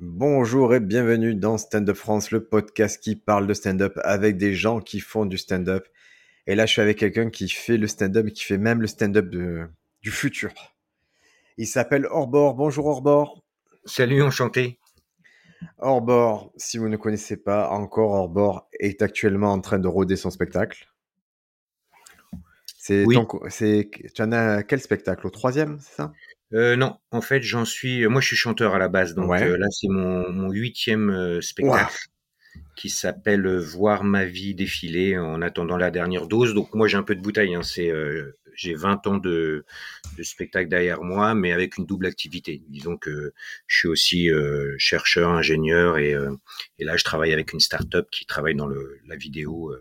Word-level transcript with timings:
Bonjour 0.00 0.76
et 0.76 0.78
bienvenue 0.80 1.34
dans 1.34 1.58
Stand 1.58 1.88
Up 1.88 1.96
France, 1.96 2.30
le 2.30 2.44
podcast 2.44 3.02
qui 3.02 3.16
parle 3.16 3.48
de 3.48 3.52
stand-up 3.52 3.98
avec 4.04 4.36
des 4.36 4.54
gens 4.54 4.80
qui 4.80 5.00
font 5.00 5.26
du 5.26 5.36
stand-up. 5.36 5.88
Et 6.46 6.54
là, 6.54 6.66
je 6.66 6.72
suis 6.72 6.80
avec 6.80 6.98
quelqu'un 6.98 7.30
qui 7.30 7.48
fait 7.48 7.76
le 7.76 7.88
stand-up 7.88 8.28
et 8.28 8.32
qui 8.32 8.44
fait 8.44 8.58
même 8.58 8.80
le 8.80 8.86
stand-up 8.86 9.28
du 9.28 10.10
futur. 10.12 10.52
Il 11.56 11.66
s'appelle 11.66 12.06
Orbor. 12.06 12.54
Bonjour 12.54 12.86
Orbor. 12.86 13.42
Salut, 13.86 14.22
enchanté. 14.22 14.78
Orbor, 15.78 16.52
si 16.56 16.78
vous 16.78 16.88
ne 16.88 16.96
connaissez 16.96 17.36
pas 17.36 17.68
encore, 17.70 18.12
Orbor 18.12 18.68
est 18.78 19.02
actuellement 19.02 19.50
en 19.50 19.60
train 19.60 19.80
de 19.80 19.88
roder 19.88 20.14
son 20.14 20.30
spectacle. 20.30 20.86
C'est 22.78 23.04
Oui. 23.04 23.16
ton 23.16 23.26
tu 23.26 24.22
en 24.22 24.30
as 24.30 24.62
quel 24.62 24.80
spectacle? 24.80 25.26
Au 25.26 25.30
troisième, 25.30 25.80
c'est 25.80 25.96
ça? 25.96 26.12
Euh, 26.54 26.76
non, 26.76 26.96
en 27.10 27.20
fait, 27.20 27.42
j'en 27.42 27.64
suis. 27.64 28.06
Moi, 28.06 28.20
je 28.20 28.28
suis 28.28 28.36
chanteur 28.36 28.74
à 28.74 28.78
la 28.78 28.88
base, 28.88 29.14
donc 29.14 29.28
Ouais. 29.30 29.42
euh, 29.42 29.56
là, 29.58 29.66
c'est 29.70 29.88
mon, 29.88 30.30
mon 30.32 30.50
huitième 30.50 31.10
euh, 31.10 31.40
spectacle 31.42 31.94
qui 32.76 32.90
s'appelle 32.90 33.46
euh, 33.46 33.58
Voir 33.60 34.04
ma 34.04 34.24
vie 34.24 34.54
défiler 34.54 35.18
en 35.18 35.42
attendant 35.42 35.76
la 35.76 35.90
dernière 35.90 36.26
dose. 36.26 36.54
Donc 36.54 36.74
moi, 36.74 36.88
j'ai 36.88 36.96
un 36.96 37.02
peu 37.02 37.14
de 37.16 37.20
bouteille. 37.22 37.54
Hein. 37.54 37.62
C'est, 37.62 37.90
euh, 37.90 38.36
j'ai 38.54 38.74
20 38.74 39.06
ans 39.06 39.18
de, 39.18 39.64
de 40.18 40.22
spectacle 40.22 40.68
derrière 40.68 41.02
moi, 41.02 41.34
mais 41.34 41.52
avec 41.52 41.78
une 41.78 41.86
double 41.86 42.06
activité. 42.06 42.62
Disons 42.68 42.96
que 42.96 43.32
je 43.66 43.78
suis 43.78 43.88
aussi 43.88 44.30
euh, 44.30 44.74
chercheur, 44.78 45.30
ingénieur, 45.30 45.98
et, 45.98 46.14
euh, 46.14 46.32
et 46.78 46.84
là, 46.84 46.96
je 46.96 47.04
travaille 47.04 47.32
avec 47.32 47.52
une 47.52 47.60
start-up 47.60 48.08
qui 48.10 48.26
travaille 48.26 48.54
dans 48.56 48.66
le, 48.66 48.98
la 49.06 49.16
vidéo. 49.16 49.74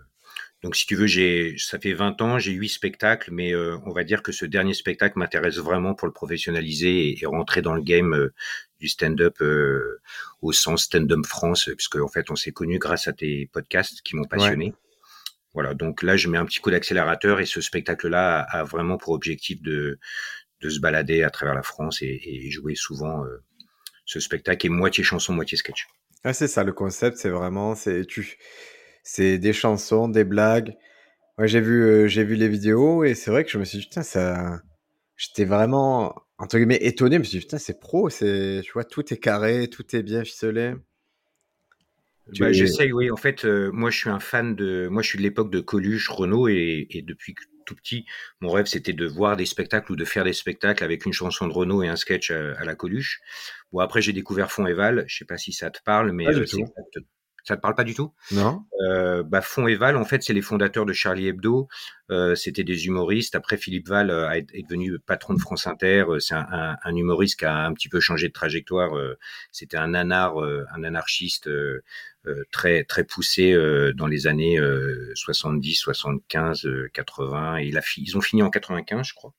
Donc, 0.67 0.75
si 0.75 0.85
tu 0.85 0.97
veux, 0.97 1.07
j'ai, 1.07 1.55
ça 1.57 1.79
fait 1.79 1.93
20 1.93 2.21
ans, 2.21 2.39
j'ai 2.39 2.51
huit 2.51 2.67
spectacles, 2.67 3.31
mais 3.31 3.53
euh, 3.53 3.77
on 3.85 3.93
va 3.93 4.03
dire 4.03 4.21
que 4.21 4.33
ce 4.33 4.45
dernier 4.45 4.73
spectacle 4.73 5.17
m'intéresse 5.17 5.55
vraiment 5.59 5.93
pour 5.93 6.07
le 6.07 6.13
professionnaliser 6.13 7.07
et, 7.07 7.23
et 7.23 7.25
rentrer 7.25 7.61
dans 7.61 7.73
le 7.73 7.81
game 7.81 8.13
euh, 8.13 8.33
du 8.77 8.89
stand-up 8.89 9.37
euh, 9.39 10.01
au 10.41 10.51
sens 10.51 10.83
stand-up 10.83 11.25
France, 11.25 11.69
puisque 11.77 11.95
en 11.95 12.09
fait, 12.09 12.29
on 12.31 12.35
s'est 12.35 12.51
connus 12.51 12.79
grâce 12.79 13.07
à 13.07 13.13
tes 13.13 13.49
podcasts 13.53 14.01
qui 14.01 14.17
m'ont 14.17 14.25
passionné. 14.25 14.73
Voilà, 15.53 15.73
donc 15.73 16.03
là, 16.03 16.17
je 16.17 16.27
mets 16.27 16.37
un 16.37 16.45
petit 16.45 16.59
coup 16.59 16.69
d'accélérateur 16.69 17.39
et 17.39 17.45
ce 17.45 17.61
spectacle-là 17.61 18.41
a, 18.41 18.59
a 18.59 18.63
vraiment 18.65 18.97
pour 18.97 19.13
objectif 19.13 19.61
de, 19.61 19.97
de 20.59 20.69
se 20.69 20.81
balader 20.81 21.23
à 21.23 21.29
travers 21.29 21.55
la 21.55 21.63
France 21.63 22.01
et, 22.01 22.19
et 22.25 22.51
jouer 22.51 22.75
souvent 22.75 23.23
euh, 23.23 23.41
ce 24.03 24.19
spectacle 24.19 24.65
est 24.65 24.69
moitié 24.69 25.01
chanson, 25.01 25.31
moitié 25.31 25.57
sketch. 25.57 25.87
Ah, 26.25 26.33
c'est 26.33 26.49
ça 26.49 26.65
le 26.65 26.73
concept, 26.73 27.15
c'est 27.15 27.29
vraiment, 27.29 27.73
c'est 27.73 28.05
tu, 28.05 28.37
c'est 29.07 29.37
des 29.39 29.53
chansons, 29.53 30.09
des 30.09 30.23
blagues. 30.25 30.75
Moi, 31.37 31.47
j'ai 31.47 31.61
vu, 31.61 31.83
euh, 31.83 32.07
j'ai 32.07 32.23
vu 32.25 32.35
les 32.35 32.49
vidéos 32.49 33.03
et 33.05 33.15
c'est 33.15 33.31
vrai 33.31 33.43
que 33.45 33.51
je 33.51 33.57
me 33.59 33.65
suis 33.65 33.79
dit, 33.79 33.85
putain, 33.85 34.03
ça, 34.03 34.61
j'étais 35.17 35.45
vraiment, 35.45 36.15
entre 36.39 36.57
guillemets, 36.57 36.79
étonné. 36.83 37.15
Je 37.17 37.19
me 37.21 37.25
suis 37.25 37.39
dit, 37.39 37.45
putain, 37.45 37.59
c'est 37.59 37.79
pro, 37.79 38.09
c'est, 38.09 38.61
tu 38.65 38.71
vois, 38.73 38.85
tout 38.85 39.13
est 39.13 39.17
carré, 39.19 39.69
tout 39.69 39.95
est 39.95 40.03
bien 40.03 40.23
ficelé. 40.25 40.75
Bah, 42.37 42.51
es- 42.51 42.51
j'essaye, 42.51 42.91
oui. 42.91 43.09
En 43.09 43.15
fait, 43.17 43.45
euh, 43.45 43.71
moi, 43.71 43.89
je 43.89 43.97
suis 43.97 44.09
un 44.09 44.19
fan 44.19 44.55
de. 44.55 44.87
Moi, 44.91 45.01
je 45.01 45.07
suis 45.09 45.17
de 45.17 45.23
l'époque 45.23 45.49
de 45.51 45.59
Coluche, 45.61 46.09
Renault, 46.09 46.47
et, 46.49 46.85
et 46.89 47.01
depuis 47.01 47.35
tout 47.65 47.75
petit, 47.75 48.05
mon 48.41 48.51
rêve, 48.51 48.65
c'était 48.65 48.93
de 48.93 49.05
voir 49.05 49.35
des 49.37 49.45
spectacles 49.45 49.91
ou 49.91 49.95
de 49.95 50.05
faire 50.05 50.23
des 50.23 50.33
spectacles 50.33 50.83
avec 50.83 51.05
une 51.05 51.13
chanson 51.13 51.47
de 51.47 51.53
Renault 51.53 51.83
et 51.83 51.87
un 51.87 51.95
sketch 51.95 52.31
à, 52.31 52.53
à 52.59 52.65
la 52.65 52.75
Coluche. 52.75 53.19
Bon, 53.71 53.79
après, 53.79 54.01
j'ai 54.01 54.13
découvert 54.13 54.51
Fond 54.51 54.65
et 54.67 54.73
Val. 54.73 55.05
Je 55.07 55.17
sais 55.17 55.25
pas 55.25 55.37
si 55.37 55.53
ça 55.53 55.69
te 55.71 55.79
parle, 55.83 56.11
mais 56.11 56.33
euh, 56.33 56.45
c'est 56.45 56.65
ça 57.47 57.55
te 57.55 57.61
parle 57.61 57.75
pas 57.75 57.85
du 57.85 57.93
tout? 57.93 58.13
Non? 58.31 58.65
Euh, 58.81 59.23
bah, 59.23 59.41
Fond 59.41 59.67
et 59.67 59.75
Val, 59.75 59.95
en 59.95 60.03
fait, 60.03 60.21
c'est 60.21 60.33
les 60.33 60.41
fondateurs 60.41 60.85
de 60.85 60.91
Charlie 60.91 61.27
Hebdo. 61.27 61.69
Euh, 62.11 62.35
C'était 62.35 62.65
des 62.65 62.87
humoristes. 62.87 63.35
Après, 63.35 63.55
Philippe 63.55 63.87
Val 63.87 64.09
euh, 64.09 64.29
est, 64.31 64.67
devenu 64.67 64.99
patron 64.99 65.33
de 65.33 65.39
France 65.39 65.65
Inter. 65.65 66.05
Euh, 66.09 66.19
C'est 66.19 66.35
un, 66.35 66.45
un, 66.51 66.75
un 66.83 66.95
humoriste 66.95 67.39
qui 67.39 67.45
a 67.45 67.65
un 67.65 67.73
petit 67.73 67.87
peu 67.87 68.01
changé 68.01 68.27
de 68.27 68.33
trajectoire. 68.33 68.97
Euh, 68.97 69.17
C'était 69.53 69.77
un 69.77 69.93
anar, 69.93 70.41
euh, 70.43 70.65
un 70.75 70.83
anarchiste 70.83 71.49
très 72.51 72.83
très 72.83 73.05
poussé 73.05 73.53
euh, 73.53 73.93
dans 73.93 74.07
les 74.07 74.27
années 74.27 74.59
euh, 74.59 75.11
70, 75.15 75.75
75, 75.75 76.65
euh, 76.65 76.89
80. 76.93 77.59
Et 77.59 77.67
il 77.67 77.77
a 77.77 77.81
ils 77.97 78.17
ont 78.17 78.21
fini 78.21 78.43
en 78.43 78.49
95, 78.49 79.07
je 79.07 79.13
crois. 79.13 79.33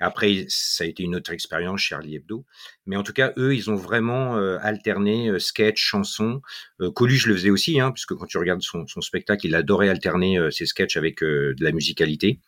Après, 0.00 0.46
ça 0.48 0.84
a 0.84 0.86
été 0.86 1.02
une 1.02 1.14
autre 1.14 1.30
expérience, 1.30 1.80
Charlie 1.80 2.16
Hebdo. 2.16 2.46
Mais 2.86 2.96
en 2.96 3.02
tout 3.02 3.12
cas, 3.12 3.32
eux, 3.36 3.54
ils 3.54 3.70
ont 3.70 3.76
vraiment 3.76 4.36
euh, 4.38 4.58
alterné 4.62 5.28
euh, 5.28 5.38
sketch, 5.38 5.78
chanson. 5.78 6.40
Euh, 6.80 6.90
Coluche 6.90 7.26
le 7.26 7.34
faisait 7.34 7.50
aussi, 7.50 7.78
hein, 7.78 7.92
puisque 7.92 8.14
quand 8.14 8.26
tu 8.26 8.38
regardes 8.38 8.62
son, 8.62 8.86
spectacle, 8.86 9.46
il 9.46 9.54
adorait 9.54 9.90
alterner 9.90 10.50
ses 10.50 10.64
sketchs 10.64 10.96
avec 10.96 11.20
de 11.22 11.54
la 11.60 11.72
musicalité. 11.72 12.40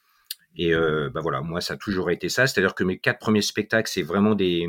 Et 0.57 0.73
bah 0.75 1.21
voilà, 1.23 1.41
moi, 1.41 1.61
ça 1.61 1.75
a 1.75 1.77
toujours 1.77 2.11
été 2.11 2.29
ça. 2.29 2.47
C'est-à-dire 2.47 2.75
que 2.75 2.85
mes 2.85 2.99
quatre 2.99 3.19
premiers 3.19 3.43
spectacles, 3.43 3.91
c'est 3.91 4.03
vraiment 4.03 4.34
des, 4.34 4.67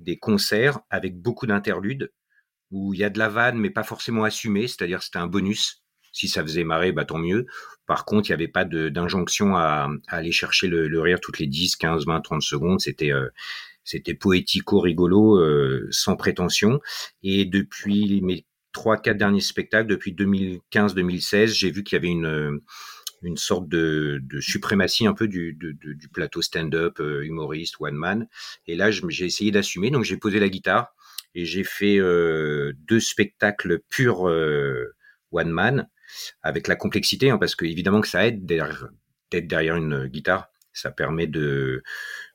des 0.00 0.18
concerts 0.18 0.80
avec 0.88 1.20
beaucoup 1.20 1.46
d'interludes 1.46 2.10
où 2.70 2.94
il 2.94 3.00
y 3.00 3.04
a 3.04 3.10
de 3.10 3.18
la 3.18 3.28
vanne, 3.28 3.58
mais 3.58 3.70
pas 3.70 3.82
forcément 3.82 4.24
assumée. 4.24 4.66
C'est-à-dire 4.66 5.02
c'était 5.02 5.18
un 5.18 5.26
bonus. 5.26 5.79
Si 6.12 6.28
ça 6.28 6.42
faisait 6.42 6.64
marrer, 6.64 6.92
bah 6.92 7.04
tant 7.04 7.18
mieux. 7.18 7.46
Par 7.86 8.04
contre, 8.04 8.28
il 8.28 8.32
n'y 8.32 8.34
avait 8.34 8.48
pas 8.48 8.64
d'injonction 8.64 9.56
à, 9.56 9.88
aller 10.08 10.32
chercher 10.32 10.68
le, 10.68 11.00
rire 11.00 11.20
toutes 11.20 11.38
les 11.38 11.46
10, 11.46 11.76
15, 11.76 12.06
20, 12.06 12.20
30 12.20 12.42
secondes. 12.42 12.80
C'était 12.80 13.12
euh, 13.12 13.28
c'était 13.84 14.14
poético-rigolo, 14.14 15.38
euh, 15.38 15.88
sans 15.90 16.16
prétention. 16.16 16.80
Et 17.22 17.44
depuis 17.44 18.20
mes 18.22 18.46
trois, 18.72 18.96
quatre 18.96 19.16
derniers 19.16 19.40
spectacles, 19.40 19.88
depuis 19.88 20.12
2015-2016, 20.12 21.46
j'ai 21.48 21.70
vu 21.70 21.82
qu'il 21.82 21.96
y 21.96 21.98
avait 21.98 22.08
une, 22.08 22.26
euh, 22.26 22.62
une 23.22 23.36
sorte 23.36 23.68
de, 23.68 24.20
de 24.22 24.40
suprématie 24.40 25.06
un 25.06 25.14
peu 25.14 25.28
du, 25.28 25.54
du 25.54 26.08
plateau 26.08 26.42
stand-up, 26.42 27.00
euh, 27.00 27.22
humoriste, 27.24 27.76
one 27.80 27.94
man. 27.94 28.28
Et 28.66 28.76
là, 28.76 28.90
j'ai 28.90 29.26
essayé 29.26 29.50
d'assumer. 29.50 29.90
Donc, 29.90 30.04
j'ai 30.04 30.16
posé 30.16 30.40
la 30.40 30.48
guitare 30.48 30.94
et 31.34 31.44
j'ai 31.44 31.64
fait 31.64 31.98
euh, 31.98 32.72
deux 32.88 33.00
spectacles 33.00 33.80
purs 33.88 34.28
euh, 34.28 34.94
one 35.30 35.50
man 35.50 35.88
avec 36.42 36.68
la 36.68 36.76
complexité, 36.76 37.30
hein, 37.30 37.38
parce 37.38 37.54
que 37.54 37.64
évidemment 37.64 38.00
que 38.00 38.08
ça 38.08 38.26
aide 38.26 38.46
d'être 38.46 38.90
derrière 39.32 39.76
une 39.76 40.06
guitare. 40.06 40.48
Ça 40.72 40.90
permet 40.90 41.26
de 41.26 41.82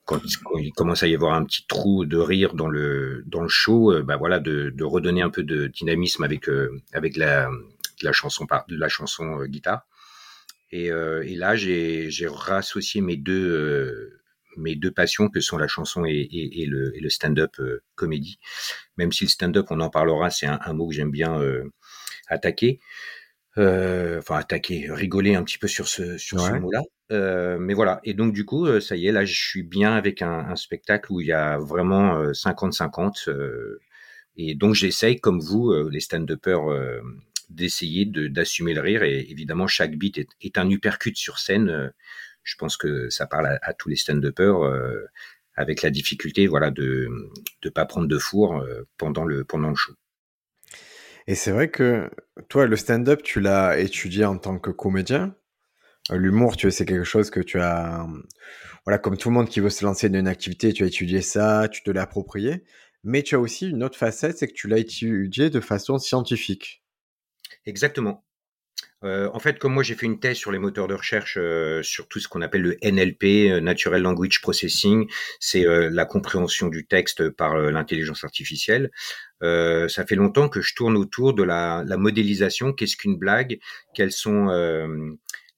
quand, 0.04 0.22
il 0.60 0.72
commence 0.74 1.04
à 1.04 1.08
y 1.08 1.16
avoir 1.16 1.36
un 1.36 1.46
petit 1.46 1.66
trou 1.68 2.06
de 2.06 2.18
rire 2.18 2.54
dans 2.54 2.68
le 2.68 3.24
dans 3.28 3.42
le 3.42 3.48
show, 3.48 3.94
euh, 3.94 4.04
bah 4.04 4.18
voilà, 4.18 4.40
de, 4.40 4.74
redonner 4.84 5.22
un 5.22 5.30
peu 5.30 5.44
de 5.44 5.68
dynamisme 5.68 6.24
avec 6.24 6.50
euh, 6.50 6.70
avec 6.94 7.16
la 7.16 7.50
la 8.02 8.12
chanson 8.12 8.46
par 8.46 8.66
la 8.68 8.90
chanson 8.90 9.40
euh, 9.40 9.46
guitare. 9.48 9.88
Et, 10.72 10.92
euh, 10.92 11.24
là, 11.38 11.56
j'ai 11.56 12.10
rassocié 12.28 13.02
mes 13.02 13.16
deux 13.16 13.50
euh, 13.50 14.22
mes 14.58 14.76
deux 14.76 14.92
passions 14.92 15.30
que 15.30 15.42
sont 15.42 15.58
la 15.58 15.68
chanson 15.68 16.06
et, 16.06 16.66
le, 16.68 17.10
stand-up 17.10 17.56
euh, 17.60 17.84
comédie. 17.96 18.40
Même 18.98 19.12
si 19.12 19.26
le 19.26 19.30
stand-up, 19.30 19.68
on 19.70 19.80
en 19.80 19.90
parlera, 19.90 20.30
c'est 20.30 20.48
un, 20.48 20.74
mot 20.74 20.88
que 20.88 20.96
j'aime 20.96 21.12
bien 21.12 21.40
euh, 21.40 21.64
attaquer. 22.28 22.80
Euh, 23.58 24.20
enfin 24.20 24.36
attaquer, 24.38 24.88
rigoler 24.92 25.36
un 25.36 25.44
petit 25.44 25.58
peu 25.58 25.68
sur 25.68 25.88
ce 25.88 26.18
sur 26.18 26.40
ce 26.42 26.52
mot-là. 26.54 26.82
Euh, 27.12 27.58
mais 27.58 27.74
voilà. 27.74 28.02
Et 28.04 28.14
donc 28.14 28.34
du 28.34 28.44
coup, 28.46 28.66
euh, 28.66 28.82
ça 28.82 28.96
y 28.98 29.08
est, 29.08 29.12
là, 29.14 29.24
je 29.26 29.34
suis 29.34 29.64
bien 29.64 29.94
avec 29.96 30.22
un, 30.22 30.40
un 30.50 30.56
spectacle 30.58 31.12
où 31.14 31.22
il 31.22 31.28
y 31.28 31.32
a 31.32 31.58
vraiment 31.58 32.18
euh, 32.18 32.34
50-50. 32.34 33.30
euh, 33.30 33.80
et 34.38 34.56
donc 34.56 34.76
j'essaye, 34.76 35.20
comme 35.22 35.40
vous, 35.42 35.72
euh, 35.72 35.90
les 35.92 36.00
stand-uppers, 36.02 36.70
euh, 36.72 37.02
d'essayer 37.50 38.06
de- 38.06 38.28
d'assumer 38.28 38.74
le 38.74 38.82
rire. 38.82 39.04
Et 39.04 39.22
évidemment, 39.32 39.68
chaque 39.68 39.96
beat 39.98 40.18
est, 40.20 40.30
est 40.42 40.58
un 40.58 40.70
uppercut 40.70 41.16
sur 41.18 41.40
scène. 41.40 41.70
Euh, 41.70 41.90
je 42.44 42.56
pense 42.58 42.78
que 42.78 43.10
ça 43.10 43.28
parle 43.28 43.48
à, 43.48 43.60
à 43.64 43.74
tous 43.74 43.90
les 43.90 43.96
stand-uppers. 43.98 44.64
euh, 44.66 45.06
avec 45.58 45.82
la 45.84 45.90
difficulté, 45.90 46.48
voilà, 46.48 46.72
de 46.72 47.10
de 47.62 47.70
pas 47.70 47.86
prendre 47.86 48.08
de 48.08 48.18
four 48.20 48.58
euh, 48.62 48.84
pendant 48.98 49.26
le 49.26 49.44
pendant 49.46 49.70
le 49.70 49.76
show. 49.76 49.94
Et 51.28 51.36
c'est 51.36 51.52
vrai 51.52 51.70
que 51.70 52.10
toi, 52.50 52.68
le 52.68 52.76
stand-up, 52.76 53.24
tu 53.24 53.40
l'as 53.40 53.80
étudié 53.80 54.26
en 54.26 54.38
tant 54.38 54.60
que 54.60 54.70
comédien. 54.70 55.36
Euh, 56.12 56.18
L'humour, 56.18 56.56
tu 56.56 56.70
c'est 56.72 56.86
quelque 56.86 57.04
chose 57.04 57.30
que 57.32 57.40
tu 57.40 57.60
as, 57.60 58.04
euh, 58.04 58.08
voilà, 58.86 59.00
comme 59.00 59.18
tout 59.18 59.30
le 59.30 59.36
monde 59.36 59.50
qui 59.50 59.60
veut 59.60 59.72
se 59.72 59.84
lancer 59.84 60.10
dans 60.10 60.20
une 60.20 60.28
activité, 60.28 60.72
tu 60.74 60.84
as 60.84 60.88
étudié 60.88 61.22
ça, 61.22 61.68
tu 61.72 61.82
te 61.84 61.90
l'as 61.92 62.04
approprié. 62.04 62.64
Mais 63.04 63.24
tu 63.24 63.36
as 63.36 63.40
aussi 63.40 63.70
une 63.70 63.84
autre 63.84 63.98
facette, 63.98 64.38
c'est 64.38 64.48
que 64.48 64.54
tu 64.54 64.68
l'as 64.68 64.80
étudié 64.80 65.50
de 65.50 65.60
façon 65.60 65.98
scientifique. 66.00 66.84
Exactement. 67.66 68.24
Euh, 69.06 69.30
en 69.34 69.40
fait, 69.40 69.60
comme 69.60 69.74
moi, 69.74 69.84
j'ai 69.84 69.96
fait 69.96 70.06
une 70.06 70.20
thèse 70.20 70.38
sur 70.38 70.52
les 70.52 70.60
moteurs 70.60 70.88
de 70.88 70.96
recherche, 70.96 71.38
euh, 71.40 71.84
sur 71.84 72.08
tout 72.08 72.20
ce 72.20 72.28
qu'on 72.28 72.42
appelle 72.42 72.62
le 72.62 72.78
NLP, 72.82 73.52
euh, 73.52 73.62
Natural 73.62 74.02
Language 74.02 74.42
Processing, 74.42 75.08
c'est 75.40 75.66
euh, 75.66 75.90
la 75.92 76.06
compréhension 76.06 76.68
du 76.68 76.86
texte 76.86 77.30
par 77.30 77.58
l'intelligence 77.58 78.24
artificielle. 78.24 78.92
Ça 79.42 80.06
fait 80.08 80.16
longtemps 80.16 80.50
que 80.50 80.62
je 80.62 80.74
tourne 80.74 80.98
autour 80.98 81.34
de 81.36 81.44
la, 81.44 81.84
la 81.86 81.98
modélisation. 81.98 82.74
Qu'est-ce 82.74 82.98
qu'une 82.98 83.16
blague 83.16 83.60
Quels 83.94 84.12
sont 84.12 84.48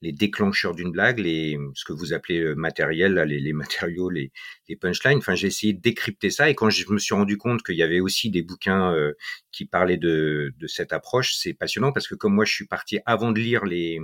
les 0.02 0.12
déclencheurs 0.12 0.76
d'une 0.76 0.92
blague, 0.92 1.20
les, 1.20 1.58
ce 1.74 1.84
que 1.86 1.94
vous 1.94 2.14
appelez 2.14 2.40
euh, 2.40 2.56
matériel, 2.56 3.14
là, 3.16 3.26
les, 3.26 3.40
les 3.40 3.54
matériaux, 3.54 4.10
les, 4.10 4.32
les 4.70 4.76
punchlines. 4.76 5.18
Enfin, 5.18 5.36
j'ai 5.36 5.48
essayé 5.48 5.74
de 5.74 5.82
décrypter 5.82 6.30
ça 6.30 6.50
et 6.50 6.56
quand 6.56 6.70
je 6.70 6.90
me 6.92 7.00
suis 7.00 7.16
rendu 7.16 7.38
compte 7.38 7.64
qu'il 7.64 7.76
y 7.76 7.84
avait 7.84 8.00
aussi 8.00 8.30
des 8.30 8.44
bouquins 8.44 8.94
euh, 8.94 9.14
qui 9.52 9.66
parlaient 9.66 9.98
de, 9.98 10.54
de 10.58 10.68
cette 10.68 10.94
approche, 10.94 11.36
c'est 11.36 11.54
passionnant 11.54 11.92
parce 11.92 12.08
que 12.08 12.16
comme 12.16 12.36
moi, 12.36 12.46
je 12.46 12.54
suis 12.54 12.68
parti 12.68 13.00
avant 13.06 13.32
de 13.32 13.40
lire 13.40 13.66
les, 13.66 14.00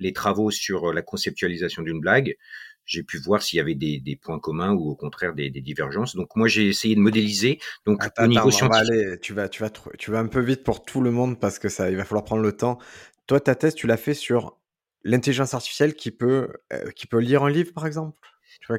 les 0.00 0.12
travaux 0.12 0.50
sur 0.50 0.92
la 0.92 1.02
conceptualisation 1.02 1.82
d'une 1.82 2.00
blague, 2.00 2.36
j'ai 2.88 3.02
pu 3.02 3.18
voir 3.18 3.42
s'il 3.42 3.58
y 3.58 3.60
avait 3.60 3.74
des, 3.74 4.00
des, 4.00 4.16
points 4.16 4.38
communs 4.38 4.72
ou 4.72 4.90
au 4.90 4.96
contraire 4.96 5.34
des, 5.34 5.50
des 5.50 5.60
divergences. 5.60 6.16
Donc 6.16 6.34
moi 6.36 6.48
j'ai 6.48 6.68
essayé 6.68 6.94
de 6.96 7.00
modéliser. 7.00 7.60
Donc 7.84 8.02
au 8.18 8.26
niveau 8.26 8.50
scientifique, 8.50 9.20
tu 9.20 9.34
vas 9.34 9.48
tu 9.48 9.60
vas 9.62 9.70
tu 9.98 10.10
vas 10.10 10.18
un 10.18 10.26
peu 10.26 10.40
vite 10.40 10.64
pour 10.64 10.82
tout 10.82 11.02
le 11.02 11.10
monde 11.10 11.38
parce 11.38 11.58
que 11.58 11.68
ça 11.68 11.90
il 11.90 11.96
va 11.96 12.04
falloir 12.04 12.24
prendre 12.24 12.42
le 12.42 12.52
temps. 12.52 12.78
Toi 13.26 13.40
ta 13.40 13.54
thèse 13.54 13.74
tu 13.74 13.86
l'as 13.86 13.98
fait 13.98 14.14
sur 14.14 14.57
l'intelligence 15.04 15.54
artificielle 15.54 15.94
qui 15.94 16.10
peut 16.10 16.48
euh, 16.72 16.90
qui 16.90 17.06
peut 17.06 17.18
lire 17.18 17.42
un 17.44 17.50
livre 17.50 17.72
par 17.72 17.86
exemple? 17.86 18.18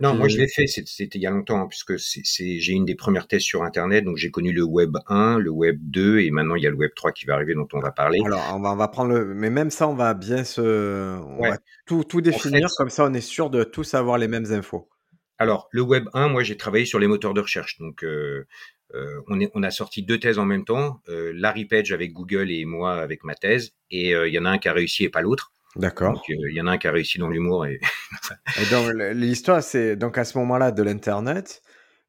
non, 0.01 0.13
moi 0.13 0.27
je 0.27 0.37
l'ai 0.37 0.47
fait, 0.47 0.67
c'était 0.67 1.17
il 1.17 1.21
y 1.21 1.25
a 1.25 1.31
longtemps, 1.31 1.61
hein, 1.61 1.67
puisque 1.67 1.99
c'est 1.99 2.21
j'ai 2.23 2.73
une 2.73 2.85
des 2.85 2.95
premières 2.95 3.27
thèses 3.27 3.41
sur 3.41 3.63
Internet, 3.63 4.03
donc 4.03 4.17
j'ai 4.17 4.29
connu 4.29 4.51
le 4.51 4.63
Web 4.63 4.97
1, 5.07 5.39
le 5.39 5.49
Web 5.49 5.79
2, 5.81 6.19
et 6.19 6.31
maintenant 6.31 6.55
il 6.55 6.63
y 6.63 6.67
a 6.67 6.69
le 6.69 6.75
Web 6.75 6.91
3 6.95 7.11
qui 7.11 7.25
va 7.25 7.35
arriver, 7.35 7.55
dont 7.55 7.67
on 7.73 7.79
va 7.79 7.91
parler. 7.91 8.19
Alors 8.25 8.43
on 8.53 8.59
va, 8.59 8.71
on 8.71 8.75
va 8.75 8.87
prendre 8.87 9.13
le, 9.13 9.33
mais 9.33 9.49
même 9.49 9.71
ça, 9.71 9.87
on 9.87 9.95
va 9.95 10.13
bien 10.13 10.43
se, 10.43 11.17
on 11.19 11.41
va 11.41 11.57
tout, 11.85 12.03
tout 12.03 12.21
définir, 12.21 12.69
comme 12.77 12.89
ça 12.89 13.05
on 13.05 13.13
est 13.13 13.21
sûr 13.21 13.49
de 13.49 13.63
tous 13.63 13.93
avoir 13.93 14.17
les 14.17 14.27
mêmes 14.27 14.51
infos. 14.51 14.89
Alors 15.37 15.69
le 15.71 15.81
Web 15.81 16.05
1, 16.13 16.27
moi 16.27 16.43
j'ai 16.43 16.57
travaillé 16.57 16.85
sur 16.85 16.99
les 16.99 17.07
moteurs 17.07 17.33
de 17.33 17.41
recherche, 17.41 17.79
donc 17.79 18.03
euh, 18.03 18.45
euh, 18.93 19.21
on, 19.27 19.39
est, 19.39 19.49
on 19.55 19.63
a 19.63 19.71
sorti 19.71 20.03
deux 20.03 20.19
thèses 20.19 20.39
en 20.39 20.45
même 20.45 20.65
temps, 20.65 21.01
Larry 21.07 21.65
Page 21.65 21.91
avec 21.91 22.13
Google 22.13 22.51
et 22.51 22.65
moi 22.65 22.95
avec 22.95 23.23
ma 23.23 23.33
thèse, 23.33 23.71
et 23.89 24.11
il 24.11 24.33
y 24.33 24.39
en 24.39 24.45
a 24.45 24.51
un 24.51 24.57
qui 24.57 24.67
a 24.67 24.73
réussi 24.73 25.03
et 25.05 25.09
pas 25.09 25.21
l'autre. 25.21 25.51
D'accord. 25.75 26.23
Il 26.27 26.53
y 26.53 26.61
en 26.61 26.67
a 26.67 26.71
un 26.71 26.77
qui 26.77 26.87
a 26.87 26.91
réussi 26.91 27.19
dans 27.19 27.29
l'humour. 27.29 27.65
Et... 27.65 27.79
donc, 28.71 28.91
l'histoire, 29.13 29.61
c'est 29.61 29.95
donc 29.95 30.17
à 30.17 30.25
ce 30.25 30.37
moment-là 30.39 30.71
de 30.71 30.81
l'Internet, 30.81 31.61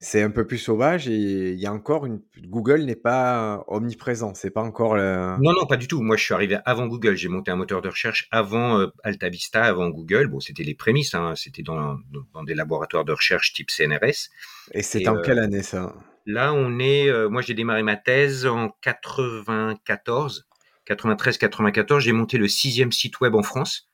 c'est 0.02 0.22
un 0.22 0.30
peu 0.30 0.46
plus 0.46 0.56
sauvage 0.56 1.08
et 1.08 1.50
il 1.52 1.60
y 1.60 1.66
a 1.66 1.72
encore 1.72 2.06
une. 2.06 2.22
Google 2.46 2.84
n'est 2.84 2.96
pas 2.96 3.62
omniprésent. 3.68 4.32
C'est 4.32 4.50
pas 4.50 4.62
encore. 4.62 4.96
Le... 4.96 5.36
Non, 5.42 5.52
non, 5.52 5.66
pas 5.66 5.76
du 5.76 5.88
tout. 5.88 6.00
Moi, 6.00 6.16
je 6.16 6.24
suis 6.24 6.32
arrivé 6.32 6.56
avant 6.64 6.86
Google. 6.86 7.16
J'ai 7.16 7.28
monté 7.28 7.50
un 7.50 7.56
moteur 7.56 7.82
de 7.82 7.88
recherche 7.88 8.26
avant 8.30 8.80
euh, 8.80 8.86
AltaVista, 9.04 9.62
avant 9.62 9.90
Google. 9.90 10.28
Bon, 10.28 10.40
c'était 10.40 10.62
les 10.62 10.74
prémices. 10.74 11.14
Hein. 11.14 11.34
C'était 11.36 11.62
dans, 11.62 11.98
dans, 12.32 12.44
des 12.44 12.54
laboratoires 12.54 13.04
de 13.04 13.12
recherche 13.12 13.52
type 13.52 13.70
CNRS. 13.70 14.30
Et 14.72 14.80
c'est 14.80 15.06
en 15.06 15.20
quelle 15.20 15.38
année 15.38 15.62
ça? 15.62 15.94
Là, 16.24 16.54
on 16.54 16.78
est. 16.78 17.10
Euh, 17.10 17.28
moi, 17.28 17.42
j'ai 17.42 17.54
démarré 17.54 17.82
ma 17.82 17.96
thèse 17.96 18.46
en 18.46 18.70
94. 18.80 20.48
93-94, 20.90 22.00
j'ai 22.00 22.12
monté 22.12 22.38
le 22.38 22.48
sixième 22.48 22.92
site 22.92 23.20
web 23.20 23.34
en 23.34 23.42
France. 23.42 23.90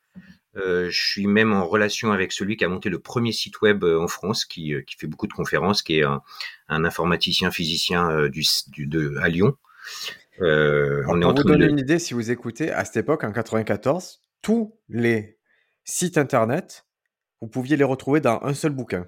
Euh, 0.56 0.88
je 0.90 1.10
suis 1.10 1.26
même 1.26 1.52
en 1.52 1.66
relation 1.66 2.12
avec 2.12 2.32
celui 2.32 2.56
qui 2.56 2.64
a 2.64 2.68
monté 2.68 2.88
le 2.88 2.98
premier 2.98 3.32
site 3.32 3.60
web 3.60 3.84
euh, 3.84 4.00
en 4.00 4.08
France, 4.08 4.46
qui, 4.46 4.72
euh, 4.72 4.80
qui 4.80 4.96
fait 4.96 5.06
beaucoup 5.06 5.26
de 5.26 5.32
conférences, 5.32 5.82
qui 5.82 5.98
est 5.98 6.04
un, 6.04 6.22
informaticien 6.68 7.50
physicien 7.50 8.28
du, 8.28 8.42
de, 8.86 9.16
à 9.20 9.28
Lyon. 9.28 9.56
on 10.40 10.44
est 10.44 11.24
pour 11.24 11.34
vous 11.34 11.42
donner 11.44 11.66
une 11.66 11.78
idée, 11.78 11.98
si 11.98 12.14
vous 12.14 12.30
écoutez, 12.30 12.70
à 12.70 12.84
cette 12.84 12.96
époque, 12.96 13.24
en 13.24 13.32
94, 13.32 14.22
tous 14.40 14.78
les 14.88 15.38
sites 15.84 16.16
internet, 16.16 16.86
vous 17.40 17.48
pouviez 17.48 17.76
les 17.76 17.84
retrouver 17.84 18.20
dans 18.20 18.40
un 18.42 18.54
seul 18.54 18.72
bouquin. 18.72 19.06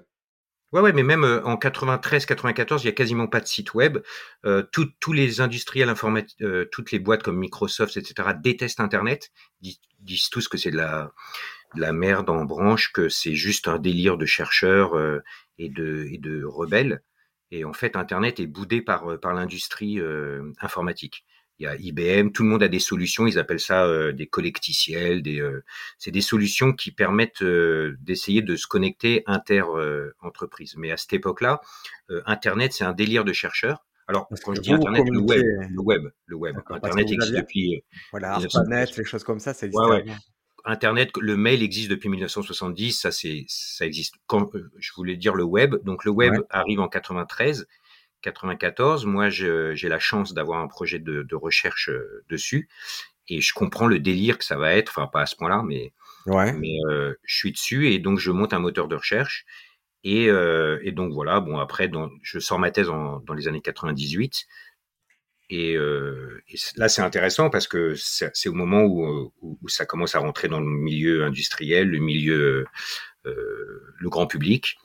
Ouais, 0.71 0.81
ouais, 0.81 0.93
mais 0.93 1.03
même 1.03 1.23
euh, 1.23 1.41
en 1.45 1.57
93, 1.57 2.25
94, 2.27 2.83
il 2.83 2.87
y 2.87 2.89
a 2.89 2.93
quasiment 2.93 3.27
pas 3.27 3.39
de 3.39 3.47
site 3.47 3.73
web. 3.73 3.97
Euh, 4.45 4.63
tous 4.71 5.13
les 5.13 5.41
industriels 5.41 5.89
informatiques, 5.89 6.39
euh, 6.41 6.65
toutes 6.71 6.91
les 6.91 6.99
boîtes 6.99 7.23
comme 7.23 7.37
Microsoft, 7.39 7.97
etc., 7.97 8.29
détestent 8.39 8.79
Internet, 8.79 9.31
disent, 9.61 9.79
disent 9.99 10.29
tous 10.29 10.47
que 10.47 10.57
c'est 10.57 10.69
de 10.71 10.77
la, 10.77 11.11
de 11.75 11.81
la 11.81 11.91
merde 11.93 12.29
en 12.29 12.45
branche, 12.45 12.91
que 12.93 13.09
c'est 13.09 13.35
juste 13.35 13.67
un 13.67 13.79
délire 13.79 14.17
de 14.17 14.25
chercheurs 14.27 14.95
euh, 14.95 15.21
et, 15.57 15.69
de, 15.69 16.07
et 16.11 16.19
de 16.19 16.43
rebelles. 16.45 17.01
Et 17.51 17.65
en 17.65 17.73
fait, 17.73 17.95
Internet 17.95 18.39
est 18.39 18.47
boudé 18.47 18.81
par, 18.81 19.19
par 19.19 19.33
l'industrie 19.33 19.99
informatique 20.61 21.25
il 21.59 21.65
y 21.65 21.67
a 21.67 21.75
IBM, 21.75 22.31
tout 22.31 22.43
le 22.43 22.49
monde 22.49 22.63
a 22.63 22.69
des 22.69 22.79
solutions, 22.79 23.27
ils 23.27 23.37
appellent 23.37 23.59
ça 23.59 23.85
euh, 23.85 24.13
des 24.13 24.27
collecticiels, 24.27 25.21
des, 25.21 25.41
euh, 25.41 25.63
c'est 25.97 26.11
des 26.11 26.21
solutions 26.21 26.71
qui 26.71 26.91
permettent 26.91 27.41
euh, 27.41 27.97
d'essayer 27.99 28.41
de 28.41 28.55
se 28.55 28.65
connecter 28.65 29.23
inter-entreprises. 29.27 30.75
Mais 30.77 30.91
à 30.91 30.97
cette 30.97 31.13
époque-là, 31.13 31.61
Internet, 32.25 32.73
c'est 32.73 32.85
un 32.85 32.93
délire 32.93 33.25
de 33.25 33.33
chercheurs. 33.33 33.85
Alors, 34.07 34.27
quand 34.43 34.55
je 34.55 34.61
dis 34.61 34.73
Internet, 34.73 35.05
le 35.09 35.19
web, 35.19 35.45
le 35.69 35.81
web, 35.81 36.01
le 36.25 36.35
web. 36.35 36.55
Internet 36.69 37.11
existe 37.11 37.33
depuis. 37.33 37.83
Voilà, 38.11 38.37
Internet, 38.37 38.97
les 38.97 39.03
choses 39.03 39.23
comme 39.23 39.39
ça, 39.39 39.53
ça 39.53 39.67
existe. 39.67 39.83
Ouais, 39.83 40.03
Internet, 40.65 41.11
le 41.19 41.37
mail 41.37 41.61
existe 41.61 41.89
depuis 41.89 42.09
1970, 42.09 42.93
ça 42.93 43.11
c'est, 43.11 43.45
ça 43.47 43.85
existe. 43.85 44.15
Quand 44.27 44.49
je 44.77 44.91
voulais 44.95 45.15
dire 45.15 45.35
le 45.35 45.43
web, 45.43 45.75
donc 45.83 46.05
le 46.05 46.11
web 46.11 46.33
arrive 46.49 46.79
en 46.79 46.87
93 46.87 47.67
94, 48.21 49.05
moi 49.05 49.29
j'ai 49.29 49.89
la 49.89 49.99
chance 49.99 50.33
d'avoir 50.33 50.59
un 50.59 50.67
projet 50.67 50.99
de, 50.99 51.35
recherche 51.35 51.89
euh, 51.89 52.23
dessus. 52.29 52.69
Et 53.27 53.41
je 53.41 53.53
comprends 53.53 53.87
le 53.87 53.99
délire 53.99 54.37
que 54.37 54.45
ça 54.45 54.57
va 54.57 54.73
être, 54.73 54.89
enfin 54.89 55.07
pas 55.07 55.21
à 55.21 55.25
ce 55.27 55.35
point-là, 55.35 55.63
mais, 55.65 55.93
mais 56.25 56.77
euh, 56.89 57.13
je 57.23 57.35
suis 57.35 57.51
dessus 57.51 57.91
et 57.91 57.99
donc 57.99 58.17
je 58.19 58.31
monte 58.31 58.53
un 58.53 58.59
moteur 58.59 58.87
de 58.87 58.95
recherche. 58.95 59.45
Et, 60.03 60.29
euh, 60.29 60.79
et 60.83 60.91
donc 60.91 61.13
voilà, 61.13 61.39
bon 61.39 61.59
après 61.59 61.91
je 62.23 62.39
sors 62.39 62.57
ma 62.57 62.71
thèse 62.71 62.87
dans 62.87 63.33
les 63.35 63.47
années 63.47 63.61
98 63.61 64.47
et, 65.51 65.73
et 65.73 66.57
là 66.77 66.87
c'est 66.87 67.01
intéressant 67.01 67.49
parce 67.49 67.67
que 67.67 67.95
c'est 67.95 68.49
au 68.49 68.53
moment 68.53 68.83
où, 68.83 69.33
où, 69.41 69.67
ça 69.67 69.85
commence 69.85 70.15
à 70.15 70.19
rentrer 70.19 70.47
dans 70.47 70.61
le 70.61 70.67
milieu 70.67 71.25
industriel, 71.25 71.89
le 71.89 71.99
milieu, 71.99 72.65
le 73.25 74.09
grand 74.09 74.25
public. 74.25 74.77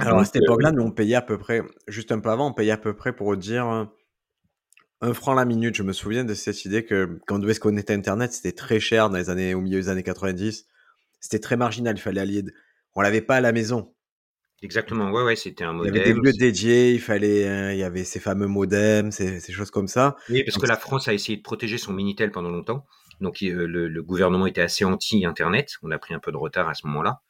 Alors 0.00 0.18
à 0.18 0.24
cette 0.24 0.42
époque-là, 0.42 0.72
nous 0.72 0.82
on 0.82 0.90
payait 0.90 1.14
à 1.14 1.22
peu 1.22 1.38
près, 1.38 1.62
juste 1.86 2.12
un 2.12 2.18
peu 2.18 2.30
avant, 2.30 2.48
on 2.48 2.52
payait 2.52 2.72
à 2.72 2.78
peu 2.78 2.94
près 2.94 3.14
pour 3.14 3.36
dire 3.36 3.88
un 5.00 5.14
franc 5.14 5.34
la 5.34 5.44
minute. 5.44 5.74
Je 5.74 5.82
me 5.82 5.92
souviens 5.92 6.24
de 6.24 6.34
cette 6.34 6.64
idée 6.64 6.84
que 6.84 7.18
quand 7.26 7.36
on 7.36 7.38
devait 7.38 7.54
se 7.54 7.60
connecter 7.60 7.92
à 7.92 7.96
Internet, 7.96 8.32
c'était 8.32 8.52
très 8.52 8.80
cher 8.80 9.10
dans 9.10 9.16
les 9.16 9.30
années, 9.30 9.54
au 9.54 9.60
milieu 9.60 9.80
des 9.80 9.88
années 9.88 10.02
90. 10.02 10.66
C'était 11.20 11.38
très 11.38 11.56
marginal. 11.56 11.96
Il 11.96 12.00
fallait 12.00 12.20
allier. 12.20 12.44
On 12.94 13.02
l'avait 13.02 13.20
pas 13.20 13.36
à 13.36 13.40
la 13.40 13.52
maison. 13.52 13.92
Exactement. 14.62 15.10
Ouais, 15.10 15.22
ouais, 15.22 15.36
c'était 15.36 15.64
un 15.64 15.74
modem. 15.74 15.94
Il 15.94 15.98
y 15.98 16.00
avait 16.00 16.14
des 16.14 16.18
lieux 16.18 16.32
dédiés. 16.32 16.92
Il 16.92 17.00
fallait, 17.00 17.46
hein, 17.46 17.72
il 17.72 17.78
y 17.78 17.82
avait 17.82 18.04
ces 18.04 18.20
fameux 18.20 18.46
modems, 18.46 19.12
ces, 19.12 19.40
choses 19.52 19.70
comme 19.70 19.88
ça. 19.88 20.16
Oui, 20.30 20.44
parce 20.44 20.56
que 20.56 20.66
la 20.66 20.76
France 20.76 21.08
a 21.08 21.14
essayé 21.14 21.36
de 21.36 21.42
protéger 21.42 21.78
son 21.78 21.92
minitel 21.92 22.30
pendant 22.30 22.50
longtemps. 22.50 22.86
Donc 23.20 23.40
le, 23.40 23.66
le, 23.66 24.02
gouvernement 24.02 24.46
était 24.46 24.62
assez 24.62 24.84
anti-Internet. 24.84 25.72
On 25.82 25.90
a 25.90 25.98
pris 25.98 26.14
un 26.14 26.18
peu 26.18 26.32
de 26.32 26.36
retard 26.36 26.68
à 26.68 26.74
ce 26.74 26.86
moment-là. 26.86 27.20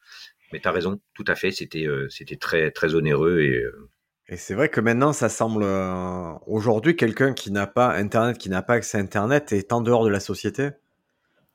Mais 0.51 0.59
tu 0.59 0.67
as 0.67 0.71
raison, 0.71 0.99
tout 1.13 1.25
à 1.27 1.35
fait, 1.35 1.51
c'était 1.51 1.85
euh, 1.85 2.07
c'était 2.09 2.37
très 2.37 2.71
très 2.71 2.95
onéreux 2.95 3.41
et 3.41 3.63
euh, 3.63 3.89
et 4.29 4.35
c'est 4.35 4.55
vrai 4.55 4.67
que 4.67 4.81
maintenant, 4.81 5.13
ça 5.13 5.29
semble 5.29 5.63
euh, 5.63 6.33
aujourd'hui 6.47 6.97
quelqu'un 6.97 7.33
qui 7.33 7.49
n'a 7.49 7.65
pas 7.65 7.93
Internet, 7.93 8.37
qui 8.37 8.49
n'a 8.49 8.61
pas 8.61 8.73
accès 8.73 8.97
à 8.97 9.01
Internet, 9.01 9.53
est 9.53 9.71
en 9.71 9.79
dehors 9.79 10.03
de 10.03 10.09
la 10.09 10.19
société. 10.19 10.71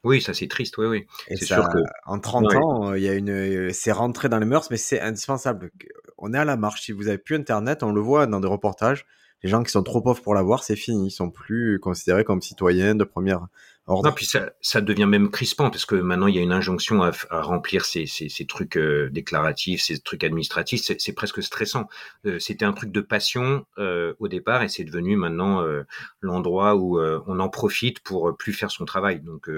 Oui, 0.04 0.22
ça 0.22 0.32
c'est 0.32 0.48
triste, 0.48 0.78
oui, 0.78 0.86
oui. 0.86 1.06
C'est 1.28 1.44
sûr 1.44 1.68
que 1.68 1.78
en 2.06 2.18
30 2.18 2.54
ans, 2.54 2.94
il 2.94 3.02
y 3.02 3.08
a 3.08 3.12
une, 3.12 3.70
c'est 3.74 3.92
rentré 3.92 4.30
dans 4.30 4.38
les 4.38 4.46
mœurs, 4.46 4.70
mais 4.70 4.78
c'est 4.78 5.00
indispensable. 5.00 5.70
On 6.16 6.32
est 6.32 6.38
à 6.38 6.46
la 6.46 6.56
marche. 6.56 6.82
Si 6.82 6.92
vous 6.92 7.08
avez 7.08 7.18
plus 7.18 7.36
Internet, 7.36 7.82
on 7.82 7.92
le 7.92 8.00
voit 8.00 8.26
dans 8.26 8.40
des 8.40 8.48
reportages. 8.48 9.04
Les 9.42 9.50
gens 9.50 9.62
qui 9.62 9.70
sont 9.70 9.82
trop 9.82 10.00
pauvres 10.00 10.22
pour 10.22 10.34
l'avoir, 10.34 10.64
c'est 10.64 10.76
fini. 10.76 11.08
Ils 11.08 11.10
sont 11.10 11.30
plus 11.30 11.78
considérés 11.78 12.24
comme 12.24 12.40
citoyens 12.40 12.94
de 12.94 13.04
première 13.04 13.48
non, 13.89 14.12
puis 14.12 14.27
ça, 14.27 14.53
ça, 14.60 14.81
devient 14.81 15.06
même 15.06 15.29
crispant 15.29 15.69
parce 15.69 15.84
que 15.84 15.96
maintenant 15.96 16.29
il 16.29 16.36
y 16.36 16.39
a 16.39 16.43
une 16.43 16.53
injonction 16.53 17.03
à, 17.03 17.12
remplir 17.31 17.84
ces, 17.84 18.06
ces, 18.06 18.29
ces 18.29 18.46
trucs 18.46 18.77
euh, 18.77 19.10
déclaratifs, 19.10 19.82
ces 19.82 19.98
trucs 19.98 20.22
administratifs. 20.22 20.82
C'est 20.98 21.12
presque 21.12 21.43
stressant. 21.43 21.89
Euh, 22.24 22.39
C'était 22.39 22.65
un 22.65 22.72
truc 22.74 22.93
de 22.93 23.01
passion 23.01 23.67
euh, 23.79 24.15
au 24.20 24.29
départ 24.29 24.62
et 24.62 24.69
c'est 24.69 24.84
devenu 24.84 25.17
maintenant 25.17 25.62
euh, 25.62 25.82
l'endroit 26.20 26.77
où 26.77 27.01
on 27.01 27.41
en 27.41 27.48
profite 27.48 28.01
pour 28.01 28.36
plus 28.36 28.53
faire 28.53 28.70
son 28.70 28.84
travail. 28.84 29.20
Donc 29.20 29.51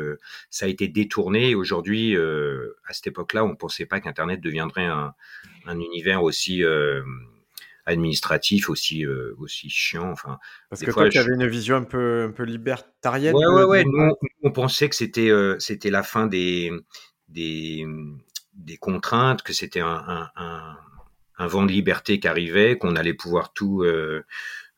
ça 0.49 0.67
a 0.67 0.69
été 0.69 0.89
détourné. 0.89 1.55
Aujourd'hui, 1.55 2.17
à 2.17 2.93
cette 2.93 3.09
époque-là, 3.09 3.45
on 3.45 3.57
pensait 3.57 3.87
pas 3.87 4.01
qu'Internet 4.01 4.41
deviendrait 4.41 4.87
un, 4.87 5.15
un 5.67 5.79
univers 5.79 6.23
aussi 6.23 6.63
administratif 7.87 8.71
aussi 8.71 9.05
euh, 9.05 9.35
aussi 9.39 9.69
chiant. 9.69 10.11
Enfin, 10.11 10.39
parce 10.71 10.83
que 10.83 10.91
toi, 10.91 11.09
tu 11.09 11.19
avais 11.19 11.35
une 11.35 11.47
vision 11.47 11.77
un 11.77 11.85
peu 11.85 12.25
un 12.29 12.33
peu 12.33 12.45
libertarienne. 12.45 13.35
Ouais, 13.35 13.47
ouais, 13.47 13.65
ouais. 13.65 13.85
Nous, 13.85 14.13
on 14.43 14.51
pensait 14.53 14.89
que 14.89 14.97
c'était 14.97 15.31
euh, 15.31 15.57
c'était 15.59 15.91
la 15.91 16.03
fin 16.03 16.27
des 16.27 16.71
des 17.29 17.87
des 18.55 18.77
contraintes, 18.77 19.43
que 19.43 19.53
c'était 19.53 19.81
un, 19.81 20.03
un, 20.07 20.31
un, 20.37 20.77
un, 21.39 21.47
vent 21.47 21.65
de 21.65 21.73
liberté 21.73 22.21
qui 22.21 22.29
arrivait, 22.29 22.79
qu'on 22.79 22.95
allait 22.95 23.15
pouvoir 23.15 23.53
tout 23.53 23.83
euh, 23.83 24.25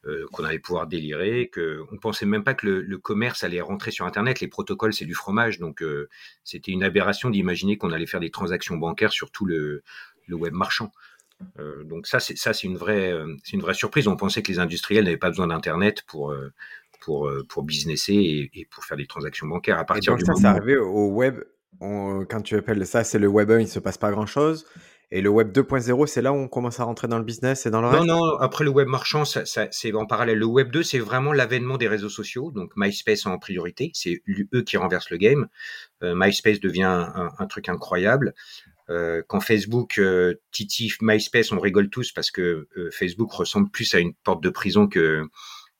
euh 0.06 0.24
qu'on 0.32 0.44
allait 0.44 0.58
pouvoir 0.58 0.86
délirer, 0.86 1.48
que 1.48 1.82
on 1.92 1.98
pensait 1.98 2.26
même 2.26 2.42
pas 2.42 2.54
que 2.54 2.66
le, 2.66 2.80
le 2.80 2.98
commerce 2.98 3.44
allait 3.44 3.60
rentrer 3.60 3.90
sur 3.90 4.06
Internet. 4.06 4.40
Les 4.40 4.48
protocoles, 4.48 4.94
c'est 4.94 5.04
du 5.04 5.14
fromage, 5.14 5.58
donc 5.58 5.82
euh, 5.82 6.08
c'était 6.42 6.72
une 6.72 6.82
aberration 6.82 7.30
d'imaginer 7.30 7.76
qu'on 7.76 7.92
allait 7.92 8.06
faire 8.06 8.20
des 8.20 8.30
transactions 8.30 8.76
bancaires 8.78 9.12
sur 9.12 9.30
tout 9.30 9.44
le, 9.44 9.82
le 10.26 10.36
web 10.36 10.54
marchand. 10.54 10.90
Euh, 11.58 11.84
donc 11.84 12.06
ça, 12.06 12.20
c'est 12.20 12.36
ça, 12.36 12.52
c'est 12.52 12.66
une 12.66 12.76
vraie, 12.76 13.12
euh, 13.12 13.34
c'est 13.44 13.52
une 13.52 13.62
vraie 13.62 13.74
surprise. 13.74 14.08
On 14.08 14.16
pensait 14.16 14.42
que 14.42 14.50
les 14.50 14.58
industriels 14.58 15.04
n'avaient 15.04 15.16
pas 15.16 15.30
besoin 15.30 15.46
d'internet 15.48 16.02
pour 16.06 16.30
euh, 16.30 16.52
pour 17.00 17.30
pour 17.48 17.62
businesser 17.62 18.14
et, 18.14 18.50
et, 18.60 18.66
pour 18.66 18.84
faire 18.84 18.96
des 18.96 19.06
transactions 19.06 19.46
bancaires. 19.46 19.78
À 19.78 19.84
partir 19.84 20.14
et 20.14 20.16
donc 20.16 20.26
ça, 20.26 20.34
c'est 20.34 20.46
arrivé 20.46 20.76
au 20.76 21.08
web. 21.08 21.40
quand 21.80 22.42
tu 22.42 22.56
appelles 22.56 22.86
ça, 22.86 23.04
c'est 23.04 23.18
le 23.18 23.28
web 23.28 23.50
1, 23.50 23.60
il 23.60 23.68
se 23.68 23.78
passe 23.78 23.98
pas 23.98 24.10
grand 24.10 24.26
chose. 24.26 24.66
Et 25.12 25.20
le 25.20 25.28
web 25.28 25.52
2.0, 25.52 26.06
c'est 26.06 26.20
là 26.20 26.32
où 26.32 26.36
on 26.36 26.48
commence 26.48 26.80
à 26.80 26.84
rentrer 26.84 27.06
dans 27.06 27.18
le 27.18 27.24
business 27.24 27.64
et 27.64 27.70
dans 27.70 27.80
le 27.80 27.90
Non, 27.90 28.04
non, 28.04 28.38
après 28.38 28.64
le 28.64 28.70
web 28.70 28.88
marchand, 28.88 29.24
ça, 29.24 29.46
ça, 29.46 29.68
c'est 29.70 29.94
en 29.94 30.04
parallèle. 30.04 30.38
Le 30.38 30.46
web 30.46 30.72
2, 30.72 30.82
c'est 30.82 30.98
vraiment 30.98 31.32
l'avènement 31.32 31.76
des 31.76 31.86
réseaux 31.86 32.08
sociaux, 32.08 32.50
donc 32.50 32.72
MySpace 32.74 33.24
en 33.24 33.38
priorité. 33.38 33.92
C'est 33.94 34.20
eux 34.52 34.62
qui 34.62 34.76
renversent 34.76 35.10
le 35.10 35.16
game. 35.16 35.46
Euh, 36.02 36.14
MySpace 36.16 36.58
devient 36.58 36.82
un, 36.82 37.30
un, 37.38 37.46
truc 37.46 37.68
incroyable. 37.68 38.34
Quand 38.88 39.40
Facebook, 39.40 40.00
Titi, 40.52 40.92
MySpace, 41.00 41.52
on 41.52 41.60
rigole 41.60 41.90
tous 41.90 42.12
parce 42.12 42.30
que 42.30 42.68
Facebook 42.92 43.32
ressemble 43.32 43.70
plus 43.70 43.94
à 43.94 43.98
une 43.98 44.14
porte 44.14 44.42
de 44.42 44.50
prison 44.50 44.86
que 44.86 45.24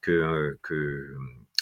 que, 0.00 0.58
que 0.62 1.14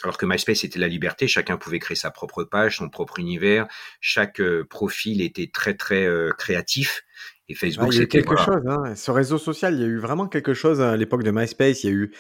alors 0.02 0.18
que 0.18 0.26
MySpace 0.26 0.64
était 0.64 0.78
la 0.78 0.88
liberté, 0.88 1.28
chacun 1.28 1.56
pouvait 1.56 1.78
créer 1.78 1.96
sa 1.96 2.10
propre 2.10 2.44
page, 2.44 2.76
son 2.76 2.90
propre 2.90 3.18
univers, 3.18 3.66
chaque 4.00 4.42
profil 4.68 5.22
était 5.22 5.50
très 5.52 5.74
très 5.74 6.08
créatif. 6.38 7.04
Et 7.48 7.54
Facebook, 7.54 7.88
il 7.92 7.96
y 7.96 8.00
a 8.00 8.04
eu 8.04 8.08
quelque 8.08 8.36
chose. 8.36 8.62
Hein. 8.66 8.94
Ce 8.94 9.10
réseau 9.10 9.38
social, 9.38 9.74
il 9.74 9.80
y 9.80 9.84
a 9.84 9.86
eu 9.86 9.98
vraiment 9.98 10.28
quelque 10.28 10.54
chose 10.54 10.80
à 10.80 10.96
l'époque 10.96 11.22
de 11.22 11.30
MySpace. 11.30 11.84
Il 11.84 11.90
y 11.90 11.92
a 11.92 11.96
eu 11.96 12.14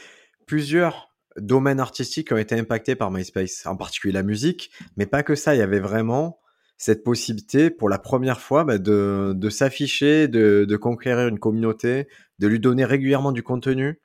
plusieurs 0.46 1.14
domaines 1.36 1.80
artistiques 1.80 2.28
qui 2.28 2.34
ont 2.34 2.38
été 2.38 2.58
impactés 2.58 2.94
par 2.94 3.10
MySpace, 3.10 3.66
en 3.66 3.76
particulier 3.76 4.12
la 4.12 4.22
musique, 4.22 4.70
mais 4.96 5.06
pas 5.06 5.22
que 5.22 5.34
ça. 5.34 5.54
Il 5.54 5.58
y 5.58 5.62
avait 5.62 5.80
vraiment 5.80 6.40
cette 6.84 7.02
possibilité 7.02 7.70
pour 7.70 7.88
la 7.88 7.98
première 7.98 8.42
fois 8.42 8.62
bah, 8.64 8.76
de, 8.76 9.32
de 9.34 9.48
s'afficher, 9.48 10.28
de, 10.28 10.66
de, 10.68 10.76
conquérir 10.76 11.28
une 11.28 11.38
communauté, 11.38 12.08
de 12.40 12.46
lui 12.46 12.60
donner 12.60 12.84
régulièrement 12.84 13.32
du 13.32 13.42
contenu? 13.42 14.02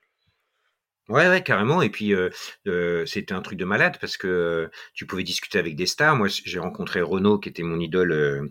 Ouais, 1.09 1.27
ouais, 1.27 1.43
carrément. 1.43 1.81
Et 1.81 1.89
puis, 1.89 2.13
euh, 2.13 2.29
euh, 2.67 3.05
c'était 3.05 3.33
un 3.33 3.41
truc 3.41 3.59
de 3.59 3.65
malade 3.65 3.97
parce 3.99 4.15
que 4.15 4.27
euh, 4.27 4.67
tu 4.93 5.05
pouvais 5.05 5.23
discuter 5.23 5.59
avec 5.59 5.75
des 5.75 5.87
stars. 5.87 6.15
Moi, 6.15 6.29
j'ai 6.29 6.59
rencontré 6.59 7.01
Renaud, 7.01 7.37
qui 7.37 7.49
était 7.49 7.63
mon 7.63 7.81
idole 7.81 8.49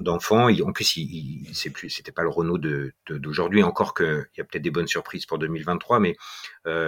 d'enfant. 0.00 0.48
En 0.48 0.72
plus, 0.72 0.96
il, 0.96 1.48
il 1.48 1.54
c'est 1.56 1.70
plus, 1.70 1.90
c'était 1.90 2.12
pas 2.12 2.22
le 2.22 2.28
Renaud 2.28 2.58
de 2.58 2.92
d'aujourd'hui. 3.08 3.64
Encore 3.64 3.94
que, 3.94 4.26
il 4.36 4.38
y 4.38 4.42
a 4.42 4.44
peut-être 4.44 4.62
des 4.62 4.70
bonnes 4.70 4.86
surprises 4.86 5.26
pour 5.26 5.40
2023. 5.40 5.98
Mais 5.98 6.14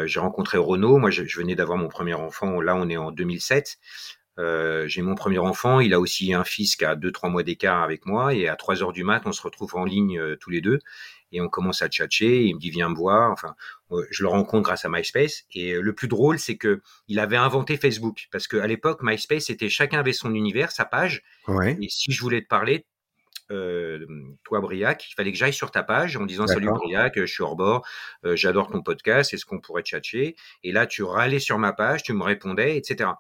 j'ai 0.05 0.21
rencontré 0.21 0.59
Renaud. 0.59 0.99
Moi, 0.99 1.11
je, 1.11 1.25
je 1.25 1.39
venais 1.41 1.57
d'avoir 1.57 1.77
mon 1.77 1.89
premier 1.89 2.15
enfant. 2.15 2.61
Là, 2.61 2.77
on 2.77 2.89
est 2.89 2.97
en 2.97 3.11
2007. 3.11 3.79
Euh, 4.39 4.87
j'ai 4.89 5.03
mon 5.03 5.15
premier 5.15 5.39
enfant, 5.39 5.81
il 5.81 5.93
a 5.93 6.01
aussi 6.01 6.33
un 6.33 6.45
fils 6.45 6.77
qui 6.77 6.85
a 6.85 6.97
2-3 6.97 7.31
mois 7.31 7.43
d'écart 7.43 7.83
avec 7.83 8.07
moi, 8.07 8.35
et 8.35 8.49
à 8.49 8.57
3 8.57 8.83
heures 8.83 8.93
du 8.93 9.05
mat, 9.05 9.23
on 9.27 9.33
se 9.33 9.43
retrouve 9.43 9.77
en 9.77 9.85
ligne 9.85 10.19
euh, 10.19 10.37
tous 10.37 10.51
les 10.51 10.63
deux, 10.63 10.79
et 11.33 11.41
on 11.41 11.49
commence 11.49 11.83
à 11.83 11.89
tchatcher, 11.89 12.45
il 12.45 12.55
me 12.55 12.61
dit 12.61 12.71
viens 12.71 12.89
me 12.89 12.95
voir, 12.95 13.31
enfin, 13.31 13.55
euh, 13.91 14.07
je 14.11 14.23
le 14.23 14.31
rencontre 14.31 14.63
grâce 14.63 14.87
à 14.87 14.89
MySpace, 14.89 15.45
et 15.53 15.75
le 15.75 15.95
plus 15.95 16.09
drôle, 16.09 16.39
c'est 16.39 16.57
que 16.57 16.81
il 17.09 17.19
avait 17.21 17.37
inventé 17.37 17.77
Facebook, 17.77 18.29
parce 18.33 18.49
qu'à 18.49 18.67
l'époque, 18.67 19.01
MySpace, 19.03 19.45
c'était 19.45 19.69
chacun 19.69 19.99
avait 19.99 20.15
son 20.15 20.35
univers, 20.35 20.73
sa 20.73 20.87
page, 20.87 21.23
et 21.79 21.89
si 21.91 22.11
je 22.11 22.21
voulais 22.21 22.41
te 22.41 22.49
parler, 22.49 22.87
euh, 23.51 24.07
toi 24.45 24.61
Briac, 24.61 25.11
il 25.11 25.15
fallait 25.15 25.31
que 25.33 25.37
j'aille 25.37 25.53
sur 25.53 25.71
ta 25.71 25.83
page 25.83 26.17
en 26.17 26.25
disant 26.25 26.47
salut 26.47 26.69
Briac, 26.71 27.19
je 27.19 27.27
suis 27.27 27.43
hors 27.43 27.57
bord, 27.57 27.87
j'adore 28.25 28.71
ton 28.71 28.81
podcast, 28.83 29.35
est-ce 29.35 29.45
qu'on 29.45 29.61
pourrait 29.61 29.83
tchatcher? 29.83 30.37
Et 30.65 30.73
là, 30.73 30.87
tu 30.87 31.03
râlais 31.03 31.41
sur 31.41 31.59
ma 31.59 31.75
page, 31.75 32.03
tu 32.03 32.15
me 32.15 32.23
répondais, 32.23 32.79
etc. 32.79 33.11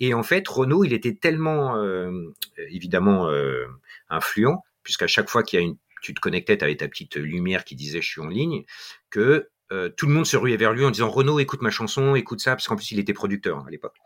Et 0.00 0.14
en 0.14 0.22
fait, 0.22 0.48
Renault, 0.48 0.84
il 0.84 0.94
était 0.94 1.14
tellement 1.14 1.76
euh, 1.76 2.32
évidemment 2.56 3.28
euh, 3.28 3.66
influent, 4.08 4.64
puisqu'à 4.82 5.06
chaque 5.06 5.28
fois 5.28 5.42
qu'il 5.42 5.60
y 5.60 5.62
a 5.62 5.66
une, 5.66 5.76
tu 6.02 6.14
te 6.14 6.20
connectais, 6.20 6.62
avais 6.64 6.76
ta 6.76 6.88
petite 6.88 7.16
lumière 7.16 7.64
qui 7.64 7.76
disait 7.76 8.00
je 8.00 8.08
suis 8.08 8.20
en 8.22 8.28
ligne, 8.28 8.64
que 9.10 9.50
euh, 9.72 9.90
tout 9.90 10.06
le 10.06 10.14
monde 10.14 10.26
se 10.26 10.38
ruait 10.38 10.56
vers 10.56 10.72
lui 10.72 10.84
en 10.86 10.90
disant 10.90 11.10
Renault, 11.10 11.38
écoute 11.38 11.60
ma 11.60 11.70
chanson, 11.70 12.14
écoute 12.14 12.40
ça, 12.40 12.52
parce 12.52 12.66
qu'en 12.66 12.76
plus 12.76 12.90
il 12.90 12.98
était 12.98 13.12
producteur 13.12 13.58
hein, 13.58 13.64
à 13.66 13.70
l'époque. 13.70 13.96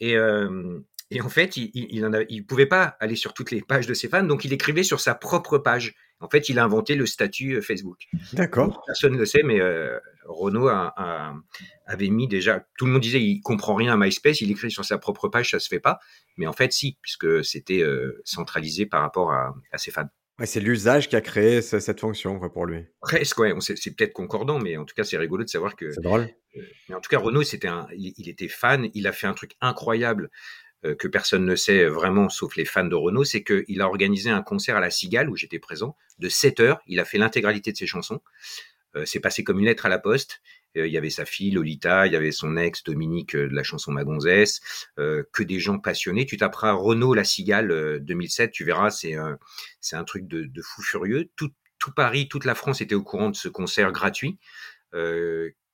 Et, 0.00 0.18
en 0.18 1.28
fait, 1.28 1.56
il, 1.56 1.70
il, 1.74 2.26
il 2.28 2.46
pouvait 2.46 2.66
pas 2.66 2.96
aller 2.98 3.16
sur 3.16 3.34
toutes 3.34 3.50
les 3.50 3.62
pages 3.62 3.86
de 3.86 3.94
ses 3.94 4.08
fans, 4.08 4.24
donc 4.24 4.44
il 4.44 4.52
écrivait 4.52 4.82
sur 4.82 5.00
sa 5.00 5.14
propre 5.14 5.58
page. 5.58 5.94
En 6.22 6.28
fait, 6.28 6.48
il 6.48 6.58
a 6.58 6.64
inventé 6.64 6.94
le 6.94 7.04
statut 7.04 7.56
euh, 7.56 7.60
Facebook. 7.60 8.06
D'accord. 8.32 8.82
Personne 8.86 9.14
ne 9.14 9.18
le 9.18 9.26
sait, 9.26 9.42
mais 9.42 9.60
euh, 9.60 9.98
Renault 10.24 10.68
a, 10.68 11.34
avait 11.86 12.08
mis 12.08 12.28
déjà. 12.28 12.64
Tout 12.78 12.86
le 12.86 12.92
monde 12.92 13.02
disait 13.02 13.20
il 13.20 13.40
comprend 13.40 13.74
rien 13.74 13.92
à 13.92 13.96
MySpace, 13.96 14.40
il 14.40 14.50
écrit 14.50 14.70
sur 14.70 14.84
sa 14.84 14.98
propre 14.98 15.28
page, 15.28 15.50
ça 15.50 15.58
se 15.58 15.68
fait 15.68 15.80
pas. 15.80 15.98
Mais 16.36 16.46
en 16.46 16.52
fait, 16.52 16.72
si, 16.72 16.96
puisque 17.02 17.44
c'était 17.44 17.82
euh, 17.82 18.22
centralisé 18.24 18.86
par 18.86 19.02
rapport 19.02 19.32
à, 19.32 19.52
ses 19.76 19.90
fans. 19.90 20.08
Ouais, 20.38 20.46
c'est 20.46 20.60
l'usage 20.60 21.08
qui 21.08 21.16
a 21.16 21.20
créé 21.20 21.60
cette 21.60 22.00
fonction 22.00 22.38
pour 22.48 22.66
lui. 22.66 22.86
Presque, 23.00 23.38
ouais. 23.38 23.52
C'est 23.60 23.94
peut-être 23.94 24.14
concordant, 24.14 24.58
mais 24.58 24.76
en 24.76 24.84
tout 24.84 24.94
cas, 24.94 25.04
c'est 25.04 25.18
rigolo 25.18 25.44
de 25.44 25.48
savoir 25.48 25.76
que. 25.76 25.90
C'est 25.90 26.00
drôle. 26.00 26.28
mais 26.88 26.94
en 26.94 27.00
tout 27.00 27.10
cas, 27.10 27.18
Renault, 27.18 27.42
c'était 27.42 27.68
un, 27.68 27.86
il, 27.92 28.28
était 28.28 28.48
fan. 28.48 28.88
Il 28.94 29.06
a 29.06 29.12
fait 29.12 29.26
un 29.26 29.34
truc 29.34 29.56
incroyable 29.60 30.30
que 30.82 31.08
personne 31.08 31.44
ne 31.44 31.54
sait 31.54 31.86
vraiment, 31.86 32.28
sauf 32.28 32.56
les 32.56 32.64
fans 32.64 32.84
de 32.84 32.94
Renault, 32.94 33.24
c'est 33.24 33.44
qu'il 33.44 33.80
a 33.80 33.86
organisé 33.86 34.30
un 34.30 34.42
concert 34.42 34.76
à 34.76 34.80
la 34.80 34.90
Cigale, 34.90 35.30
où 35.30 35.36
j'étais 35.36 35.58
présent, 35.58 35.96
de 36.18 36.28
7 36.28 36.60
heures. 36.60 36.80
Il 36.86 36.98
a 37.00 37.04
fait 37.04 37.18
l'intégralité 37.18 37.72
de 37.72 37.76
ses 37.76 37.86
chansons. 37.86 38.20
Euh, 38.96 39.04
c'est 39.06 39.20
passé 39.20 39.44
comme 39.44 39.58
une 39.60 39.66
lettre 39.66 39.86
à 39.86 39.88
la 39.88 39.98
poste. 39.98 40.42
Euh, 40.76 40.86
il 40.86 40.92
y 40.92 40.98
avait 40.98 41.10
sa 41.10 41.24
fille 41.24 41.50
Lolita, 41.50 42.06
il 42.06 42.12
y 42.12 42.16
avait 42.16 42.32
son 42.32 42.56
ex 42.56 42.82
Dominique 42.82 43.36
de 43.36 43.54
la 43.54 43.62
chanson 43.62 43.92
Magonzesse, 43.92 44.60
que 44.96 45.42
des 45.42 45.60
gens 45.60 45.78
passionnés. 45.78 46.26
Tu 46.26 46.36
taperas 46.36 46.72
Renault 46.72 47.14
La 47.14 47.24
Cigale 47.24 48.00
2007, 48.00 48.50
tu 48.50 48.64
verras, 48.64 48.90
c'est 48.90 49.14
c'est 49.80 49.96
un 49.96 50.04
truc 50.04 50.26
de, 50.26 50.62
fou 50.62 50.82
furieux. 50.82 51.30
Tout, 51.36 51.52
Paris, 51.96 52.28
toute 52.28 52.44
la 52.44 52.54
France 52.54 52.80
était 52.80 52.94
au 52.94 53.02
courant 53.02 53.30
de 53.30 53.36
ce 53.36 53.48
concert 53.48 53.92
gratuit, 53.92 54.38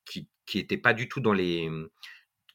qui 0.04 0.28
qui 0.48 0.58
était 0.58 0.78
pas 0.78 0.94
du 0.94 1.08
tout 1.08 1.20
dans 1.20 1.34
les 1.34 1.70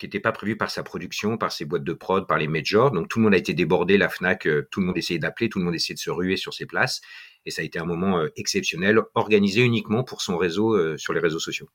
qui 0.04 0.08
n'était 0.08 0.20
pas 0.20 0.34
prévu 0.34 0.58
par 0.58 0.70
sa 0.70 0.84
production, 0.84 1.38
par 1.38 1.54
ses 1.54 1.64
boîtes 1.64 1.86
de 1.86 1.94
prod, 1.94 2.28
par 2.28 2.38
les 2.38 2.50
majors. 2.50 2.92
Donc 2.92 3.08
tout 3.08 3.20
le 3.20 3.24
monde 3.24 3.34
a 3.34 3.38
été 3.38 3.54
débordé, 3.54 3.98
la 3.98 4.10
FNAC, 4.10 4.48
euh, 4.48 4.68
tout 4.70 4.82
le 4.82 4.88
monde 4.88 4.98
essayait 4.98 5.18
d'appeler, 5.18 5.48
tout 5.48 5.60
le 5.60 5.66
monde 5.66 5.76
essayait 5.76 5.96
de 5.96 6.00
se 6.00 6.10
ruer 6.10 6.36
sur 6.36 6.54
ses 6.54 6.66
places. 6.66 7.00
Et 7.46 7.52
ça 7.52 7.62
a 7.62 7.66
été 7.66 7.80
un 7.80 7.86
moment 7.86 8.20
euh, 8.20 8.28
exceptionnel, 8.36 9.00
organisé 9.16 9.62
uniquement 9.62 10.04
pour 10.04 10.22
son 10.22 10.36
réseau 10.36 10.74
euh, 10.74 10.98
sur 10.98 11.14
les 11.14 11.22
réseaux 11.22 11.40
sociaux. 11.40 11.70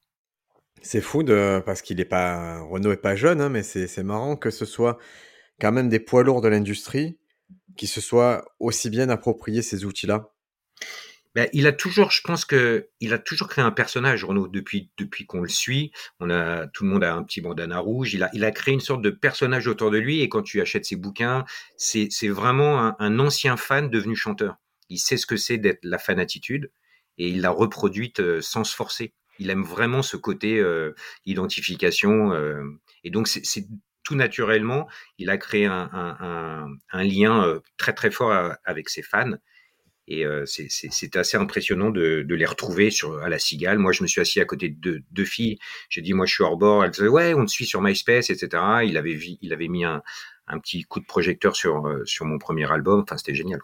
C'est 0.82 1.00
fou 1.00 1.22
de, 1.22 1.62
parce 1.64 1.80
qu'il 1.80 1.98
est 2.00 2.04
pas, 2.04 2.60
Renault 2.60 2.92
est 2.92 2.98
pas 2.98 3.16
jeune, 3.16 3.40
hein, 3.40 3.48
mais 3.48 3.62
c'est 3.62 4.02
marrant 4.02 4.36
que 4.36 4.50
ce 4.50 4.66
soit 4.66 4.98
quand 5.58 5.72
même 5.72 5.88
des 5.88 5.98
poids 5.98 6.22
lourds 6.22 6.42
de 6.42 6.48
l'industrie 6.48 7.18
qui 7.78 7.86
se 7.86 8.02
soient 8.02 8.44
aussi 8.60 8.90
bien 8.90 9.08
appropriés 9.08 9.62
ces 9.62 9.86
outils-là. 9.86 10.34
Ben, 11.34 11.48
il 11.52 11.66
a 11.66 11.72
toujours, 11.72 12.10
je 12.10 12.22
pense 12.22 12.44
que 12.44 12.88
il 13.00 13.12
a 13.12 13.18
toujours 13.18 13.48
créé 13.48 13.64
un 13.64 13.70
personnage, 13.70 14.24
Renaud, 14.24 14.48
depuis 14.48 14.90
depuis 14.96 15.26
qu'on 15.26 15.42
le 15.42 15.48
suit. 15.48 15.92
On 16.20 16.30
a 16.30 16.66
tout 16.68 16.84
le 16.84 16.90
monde 16.90 17.04
a 17.04 17.14
un 17.14 17.22
petit 17.22 17.40
bandana 17.40 17.78
rouge. 17.78 18.14
Il 18.14 18.22
a 18.22 18.30
il 18.32 18.44
a 18.44 18.50
créé 18.50 18.74
une 18.74 18.80
sorte 18.80 19.02
de 19.02 19.10
personnage 19.10 19.66
autour 19.68 19.90
de 19.90 19.98
lui. 19.98 20.20
Et 20.22 20.28
quand 20.28 20.42
tu 20.42 20.60
achètes 20.60 20.86
ses 20.86 20.96
bouquins, 20.96 21.44
c'est 21.76 22.08
c'est 22.10 22.28
vraiment 22.28 22.98
un, 22.98 23.18
ancien 23.18 23.56
fan 23.56 23.90
devenu 23.90 24.16
chanteur. 24.16 24.56
Il 24.88 24.98
sait 24.98 25.16
ce 25.16 25.26
que 25.26 25.36
c'est 25.36 25.58
d'être 25.58 25.80
la 25.82 25.98
fanatitude 25.98 26.72
et 27.18 27.28
il 27.28 27.40
l'a 27.42 27.50
reproduite 27.50 28.20
euh, 28.20 28.40
sans 28.40 28.64
se 28.64 28.74
forcer. 28.74 29.14
Il 29.38 29.50
aime 29.50 29.64
vraiment 29.64 30.02
ce 30.02 30.16
côté 30.16 30.58
euh, 30.58 30.94
identification 31.26 32.32
euh, 32.32 32.62
et 33.04 33.10
donc 33.10 33.28
c'est 33.28 33.66
tout 34.02 34.14
naturellement, 34.16 34.88
il 35.18 35.28
a 35.30 35.36
créé 35.36 35.66
un, 35.66 35.90
un, 35.92 36.66
un 36.90 37.04
lien 37.04 37.60
très 37.76 37.92
très 37.92 38.10
fort 38.10 38.32
avec 38.64 38.88
ses 38.88 39.02
fans 39.02 39.34
et 40.08 40.24
euh, 40.24 40.44
c'est 40.46 41.16
assez 41.16 41.36
impressionnant 41.36 41.90
de, 41.90 42.26
les 42.28 42.46
retrouver 42.46 42.90
sur, 42.90 43.22
à 43.22 43.28
la 43.28 43.38
Cigale. 43.38 43.78
Moi, 43.78 43.92
je 43.92 44.02
me 44.02 44.08
suis 44.08 44.22
assis 44.22 44.40
à 44.40 44.46
côté 44.46 44.70
de 44.70 45.02
deux, 45.10 45.24
filles. 45.24 45.58
J'ai 45.90 46.00
dit, 46.00 46.14
moi, 46.14 46.24
je 46.24 46.32
suis 46.32 46.42
hors 46.42 46.56
bord. 46.56 46.82
Elles 46.82 46.90
disaient, 46.90 47.08
ouais, 47.08 47.34
on 47.34 47.44
te 47.44 47.50
suit 47.50 47.66
sur 47.66 47.82
MySpace, 47.82 48.30
etc. 48.30 48.62
Il 48.84 48.96
avait, 48.96 49.68
mis 49.68 49.84
un, 49.84 50.02
petit 50.62 50.84
coup 50.84 51.00
de 51.00 51.04
projecteur 51.04 51.54
sur, 51.54 51.86
euh, 51.86 52.02
sur 52.06 52.24
mon 52.24 52.38
premier 52.38 52.70
album. 52.72 53.00
Enfin, 53.00 53.18
c'était 53.18 53.34
génial. 53.34 53.60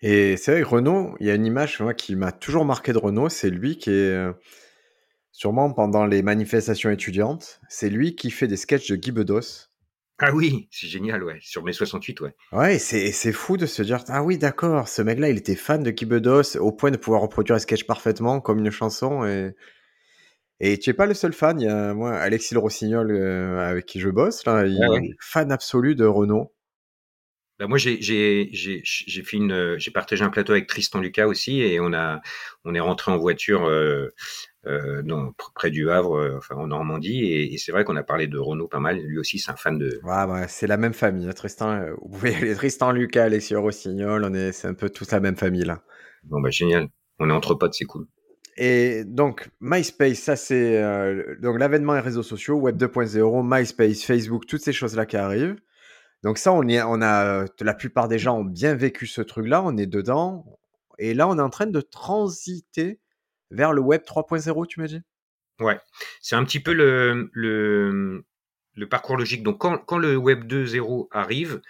Et 0.00 0.36
c'est 0.36 0.52
vrai, 0.52 0.62
Renault, 0.62 1.16
il 1.18 1.26
y 1.26 1.30
a 1.30 1.34
une 1.34 1.44
image 1.44 1.82
qui 1.96 2.14
m'a 2.14 2.30
toujours 2.30 2.64
marqué 2.64 2.92
de 2.92 2.98
Renault. 2.98 3.28
C'est 3.28 3.50
lui 3.50 3.76
qui 3.76 3.90
est, 3.90 4.14
euh, 4.14 4.32
sûrement 5.32 5.72
pendant 5.72 6.06
les 6.06 6.22
manifestations 6.22 6.90
étudiantes, 6.90 7.60
c'est 7.68 7.90
lui 7.90 8.14
qui 8.14 8.30
fait 8.30 8.46
des 8.46 8.56
sketchs 8.56 8.90
de 8.90 8.96
Guy 8.96 9.10
Bedos 9.10 9.69
ah 10.22 10.32
oui, 10.34 10.68
c'est 10.70 10.86
génial, 10.86 11.24
ouais. 11.24 11.38
Sur 11.40 11.64
mes 11.64 11.72
68, 11.72 12.20
ouais. 12.20 12.34
Ouais, 12.52 12.78
c'est, 12.78 13.10
c'est 13.10 13.32
fou 13.32 13.56
de 13.56 13.64
se 13.64 13.80
dire, 13.82 14.04
ah 14.08 14.22
oui, 14.22 14.36
d'accord, 14.36 14.86
ce 14.86 15.00
mec-là, 15.00 15.30
il 15.30 15.38
était 15.38 15.56
fan 15.56 15.82
de 15.82 15.90
Kibedos 15.90 16.58
au 16.58 16.72
point 16.72 16.90
de 16.90 16.98
pouvoir 16.98 17.22
reproduire 17.22 17.56
un 17.56 17.58
sketch 17.58 17.84
parfaitement 17.84 18.40
comme 18.40 18.58
une 18.58 18.70
chanson. 18.70 19.24
Et, 19.24 19.54
et 20.60 20.78
tu 20.78 20.90
es 20.90 20.92
pas 20.92 21.06
le 21.06 21.14
seul 21.14 21.32
fan. 21.32 21.58
Il 21.58 21.64
y 21.64 21.68
a, 21.68 21.94
moi, 21.94 22.12
Alexis 22.12 22.52
Le 22.52 22.60
Rossignol, 22.60 23.10
euh, 23.10 23.66
avec 23.66 23.86
qui 23.86 23.98
je 23.98 24.10
bosse, 24.10 24.44
là, 24.44 24.66
il 24.66 24.76
est 24.76 25.14
fan 25.20 25.50
absolu 25.50 25.94
de 25.94 26.04
Renault. 26.04 26.52
Bah 27.58 27.66
moi, 27.66 27.78
j'ai, 27.78 28.00
j'ai, 28.00 28.48
j'ai, 28.52 28.82
j'ai 28.84 29.22
fait 29.22 29.36
une, 29.38 29.78
j'ai 29.78 29.90
partagé 29.90 30.22
un 30.22 30.30
plateau 30.30 30.52
avec 30.52 30.66
Tristan 30.66 31.00
Lucas 31.00 31.26
aussi, 31.26 31.60
et 31.60 31.80
on 31.80 31.92
a, 31.94 32.20
on 32.64 32.74
est 32.74 32.80
rentré 32.80 33.10
en 33.10 33.18
voiture 33.18 33.66
euh, 33.66 34.08
euh, 34.66 35.02
près 35.54 35.70
du 35.70 35.90
Havre, 35.90 36.16
euh, 36.16 36.36
enfin 36.36 36.54
en 36.56 36.66
Normandie. 36.66 37.24
Et, 37.24 37.56
c'est 37.58 37.72
vrai 37.72 37.84
qu'on 37.84 37.96
a 37.96 38.02
parlé 38.02 38.26
de 38.26 38.38
Renault 38.38 38.68
pas 38.68 38.80
mal. 38.80 38.98
Lui 38.98 39.18
aussi, 39.18 39.38
c'est 39.38 39.50
un 39.50 39.56
fan 39.56 39.78
de. 39.78 40.00
Ouais, 40.02 40.24
ouais 40.24 40.46
c'est 40.48 40.66
la 40.66 40.76
même 40.76 40.92
famille. 40.92 41.28
Hein, 41.28 41.32
Tristan, 41.32 41.70
euh, 41.70 41.94
vous 42.02 42.08
pouvez 42.10 42.34
aller 42.34 42.54
Tristan, 42.54 42.92
Lucas, 42.92 43.24
Alexis 43.24 43.54
Rossignol. 43.54 44.24
On 44.24 44.34
est, 44.34 44.52
c'est 44.52 44.68
un 44.68 44.74
peu 44.74 44.90
tous 44.90 45.10
la 45.12 45.20
même 45.20 45.36
famille 45.36 45.64
là. 45.64 45.82
Bon 46.24 46.40
bah 46.40 46.50
génial. 46.50 46.88
On 47.18 47.30
est 47.30 47.32
entre 47.32 47.54
potes, 47.54 47.74
c'est 47.74 47.84
cool. 47.84 48.06
Et 48.56 49.04
donc 49.04 49.48
MySpace, 49.60 50.18
ça 50.18 50.36
c'est 50.36 50.82
donc 51.40 51.58
l'avènement 51.58 51.94
des 51.94 52.00
réseaux 52.00 52.22
sociaux, 52.22 52.56
Web 52.56 52.76
2.0, 52.76 53.42
MySpace, 53.42 54.02
Facebook, 54.04 54.44
toutes 54.46 54.60
ces 54.60 54.72
choses 54.72 54.96
là 54.96 55.06
qui 55.06 55.16
arrivent. 55.16 55.56
Donc 56.22 56.36
ça, 56.36 56.52
on, 56.52 56.68
est, 56.68 56.82
on 56.82 57.00
a 57.00 57.46
la 57.60 57.74
plupart 57.74 58.08
des 58.08 58.18
gens 58.18 58.40
ont 58.40 58.44
bien 58.44 58.74
vécu 58.74 59.06
ce 59.06 59.22
truc-là, 59.22 59.62
on 59.64 59.78
est 59.78 59.86
dedans. 59.86 60.44
Et 60.98 61.14
là, 61.14 61.26
on 61.28 61.38
est 61.38 61.42
en 61.42 61.48
train 61.48 61.66
de 61.66 61.80
transiter 61.80 63.00
vers 63.50 63.72
le 63.72 63.80
web 63.80 64.02
3.0, 64.02 64.66
tu 64.66 64.80
m'as 64.80 64.86
dit? 64.86 65.00
Ouais, 65.58 65.78
c'est 66.20 66.36
un 66.36 66.44
petit 66.44 66.60
peu 66.60 66.72
le, 66.72 67.30
le, 67.32 68.24
le, 68.74 68.88
parcours 68.88 69.16
logique. 69.16 69.42
Donc, 69.42 69.58
quand, 69.58 69.78
quand 69.78 69.98
le 69.98 70.16
web 70.16 70.44
2.0 70.44 71.08
arrive, 71.10 71.60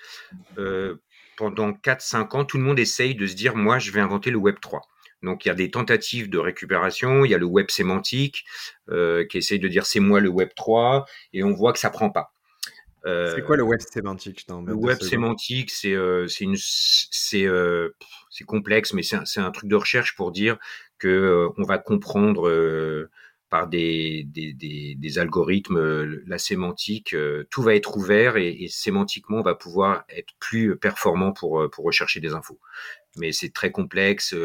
euh, 0.58 0.96
pendant 1.36 1.72
4-5 1.72 2.36
ans, 2.36 2.44
tout 2.44 2.58
le 2.58 2.64
monde 2.64 2.78
essaye 2.78 3.14
de 3.14 3.26
se 3.26 3.34
dire, 3.34 3.56
moi, 3.56 3.78
je 3.78 3.90
vais 3.90 4.00
inventer 4.00 4.30
le 4.30 4.36
Web 4.36 4.56
3. 4.60 4.82
Donc 5.22 5.44
il 5.44 5.48
y 5.48 5.50
a 5.50 5.54
des 5.54 5.70
tentatives 5.70 6.30
de 6.30 6.38
récupération, 6.38 7.24
il 7.24 7.30
y 7.30 7.34
a 7.34 7.38
le 7.38 7.46
web 7.46 7.70
sémantique 7.70 8.44
euh, 8.88 9.26
qui 9.26 9.38
essaye 9.38 9.58
de 9.58 9.68
dire 9.68 9.84
c'est 9.86 10.00
moi 10.00 10.20
le 10.20 10.30
web 10.30 10.48
3 10.56 11.04
et 11.32 11.44
on 11.44 11.52
voit 11.52 11.72
que 11.72 11.78
ça 11.78 11.90
prend 11.90 12.10
pas. 12.10 12.32
Euh, 13.06 13.34
c'est 13.34 13.42
quoi 13.42 13.56
le 13.56 13.62
web 13.62 13.80
sémantique 13.80 14.46
Le 14.48 14.74
web 14.74 15.00
sémantique, 15.00 15.70
c'est 15.70 15.94
euh, 15.94 16.26
complexe, 18.46 18.92
mais 18.92 19.02
c'est 19.02 19.16
un, 19.16 19.44
un, 19.44 19.50
truc 19.50 19.68
de 19.68 19.76
recherche 19.76 20.14
pour 20.16 20.32
dire 20.32 20.58
que 21.00 21.08
euh, 21.08 21.48
on 21.56 21.64
va 21.64 21.78
comprendre 21.78 22.48
euh, 22.48 23.10
par 23.48 23.66
des, 23.66 24.22
des, 24.28 24.52
des, 24.52 24.94
des, 24.94 25.18
algorithmes 25.18 26.04
la 26.24 26.38
sémantique, 26.38 27.16
tout 27.50 27.62
va 27.62 27.74
être 27.74 27.96
ouvert 27.96 28.36
et, 28.36 28.48
et, 28.48 28.68
sémantiquement 28.68 29.38
on 29.38 29.42
va 29.42 29.56
pouvoir 29.56 30.04
être 30.08 30.34
plus 30.38 30.76
performant 30.76 31.32
pour 31.32 31.68
pour 31.72 31.84
rechercher 31.84 32.20
des 32.20 32.32
infos. 32.32 32.60
Mais 33.16 33.32
c'est 33.32 33.52
très 33.52 33.72
complexe, 33.72 34.36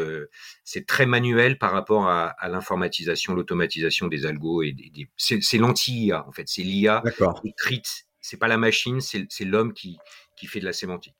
c'est 0.64 0.86
très 0.86 1.06
manuel 1.06 1.56
par 1.56 1.70
rapport 1.70 2.08
à, 2.08 2.30
à 2.30 2.48
l'informatisation, 2.48 3.32
l'automatisation 3.32 4.08
des 4.08 4.26
algos 4.26 4.62
et 4.62 4.72
des, 4.72 5.08
c'est 5.16 5.58
l'anti-IA 5.58 6.26
en 6.26 6.32
fait, 6.32 6.48
c'est 6.48 6.62
l'IA 6.62 7.04
écrite 7.44 8.06
c'est 8.26 8.38
pas 8.38 8.48
la 8.48 8.58
machine, 8.58 9.00
c'est 9.00 9.44
l'homme 9.44 9.72
qui, 9.72 9.98
fait 10.46 10.58
de 10.58 10.64
la 10.64 10.72
sémantique. 10.72 11.14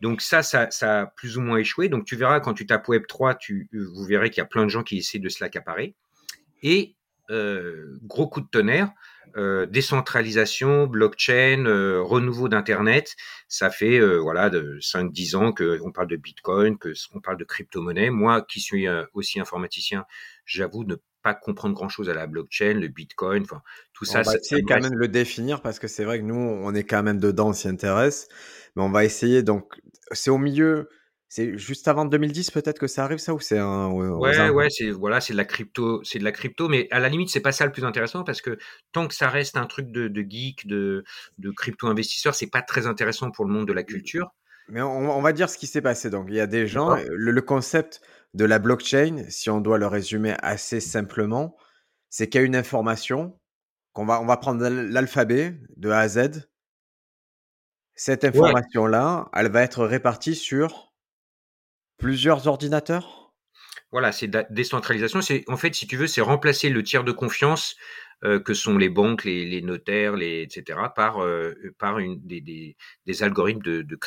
Donc 0.00 0.20
ça, 0.20 0.42
ça, 0.42 0.68
a 0.82 1.06
plus 1.06 1.36
ou 1.36 1.40
moins 1.40 1.58
échoué. 1.58 1.88
Donc 1.88 2.04
tu 2.04 2.14
verras 2.14 2.38
quand 2.38 2.54
tu 2.54 2.64
tapes 2.64 2.86
Web 2.88 3.06
3, 3.08 3.34
tu, 3.34 3.68
vous 3.72 4.04
verrez 4.04 4.30
qu'il 4.30 4.38
y 4.38 4.42
a 4.42 4.46
plein 4.46 4.64
de 4.64 4.70
gens 4.70 4.84
qui 4.84 4.98
essaient 4.98 5.18
de 5.18 5.28
se 5.28 5.42
l'accaparer. 5.42 5.96
Et 6.62 6.94
euh, 7.30 7.98
gros 8.02 8.28
coup 8.28 8.40
de 8.40 8.46
tonnerre, 8.46 8.92
euh, 9.36 9.66
décentralisation, 9.66 10.86
blockchain, 10.86 11.64
euh, 11.66 12.00
renouveau 12.02 12.48
d'internet, 12.48 13.16
ça 13.48 13.70
fait 13.70 13.98
voilà 14.18 14.48
de 14.48 14.78
5-10 14.80 15.36
ans 15.36 15.52
que 15.52 15.80
on 15.82 15.90
parle 15.90 16.08
de 16.08 16.16
Bitcoin, 16.16 16.78
que 16.78 16.92
on 17.14 17.20
parle 17.20 17.38
de 17.38 17.44
crypto-monnaie. 17.44 18.10
Moi, 18.10 18.42
qui 18.42 18.60
suis 18.60 18.86
aussi 19.12 19.40
informaticien, 19.40 20.04
j'avoue 20.44 20.84
ne 20.84 20.96
pas 21.24 21.34
comprendre 21.34 21.74
grand 21.74 21.88
chose 21.88 22.10
à 22.10 22.14
la 22.14 22.26
blockchain, 22.26 22.74
le 22.74 22.88
bitcoin, 22.88 23.42
enfin 23.42 23.62
tout 23.94 24.04
ça. 24.04 24.20
On 24.20 24.22
va 24.22 24.34
essayer 24.36 24.62
quand 24.62 24.80
même 24.80 24.94
le 24.94 25.08
définir 25.08 25.62
parce 25.62 25.78
que 25.78 25.88
c'est 25.88 26.04
vrai 26.04 26.20
que 26.20 26.24
nous, 26.24 26.36
on 26.36 26.72
est 26.74 26.84
quand 26.84 27.02
même 27.02 27.18
dedans, 27.18 27.48
on 27.48 27.52
s'y 27.54 27.66
intéresse, 27.66 28.28
mais 28.76 28.82
on 28.82 28.90
va 28.90 29.04
essayer. 29.04 29.42
Donc, 29.42 29.80
c'est 30.12 30.30
au 30.30 30.36
milieu, 30.36 30.90
c'est 31.30 31.56
juste 31.56 31.88
avant 31.88 32.04
2010 32.04 32.50
peut-être 32.50 32.78
que 32.78 32.86
ça 32.86 33.04
arrive 33.04 33.18
ça 33.18 33.32
ou 33.32 33.40
c'est 33.40 33.58
un 33.58 33.88
Ouais 33.88 34.50
ouais 34.50 34.68
c'est 34.68 34.90
voilà 34.90 35.22
c'est 35.22 35.32
de 35.32 35.38
la 35.38 35.46
crypto 35.46 36.04
c'est 36.04 36.18
de 36.18 36.24
la 36.24 36.30
crypto 36.30 36.68
mais 36.68 36.86
à 36.90 37.00
la 37.00 37.08
limite 37.08 37.30
c'est 37.30 37.40
pas 37.40 37.52
ça 37.52 37.64
le 37.64 37.72
plus 37.72 37.84
intéressant 37.84 38.22
parce 38.22 38.40
que 38.42 38.58
tant 38.92 39.08
que 39.08 39.14
ça 39.14 39.28
reste 39.28 39.56
un 39.56 39.66
truc 39.66 39.90
de, 39.90 40.06
de 40.08 40.20
geek 40.20 40.66
de, 40.66 41.02
de 41.38 41.50
crypto 41.50 41.88
investisseur 41.88 42.34
c'est 42.34 42.50
pas 42.50 42.62
très 42.62 42.86
intéressant 42.86 43.30
pour 43.30 43.46
le 43.46 43.52
monde 43.52 43.66
de 43.66 43.72
la 43.72 43.82
culture. 43.82 44.32
Mais 44.68 44.80
on, 44.80 45.10
on 45.10 45.20
va 45.22 45.32
dire 45.32 45.48
ce 45.50 45.58
qui 45.58 45.66
s'est 45.66 45.82
passé 45.82 46.08
donc 46.10 46.26
il 46.28 46.36
y 46.36 46.40
a 46.40 46.46
des 46.46 46.68
gens 46.68 46.94
le, 46.94 47.32
le 47.32 47.42
concept 47.42 48.00
de 48.34 48.44
la 48.44 48.58
blockchain, 48.58 49.24
si 49.28 49.48
on 49.48 49.60
doit 49.60 49.78
le 49.78 49.86
résumer 49.86 50.34
assez 50.42 50.80
simplement, 50.80 51.56
c'est 52.10 52.28
qu'il 52.28 52.40
y 52.40 52.44
a 52.44 52.46
une 52.46 52.56
information 52.56 53.38
qu'on 53.92 54.06
va, 54.06 54.20
on 54.20 54.26
va 54.26 54.36
prendre 54.36 54.68
l'alphabet 54.68 55.58
de 55.76 55.90
A 55.90 56.00
à 56.00 56.08
Z. 56.08 56.48
Cette 57.94 58.24
information-là, 58.24 59.30
elle 59.34 59.50
va 59.50 59.62
être 59.62 59.84
répartie 59.86 60.34
sur 60.34 60.92
plusieurs 61.96 62.48
ordinateurs? 62.48 63.32
Voilà, 63.92 64.10
c'est 64.10 64.28
décentralisation. 64.50 65.22
C'est 65.22 65.44
en 65.46 65.56
fait, 65.56 65.72
si 65.74 65.86
tu 65.86 65.96
veux, 65.96 66.08
c'est 66.08 66.20
remplacer 66.20 66.68
le 66.68 66.82
tiers 66.82 67.04
de 67.04 67.12
confiance 67.12 67.76
euh, 68.24 68.40
que 68.40 68.54
sont 68.54 68.78
les 68.78 68.88
banques, 68.88 69.24
les, 69.24 69.60
notaires, 69.60 70.16
les 70.16 70.42
etc. 70.42 70.78
par 70.96 71.22
euh, 71.22 71.52
par 71.78 71.98
une 71.98 72.18
des, 72.26 72.40
des, 72.40 73.22
algorithmes 73.22 73.60
de, 73.60 73.82
de, 73.82 73.96
de 73.96 73.98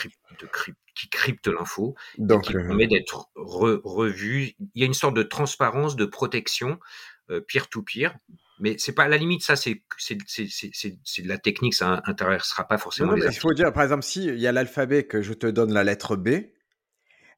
qui 0.95 1.09
crypte 1.09 1.47
l'info, 1.47 1.95
qui 2.15 2.23
euh, 2.23 2.39
permet 2.63 2.87
d'être 2.87 3.29
revu. 3.35 4.55
Il 4.73 4.81
y 4.81 4.83
a 4.83 4.87
une 4.87 4.95
sorte 4.95 5.15
de 5.15 5.21
transparence, 5.21 5.95
de 5.95 6.05
protection 6.05 6.79
peer-to-peer. 7.47 8.15
mais 8.59 8.75
c'est 8.79 8.93
pas 8.93 9.03
à 9.03 9.07
la 9.07 9.17
limite, 9.17 9.43
ça, 9.43 9.55
c'est 9.55 9.75
de 9.75 11.27
la 11.27 11.37
technique, 11.37 11.75
ça 11.75 12.01
intéressera 12.05 12.67
pas 12.67 12.79
forcément 12.79 13.11
les 13.11 13.25
Il 13.25 13.33
faut 13.33 13.53
dire, 13.53 13.71
par 13.71 13.83
exemple, 13.83 14.03
si 14.03 14.25
il 14.25 14.39
y 14.39 14.47
a 14.47 14.51
l'alphabet 14.51 15.03
que 15.03 15.21
je 15.21 15.33
te 15.33 15.45
donne 15.45 15.73
la 15.73 15.83
lettre 15.83 16.15
B, 16.15 16.29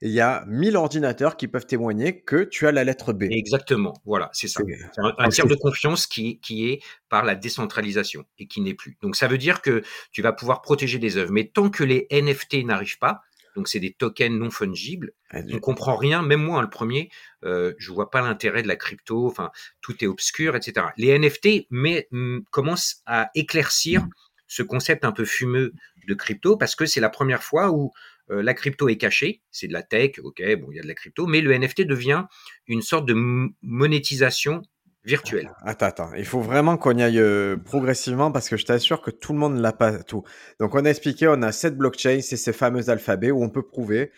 il 0.01 0.11
y 0.11 0.21
a 0.21 0.45
1000 0.47 0.77
ordinateurs 0.77 1.35
qui 1.35 1.47
peuvent 1.47 1.65
témoigner 1.65 2.21
que 2.21 2.43
tu 2.43 2.67
as 2.67 2.71
la 2.71 2.83
lettre 2.83 3.11
B. 3.11 3.23
Exactement, 3.23 3.93
voilà, 4.05 4.29
c'est 4.33 4.47
ça. 4.47 4.61
C'est 4.93 5.01
un, 5.17 5.29
tiers 5.29 5.47
de 5.47 5.55
confiance 5.55 6.07
qui, 6.07 6.39
qui 6.39 6.69
est 6.69 6.81
par 7.09 7.25
la 7.25 7.35
décentralisation 7.35 8.25
et 8.37 8.47
qui 8.47 8.61
n'est 8.61 8.73
plus. 8.73 8.97
Donc 9.01 9.15
ça 9.15 9.27
veut 9.27 9.37
dire 9.37 9.61
que 9.61 9.83
tu 10.11 10.21
vas 10.21 10.31
pouvoir 10.31 10.61
protéger 10.61 10.99
des 10.99 11.17
œuvres, 11.17 11.31
mais 11.31 11.45
tant 11.45 11.69
que 11.69 11.83
les 11.83 12.07
NFT 12.11 12.65
n'arrivent 12.65 12.99
pas, 12.99 13.21
donc 13.55 13.67
c'est 13.67 13.79
des 13.79 13.91
tokens 13.91 14.37
non 14.37 14.51
fungibles. 14.51 15.11
Ah, 15.31 15.39
on 15.51 15.59
comprend 15.59 15.97
rien, 15.97 16.21
même 16.21 16.41
moi, 16.41 16.59
hein, 16.59 16.61
le 16.61 16.69
premier, 16.69 17.09
euh, 17.43 17.73
je 17.77 17.91
vois 17.91 18.09
pas 18.09 18.21
l'intérêt 18.21 18.63
de 18.63 18.67
la 18.67 18.77
crypto. 18.77 19.27
Enfin, 19.27 19.51
tout 19.81 20.01
est 20.03 20.07
obscur, 20.07 20.55
etc. 20.55 20.87
Les 20.97 21.17
NFT 21.17 21.67
mais, 21.69 22.07
mm, 22.11 22.39
commencent 22.51 23.01
à 23.05 23.31
éclaircir 23.35 24.07
ce 24.47 24.63
concept 24.63 25.03
un 25.03 25.11
peu 25.11 25.25
fumeux 25.25 25.73
de 26.07 26.13
crypto 26.13 26.57
parce 26.57 26.75
que 26.75 26.85
c'est 26.85 27.01
la 27.01 27.09
première 27.09 27.43
fois 27.43 27.71
où 27.71 27.91
euh, 28.31 28.41
la 28.41 28.53
crypto 28.53 28.89
est 28.89 28.97
cachée. 28.97 29.41
C'est 29.51 29.67
de 29.67 29.73
la 29.73 29.83
tech, 29.83 30.19
ok, 30.23 30.41
bon, 30.59 30.67
il 30.71 30.77
y 30.77 30.79
a 30.79 30.83
de 30.83 30.87
la 30.87 30.93
crypto, 30.93 31.27
mais 31.27 31.41
le 31.41 31.57
NFT 31.57 31.81
devient 31.81 32.25
une 32.67 32.81
sorte 32.81 33.05
de 33.07 33.15
monétisation 33.61 34.61
virtuel. 35.03 35.51
Attends, 35.63 35.85
attends, 35.85 36.13
il 36.15 36.25
faut 36.25 36.41
vraiment 36.41 36.77
qu'on 36.77 36.97
y 36.97 37.03
aille 37.03 37.19
euh, 37.19 37.57
progressivement 37.57 38.31
parce 38.31 38.49
que 38.49 38.57
je 38.57 38.65
t'assure 38.65 39.01
que 39.01 39.11
tout 39.11 39.33
le 39.33 39.39
monde 39.39 39.59
n'a 39.59 39.73
pas 39.73 40.03
tout. 40.03 40.23
Donc 40.59 40.75
on 40.75 40.85
a 40.85 40.89
expliqué, 40.89 41.27
on 41.27 41.41
a 41.41 41.51
cette 41.51 41.77
blockchain, 41.77 42.21
c'est 42.21 42.37
ces 42.37 42.53
fameux 42.53 42.89
alphabets 42.89 43.31
où 43.31 43.43
on 43.43 43.49
peut 43.49 43.65
prouver 43.65 44.11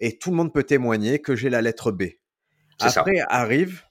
et 0.00 0.18
tout 0.18 0.30
le 0.30 0.36
monde 0.36 0.52
peut 0.52 0.64
témoigner 0.64 1.20
que 1.20 1.34
j'ai 1.34 1.50
la 1.50 1.62
lettre 1.62 1.92
B. 1.92 2.04
Après 2.80 3.20
arrive 3.28 3.82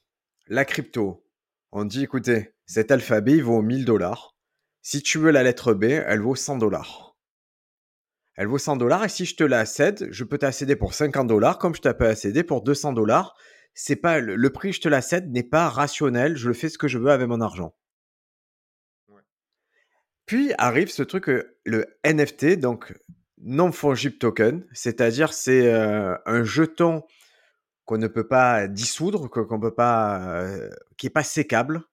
la 0.47 0.65
crypto. 0.65 1.25
On 1.71 1.83
dit, 1.85 2.03
écoutez, 2.03 2.53
cet 2.65 2.91
alphabet, 2.91 3.33
il 3.33 3.43
vaut 3.43 3.61
1000 3.61 3.85
dollars. 3.85 4.35
Si 4.81 5.01
tu 5.01 5.17
veux 5.17 5.31
la 5.31 5.43
lettre 5.43 5.73
B, 5.73 5.83
elle 5.83 6.21
vaut 6.21 6.35
100 6.35 6.57
dollars. 6.57 7.06
Elle 8.37 8.47
vaut 8.47 8.57
100 8.57 8.77
dollars 8.77 9.03
et 9.03 9.09
si 9.09 9.25
je 9.25 9.35
te 9.35 9.43
la 9.43 9.65
cède, 9.65 10.07
je 10.11 10.23
peux 10.23 10.37
t'accéder 10.37 10.75
pour 10.75 10.93
50 10.93 11.27
dollars 11.27 11.57
comme 11.57 11.75
je 11.75 11.81
t'ai 11.81 11.93
pas 11.93 12.09
accéder 12.09 12.43
pour 12.43 12.61
200 12.61 12.93
dollars 12.93 13.35
c'est 13.79 13.95
pas 13.95 14.19
le, 14.19 14.49
prix 14.49 14.73
je 14.73 14.81
te 14.81 14.89
la 14.89 15.01
cède 15.01 15.31
n'est 15.31 15.43
pas 15.43 15.69
rationnel, 15.69 16.35
je 16.35 16.47
le 16.47 16.55
fais 16.55 16.67
ce 16.67 16.79
que 16.79 16.87
je 16.87 16.97
veux 16.97 17.11
avec 17.11 17.27
mon 17.27 17.41
argent. 17.41 17.75
Puis 20.25 20.51
arrive 20.57 20.89
ce 20.89 21.03
truc, 21.03 21.29
le 21.63 21.85
NFT, 22.03 22.59
donc 22.59 22.93
non 23.37 23.71
fungible 23.71 24.17
token, 24.17 24.65
c'est-à-dire 24.73 25.31
c'est 25.31 25.71
euh, 25.71 26.17
un 26.25 26.43
jeton 26.43 27.03
qu'on 27.85 27.99
ne 27.99 28.07
peut 28.07 28.27
pas 28.27 28.67
dissoudre, 28.67 29.29
qu'on 29.29 29.59
peut 29.59 29.75
pas, 29.75 30.41
euh, 30.41 30.69
qui 30.97 31.05
est 31.05 31.11
pas 31.11 31.23
sécable. 31.23 31.83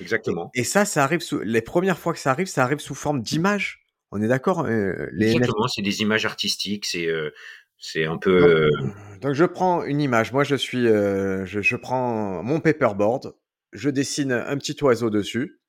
Exactement. 0.00 0.50
Et, 0.54 0.64
ça, 0.64 0.84
ça 0.84 1.04
arrive 1.04 1.20
sous, 1.20 1.38
les 1.38 1.62
premières 1.62 1.98
fois 1.98 2.12
que 2.12 2.18
ça 2.18 2.32
arrive, 2.32 2.48
ça 2.48 2.64
arrive 2.64 2.80
sous 2.80 2.96
forme 2.96 3.22
d'image. 3.22 3.79
On 4.12 4.20
est 4.20 4.28
d'accord 4.28 4.66
euh, 4.66 5.08
Exactement, 5.18 5.68
c'est 5.68 5.82
des 5.82 6.00
images 6.00 6.26
artistiques, 6.26 6.86
c'est 6.86 7.08
c'est 7.80 8.04
un 8.04 8.18
peu. 8.18 8.44
Euh, 8.44 8.70
donc, 9.22 9.32
je 9.32 9.44
prends 9.44 9.82
une 9.84 10.00
image. 10.00 10.32
Moi, 10.32 10.44
je 10.44 10.54
suis, 10.54 10.86
euh, 10.86 11.46
je, 11.46 11.76
prends 11.76 12.42
mon 12.42 12.60
paperboard. 12.60 13.34
Je 13.72 13.88
dessine 13.88 14.32
un 14.32 14.56
petit 14.58 14.76
oiseau 14.84 15.08
dessus. 15.08 15.60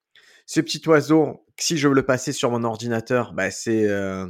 Ce 0.46 0.60
petit 0.60 0.82
oiseau, 0.88 1.46
si 1.58 1.78
je 1.78 1.88
veux 1.88 1.94
le 1.94 2.06
passer 2.06 2.34
sur 2.34 2.52
mon 2.52 2.66
ordinateur, 2.66 3.32
bah, 3.34 3.50
c'est 3.50 3.88
euh, 3.88 4.28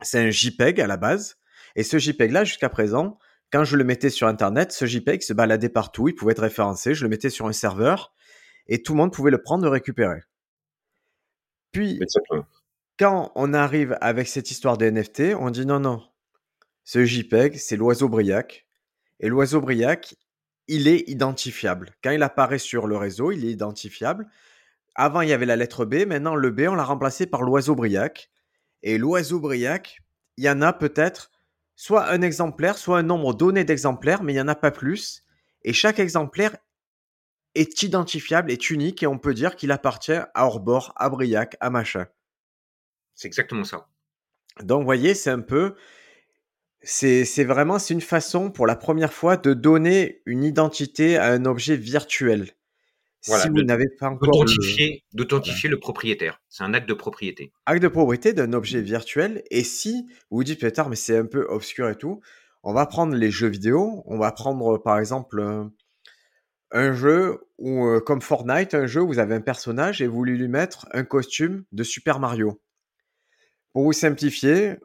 c'est 0.00 0.18
un 0.18 0.30
JPEG 0.30 0.80
à 0.80 0.86
la 0.86 0.96
base. 0.96 1.36
Et 1.76 1.82
ce 1.82 1.98
JPEG-là, 1.98 2.44
jusqu'à 2.44 2.70
présent, 2.70 3.18
quand 3.52 3.64
je 3.64 3.76
le 3.76 3.84
mettais 3.84 4.10
sur 4.10 4.26
Internet, 4.26 4.72
ce 4.72 4.86
JPEG 4.86 5.22
se 5.22 5.34
baladait 5.34 5.68
partout. 5.68 6.08
Il 6.08 6.14
pouvait 6.14 6.32
être 6.32 6.42
référencé. 6.42 6.94
Je 6.94 7.02
le 7.02 7.10
mettais 7.10 7.30
sur 7.30 7.46
un 7.46 7.52
serveur 7.52 8.14
et 8.66 8.82
tout 8.82 8.94
le 8.94 8.98
monde 8.98 9.12
pouvait 9.12 9.30
le 9.30 9.42
prendre 9.42 9.66
et 9.66 9.70
récupérer. 9.70 10.20
Puis, 11.72 12.00
quand 12.98 13.32
on 13.34 13.54
arrive 13.54 13.96
avec 14.00 14.28
cette 14.28 14.50
histoire 14.50 14.76
des 14.76 14.90
NFT, 14.90 15.34
on 15.38 15.50
dit 15.50 15.66
non, 15.66 15.80
non, 15.80 16.02
ce 16.84 17.04
JPEG, 17.04 17.56
c'est 17.56 17.76
l'oiseau 17.76 18.08
briac. 18.08 18.66
Et 19.20 19.28
l'oiseau 19.28 19.60
briac, 19.60 20.14
il 20.68 20.88
est 20.88 21.08
identifiable. 21.08 21.90
Quand 22.02 22.10
il 22.10 22.22
apparaît 22.22 22.58
sur 22.58 22.86
le 22.86 22.96
réseau, 22.96 23.30
il 23.30 23.44
est 23.44 23.50
identifiable. 23.50 24.26
Avant, 24.94 25.20
il 25.20 25.28
y 25.28 25.32
avait 25.32 25.46
la 25.46 25.56
lettre 25.56 25.84
B. 25.84 26.06
Maintenant, 26.06 26.34
le 26.34 26.50
B, 26.50 26.62
on 26.68 26.74
l'a 26.74 26.84
remplacé 26.84 27.26
par 27.26 27.42
l'oiseau 27.42 27.74
briac. 27.74 28.30
Et 28.82 28.98
l'oiseau 28.98 29.40
briac, 29.40 29.98
il 30.36 30.44
y 30.44 30.50
en 30.50 30.62
a 30.62 30.72
peut-être 30.72 31.30
soit 31.76 32.08
un 32.08 32.22
exemplaire, 32.22 32.78
soit 32.78 32.98
un 32.98 33.02
nombre 33.02 33.34
donné 33.34 33.64
d'exemplaires, 33.64 34.22
mais 34.22 34.32
il 34.32 34.36
n'y 34.36 34.42
en 34.42 34.48
a 34.48 34.54
pas 34.54 34.70
plus. 34.70 35.22
Et 35.62 35.72
chaque 35.72 35.98
exemplaire 35.98 36.56
est 37.54 37.82
identifiable, 37.82 38.50
est 38.50 38.70
unique, 38.70 39.02
et 39.02 39.06
on 39.06 39.18
peut 39.18 39.34
dire 39.34 39.56
qu'il 39.56 39.72
appartient 39.72 40.12
à 40.12 40.46
Orbor, 40.46 40.92
à 40.96 41.08
Briac, 41.08 41.56
à 41.60 41.70
machin. 41.70 42.06
C'est 43.18 43.26
exactement 43.26 43.64
ça. 43.64 43.88
Donc, 44.62 44.78
vous 44.78 44.84
voyez, 44.84 45.14
c'est 45.14 45.30
un 45.30 45.40
peu 45.40 45.74
c'est 46.82 47.42
vraiment 47.42 47.80
c'est 47.80 47.92
une 47.92 48.00
façon 48.00 48.52
pour 48.52 48.64
la 48.64 48.76
première 48.76 49.12
fois 49.12 49.36
de 49.36 49.54
donner 49.54 50.22
une 50.24 50.44
identité 50.44 51.16
à 51.16 51.32
un 51.32 51.44
objet 51.44 51.74
virtuel. 51.74 52.52
si 53.20 53.48
vous 53.48 53.62
n'avez 53.62 53.88
pas 53.98 54.10
encore 54.10 54.30
d'authentifier, 54.30 55.02
le... 55.12 55.16
d'authentifier 55.16 55.68
le 55.68 55.80
propriétaire. 55.80 56.40
C'est 56.48 56.62
un 56.62 56.72
acte 56.74 56.88
de 56.88 56.94
propriété. 56.94 57.52
Acte 57.66 57.82
de 57.82 57.88
propriété 57.88 58.32
d'un 58.34 58.52
objet 58.52 58.80
virtuel. 58.80 59.42
Et 59.50 59.64
si 59.64 60.06
vous 60.30 60.44
dites 60.44 60.60
peut-être, 60.60 60.88
mais 60.88 60.94
c'est 60.94 61.18
un 61.18 61.26
peu 61.26 61.44
obscur 61.48 61.88
et 61.88 61.96
tout, 61.96 62.20
on 62.62 62.72
va 62.72 62.86
prendre 62.86 63.16
les 63.16 63.32
jeux 63.32 63.48
vidéo. 63.48 64.04
On 64.06 64.16
va 64.16 64.30
prendre 64.30 64.78
par 64.78 65.00
exemple 65.00 65.40
euh, 65.40 65.64
un 66.70 66.92
jeu 66.92 67.40
où, 67.58 67.84
euh, 67.84 67.98
comme 67.98 68.22
Fortnite, 68.22 68.74
un 68.74 68.86
jeu 68.86 69.02
où 69.02 69.08
vous 69.08 69.18
avez 69.18 69.34
un 69.34 69.40
personnage 69.40 70.00
et 70.02 70.06
vous 70.06 70.14
voulez 70.14 70.36
lui 70.36 70.46
mettre 70.46 70.86
un 70.92 71.02
costume 71.02 71.64
de 71.72 71.82
Super 71.82 72.20
Mario. 72.20 72.60
Pour 73.72 73.84
vous 73.84 73.92
simplifier, 73.92 74.76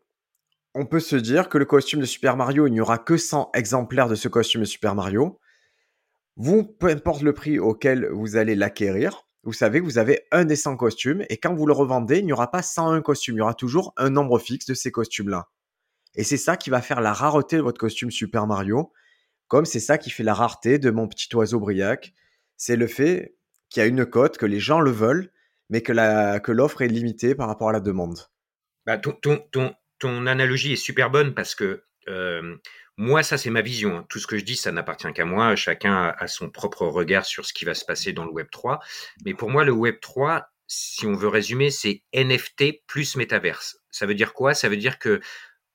on 0.75 0.85
peut 0.85 0.99
se 0.99 1.15
dire 1.15 1.49
que 1.49 1.57
le 1.57 1.65
costume 1.65 2.01
de 2.01 2.05
Super 2.05 2.35
Mario, 2.35 2.67
il 2.67 2.73
n'y 2.73 2.81
aura 2.81 2.97
que 2.97 3.17
100 3.17 3.51
exemplaires 3.53 4.09
de 4.09 4.15
ce 4.15 4.27
costume 4.27 4.61
de 4.61 4.65
Super 4.65 4.95
Mario. 4.95 5.39
Vous, 6.35 6.63
peu 6.63 6.87
importe 6.87 7.21
le 7.21 7.33
prix 7.33 7.59
auquel 7.59 8.07
vous 8.11 8.35
allez 8.35 8.55
l'acquérir, 8.55 9.27
vous 9.43 9.53
savez 9.53 9.79
que 9.79 9.85
vous 9.85 9.97
avez 9.97 10.25
un 10.31 10.45
des 10.45 10.55
100 10.55 10.77
costumes 10.77 11.25
et 11.29 11.37
quand 11.37 11.53
vous 11.53 11.65
le 11.65 11.73
revendez, 11.73 12.19
il 12.19 12.25
n'y 12.25 12.33
aura 12.33 12.49
pas 12.49 12.61
101 12.61 13.01
costumes, 13.01 13.35
il 13.35 13.39
y 13.39 13.41
aura 13.41 13.53
toujours 13.53 13.93
un 13.97 14.09
nombre 14.09 14.39
fixe 14.39 14.65
de 14.65 14.73
ces 14.73 14.91
costumes-là. 14.91 15.49
Et 16.15 16.23
c'est 16.23 16.37
ça 16.37 16.57
qui 16.57 16.69
va 16.69 16.81
faire 16.81 17.01
la 17.01 17.13
rareté 17.13 17.57
de 17.57 17.61
votre 17.61 17.79
costume 17.79 18.09
Super 18.09 18.47
Mario, 18.47 18.91
comme 19.47 19.65
c'est 19.65 19.79
ça 19.79 19.97
qui 19.97 20.09
fait 20.09 20.23
la 20.23 20.33
rareté 20.33 20.79
de 20.79 20.91
mon 20.91 21.07
petit 21.07 21.33
oiseau 21.35 21.59
briac. 21.59 22.13
C'est 22.57 22.75
le 22.75 22.87
fait 22.87 23.35
qu'il 23.69 23.81
y 23.81 23.83
a 23.83 23.87
une 23.87 24.05
cote, 24.05 24.37
que 24.37 24.45
les 24.45 24.59
gens 24.59 24.79
le 24.79 24.91
veulent, 24.91 25.31
mais 25.69 25.81
que 25.81 26.51
l'offre 26.51 26.81
est 26.81 26.87
limitée 26.87 27.35
par 27.35 27.47
rapport 27.47 27.69
à 27.69 27.73
la 27.73 27.79
demande. 27.79 28.19
Bah, 28.85 28.97
ton, 28.97 29.13
ton, 29.13 29.75
ton, 29.99 30.27
analogie 30.27 30.73
est 30.73 30.77
super 30.77 31.09
bonne 31.09 31.33
parce 31.33 31.55
que 31.55 31.83
euh, 32.07 32.57
moi, 32.97 33.23
ça, 33.23 33.37
c'est 33.37 33.49
ma 33.49 33.61
vision. 33.61 33.97
Hein. 33.97 34.05
Tout 34.09 34.19
ce 34.19 34.27
que 34.27 34.37
je 34.37 34.43
dis, 34.43 34.55
ça 34.55 34.71
n'appartient 34.71 35.11
qu'à 35.13 35.25
moi. 35.25 35.55
Chacun 35.55 36.13
a 36.17 36.27
son 36.27 36.49
propre 36.49 36.85
regard 36.85 37.25
sur 37.25 37.45
ce 37.45 37.53
qui 37.53 37.65
va 37.65 37.73
se 37.73 37.85
passer 37.85 38.13
dans 38.13 38.25
le 38.25 38.31
Web 38.31 38.47
3. 38.51 38.79
Mais 39.25 39.33
pour 39.33 39.49
moi, 39.49 39.63
le 39.63 39.71
Web 39.71 39.95
3, 40.01 40.47
si 40.67 41.05
on 41.05 41.13
veut 41.13 41.27
résumer, 41.27 41.71
c'est 41.71 42.03
NFT 42.13 42.85
plus 42.87 43.15
métaverse. 43.15 43.77
Ça 43.89 44.05
veut 44.05 44.15
dire 44.15 44.33
quoi? 44.33 44.53
Ça 44.53 44.69
veut 44.69 44.77
dire 44.77 44.99
que 44.99 45.21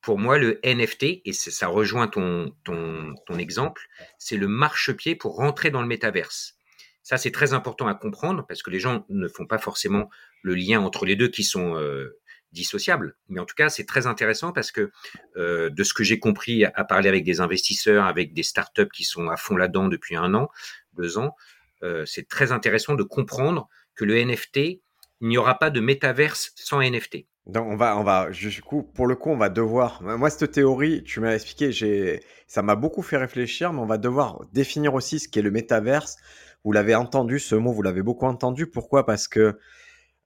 pour 0.00 0.18
moi, 0.18 0.38
le 0.38 0.60
NFT, 0.64 1.22
et 1.24 1.32
ça 1.32 1.66
rejoint 1.66 2.08
ton, 2.08 2.54
ton, 2.64 3.14
ton 3.26 3.38
exemple, 3.38 3.82
c'est 4.18 4.36
le 4.36 4.48
marchepied 4.48 5.16
pour 5.16 5.36
rentrer 5.36 5.70
dans 5.70 5.82
le 5.82 5.88
métaverse. 5.88 6.54
Ça, 7.02 7.16
c'est 7.16 7.30
très 7.30 7.52
important 7.52 7.86
à 7.86 7.94
comprendre 7.94 8.46
parce 8.46 8.62
que 8.62 8.70
les 8.70 8.80
gens 8.80 9.04
ne 9.08 9.28
font 9.28 9.46
pas 9.46 9.58
forcément 9.58 10.08
le 10.42 10.54
lien 10.54 10.80
entre 10.80 11.04
les 11.04 11.16
deux 11.16 11.28
qui 11.28 11.42
sont 11.42 11.76
euh, 11.76 12.18
dissociable. 12.52 13.16
Mais 13.28 13.40
en 13.40 13.44
tout 13.44 13.54
cas, 13.54 13.68
c'est 13.68 13.84
très 13.84 14.06
intéressant 14.06 14.52
parce 14.52 14.70
que 14.70 14.90
euh, 15.36 15.70
de 15.70 15.84
ce 15.84 15.94
que 15.94 16.04
j'ai 16.04 16.18
compris 16.18 16.64
à 16.64 16.84
parler 16.84 17.08
avec 17.08 17.24
des 17.24 17.40
investisseurs, 17.40 18.06
avec 18.06 18.32
des 18.32 18.42
startups 18.42 18.88
qui 18.92 19.04
sont 19.04 19.28
à 19.28 19.36
fond 19.36 19.56
là-dedans 19.56 19.88
depuis 19.88 20.16
un 20.16 20.34
an, 20.34 20.48
deux 20.96 21.18
ans, 21.18 21.34
euh, 21.82 22.04
c'est 22.06 22.28
très 22.28 22.52
intéressant 22.52 22.94
de 22.94 23.02
comprendre 23.02 23.68
que 23.94 24.04
le 24.04 24.22
NFT, 24.22 24.80
il 25.20 25.28
n'y 25.28 25.38
aura 25.38 25.58
pas 25.58 25.70
de 25.70 25.80
métaverse 25.80 26.52
sans 26.56 26.80
NFT. 26.80 27.26
Donc 27.46 27.66
on 27.66 27.76
va, 27.76 27.96
on 27.96 28.04
va, 28.04 28.28
du 28.30 28.62
coup, 28.62 28.82
pour 28.82 29.06
le 29.06 29.16
coup, 29.16 29.30
on 29.30 29.36
va 29.36 29.48
devoir. 29.48 30.02
Moi, 30.02 30.28
cette 30.28 30.52
théorie, 30.52 31.02
tu 31.02 31.20
m'as 31.20 31.34
expliqué, 31.34 31.72
j'ai, 31.72 32.20
ça 32.46 32.62
m'a 32.62 32.76
beaucoup 32.76 33.02
fait 33.02 33.16
réfléchir, 33.16 33.72
mais 33.72 33.80
on 33.80 33.86
va 33.86 33.96
devoir 33.96 34.44
définir 34.52 34.94
aussi 34.94 35.18
ce 35.18 35.28
qu'est 35.28 35.42
le 35.42 35.50
métaverse. 35.50 36.18
Vous 36.64 36.72
l'avez 36.72 36.94
entendu, 36.94 37.38
ce 37.38 37.54
mot, 37.54 37.72
vous 37.72 37.82
l'avez 37.82 38.02
beaucoup 38.02 38.26
entendu. 38.26 38.66
Pourquoi? 38.66 39.06
Parce 39.06 39.28
que 39.28 39.58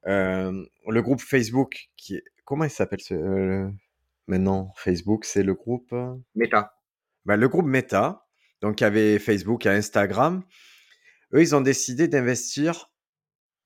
le 0.04 1.00
groupe 1.00 1.20
Facebook, 1.20 1.88
qui 1.96 2.16
est... 2.16 2.24
comment 2.44 2.64
il 2.64 2.70
s'appelle 2.70 3.00
ce... 3.00 3.14
Euh, 3.14 3.68
maintenant 4.26 4.72
Facebook, 4.76 5.24
c'est 5.24 5.42
le 5.42 5.54
groupe 5.54 5.92
euh? 5.92 6.14
Meta. 6.34 6.74
Ben, 7.24 7.36
le 7.36 7.48
groupe 7.48 7.66
Meta, 7.66 8.26
donc 8.60 8.80
il 8.80 8.84
y 8.84 8.86
avait 8.86 9.18
Facebook, 9.18 9.66
et 9.66 9.70
Instagram. 9.70 10.42
Eux, 11.34 11.40
ils 11.40 11.54
ont 11.54 11.60
décidé 11.60 12.08
d'investir 12.08 12.90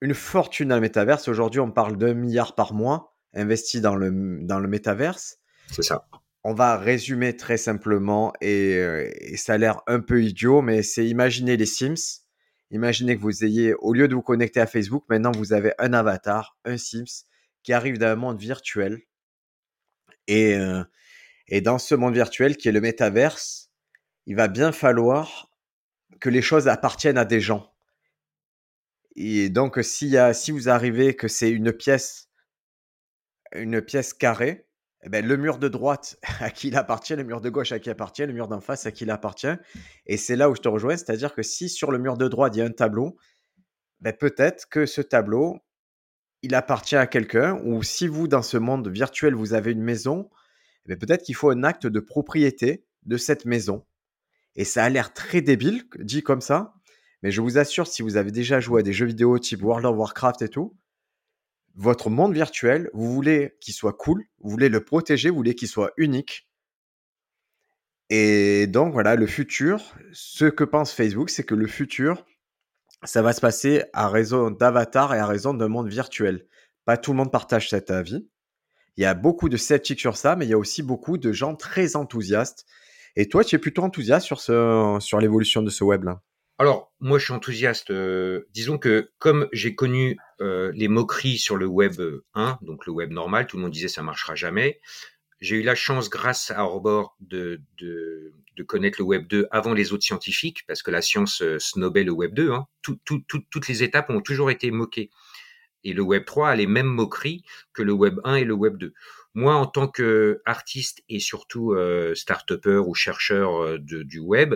une 0.01 0.15
fortune 0.15 0.69
dans 0.69 0.75
le 0.77 0.81
métaverse. 0.81 1.29
Aujourd'hui, 1.29 1.61
on 1.61 1.71
parle 1.71 1.97
d'un 1.97 2.15
milliard 2.15 2.55
par 2.55 2.75
mois 2.75 3.17
investi 3.35 3.81
dans 3.81 3.97
le, 3.97 4.39
dans 4.43 4.61
le 4.61 4.69
métaverse. 4.69 5.39
C'est 5.71 5.83
ça. 5.83 6.07
On 6.45 6.55
va 6.55 6.77
résumer 6.77 7.37
très 7.37 7.57
simplement 7.57 8.33
et, 8.41 8.73
et 8.73 9.37
ça 9.37 9.55
a 9.55 9.59
l'air 9.59 9.83
un 9.87 10.01
peu 10.01 10.23
idiot, 10.23 10.63
mais 10.63 10.83
c'est 10.83 11.07
imaginer 11.07 11.57
les 11.57 11.67
Sims 11.67 12.26
Imaginez 12.71 13.17
que 13.17 13.23
vous 13.23 13.45
ayez, 13.45 13.75
au 13.75 13.93
lieu 13.93 14.09
de 14.09 14.15
vous 14.15 14.23
connecter 14.23 14.61
à 14.61 14.67
Facebook, 14.67 15.05
maintenant 15.09 15.33
vous 15.33 15.53
avez 15.53 15.73
un 15.79 15.93
avatar, 15.93 16.59
un 16.65 16.77
Sims, 16.77 17.25
qui 17.63 17.73
arrive 17.73 17.99
d'un 17.99 18.17
monde 18.17 18.39
virtuel. 18.39 19.03
Et, 20.27 20.55
euh, 20.57 20.83
et 21.49 21.61
dans 21.61 21.79
ce 21.79 21.95
monde 21.95 22.15
virtuel 22.15 22.57
qui 22.57 22.69
est 22.69 22.73
le 22.73 22.81
métaverse, 22.81 23.71
il 24.27 24.35
va 24.35 24.49
bien 24.49 24.73
falloir 24.73 25.51
que 26.21 26.29
les 26.29 26.43
choses 26.43 26.69
appartiennent 26.69 27.19
à 27.19 27.25
des 27.25 27.41
gens. 27.41 27.73
Et 29.15 29.49
donc, 29.49 29.79
si, 29.83 30.17
si 30.35 30.51
vous 30.51 30.69
arrivez 30.69 31.15
que 31.15 31.29
c'est 31.29 31.51
une 31.51 31.73
pièce, 31.73 32.29
une 33.55 33.81
pièce 33.81 34.13
carrée, 34.13 34.66
eh 35.03 35.09
ben, 35.09 35.25
le 35.25 35.37
mur 35.37 35.59
de 35.59 35.69
droite 35.69 36.19
à 36.41 36.51
qui 36.51 36.69
il 36.69 36.77
appartient, 36.77 37.15
le 37.15 37.25
mur 37.25 37.41
de 37.41 37.51
gauche 37.51 37.73
à 37.73 37.79
qui 37.79 37.89
il 37.89 37.93
appartient, 37.93 38.27
le 38.27 38.33
mur 38.33 38.49
d'en 38.49 38.61
face 38.61 38.87
à 38.87 38.93
qui 38.93 39.05
il 39.05 39.11
appartient. 39.11 39.55
Et 40.07 40.17
c'est 40.17 40.37
là 40.37 40.51
où 40.51 40.55
je 40.55 40.61
te 40.61 40.69
rejoins, 40.69 40.97
c'est-à-dire 40.97 41.35
que 41.35 41.43
si 41.43 41.69
sur 41.69 41.91
le 41.91 41.99
mur 41.99 42.17
de 42.17 42.29
droite 42.29 42.55
il 42.57 42.59
y 42.59 42.63
a 42.63 42.65
un 42.65 42.71
tableau, 42.71 43.17
ben, 44.01 44.13
peut-être 44.13 44.69
que 44.69 44.87
ce 44.87 45.01
tableau, 45.01 45.59
il 46.43 46.55
appartient 46.55 46.97
à 46.97 47.07
quelqu'un, 47.07 47.61
ou 47.65 47.83
si 47.83 48.07
vous, 48.07 48.29
dans 48.29 48.43
ce 48.43 48.57
monde 48.57 48.89
virtuel, 48.89 49.35
vous 49.35 49.55
avez 49.55 49.73
une 49.73 49.83
maison, 49.83 50.29
eh 50.85 50.91
ben, 50.91 50.99
peut-être 50.99 51.23
qu'il 51.23 51.35
faut 51.35 51.51
un 51.51 51.65
acte 51.65 51.87
de 51.87 52.01
propriété 52.01 52.85
de 53.05 53.17
cette 53.17 53.45
maison. 53.45 53.87
Et 54.55 54.65
ça 54.65 54.85
a 54.85 54.89
l'air 54.89 55.13
très 55.13 55.41
débile, 55.41 55.85
dit 55.99 56.23
comme 56.23 56.41
ça, 56.41 56.75
mais 57.23 57.31
je 57.31 57.41
vous 57.41 57.59
assure, 57.59 57.87
si 57.87 58.03
vous 58.03 58.17
avez 58.17 58.31
déjà 58.31 58.61
joué 58.61 58.81
à 58.81 58.83
des 58.83 58.93
jeux 58.93 59.07
vidéo 59.07 59.39
type 59.39 59.63
World 59.63 59.87
of 59.87 59.97
Warcraft 59.97 60.43
et 60.43 60.49
tout, 60.49 60.77
votre 61.77 62.11
monde 62.11 62.35
virtuel, 62.35 62.91
vous 62.95 63.13
voulez 63.13 63.57
qu'il 63.61 63.75
soit 63.75 63.93
cool, 63.93 64.25
vous 64.41 64.51
voulez 64.51 64.69
le 64.69 64.83
protéger, 64.83 65.31
vous 65.31 65.37
voulez 65.37 65.55
qu'il 65.55 65.69
soit 65.69 65.93
unique. 65.97 66.49
Et 68.09 68.67
donc 68.67 68.93
voilà, 68.93 69.15
le 69.15 69.27
futur, 69.27 69.95
ce 70.13 70.47
que 70.47 70.65
pense 70.65 70.93
Facebook, 70.93 71.29
c'est 71.29 71.45
que 71.45 71.55
le 71.55 71.67
futur, 71.67 72.25
ça 73.03 73.21
va 73.21 73.33
se 73.33 73.41
passer 73.41 73.85
à 73.93 74.09
raison 74.09 74.51
d'avatars 74.51 75.15
et 75.15 75.19
à 75.19 75.27
raison 75.27 75.55
d'un 75.55 75.69
monde 75.69 75.89
virtuel. 75.89 76.47
Pas 76.85 76.97
tout 76.97 77.13
le 77.13 77.19
monde 77.19 77.33
partage 77.33 77.69
cet 77.69 77.91
avis. 77.91 78.29
Il 78.97 79.03
y 79.03 79.07
a 79.07 79.15
beaucoup 79.15 79.49
de 79.49 79.57
sceptiques 79.57 80.01
sur 80.01 80.17
ça, 80.17 80.37
mais 80.37 80.47
il 80.47 80.51
y 80.51 80.55
a 80.55 80.59
aussi 80.59 80.83
beaucoup 80.83 81.19
de 81.19 81.33
gens 81.33 81.55
très 81.55 81.97
enthousiastes. 81.97 82.65
Et 83.17 83.29
toi, 83.29 83.45
tu 83.45 83.57
es 83.57 83.59
plutôt 83.59 83.83
enthousiaste 83.83 84.27
sur, 84.27 84.41
sur 84.41 85.21
l'évolution 85.21 85.63
de 85.63 85.71
ce 85.71 85.85
web-là? 85.85 86.23
Alors, 86.59 86.91
moi, 87.01 87.19
je 87.19 87.25
suis 87.25 87.35
enthousiaste. 87.35 87.91
Euh, 87.91 88.49
disons 88.53 88.79
que 88.79 89.11
comme 89.19 89.49
j'ai 89.53 89.75
connu 89.75 90.17
euh, 90.41 90.73
les 90.75 90.89
moqueries 90.89 91.37
sur 91.39 91.57
le 91.57 91.67
web 91.67 92.01
1, 92.35 92.59
donc 92.63 92.87
le 92.87 92.93
web 92.93 93.11
normal, 93.11 93.47
tout 93.47 93.57
le 93.57 93.63
monde 93.63 93.73
disait 93.73 93.89
ça 93.89 94.03
marchera 94.03 94.35
jamais. 94.35 94.81
J'ai 95.41 95.57
eu 95.57 95.63
la 95.63 95.75
chance, 95.75 96.09
grâce 96.09 96.51
à 96.51 96.65
Orbor, 96.65 97.15
de, 97.21 97.61
de, 97.79 98.33
connaître 98.67 98.99
le 99.01 99.05
web 99.05 99.27
2 99.27 99.49
avant 99.51 99.75
les 99.75 99.93
autres 99.93 100.03
scientifiques, 100.03 100.65
parce 100.67 100.83
que 100.83 100.91
la 100.91 101.03
science 101.03 101.43
euh, 101.43 101.59
snobait 101.59 102.05
le 102.05 102.13
web 102.13 102.33
2. 102.33 102.51
Hein. 102.53 102.67
toutes 102.81 103.69
les 103.69 103.83
étapes 103.83 104.09
ont 104.09 104.23
toujours 104.23 104.51
été 104.51 104.71
moquées. 104.71 105.11
Et 105.85 105.93
le 105.93 106.03
web 106.03 106.25
3 106.25 106.49
a 106.51 106.57
les 106.57 106.67
mêmes 106.67 106.87
moqueries 106.87 107.45
que 107.75 107.83
le 107.83 107.93
web 107.93 108.19
1 108.25 108.37
et 108.37 108.45
le 108.45 108.55
web 108.55 108.79
2. 108.79 108.95
Moi, 109.37 109.55
en 109.55 109.67
tant 109.67 109.87
qu'artiste 109.87 111.03
et 111.11 111.21
surtout 111.21 111.75
euh, 111.75 112.15
start-upper 112.15 112.79
ou 112.79 112.95
chercheur 112.95 113.63
euh, 113.63 113.79
de, 113.79 114.03
du 114.03 114.19
web, 114.19 114.55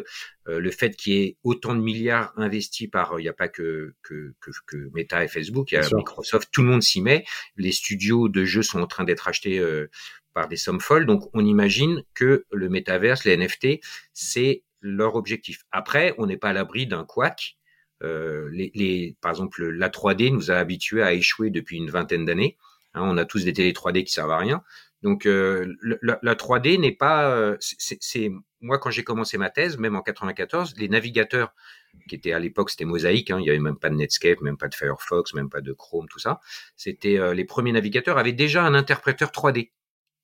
euh, 0.48 0.58
le 0.58 0.70
fait 0.70 0.96
qu'il 0.96 1.12
y 1.12 1.22
ait 1.22 1.36
autant 1.44 1.74
de 1.74 1.82
milliards 1.82 2.32
investis 2.38 2.88
par, 2.88 3.20
il 3.20 3.24
n'y 3.24 3.28
a 3.28 3.34
pas 3.34 3.48
que, 3.48 3.94
que, 4.02 4.32
que, 4.40 4.50
que, 4.66 4.90
Meta 4.94 5.22
et 5.22 5.28
Facebook, 5.28 5.70
il 5.72 5.74
y 5.74 5.78
a 5.78 5.86
Microsoft, 5.94 6.48
tout 6.50 6.62
le 6.62 6.68
monde 6.68 6.82
s'y 6.82 7.02
met. 7.02 7.26
Les 7.58 7.72
studios 7.72 8.30
de 8.30 8.46
jeux 8.46 8.62
sont 8.62 8.80
en 8.80 8.86
train 8.86 9.04
d'être 9.04 9.28
achetés 9.28 9.58
euh, 9.58 9.90
par 10.32 10.48
des 10.48 10.56
sommes 10.56 10.80
folles. 10.80 11.04
Donc, 11.04 11.28
on 11.34 11.44
imagine 11.44 12.02
que 12.14 12.46
le 12.50 12.70
métaverse, 12.70 13.24
les 13.24 13.36
NFT, 13.36 13.80
c'est 14.14 14.64
leur 14.80 15.14
objectif. 15.14 15.64
Après, 15.72 16.14
on 16.16 16.24
n'est 16.24 16.38
pas 16.38 16.48
à 16.48 16.52
l'abri 16.54 16.86
d'un 16.86 17.04
quack. 17.04 17.58
Euh, 18.02 18.48
les, 18.50 18.72
les, 18.74 19.14
par 19.20 19.30
exemple, 19.30 19.62
la 19.62 19.90
3D 19.90 20.32
nous 20.32 20.50
a 20.50 20.54
habitués 20.54 21.02
à 21.02 21.12
échouer 21.12 21.50
depuis 21.50 21.76
une 21.76 21.90
vingtaine 21.90 22.24
d'années. 22.24 22.56
Hein, 22.94 23.02
on 23.04 23.16
a 23.16 23.24
tous 23.24 23.44
des 23.44 23.52
télé 23.52 23.72
3D 23.72 24.04
qui 24.04 24.12
servent 24.12 24.32
à 24.32 24.38
rien. 24.38 24.62
Donc 25.02 25.26
euh, 25.26 25.74
la, 26.02 26.34
3D 26.34 26.78
n'est 26.78 26.92
pas. 26.92 27.30
Euh, 27.30 27.56
c'est 27.60 28.30
moi 28.60 28.78
quand 28.78 28.90
j'ai 28.90 29.04
commencé 29.04 29.38
ma 29.38 29.48
thèse, 29.48 29.78
même 29.78 29.96
en 29.96 30.02
94, 30.02 30.74
les 30.76 30.88
navigateurs 30.88 31.54
qui 32.08 32.14
étaient 32.14 32.32
à 32.32 32.38
l'époque 32.38 32.70
c'était 32.70 32.84
Mosaïque, 32.84 33.30
hein, 33.30 33.38
il 33.40 33.46
y 33.46 33.50
avait 33.50 33.58
même 33.58 33.78
pas 33.78 33.88
de 33.88 33.94
Netscape, 33.94 34.40
même 34.42 34.58
pas 34.58 34.68
de 34.68 34.74
Firefox, 34.74 35.32
même 35.34 35.48
pas 35.48 35.62
de 35.62 35.72
Chrome, 35.72 36.06
tout 36.10 36.18
ça. 36.18 36.40
C'était 36.76 37.18
euh, 37.18 37.32
les 37.32 37.44
premiers 37.44 37.72
navigateurs 37.72 38.18
avaient 38.18 38.32
déjà 38.32 38.64
un 38.64 38.74
interpréteur 38.74 39.30
3D. 39.30 39.70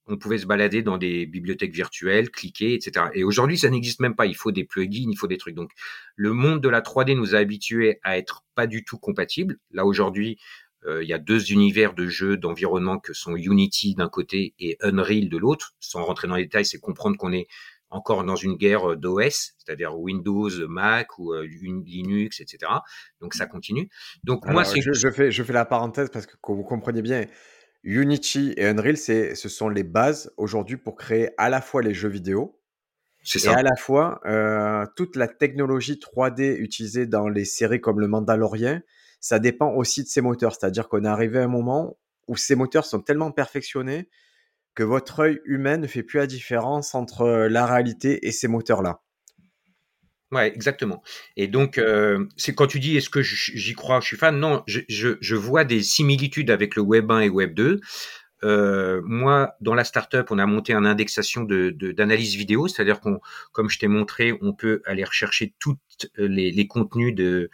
On 0.08 0.18
pouvait 0.18 0.38
se 0.38 0.46
balader 0.46 0.82
dans 0.82 0.98
des 0.98 1.26
bibliothèques 1.26 1.74
virtuelles, 1.74 2.30
cliquer, 2.30 2.74
etc. 2.74 3.06
Et 3.14 3.24
aujourd'hui, 3.24 3.58
ça 3.58 3.70
n'existe 3.70 3.98
même 3.98 4.14
pas. 4.14 4.26
Il 4.26 4.36
faut 4.36 4.52
des 4.52 4.62
plugins, 4.62 5.08
il 5.10 5.16
faut 5.16 5.26
des 5.26 5.36
trucs. 5.36 5.56
Donc, 5.56 5.72
le 6.14 6.32
monde 6.32 6.60
de 6.60 6.68
la 6.68 6.80
3D 6.80 7.16
nous 7.16 7.34
a 7.34 7.38
habitués 7.38 7.98
à 8.04 8.16
être 8.16 8.44
pas 8.54 8.68
du 8.68 8.84
tout 8.84 8.98
compatibles. 8.98 9.58
Là, 9.72 9.84
aujourd'hui, 9.84 10.38
il 10.86 11.08
y 11.08 11.12
a 11.12 11.18
deux 11.18 11.52
univers 11.52 11.94
de 11.94 12.06
jeux 12.06 12.36
d'environnement 12.36 12.98
que 12.98 13.12
sont 13.12 13.36
Unity 13.36 13.94
d'un 13.94 14.08
côté 14.08 14.54
et 14.58 14.76
Unreal 14.80 15.28
de 15.28 15.36
l'autre. 15.36 15.74
Sans 15.80 16.04
rentrer 16.04 16.28
dans 16.28 16.36
les 16.36 16.44
détails, 16.44 16.64
c'est 16.64 16.78
comprendre 16.78 17.16
qu'on 17.16 17.32
est 17.32 17.46
encore 17.90 18.24
dans 18.24 18.36
une 18.36 18.56
guerre 18.56 18.96
d'OS, 18.96 19.54
c'est-à-dire 19.58 19.98
Windows, 19.98 20.50
Mac 20.68 21.18
ou 21.18 21.32
Linux, 21.34 22.40
etc. 22.40 22.72
Donc 23.20 23.34
ça 23.34 23.46
continue. 23.46 23.88
Donc 24.24 24.46
moi, 24.46 24.64
c'est 24.64 24.80
je, 24.80 25.10
fais 25.10 25.30
je 25.30 25.42
fais 25.42 25.52
la 25.52 25.64
parenthèse 25.64 26.10
parce 26.10 26.26
que 26.26 26.34
vous 26.48 26.64
comprenez 26.64 27.02
bien, 27.02 27.26
Unity 27.86 28.52
et 28.56 28.66
Unreal, 28.66 28.96
c'est 28.96 29.34
ce 29.36 29.48
sont 29.48 29.68
les 29.68 29.84
bases 29.84 30.32
aujourd'hui 30.36 30.76
pour 30.76 30.96
créer 30.96 31.30
à 31.38 31.48
la 31.48 31.60
fois 31.60 31.82
les 31.82 31.94
jeux 31.94 32.08
vidéo 32.08 32.60
et 33.34 33.48
à 33.48 33.62
la 33.62 33.76
fois 33.76 34.20
toute 34.96 35.16
la 35.16 35.28
technologie 35.28 36.00
3D 36.00 36.56
utilisée 36.56 37.06
dans 37.06 37.28
les 37.28 37.44
séries 37.44 37.80
comme 37.80 38.00
le 38.00 38.08
Mandalorian. 38.08 38.80
Ça 39.26 39.40
dépend 39.40 39.72
aussi 39.72 40.04
de 40.04 40.08
ces 40.08 40.20
moteurs, 40.20 40.54
c'est-à-dire 40.54 40.88
qu'on 40.88 41.04
est 41.04 41.08
arrivé 41.08 41.40
à 41.40 41.42
un 41.42 41.48
moment 41.48 41.98
où 42.28 42.36
ces 42.36 42.54
moteurs 42.54 42.84
sont 42.84 43.00
tellement 43.00 43.32
perfectionnés 43.32 44.08
que 44.76 44.84
votre 44.84 45.18
œil 45.18 45.40
humain 45.44 45.78
ne 45.78 45.88
fait 45.88 46.04
plus 46.04 46.18
la 46.18 46.28
différence 46.28 46.94
entre 46.94 47.22
euh, 47.22 47.48
la 47.48 47.66
réalité 47.66 48.24
et 48.24 48.30
ces 48.30 48.46
moteurs-là. 48.46 49.02
Ouais, 50.30 50.46
exactement. 50.54 51.02
Et 51.36 51.48
donc, 51.48 51.78
euh, 51.78 52.24
c'est 52.36 52.54
quand 52.54 52.68
tu 52.68 52.78
dis 52.78 52.96
est-ce 52.96 53.10
que 53.10 53.20
j'y 53.20 53.74
crois, 53.74 53.98
je 53.98 54.06
suis 54.06 54.16
fan? 54.16 54.38
Non, 54.38 54.62
je, 54.68 55.34
vois 55.34 55.64
des 55.64 55.82
similitudes 55.82 56.52
avec 56.52 56.76
le 56.76 56.82
Web 56.82 57.10
1 57.10 57.22
et 57.22 57.28
Web 57.28 57.52
2. 57.54 57.80
Euh, 58.44 59.02
moi, 59.04 59.56
dans 59.60 59.74
la 59.74 59.82
startup, 59.82 60.30
on 60.30 60.38
a 60.38 60.46
monté 60.46 60.72
une 60.72 60.86
indexation 60.86 61.42
de 61.42 61.70
d'analyse 61.70 62.36
vidéo, 62.36 62.68
c'est-à-dire 62.68 63.00
qu'on, 63.00 63.18
comme 63.50 63.70
je 63.70 63.80
t'ai 63.80 63.88
montré, 63.88 64.38
on 64.40 64.52
peut 64.52 64.82
aller 64.84 65.02
rechercher 65.02 65.52
les, 66.16 66.52
les 66.52 66.66
contenus 66.68 67.12
de, 67.12 67.50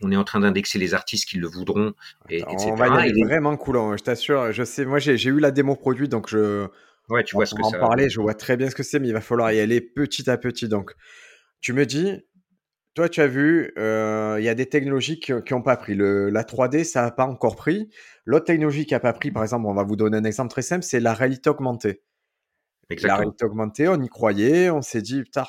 on 0.00 0.12
est 0.12 0.16
en 0.16 0.24
train 0.24 0.40
d'indexer 0.40 0.78
les 0.78 0.94
artistes 0.94 1.28
qui 1.28 1.38
le 1.38 1.46
voudront, 1.46 1.94
et, 2.28 2.38
etc. 2.38 2.70
On 2.70 2.74
va 2.74 2.88
y 2.88 3.10
aller 3.10 3.24
vraiment 3.24 3.56
cool, 3.56 3.76
hein, 3.76 3.96
je 3.96 4.02
t'assure. 4.02 4.52
Je 4.52 4.64
sais, 4.64 4.84
moi 4.84 4.98
j'ai 4.98 5.28
eu 5.28 5.40
la 5.40 5.50
démo 5.50 5.76
produit, 5.76 6.08
donc 6.08 6.28
je. 6.28 6.66
Ouais, 7.10 7.22
tu 7.22 7.36
vois 7.36 7.44
ce 7.44 7.54
que 7.54 7.62
en 7.62 7.70
parler, 7.70 8.08
je 8.08 8.18
vois 8.20 8.34
très 8.34 8.56
bien 8.56 8.70
ce 8.70 8.74
que 8.74 8.82
c'est, 8.82 8.98
mais 8.98 9.08
il 9.08 9.12
va 9.12 9.20
falloir 9.20 9.52
y 9.52 9.60
aller 9.60 9.82
petit 9.82 10.30
à 10.30 10.38
petit. 10.38 10.68
Donc, 10.68 10.94
tu 11.60 11.74
me 11.74 11.84
dis, 11.84 12.24
toi, 12.94 13.10
tu 13.10 13.20
as 13.20 13.26
vu, 13.26 13.72
euh, 13.76 14.36
il 14.38 14.44
y 14.44 14.48
a 14.48 14.54
des 14.54 14.66
technologies 14.66 15.20
qui 15.20 15.32
n'ont 15.32 15.62
pas 15.62 15.76
pris. 15.76 15.94
Le, 15.94 16.30
la 16.30 16.44
3D, 16.44 16.84
ça 16.84 17.02
n'a 17.02 17.10
pas 17.10 17.26
encore 17.26 17.56
pris. 17.56 17.90
L'autre 18.24 18.46
technologie 18.46 18.86
qui 18.86 18.94
n'a 18.94 19.00
pas 19.00 19.12
pris, 19.12 19.30
par 19.30 19.42
exemple, 19.42 19.66
on 19.66 19.74
va 19.74 19.82
vous 19.82 19.96
donner 19.96 20.16
un 20.16 20.24
exemple 20.24 20.50
très 20.50 20.62
simple, 20.62 20.82
c'est 20.82 21.00
la 21.00 21.12
réalité 21.12 21.50
augmentée. 21.50 22.02
Exactement. 22.88 23.12
La 23.12 23.18
réalité 23.18 23.44
augmentée, 23.44 23.88
on 23.88 24.00
y 24.00 24.08
croyait, 24.08 24.70
on 24.70 24.80
s'est 24.80 25.02
dit, 25.02 25.22
putain, 25.22 25.44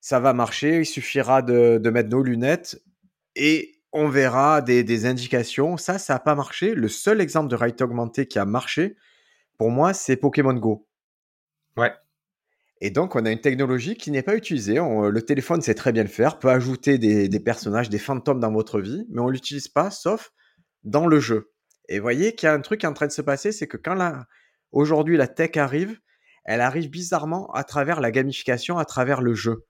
ça 0.00 0.20
va 0.20 0.34
marcher, 0.34 0.80
il 0.80 0.86
suffira 0.86 1.42
de, 1.42 1.78
de 1.78 1.90
mettre 1.90 2.10
nos 2.10 2.22
lunettes 2.22 2.80
et 3.36 3.82
on 3.92 4.08
verra 4.08 4.62
des, 4.62 5.06
indications. 5.06 5.76
Ça, 5.76 5.98
ça 5.98 6.14
n'a 6.14 6.18
pas 6.18 6.34
marché. 6.34 6.74
Le 6.74 6.88
seul 6.88 7.20
exemple 7.20 7.48
de 7.48 7.54
réalité 7.54 7.84
augmentée 7.84 8.26
qui 8.26 8.38
a 8.38 8.44
marché, 8.44 8.96
pour 9.58 9.70
moi, 9.70 9.92
c'est 9.94 10.16
Pokémon 10.16 10.54
Go. 10.54 10.88
Ouais. 11.76 11.92
Et 12.80 12.90
donc, 12.90 13.14
on 13.14 13.24
a 13.24 13.30
une 13.30 13.40
technologie 13.40 13.94
qui 13.96 14.10
n'est 14.10 14.22
pas 14.22 14.36
utilisée. 14.36 14.76
le 14.76 15.20
téléphone 15.22 15.62
sait 15.62 15.74
très 15.74 15.92
bien 15.92 16.02
le 16.02 16.08
faire, 16.08 16.38
peut 16.38 16.50
ajouter 16.50 16.98
des, 16.98 17.40
personnages, 17.40 17.88
des 17.88 17.98
fantômes 17.98 18.40
dans 18.40 18.52
votre 18.52 18.80
vie, 18.80 19.06
mais 19.10 19.20
on 19.20 19.28
ne 19.28 19.32
l'utilise 19.32 19.68
pas, 19.68 19.90
sauf 19.90 20.32
dans 20.82 21.06
le 21.06 21.20
jeu. 21.20 21.52
Et 21.88 21.98
vous 21.98 22.02
voyez 22.02 22.34
qu'il 22.34 22.48
y 22.48 22.50
a 22.50 22.54
un 22.54 22.60
truc 22.60 22.80
qui 22.80 22.86
est 22.86 22.88
en 22.88 22.94
train 22.94 23.06
de 23.06 23.12
se 23.12 23.22
passer, 23.22 23.52
c'est 23.52 23.66
que 23.66 23.76
quand 23.76 23.94
la, 23.94 24.26
aujourd'hui 24.72 25.16
la 25.16 25.28
tech 25.28 25.56
arrive, 25.56 25.98
elle 26.44 26.60
arrive 26.60 26.90
bizarrement 26.90 27.50
à 27.52 27.64
travers 27.64 28.00
la 28.00 28.10
gamification, 28.10 28.78
à 28.78 28.84
travers 28.84 29.22
le 29.22 29.34
jeu. 29.34 29.66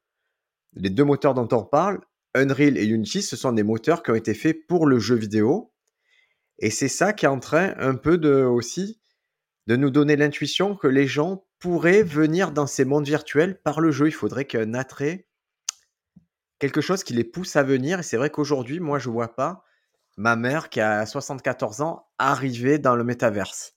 Les 0.74 0.90
deux 0.90 1.04
moteurs 1.04 1.34
dont 1.34 1.48
on 1.52 1.64
parle, 1.64 2.00
Unreal 2.36 2.76
et 2.76 2.84
Unity, 2.84 3.22
ce 3.22 3.36
sont 3.36 3.52
des 3.52 3.62
moteurs 3.62 4.02
qui 4.02 4.10
ont 4.10 4.14
été 4.14 4.34
faits 4.34 4.66
pour 4.66 4.86
le 4.86 4.98
jeu 4.98 5.16
vidéo. 5.16 5.72
Et 6.58 6.70
c'est 6.70 6.88
ça 6.88 7.12
qui 7.12 7.26
est 7.26 7.28
en 7.28 7.40
train 7.40 7.74
un 7.78 7.94
peu 7.94 8.18
de 8.18 8.42
aussi 8.42 9.00
de 9.66 9.76
nous 9.76 9.90
donner 9.90 10.16
l'intuition 10.16 10.76
que 10.76 10.86
les 10.86 11.06
gens 11.06 11.44
pourraient 11.58 12.02
venir 12.02 12.52
dans 12.52 12.66
ces 12.66 12.84
mondes 12.84 13.06
virtuels 13.06 13.60
par 13.62 13.80
le 13.80 13.90
jeu. 13.90 14.06
Il 14.06 14.12
faudrait 14.12 14.44
qu'un 14.44 14.74
attrait, 14.74 15.26
quelque 16.58 16.80
chose 16.80 17.04
qui 17.04 17.14
les 17.14 17.24
pousse 17.24 17.56
à 17.56 17.62
venir. 17.62 18.00
Et 18.00 18.02
c'est 18.02 18.16
vrai 18.16 18.30
qu'aujourd'hui, 18.30 18.80
moi, 18.80 18.98
je 18.98 19.10
vois 19.10 19.34
pas 19.34 19.64
ma 20.16 20.36
mère 20.36 20.70
qui 20.70 20.80
a 20.80 21.04
74 21.04 21.80
ans 21.80 22.08
arriver 22.18 22.78
dans 22.78 22.96
le 22.96 23.04
métaverse. 23.04 23.75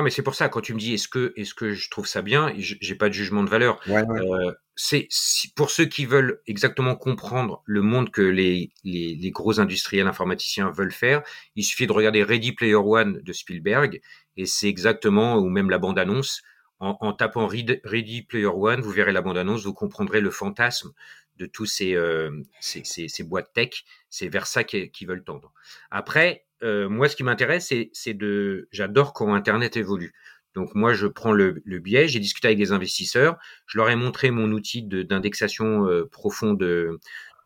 Non, 0.00 0.04
mais 0.04 0.10
c'est 0.10 0.22
pour 0.22 0.34
ça, 0.34 0.48
quand 0.48 0.62
tu 0.62 0.72
me 0.72 0.78
dis 0.78 0.94
est-ce 0.94 1.08
que, 1.08 1.34
est-ce 1.36 1.52
que 1.52 1.74
je 1.74 1.90
trouve 1.90 2.06
ça 2.06 2.22
bien, 2.22 2.54
j'ai 2.56 2.94
pas 2.94 3.10
de 3.10 3.12
jugement 3.12 3.44
de 3.44 3.50
valeur. 3.50 3.78
Euh, 3.86 4.54
c'est 4.74 5.08
pour 5.54 5.70
ceux 5.70 5.84
qui 5.84 6.06
veulent 6.06 6.40
exactement 6.46 6.96
comprendre 6.96 7.62
le 7.66 7.82
monde 7.82 8.10
que 8.10 8.22
les, 8.22 8.72
les, 8.82 9.14
les, 9.14 9.30
gros 9.30 9.60
industriels 9.60 10.06
informaticiens 10.06 10.70
veulent 10.70 10.90
faire, 10.90 11.22
il 11.54 11.64
suffit 11.64 11.86
de 11.86 11.92
regarder 11.92 12.22
Ready 12.22 12.52
Player 12.52 12.76
One 12.76 13.20
de 13.20 13.32
Spielberg 13.34 14.00
et 14.38 14.46
c'est 14.46 14.68
exactement, 14.68 15.36
ou 15.36 15.50
même 15.50 15.68
la 15.68 15.76
bande-annonce, 15.76 16.40
en, 16.78 16.96
en, 17.02 17.12
tapant 17.12 17.46
Ready 17.46 18.22
Player 18.22 18.46
One, 18.46 18.80
vous 18.80 18.90
verrez 18.90 19.12
la 19.12 19.20
bande-annonce, 19.20 19.64
vous 19.64 19.74
comprendrez 19.74 20.22
le 20.22 20.30
fantasme 20.30 20.92
de 21.40 21.46
tous 21.46 21.66
ces, 21.66 21.94
euh, 21.94 22.30
ces, 22.60 22.84
ces, 22.84 23.08
ces, 23.08 23.24
boîtes 23.24 23.52
tech. 23.54 23.84
C'est 24.10 24.28
vers 24.28 24.46
ça 24.46 24.62
qu'ils 24.62 25.08
veulent 25.08 25.24
tendre. 25.24 25.52
Après, 25.90 26.44
euh, 26.62 26.88
moi, 26.88 27.08
ce 27.08 27.16
qui 27.16 27.24
m'intéresse, 27.24 27.72
c'est 27.92 28.14
de, 28.14 28.68
j'adore 28.70 29.14
comment 29.14 29.34
Internet 29.34 29.76
évolue. 29.76 30.12
Donc 30.54 30.74
moi, 30.74 30.92
je 30.92 31.06
prends 31.06 31.32
le, 31.32 31.62
le 31.64 31.78
biais, 31.78 32.08
j'ai 32.08 32.18
discuté 32.18 32.48
avec 32.48 32.58
des 32.58 32.72
investisseurs, 32.72 33.38
je 33.66 33.78
leur 33.78 33.88
ai 33.88 33.96
montré 33.96 34.30
mon 34.30 34.50
outil 34.50 34.82
d'indexation 34.82 35.86
euh, 35.86 36.06
profond 36.06 36.52
de 36.52 37.00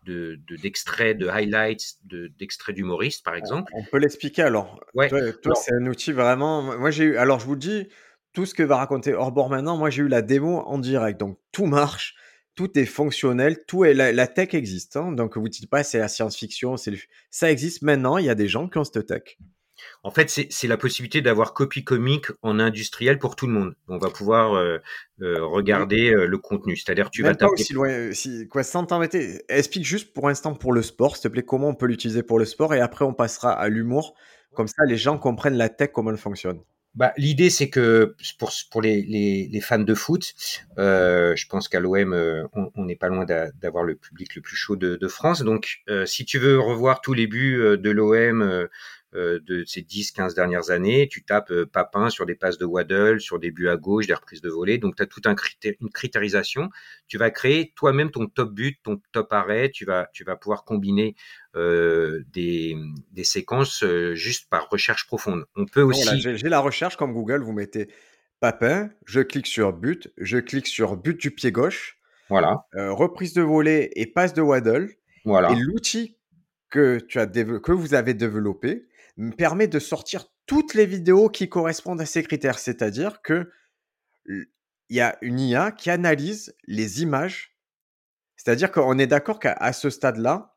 d'extraits, 0.07 1.17
de, 1.17 1.25
de, 1.25 1.31
highlights, 1.31 1.95
d'extraits 2.05 2.75
d'humoristes, 2.75 3.25
par 3.25 3.37
exemple. 3.37 3.73
On 3.75 3.85
peut 3.85 3.97
l'expliquer 3.97 4.43
alors. 4.43 4.79
Ouais. 4.93 5.09
Toi, 5.09 5.55
c'est 5.55 5.73
un 5.73 5.87
outil 5.87 6.13
vraiment. 6.13 6.79
Moi, 6.79 6.91
j'ai 6.91 7.05
eu. 7.05 7.17
Alors, 7.17 7.41
je 7.41 7.47
vous 7.47 7.55
le 7.55 7.59
dis, 7.59 7.89
tout 8.35 8.45
ce 8.45 8.53
que 8.53 8.63
va 8.63 8.77
raconter 8.77 9.15
Orbor 9.15 9.49
maintenant, 9.49 9.79
moi, 9.79 9.89
j'ai 9.89 10.03
eu 10.03 10.09
la 10.09 10.21
démo 10.21 10.59
en 10.67 10.77
direct, 10.77 11.19
donc 11.19 11.39
tout 11.53 11.65
marche 11.65 12.17
tout 12.55 12.79
est 12.79 12.87
fonctionnel, 12.87 13.65
tout 13.67 13.85
est 13.85 13.95
la, 13.95 14.27
tech 14.27 14.55
existe. 14.55 14.97
Hein. 14.97 15.13
donc 15.13 15.37
vous 15.37 15.49
dites 15.49 15.69
pas 15.69 15.83
c'est 15.83 15.99
la 15.99 16.09
science-fiction, 16.09 16.77
c'est 16.77 16.93
ça 17.31 17.51
existe 17.51 17.83
maintenant. 17.83 18.19
Il 18.19 18.27
y 18.27 18.31
a 18.31 18.35
des 18.35 18.49
gens 18.49 18.69
qui 18.69 18.79
ont 18.79 18.85
cette 18.85 19.07
tech. 19.07 19.37
En 20.03 20.11
fait, 20.11 20.29
c'est 20.29 20.69
la 20.69 20.77
possibilité 20.77 21.21
d'avoir 21.21 21.55
copie 21.55 21.85
comique 21.85 22.27
en 22.43 22.59
industriel 22.61 23.19
pour 23.19 23.37
tout 23.37 23.47
le 23.47 23.53
monde. 23.53 23.75
On 23.89 23.99
va 23.99 24.11
pouvoir 24.11 24.55
euh, 24.55 24.79
euh, 25.21 25.45
regarder 25.45 26.15
euh, 26.15 26.27
le 26.27 26.39
contenu. 26.39 26.77
C'est-à-dire, 26.77 27.11
tu 27.11 27.23
vas 27.23 27.35
taper. 27.35 27.53
Aussi 27.53 27.73
loin, 27.73 28.13
si, 28.13 28.47
quoi, 28.49 28.63
sans 28.63 28.85
t'embêter, 28.85 29.43
explique 29.49 29.85
juste 29.85 30.13
pour 30.13 30.29
l'instant 30.29 30.55
pour 30.55 30.73
le 30.73 30.83
sport, 30.83 31.17
s'il 31.17 31.25
te 31.25 31.29
plaît, 31.29 31.43
comment 31.43 31.69
on 31.69 31.75
peut 31.75 31.87
l'utiliser 31.87 32.23
pour 32.23 32.39
le 32.39 32.45
sport 32.45 32.75
et 32.75 32.81
après 32.81 33.05
on 33.05 33.15
passera 33.15 33.53
à 33.53 33.69
l'humour. 33.69 34.15
Comme 34.55 34.69
ça, 34.69 34.85
les 34.87 34.97
gens 34.97 35.19
comprennent 35.19 35.57
la 35.57 35.69
tech, 35.69 35.91
comment 35.93 36.11
elle 36.11 36.17
fonctionne. 36.17 36.61
Bah, 36.95 37.13
l'idée, 37.17 37.51
c'est 37.51 37.71
que 37.71 38.15
pour, 38.39 38.53
pour 38.71 38.81
les, 38.81 39.03
les, 39.03 39.49
les, 39.51 39.61
fans 39.61 39.81
de 39.81 39.95
foot, 39.95 40.35
euh, 40.79 41.35
je 41.35 41.47
pense 41.49 41.69
qu'à 41.69 41.81
l'OM, 41.81 42.13
euh, 42.13 42.47
on 42.55 42.85
n'est 42.85 42.95
pas 42.95 43.09
loin 43.09 43.25
d'avoir 43.25 43.83
le 43.83 43.97
public 43.97 44.37
le 44.37 44.43
plus 44.43 44.57
chaud 44.57 44.77
de, 44.77 44.95
de 44.95 45.09
France. 45.09 45.43
Donc, 45.43 45.83
euh, 45.89 46.07
si 46.07 46.25
tu 46.25 46.39
veux 46.39 46.59
revoir 46.61 47.01
tous 47.01 47.13
les 47.13 47.27
buts 47.27 47.59
euh, 47.61 47.77
de 47.77 47.91
l'OM 47.91 48.43
euh, 48.43 48.69
de 49.15 49.65
ces 49.65 49.83
10-15 49.83 50.35
dernières 50.35 50.71
années. 50.71 51.09
Tu 51.09 51.25
tapes 51.25 51.51
euh, 51.51 51.67
Papin 51.67 52.11
sur 52.11 52.27
des 52.27 52.35
passes 52.35 52.59
de 52.59 52.65
Waddle, 52.65 53.21
sur 53.21 53.39
des 53.39 53.51
buts 53.51 53.69
à 53.69 53.77
gauche, 53.77 54.07
des 54.07 54.15
reprises 54.15 54.41
de 54.41 54.49
volée. 54.49 54.79
Donc, 54.79 54.97
tu 54.97 55.03
as 55.03 55.07
tout 55.07 55.23
un 55.25 55.35
une 55.81 55.91
critérisation. 55.91 56.71
Tu 57.07 57.19
vas 57.19 57.31
créer 57.31 57.73
toi-même 57.77 58.11
ton 58.11 58.27
top 58.27 58.53
but, 58.53 58.79
ton 58.83 59.01
top 59.13 59.33
arrêt. 59.33 59.71
Tu 59.71 59.85
vas, 59.85 60.09
tu 60.13 60.25
vas 60.25 60.37
pouvoir 60.37 60.65
combiner 60.65 61.15
euh, 61.55 62.25
des, 62.33 62.77
des 63.13 63.25
séquences 63.25 63.85
juste 64.15 64.49
par 64.51 64.69
recherche 64.69 65.07
profonde. 65.07 65.45
On 65.55 65.67
peut 65.67 65.83
aussi. 65.83 66.21
J'ai 66.21 66.49
la 66.49 66.61
recherche 66.61 66.97
comme 66.97 67.13
Google. 67.13 67.43
Vous 67.43 67.53
mettez 67.53 67.89
Papin, 68.41 68.91
je 69.07 69.21
clique 69.21 69.47
sur 69.47 69.73
but, 69.73 70.13
je 70.19 70.39
clique 70.39 70.67
sur 70.67 70.97
but 70.97 71.19
du 71.19 71.31
pied 71.31 71.53
gauche. 71.53 71.99
Voilà. 72.29 72.67
reprise 72.75 73.33
de 73.33 73.43
volée 73.43 73.91
et 73.95 74.07
passe 74.07 74.35
de 74.35 74.43
Waddle. 74.43 74.91
Voilà. 75.25 75.53
Et 75.53 75.57
l'outil 75.57 76.19
que, 76.71 76.99
tu 76.99 77.21
as 77.21 77.27
que 77.27 77.73
vous 77.73 77.95
avez 77.95 78.15
développé 78.15 78.87
me 79.17 79.33
permet 79.33 79.69
de 79.69 79.79
sortir 79.79 80.27
toutes 80.47 80.75
les 80.75 80.87
vidéos 80.87 81.29
qui 81.29 81.49
correspondent 81.49 82.01
à 82.01 82.07
ces 82.07 82.23
critères. 82.23 82.59
C'est-à-dire 82.59 83.23
que 83.23 83.51
il 84.27 84.97
y 84.97 85.01
a 85.01 85.17
une 85.23 85.41
IA 85.41 85.73
qui 85.73 85.91
analyse 85.91 86.55
les 86.67 87.03
images. 87.03 87.57
C'est-à-dire 88.37 88.71
qu'on 88.71 88.99
est 88.99 89.07
d'accord 89.07 89.39
qu'à 89.39 89.73
ce 89.73 89.91
stade-là, 89.91 90.55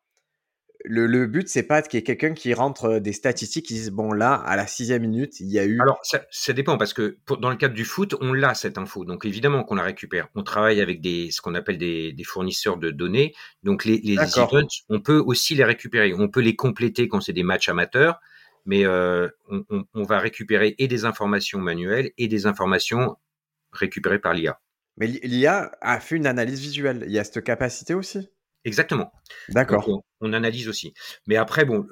le, 0.84 1.08
le, 1.08 1.26
but, 1.26 1.50
c'est 1.50 1.64
pas 1.64 1.82
qu'il 1.82 1.98
y 1.98 2.02
ait 2.02 2.04
quelqu'un 2.04 2.34
qui 2.34 2.54
rentre 2.54 3.00
des 3.00 3.12
statistiques 3.12 3.66
qui 3.66 3.74
disent 3.74 3.92
bon 3.92 4.14
là 4.14 4.36
à 4.36 4.56
la 4.56 4.68
sixième 4.68 5.02
minute 5.02 5.40
il 5.40 5.48
y 5.48 5.60
a 5.60 5.66
eu. 5.66 5.82
Alors 5.82 6.00
ça, 6.04 6.22
ça 6.32 6.54
dépend 6.54 6.78
parce 6.78 6.94
que 6.94 7.18
dans 7.40 7.50
le 7.50 7.56
cadre 7.56 7.74
du 7.74 7.84
foot 7.84 8.16
on 8.22 8.32
l'a 8.32 8.54
cette 8.54 8.78
info 8.78 9.04
donc 9.04 9.26
évidemment 9.26 9.64
qu'on 9.64 9.76
la 9.76 9.84
récupère. 9.84 10.30
On 10.36 10.44
travaille 10.44 10.80
avec 10.80 11.02
des 11.02 11.32
ce 11.32 11.42
qu'on 11.42 11.56
appelle 11.56 11.78
des, 11.78 12.14
des, 12.14 12.24
fournisseurs 12.24 12.78
de 12.78 12.92
données 12.92 13.34
donc 13.64 13.86
les, 13.86 13.98
les 13.98 14.16
events, 14.16 14.68
on 14.88 15.02
peut 15.02 15.18
aussi 15.18 15.56
les 15.56 15.66
récupérer. 15.66 16.14
On 16.14 16.30
peut 16.30 16.42
les 16.42 16.56
compléter 16.56 17.08
quand 17.08 17.22
c'est 17.22 17.34
des 17.34 17.44
matchs 17.44 17.70
amateurs 17.70 18.20
mais 18.68 18.86
euh, 18.86 19.28
on, 19.50 20.04
va 20.04 20.20
récupérer 20.20 20.76
et 20.78 20.88
des 20.88 21.06
informations 21.06 21.60
manuelles 21.60 22.12
et 22.18 22.28
des 22.28 22.46
informations 22.46 23.16
récupérées 23.72 24.20
par 24.20 24.34
l'IA. 24.34 24.60
Mais 24.98 25.08
l'IA 25.08 25.72
a 25.82 26.00
fait 26.00 26.18
une 26.18 26.28
analyse 26.28 26.60
visuelle. 26.60 27.04
Il 27.08 27.12
y 27.12 27.20
a 27.20 27.24
cette 27.24 27.44
capacité 27.44 27.96
aussi? 27.96 28.30
Exactement. 28.66 29.14
D'accord. 29.50 30.04
On, 30.20 30.34
analyse 30.34 30.68
aussi. 30.68 30.94
Mais 31.26 31.38
après, 31.38 31.64
bon, 31.64 31.88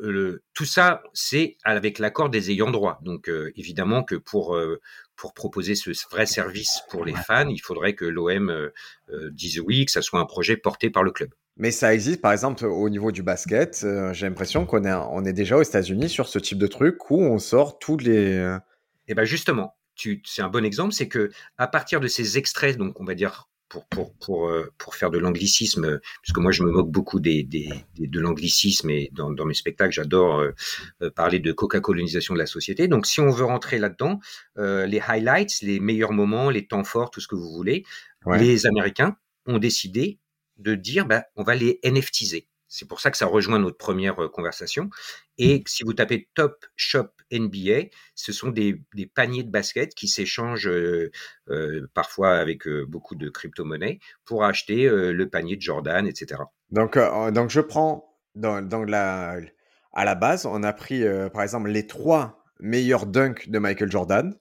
tout 0.54 0.66
ça, 0.66 1.04
c'est 1.14 1.56
avec 1.64 2.00
l'accord 2.00 2.30
des 2.30 2.52
ayants 2.52 2.72
droit. 2.72 3.00
Donc, 3.02 3.30
euh, 3.30 3.54
évidemment 3.56 4.04
que 4.04 4.16
pour 4.16 4.56
euh, 4.56 4.82
pour 5.16 5.34
proposer 5.34 5.76
ce 5.76 5.92
vrai 6.12 6.26
service 6.26 6.82
pour 6.90 7.06
les 7.06 7.14
fans, 7.14 7.48
il 7.48 7.60
faudrait 7.60 7.96
que 7.96 8.04
l'OM 8.04 8.50
euh, 8.50 8.72
dise 9.32 9.62
oui, 9.62 9.86
que 9.86 9.92
ça 9.92 10.02
soit 10.02 10.20
un 10.20 10.26
projet 10.26 10.58
porté 10.58 10.90
par 10.90 11.04
le 11.04 11.12
club. 11.12 11.30
Mais 11.58 11.72
ça 11.72 11.94
existe, 11.94 12.22
par 12.22 12.34
exemple, 12.34 12.66
au 12.66 12.90
niveau 12.90 13.12
du 13.12 13.24
basket. 13.24 13.86
J'ai 14.12 14.28
l'impression 14.28 14.66
qu'on 14.66 14.84
est 14.84 14.94
on 14.94 15.24
est 15.24 15.34
déjà 15.34 15.58
aux 15.58 15.64
États-Unis 15.64 16.10
sur 16.10 16.28
ce 16.28 16.38
type 16.38 16.58
de 16.58 16.68
truc 16.68 17.10
où 17.10 17.22
on 17.22 17.40
sort 17.40 17.80
tous 17.80 17.98
les. 17.98 18.58
Eh 19.08 19.14
ben 19.14 19.24
justement, 19.24 19.76
c'est 19.96 20.42
un 20.42 20.50
bon 20.50 20.66
exemple, 20.66 20.94
c'est 20.94 21.08
que 21.08 21.32
à 21.58 21.68
partir 21.68 22.00
de 22.00 22.08
ces 22.08 22.38
extraits, 22.38 22.78
donc 22.78 23.00
on 23.00 23.06
va 23.06 23.16
dire 23.16 23.48
pour, 23.70 23.86
pour, 23.88 24.14
pour, 24.16 24.48
euh, 24.48 24.72
pour 24.78 24.96
faire 24.96 25.10
de 25.10 25.18
l'anglicisme, 25.18 26.00
puisque 26.22 26.38
moi 26.38 26.52
je 26.52 26.64
me 26.64 26.72
moque 26.72 26.90
beaucoup 26.90 27.20
des, 27.20 27.44
des, 27.44 27.70
de 28.00 28.20
l'anglicisme 28.20 28.90
et 28.90 29.10
dans, 29.12 29.32
dans, 29.32 29.46
mes 29.46 29.54
spectacles 29.54 29.92
j'adore 29.92 30.40
euh, 30.40 30.52
euh, 31.02 31.10
parler 31.10 31.40
de 31.40 31.52
coca-colonisation 31.52 32.34
de 32.34 32.40
la 32.40 32.46
société. 32.46 32.88
Donc 32.88 33.06
si 33.06 33.20
on 33.20 33.30
veut 33.30 33.46
rentrer 33.46 33.80
là-dedans, 33.80 34.20
les 34.58 35.02
highlights, 35.08 35.62
les 35.62 35.80
meilleurs 35.80 36.14
moments, 36.14 36.50
les 36.50 36.68
temps 36.68 36.84
forts, 36.84 37.10
tout 37.10 37.22
ce 37.22 37.28
que 37.28 37.36
vous 37.36 37.52
voulez, 37.52 37.84
les 38.28 38.66
Américains 38.66 39.18
ont 39.46 39.58
décidé 39.58 40.20
de 40.58 40.76
dire 40.76 41.06
bah, 41.06 41.26
on 41.36 41.44
va 41.44 41.56
les 41.56 41.80
NFTiser. 41.84 42.48
C'est 42.68 42.88
pour 42.88 43.00
ça 43.00 43.12
que 43.12 43.18
ça 43.18 43.26
rejoint 43.26 43.60
notre 43.60 43.78
première 43.78 44.16
conversation. 44.34 44.90
Et 45.38 45.64
si 45.66 45.84
vous 45.84 45.94
tapez 45.94 46.30
Top 46.34 46.66
Shop 46.76 47.08
NBA, 47.32 47.90
ce 48.16 48.34
sont 48.34 48.50
des, 48.50 48.82
paniers 49.14 49.44
de 49.44 49.52
basket 49.52 49.94
qui 49.94 50.08
s'échangent 50.08 50.70
parfois 51.94 52.36
avec 52.36 52.68
beaucoup 52.88 53.16
de 53.16 53.30
crypto-monnaies 53.30 54.00
pour 54.26 54.44
acheter 54.44 54.90
le 54.90 55.30
panier 55.30 55.56
de 55.56 55.62
Jordan, 55.62 56.06
etc. 56.08 56.42
Donc, 56.72 56.98
donc 57.34 57.50
je 57.50 57.62
prends 57.62 58.20
dans, 58.34 58.84
la, 58.84 59.38
à 59.94 60.04
la 60.04 60.16
base, 60.16 60.46
on 60.46 60.64
a 60.64 60.74
pris 60.74 61.04
par 61.32 61.44
exemple 61.44 61.70
les 61.70 61.88
trois 61.88 62.44
meilleurs 62.60 63.06
dunks 63.06 63.50
de 63.50 63.60
Michael 63.60 63.92
Jordan. 63.92 64.36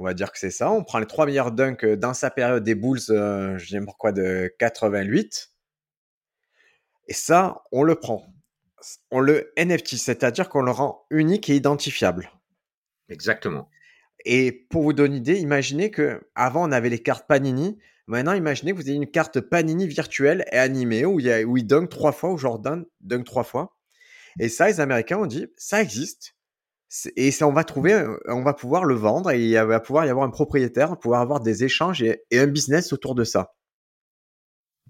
On 0.00 0.04
va 0.04 0.14
dire 0.14 0.30
que 0.30 0.38
c'est 0.38 0.52
ça. 0.52 0.70
On 0.70 0.84
prend 0.84 1.00
les 1.00 1.06
trois 1.06 1.26
meilleurs 1.26 1.50
dunks 1.50 1.84
dans 1.84 2.14
sa 2.14 2.30
période 2.30 2.62
des 2.62 2.76
Bulls, 2.76 3.00
je 3.00 3.66
dis 3.66 3.84
pourquoi, 3.84 4.12
de 4.12 4.54
88. 4.60 5.50
Et 7.08 7.12
ça, 7.14 7.64
on 7.72 7.82
le 7.82 7.96
prend. 7.96 8.24
On 9.10 9.18
le 9.18 9.52
NFT, 9.58 9.96
c'est-à-dire 9.96 10.48
qu'on 10.48 10.62
le 10.62 10.70
rend 10.70 11.04
unique 11.10 11.50
et 11.50 11.56
identifiable. 11.56 12.30
Exactement. 13.08 13.68
Et 14.24 14.52
pour 14.70 14.84
vous 14.84 14.92
donner 14.92 15.16
une 15.16 15.22
idée, 15.22 15.40
imaginez 15.40 15.90
que 15.90 16.20
avant 16.36 16.68
on 16.68 16.70
avait 16.70 16.90
les 16.90 17.02
cartes 17.02 17.26
Panini. 17.26 17.76
Maintenant, 18.06 18.34
imaginez 18.34 18.70
que 18.70 18.76
vous 18.76 18.88
avez 18.88 18.94
une 18.94 19.10
carte 19.10 19.40
Panini 19.40 19.88
virtuelle 19.88 20.44
et 20.52 20.58
animée 20.58 21.06
où 21.06 21.18
il, 21.18 21.26
y 21.26 21.32
a, 21.32 21.42
où 21.42 21.56
il 21.56 21.66
dunk 21.66 21.88
trois 21.88 22.12
fois, 22.12 22.30
où 22.30 22.38
Jordan 22.38 22.84
dunk 23.00 23.24
trois 23.24 23.42
fois. 23.42 23.76
Et 24.38 24.48
ça, 24.48 24.68
les 24.68 24.78
Américains 24.78 25.18
ont 25.18 25.26
dit, 25.26 25.48
ça 25.56 25.82
existe. 25.82 26.36
Et 27.16 27.30
ça, 27.30 27.46
on 27.46 27.52
va 27.52 27.64
trouver, 27.64 28.06
on 28.26 28.42
va 28.42 28.54
pouvoir 28.54 28.84
le 28.84 28.94
vendre 28.94 29.30
et 29.30 29.42
il 29.42 29.54
va 29.54 29.80
pouvoir 29.80 30.06
y 30.06 30.08
avoir 30.08 30.26
un 30.26 30.30
propriétaire, 30.30 30.98
pouvoir 30.98 31.20
avoir 31.20 31.40
des 31.40 31.64
échanges 31.64 32.02
et 32.02 32.22
un 32.32 32.46
business 32.46 32.92
autour 32.92 33.14
de 33.14 33.24
ça. 33.24 33.52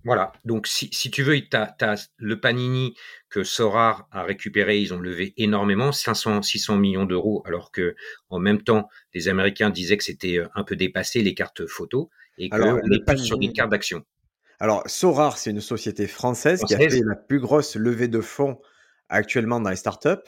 Voilà, 0.05 0.33
donc 0.45 0.67
si, 0.67 0.89
tu 1.11 1.23
veux, 1.23 1.41
tu 1.41 1.57
as, 1.57 2.11
le 2.19 2.41
Panini 2.41 2.95
que 3.29 3.43
Sorar 3.43 4.09
a 4.13 4.23
récupéré, 4.23 4.79
ils 4.79 4.95
ont 4.95 4.99
levé 4.99 5.35
énormément, 5.37 5.93
500, 5.93 6.43
600 6.43 6.77
millions 6.77 7.05
d'euros, 7.05 7.43
alors 7.47 7.73
que 7.73 7.97
en 8.31 8.39
même 8.39 8.63
temps, 8.63 8.89
les 9.13 9.29
Américains 9.29 9.71
disaient 9.71 9.97
que 9.97 10.05
c'était 10.05 10.39
euh, 10.39 10.49
un 10.55 10.63
peu 10.63 10.77
dépassé 10.77 11.23
les 11.23 11.35
cartes 11.35 11.67
photos 11.67 12.07
et 12.39 12.49
que 12.49 12.55
alors, 12.55 12.79
les 12.85 13.01
Panini... 13.01 13.27
sur 13.27 13.39
des 13.39 13.53
cartes 13.53 13.71
d'action. 13.71 14.05
Alors, 14.61 14.89
Sorar, 14.89 15.37
c'est 15.37 15.51
une 15.51 15.61
société 15.61 16.07
française, 16.07 16.63
qui 16.67 16.75
a 16.75 16.79
fait 16.79 17.01
la 17.05 17.17
plus 17.17 17.41
grosse 17.41 17.77
levée 17.77 18.09
de 18.09 18.21
fonds 18.21 18.61
actuellement 19.09 19.61
dans 19.61 19.71
les 19.71 19.77
startups. 19.77 20.25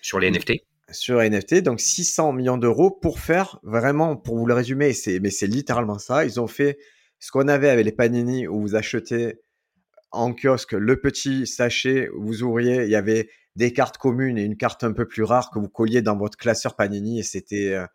Sur 0.00 0.20
les 0.20 0.30
NFT 0.30 0.67
sur 0.90 1.20
NFT, 1.20 1.56
donc 1.56 1.80
600 1.80 2.32
millions 2.32 2.58
d'euros 2.58 2.90
pour 2.90 3.20
faire 3.20 3.58
vraiment, 3.62 4.16
pour 4.16 4.36
vous 4.38 4.46
le 4.46 4.54
résumer, 4.54 4.92
mais 5.20 5.30
c'est 5.30 5.46
littéralement 5.46 5.98
ça. 5.98 6.24
Ils 6.24 6.40
ont 6.40 6.46
fait 6.46 6.78
ce 7.18 7.30
qu'on 7.30 7.48
avait 7.48 7.68
avec 7.68 7.84
les 7.84 7.92
Panini 7.92 8.46
où 8.46 8.60
vous 8.60 8.74
achetez 8.74 9.40
en 10.10 10.32
kiosque 10.32 10.72
le 10.72 11.00
petit 11.00 11.46
sachet, 11.46 12.08
vous 12.16 12.42
ouvriez, 12.42 12.84
il 12.84 12.90
y 12.90 12.96
avait 12.96 13.28
des 13.56 13.72
cartes 13.72 13.98
communes 13.98 14.38
et 14.38 14.44
une 14.44 14.56
carte 14.56 14.84
un 14.84 14.92
peu 14.92 15.06
plus 15.06 15.24
rare 15.24 15.50
que 15.50 15.58
vous 15.58 15.68
colliez 15.68 16.00
dans 16.00 16.16
votre 16.16 16.38
classeur 16.38 16.76
Panini 16.76 17.18
et 17.18 17.22
c'était, 17.22 17.74
euh, 17.74 17.86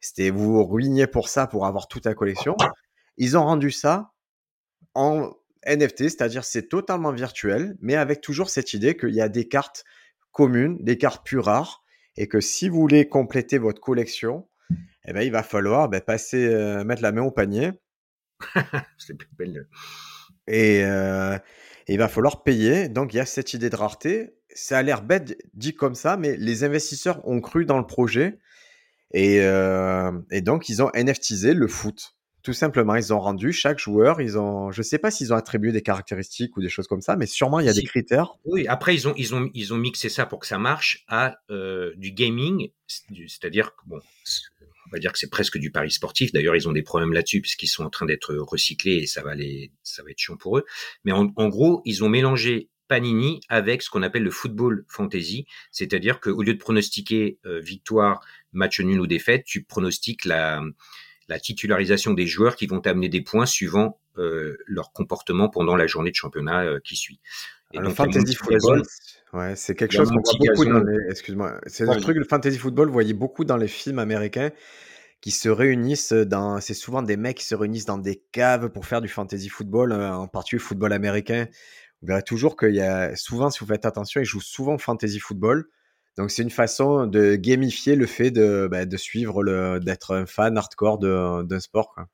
c'était 0.00 0.30
vous 0.30 0.54
vous 0.54 0.64
ruiniez 0.64 1.06
pour 1.06 1.28
ça 1.28 1.46
pour 1.46 1.66
avoir 1.66 1.88
toute 1.88 2.06
la 2.06 2.14
collection. 2.14 2.56
Ils 3.16 3.36
ont 3.36 3.44
rendu 3.44 3.70
ça 3.70 4.12
en 4.94 5.30
NFT, 5.66 6.04
c'est-à-dire 6.04 6.44
c'est 6.44 6.68
totalement 6.68 7.12
virtuel, 7.12 7.76
mais 7.80 7.94
avec 7.94 8.22
toujours 8.22 8.48
cette 8.50 8.72
idée 8.72 8.96
qu'il 8.96 9.14
y 9.14 9.20
a 9.20 9.28
des 9.28 9.46
cartes 9.46 9.84
communes, 10.32 10.78
des 10.80 10.96
cartes 10.96 11.24
plus 11.24 11.38
rares, 11.38 11.79
et 12.16 12.28
que 12.28 12.40
si 12.40 12.68
vous 12.68 12.80
voulez 12.80 13.08
compléter 13.08 13.58
votre 13.58 13.80
collection, 13.80 14.48
eh 15.06 15.12
ben, 15.12 15.22
il 15.22 15.32
va 15.32 15.42
falloir 15.42 15.88
ben, 15.88 16.00
passer, 16.00 16.46
euh, 16.46 16.84
mettre 16.84 17.02
la 17.02 17.12
main 17.12 17.22
au 17.22 17.30
panier 17.30 17.72
et, 20.46 20.84
euh, 20.84 21.38
il 21.88 21.98
va 21.98 22.08
falloir 22.08 22.42
payer. 22.42 22.88
Donc 22.88 23.12
il 23.12 23.16
y 23.16 23.20
a 23.20 23.26
cette 23.26 23.54
idée 23.54 23.70
de 23.70 23.76
rareté. 23.76 24.34
Ça 24.54 24.78
a 24.78 24.82
l'air 24.82 25.02
bête 25.02 25.38
dit 25.54 25.74
comme 25.74 25.94
ça, 25.94 26.16
mais 26.16 26.36
les 26.36 26.64
investisseurs 26.64 27.26
ont 27.26 27.40
cru 27.40 27.64
dans 27.64 27.78
le 27.78 27.86
projet. 27.86 28.38
Et, 29.12 29.40
euh, 29.40 30.12
donc 30.42 30.68
ils 30.68 30.82
ont 30.82 30.90
NFTisé 30.94 31.54
le 31.54 31.66
foot. 31.66 32.16
Tout 32.42 32.52
simplement, 32.54 32.94
ils 32.94 33.12
ont 33.12 33.20
rendu 33.20 33.52
chaque 33.52 33.78
joueur, 33.78 34.20
ils 34.20 34.38
ont, 34.38 34.72
je 34.72 34.82
sais 34.82 34.98
pas 34.98 35.10
s'ils 35.10 35.32
ont 35.32 35.36
attribué 35.36 35.72
des 35.72 35.82
caractéristiques 35.82 36.56
ou 36.56 36.62
des 36.62 36.70
choses 36.70 36.86
comme 36.86 37.02
ça, 37.02 37.16
mais 37.16 37.26
sûrement 37.26 37.60
il 37.60 37.66
y 37.66 37.68
a 37.68 37.74
des 37.74 37.82
critères. 37.82 38.34
Oui, 38.44 38.66
après 38.66 38.94
ils 38.94 39.06
ont, 39.08 39.14
ils 39.16 39.34
ont, 39.34 39.50
ils 39.52 39.74
ont 39.74 39.76
mixé 39.76 40.08
ça 40.08 40.24
pour 40.24 40.38
que 40.38 40.46
ça 40.46 40.58
marche 40.58 41.04
à 41.06 41.38
euh, 41.50 41.92
du 41.96 42.12
gaming, 42.12 42.70
c'est-à-dire 42.86 43.74
que 43.76 43.82
bon, 43.86 44.00
on 44.86 44.90
va 44.90 44.98
dire 44.98 45.12
que 45.12 45.18
c'est 45.18 45.30
presque 45.30 45.58
du 45.58 45.70
pari 45.70 45.90
sportif. 45.90 46.32
D'ailleurs, 46.32 46.56
ils 46.56 46.68
ont 46.68 46.72
des 46.72 46.82
problèmes 46.82 47.12
là-dessus 47.12 47.40
puisqu'ils 47.40 47.68
sont 47.68 47.84
en 47.84 47.90
train 47.90 48.06
d'être 48.06 48.34
recyclés 48.34 48.96
et 48.96 49.06
ça 49.06 49.22
va 49.22 49.34
les, 49.34 49.70
ça 49.82 50.02
va 50.02 50.10
être 50.10 50.18
chiant 50.18 50.36
pour 50.36 50.58
eux. 50.58 50.64
Mais 51.04 51.12
en, 51.12 51.26
gros, 51.26 51.82
ils 51.84 52.02
ont 52.02 52.08
mélangé 52.08 52.70
Panini 52.88 53.40
avec 53.48 53.82
ce 53.82 53.90
qu'on 53.90 54.02
appelle 54.02 54.24
le 54.24 54.32
football 54.32 54.84
fantasy, 54.88 55.46
c'est-à-dire 55.70 56.18
qu'au 56.18 56.42
lieu 56.42 56.54
de 56.54 56.58
pronostiquer 56.58 57.38
euh, 57.46 57.60
victoire, 57.60 58.20
match 58.52 58.80
nul 58.80 58.98
ou 58.98 59.06
défaite, 59.06 59.44
tu 59.44 59.62
pronostiques 59.62 60.24
la, 60.24 60.60
la 61.30 61.38
titularisation 61.38 62.12
des 62.12 62.26
joueurs 62.26 62.56
qui 62.56 62.66
vont 62.66 62.80
t'amener 62.80 63.08
des 63.08 63.22
points 63.22 63.46
suivant 63.46 63.98
euh, 64.18 64.58
leur 64.66 64.92
comportement 64.92 65.48
pendant 65.48 65.76
la 65.76 65.86
journée 65.86 66.10
de 66.10 66.16
championnat 66.16 66.64
euh, 66.64 66.80
qui 66.84 66.96
suit. 66.96 67.20
Et 67.72 67.78
le 67.78 67.88
fantasy 67.90 68.34
football, 68.34 68.82
ouais, 69.32 69.54
c'est 69.54 69.76
quelque 69.76 69.92
chose 69.92 70.10
qu'on 70.10 70.20
voit 70.20 70.38
beaucoup 70.40 70.64
dans 70.64 70.80
les. 70.80 70.98
Excuse-moi, 71.08 71.60
c'est 71.66 71.88
un 71.88 72.00
truc 72.00 72.16
le 72.16 72.24
fantasy 72.24 72.58
football. 72.58 72.88
Vous 72.88 72.92
voyez 72.92 73.14
beaucoup 73.14 73.44
dans 73.44 73.56
les 73.56 73.68
films 73.68 74.00
américains 74.00 74.50
qui 75.20 75.30
se 75.30 75.48
réunissent 75.48 76.12
dans. 76.12 76.60
C'est 76.60 76.74
souvent 76.74 77.00
des 77.00 77.16
mecs 77.16 77.36
qui 77.36 77.46
se 77.46 77.54
réunissent 77.54 77.86
dans 77.86 77.98
des 77.98 78.20
caves 78.32 78.70
pour 78.70 78.86
faire 78.86 79.00
du 79.00 79.06
fantasy 79.06 79.48
football, 79.48 79.92
euh, 79.92 80.12
en 80.12 80.26
particulier 80.26 80.60
football 80.60 80.92
américain. 80.92 81.46
Vous 82.02 82.08
verrez 82.08 82.24
toujours 82.24 82.56
qu'il 82.56 82.74
y 82.74 82.80
a 82.80 83.14
souvent, 83.14 83.50
si 83.50 83.60
vous 83.60 83.66
faites 83.66 83.86
attention, 83.86 84.20
ils 84.20 84.24
jouent 84.24 84.40
souvent 84.40 84.76
fantasy 84.76 85.20
football. 85.20 85.68
Donc 86.20 86.30
c'est 86.30 86.42
une 86.42 86.50
façon 86.50 87.06
de 87.06 87.34
gamifier 87.34 87.96
le 87.96 88.06
fait 88.06 88.30
de, 88.30 88.68
bah, 88.70 88.84
de 88.84 88.96
suivre 88.98 89.42
le, 89.42 89.80
d'être 89.80 90.14
un 90.14 90.26
fan 90.26 90.58
hardcore 90.58 90.98
d'un 90.98 91.60
sport. 91.60 91.94
Quoi. 91.94 92.08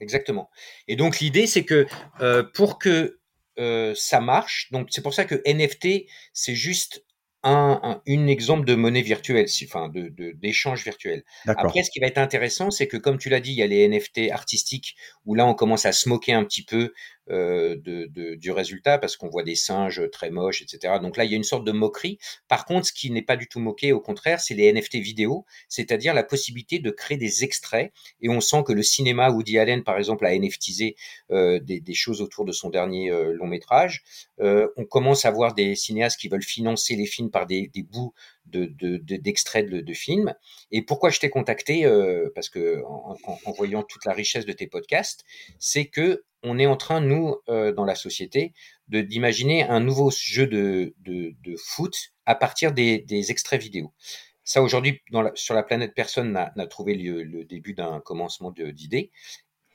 Exactement. 0.00 0.48
Et 0.88 0.96
donc 0.96 1.20
l'idée 1.20 1.46
c'est 1.46 1.64
que 1.64 1.86
euh, 2.20 2.42
pour 2.54 2.78
que 2.78 3.18
euh, 3.58 3.92
ça 3.94 4.20
marche. 4.20 4.70
Donc 4.72 4.88
c'est 4.90 5.02
pour 5.02 5.12
ça 5.12 5.26
que 5.26 5.42
NFT, 5.46 6.08
c'est 6.32 6.54
juste 6.54 7.04
un, 7.42 7.78
un 7.82 8.02
une 8.06 8.30
exemple 8.30 8.64
de 8.64 8.74
monnaie 8.74 9.02
virtuelle, 9.02 9.46
enfin 9.64 9.90
de 9.90 10.10
d'échange 10.32 10.82
virtuel. 10.82 11.22
Après, 11.46 11.82
ce 11.82 11.90
qui 11.90 12.00
va 12.00 12.06
être 12.06 12.16
intéressant, 12.16 12.70
c'est 12.70 12.88
que 12.88 12.96
comme 12.96 13.18
tu 13.18 13.28
l'as 13.28 13.40
dit, 13.40 13.52
il 13.52 13.58
y 13.58 13.62
a 13.62 13.66
les 13.66 13.86
NFT 13.86 14.30
artistiques 14.32 14.96
où 15.26 15.34
là 15.34 15.46
on 15.46 15.52
commence 15.52 15.84
à 15.84 15.92
se 15.92 16.08
moquer 16.08 16.32
un 16.32 16.44
petit 16.44 16.64
peu 16.64 16.94
euh, 17.30 17.76
du 18.36 18.50
résultat 18.50 18.98
parce 18.98 19.16
qu'on 19.16 19.28
voit 19.28 19.42
des 19.42 19.56
singes 19.56 20.08
très 20.10 20.30
moches, 20.30 20.62
etc. 20.62 20.94
Donc 21.02 21.16
là, 21.16 21.24
il 21.24 21.30
y 21.30 21.34
a 21.34 21.36
une 21.36 21.44
sorte 21.44 21.64
de 21.64 21.72
moquerie. 21.72 22.18
Par 22.48 22.64
contre, 22.64 22.86
ce 22.86 22.92
qui 22.92 23.10
n'est 23.10 23.22
pas 23.22 23.36
du 23.36 23.48
tout 23.48 23.58
moqué, 23.58 23.92
au 23.92 24.00
contraire, 24.00 24.40
c'est 24.40 24.54
les 24.54 24.72
NFT 24.72 24.96
vidéo, 24.96 25.44
c'est-à-dire 25.68 26.14
la 26.14 26.22
possibilité 26.22 26.78
de 26.78 26.90
créer 26.90 27.18
des 27.18 27.42
extraits. 27.42 27.92
Et 28.20 28.28
on 28.28 28.40
sent 28.40 28.62
que 28.64 28.72
le 28.72 28.82
cinéma, 28.82 29.30
Woody 29.30 29.58
Allen, 29.58 29.82
par 29.82 29.98
exemple, 29.98 30.24
a 30.24 30.38
NFTisé 30.38 30.96
euh, 31.30 31.58
des, 31.60 31.94
choses 31.94 32.22
autour 32.22 32.44
de 32.44 32.52
son 32.52 32.70
dernier 32.70 33.10
euh, 33.10 33.32
long 33.32 33.46
métrage. 33.46 34.04
On 34.38 34.84
commence 34.84 35.24
à 35.24 35.30
voir 35.30 35.54
des 35.54 35.74
cinéastes 35.74 36.20
qui 36.20 36.28
veulent 36.28 36.42
financer 36.42 36.94
les 36.94 37.06
films 37.06 37.30
par 37.30 37.46
des, 37.46 37.68
des 37.74 37.82
bouts 37.82 38.12
d'extraits 38.46 39.68
de, 39.68 39.78
de, 39.78 39.82
de, 39.82 39.92
films. 39.92 40.34
Et 40.70 40.82
pourquoi 40.82 41.10
je 41.10 41.20
t'ai 41.20 41.30
contacté, 41.30 41.84
euh, 41.84 42.30
parce 42.34 42.48
que 42.48 42.82
en, 42.84 43.52
voyant 43.52 43.82
toute 43.82 44.04
la 44.04 44.12
richesse 44.12 44.46
de 44.46 44.52
tes 44.52 44.66
podcasts, 44.66 45.24
c'est 45.58 45.86
que 45.86 46.24
on 46.42 46.58
est 46.58 46.66
en 46.66 46.76
train, 46.76 47.00
nous, 47.00 47.36
euh, 47.48 47.72
dans 47.72 47.84
la 47.84 47.94
société, 47.94 48.52
d'imaginer 48.88 49.64
un 49.64 49.80
nouveau 49.80 50.10
jeu 50.10 50.46
de, 50.46 50.94
foot 51.58 51.94
à 52.24 52.34
partir 52.34 52.72
des, 52.72 52.98
des 52.98 53.30
extraits 53.30 53.60
vidéo. 53.60 53.92
Ça, 54.44 54.62
aujourd'hui, 54.62 55.02
sur 55.34 55.54
la 55.54 55.64
planète, 55.64 55.92
personne 55.94 56.32
n'a 56.32 56.66
trouvé 56.68 56.94
le, 56.94 57.24
le 57.24 57.44
début 57.44 57.74
d'un 57.74 58.00
commencement 58.00 58.52
d'idée. 58.52 59.10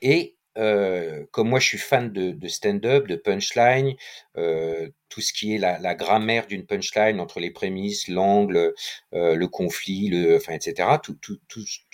Et 0.02 0.38
comme 0.56 1.50
moi 1.50 1.60
je 1.60 1.66
suis 1.66 1.78
fan 1.78 2.12
de, 2.12 2.48
stand-up, 2.48 3.08
de 3.08 3.16
punchline, 3.16 3.96
tout 4.36 5.22
ce 5.22 5.34
qui 5.34 5.56
est 5.56 5.58
la, 5.58 5.96
grammaire 5.96 6.48
d'une 6.48 6.66
punchline 6.66 7.20
entre 7.20 7.40
les 7.40 7.52
prémices, 7.52 8.08
l'angle, 8.08 8.74
le 9.12 9.46
conflit, 9.48 10.10
le, 10.10 10.38
enfin 10.38 10.54
etc. 10.54 10.90
Tout, 11.02 11.18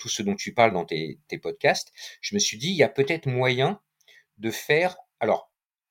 ce 0.06 0.22
dont 0.22 0.34
tu 0.34 0.54
parles 0.54 0.72
dans 0.72 0.84
tes, 0.84 1.18
tes 1.28 1.38
podcasts, 1.38 1.92
je 2.20 2.34
me 2.34 2.40
suis 2.40 2.58
dit 2.58 2.68
il 2.68 2.76
y 2.76 2.82
a 2.82 2.88
peut-être 2.88 3.26
moyen 3.26 3.80
de 4.38 4.50
faire 4.50 4.96
alors 5.20 5.50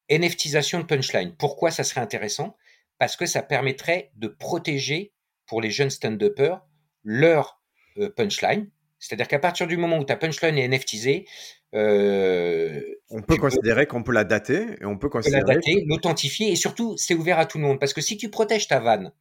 NFTisation 0.10 0.80
de 0.80 0.86
punchline. 0.86 1.36
Pourquoi 1.36 1.72
ça 1.72 1.84
serait 1.84 2.02
intéressant? 2.02 2.56
Parce 2.98 3.16
que 3.16 3.26
ça 3.26 3.44
permettrait 3.44 4.12
de 4.16 4.28
protéger 4.28 5.14
pour 5.46 5.62
les 5.62 5.70
jeunes 5.70 5.90
stand-uppers 5.90 6.66
leur 7.04 7.62
punchline. 8.16 8.70
C'est-à-dire 9.00 9.28
qu'à 9.28 9.40
partir 9.40 9.68
du 9.68 9.78
moment 9.78 10.00
où 10.00 10.04
ta 10.04 10.16
punchline 10.16 10.58
est 10.58 10.68
NFTisée, 10.68 11.26
euh, 11.76 12.82
on 13.10 13.22
peut 13.22 13.38
considérer 13.38 13.86
qu'on 13.86 14.04
peut 14.04 14.14
la 14.14 14.24
dater 14.24 14.66
et 14.82 14.86
on 14.86 14.98
peut 14.98 15.10
considérer 15.10 15.44
la 15.46 15.56
dater, 15.56 15.84
l'authentifier 15.88 16.52
et 16.52 16.56
surtout 16.56 16.96
c'est 16.98 17.14
ouvert 17.14 17.40
à 17.40 17.46
tout 17.46 17.58
le 17.58 17.66
monde 17.66 17.80
parce 17.80 17.94
que 17.94 18.02
si 18.02 18.18
tu 18.18 18.30
protèges 18.30 18.68
ta 18.68 18.80
vanne, 18.80 19.12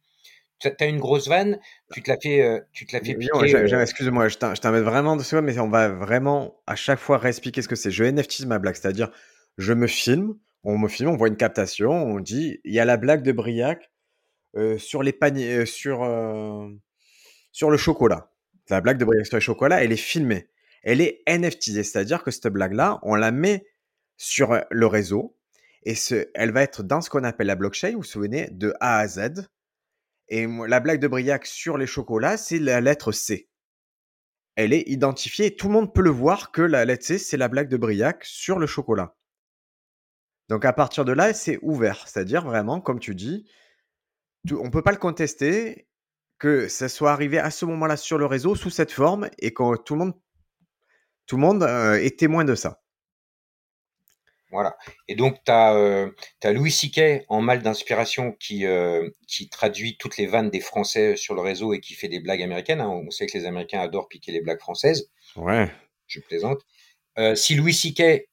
tu 0.59 0.69
as 0.79 0.85
une 0.85 0.99
grosse 0.99 1.27
vanne, 1.27 1.59
tu 1.93 2.01
te 2.01 2.09
la 2.09 2.17
fais, 2.17 2.41
euh, 2.41 2.59
tu 2.71 2.87
te 2.87 2.95
la 2.95 3.03
fais 3.03 3.13
piquer. 3.13 3.55
Euh, 3.55 3.81
excuse-moi, 3.81 4.27
je 4.29 4.69
mets 4.69 4.81
vraiment 4.81 5.15
dessus, 5.15 5.39
mais 5.41 5.59
on 5.59 5.69
va 5.69 5.89
vraiment 5.89 6.59
à 6.65 6.75
chaque 6.75 6.99
fois 6.99 7.17
réexpliquer 7.17 7.61
ce 7.61 7.67
que 7.67 7.75
c'est. 7.75 7.91
Je 7.91 8.05
NFTise 8.05 8.45
ma 8.47 8.57
blague, 8.57 8.75
c'est-à-dire 8.75 9.11
je 9.57 9.73
me 9.73 9.85
filme, 9.85 10.35
on 10.63 10.77
me 10.77 10.87
filme, 10.87 11.09
on 11.09 11.17
voit 11.17 11.27
une 11.27 11.37
captation, 11.37 11.91
on 11.91 12.19
dit 12.19 12.59
il 12.63 12.73
y 12.73 12.79
a 12.79 12.85
la 12.85 12.97
blague 12.97 13.23
de 13.23 13.31
Briac 13.31 13.91
sur 14.77 15.03
les 15.03 15.13
paniers, 15.13 15.67
sur 15.67 15.99
sur 17.51 17.69
le 17.69 17.77
chocolat. 17.77 18.31
La 18.69 18.81
blague 18.81 18.97
de 18.97 19.05
Briac 19.05 19.25
sur 19.25 19.37
le 19.37 19.41
chocolat, 19.41 19.83
elle 19.83 19.91
est 19.91 19.97
filmée 19.97 20.49
elle 20.83 21.01
est 21.01 21.21
NFTisée, 21.27 21.83
c'est-à-dire 21.83 22.23
que 22.23 22.31
cette 22.31 22.47
blague-là, 22.47 22.99
on 23.01 23.15
la 23.15 23.31
met 23.31 23.67
sur 24.15 24.53
euh, 24.53 24.61
le 24.71 24.87
réseau 24.87 25.35
et 25.83 25.95
elle 26.33 26.51
va 26.51 26.63
être 26.63 26.81
dans 26.81 27.01
ce 27.01 27.09
qu'on 27.09 27.25
appelle 27.25 27.47
la 27.47 27.55
blockchain, 27.55 27.91
vous 27.91 27.97
vous 27.97 28.03
souvenez, 28.03 28.47
de 28.51 28.73
A 28.79 28.99
à 28.99 29.07
Z. 29.07 29.49
Et 30.29 30.47
la 30.47 30.79
blague 30.79 31.01
de 31.01 31.07
Briac 31.09 31.45
sur 31.45 31.77
les 31.77 31.87
chocolats, 31.87 32.37
c'est 32.37 32.59
la 32.59 32.79
lettre 32.79 33.11
C. 33.11 33.49
Elle 34.55 34.71
est 34.71 34.87
identifiée 34.87 35.57
tout 35.57 35.67
le 35.67 35.73
monde 35.73 35.93
peut 35.93 36.01
le 36.01 36.09
voir 36.09 36.51
que 36.51 36.61
la 36.61 36.85
lettre 36.85 37.05
C, 37.05 37.17
c'est 37.17 37.37
la 37.37 37.49
blague 37.49 37.67
de 37.67 37.77
Briac 37.77 38.23
sur 38.23 38.57
le 38.57 38.65
chocolat. 38.65 39.15
Donc 40.47 40.63
à 40.63 40.71
partir 40.71 41.03
de 41.03 41.11
là, 41.11 41.33
c'est 41.33 41.59
ouvert, 41.61 42.07
c'est-à-dire 42.07 42.45
vraiment, 42.45 42.79
comme 42.79 42.99
tu 42.99 43.13
dis, 43.13 43.45
on 44.51 44.65
ne 44.65 44.69
peut 44.69 44.83
pas 44.83 44.91
le 44.91 44.97
contester, 44.97 45.89
que 46.39 46.67
ça 46.67 46.89
soit 46.89 47.11
arrivé 47.11 47.39
à 47.39 47.51
ce 47.51 47.65
moment-là 47.65 47.97
sur 47.97 48.17
le 48.17 48.25
réseau 48.25 48.55
sous 48.55 48.69
cette 48.69 48.91
forme 48.91 49.29
et 49.39 49.53
que 49.53 49.77
tout 49.77 49.95
le 49.95 49.99
monde 49.99 50.13
tout 51.25 51.35
le 51.35 51.41
monde 51.41 51.63
est 51.63 52.17
témoin 52.17 52.45
de 52.45 52.55
ça. 52.55 52.81
Voilà. 54.51 54.77
Et 55.07 55.15
donc, 55.15 55.43
tu 55.45 55.51
as, 55.51 55.75
euh, 55.75 56.09
Louis 56.45 56.71
Siquet 56.71 57.25
en 57.27 57.41
mal 57.41 57.61
d'inspiration 57.61 58.31
qui, 58.31 58.65
euh, 58.65 59.09
qui 59.27 59.49
traduit 59.49 59.97
toutes 59.97 60.17
les 60.17 60.25
vannes 60.25 60.49
des 60.49 60.61
Français 60.61 61.17
sur 61.17 61.35
le 61.35 61.41
réseau 61.41 61.73
et 61.73 61.81
qui 61.81 61.95
fait 61.95 62.07
des 62.07 62.21
blagues 62.21 62.41
américaines. 62.41 62.79
Hein. 62.79 62.87
On 62.89 63.11
sait 63.11 63.27
que 63.27 63.37
les 63.37 63.45
Américains 63.45 63.81
adorent 63.81 64.07
piquer 64.07 64.31
les 64.31 64.41
blagues 64.41 64.59
françaises. 64.59 65.09
Ouais. 65.35 65.69
Je 66.07 66.21
plaisante. 66.21 66.61
si 67.35 67.55
Louis 67.55 67.73
Siquet 67.73 68.29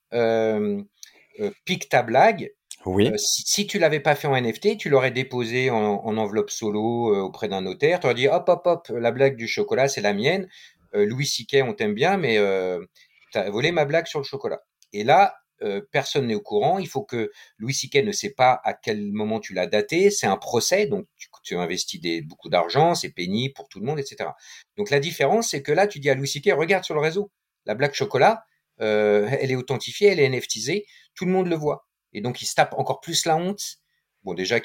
pique 1.65 1.89
ta 1.89 2.03
blague, 2.03 2.53
oui. 2.87 3.11
si, 3.17 3.43
si, 3.47 3.67
tu 3.67 3.79
l'avais 3.79 4.01
pas 4.01 4.15
fait 4.15 4.29
en 4.29 4.41
NFT, 4.41 4.77
tu 4.77 4.89
l'aurais 4.89 5.11
déposé 5.11 5.71
en, 5.71 5.77
en, 5.77 6.17
enveloppe 6.17 6.51
solo 6.51 7.15
auprès 7.25 7.49
d'un 7.49 7.63
notaire. 7.63 8.01
Tu 8.01 8.07
aurais 8.07 8.15
dit 8.15 8.29
hop, 8.29 8.49
hop, 8.49 8.63
hop, 8.67 8.89
la 8.89 9.11
blague 9.11 9.37
du 9.37 9.49
chocolat, 9.49 9.89
c'est 9.89 10.01
la 10.01 10.13
mienne. 10.13 10.49
Euh, 10.95 11.07
Louis 11.07 11.27
Siquet, 11.27 11.63
on 11.63 11.75
t'aime 11.75 11.95
bien, 11.95 12.17
mais 12.17 12.39
euh, 12.39 12.85
tu 13.33 13.39
as 13.39 13.51
volé 13.51 13.73
ma 13.73 13.85
blague 13.85 14.07
sur 14.07 14.21
le 14.21 14.25
chocolat. 14.25 14.63
Et 14.93 15.05
là, 15.05 15.37
euh, 15.63 15.81
personne 15.91 16.27
n'est 16.27 16.35
au 16.35 16.41
courant. 16.41 16.79
Il 16.79 16.89
faut 16.89 17.03
que 17.03 17.31
Louis 17.59 17.75
Siquet 17.75 18.03
ne 18.03 18.13
sait 18.13 18.31
pas 18.31 18.61
à 18.65 18.75
quel 18.75 19.13
moment 19.13 19.41
tu 19.41 19.55
l'as 19.55 19.67
daté. 19.67 20.11
C'est 20.11 20.27
un 20.27 20.37
procès, 20.37 20.87
donc 20.87 21.07
tu, 21.17 21.29
tu 21.43 21.57
investis 21.57 22.01
beaucoup 22.25 22.49
d'argent, 22.49 22.95
c'est 22.95 23.11
pénible 23.11 23.55
pour 23.55 23.69
tout 23.69 23.81
le 23.81 23.87
monde, 23.87 23.99
etc. 23.99 24.31
Donc 24.77 24.91
la 24.91 25.01
différence, 25.01 25.51
c'est 25.51 25.63
que 25.63 25.73
là, 25.73 25.87
tu 25.87 26.01
dis 26.01 26.11
à 26.11 26.15
Louis 26.15 26.29
Siquet, 26.29 26.53
regarde 26.53 26.85
sur 26.85 26.95
le 26.95 27.01
réseau, 27.01 27.31
la 27.67 27.75
blague 27.75 27.95
chocolat, 27.95 28.45
elle 28.79 29.51
est 29.51 29.57
authentifiée, 29.57 30.09
elle 30.09 30.21
est 30.21 30.29
NFTisée, 30.29 30.85
tout 31.15 31.25
le 31.25 31.31
monde 31.31 31.47
le 31.47 31.57
voit. 31.57 31.87
Et 32.15 32.21
donc 32.21 32.43
il 32.43 32.47
se 32.47 32.55
tape 32.55 32.75
encore 32.79 33.01
plus 33.01 33.27
la 33.27 33.37
honte. 33.37 33.79
Bon, 34.25 34.33
déjà, 34.33 34.57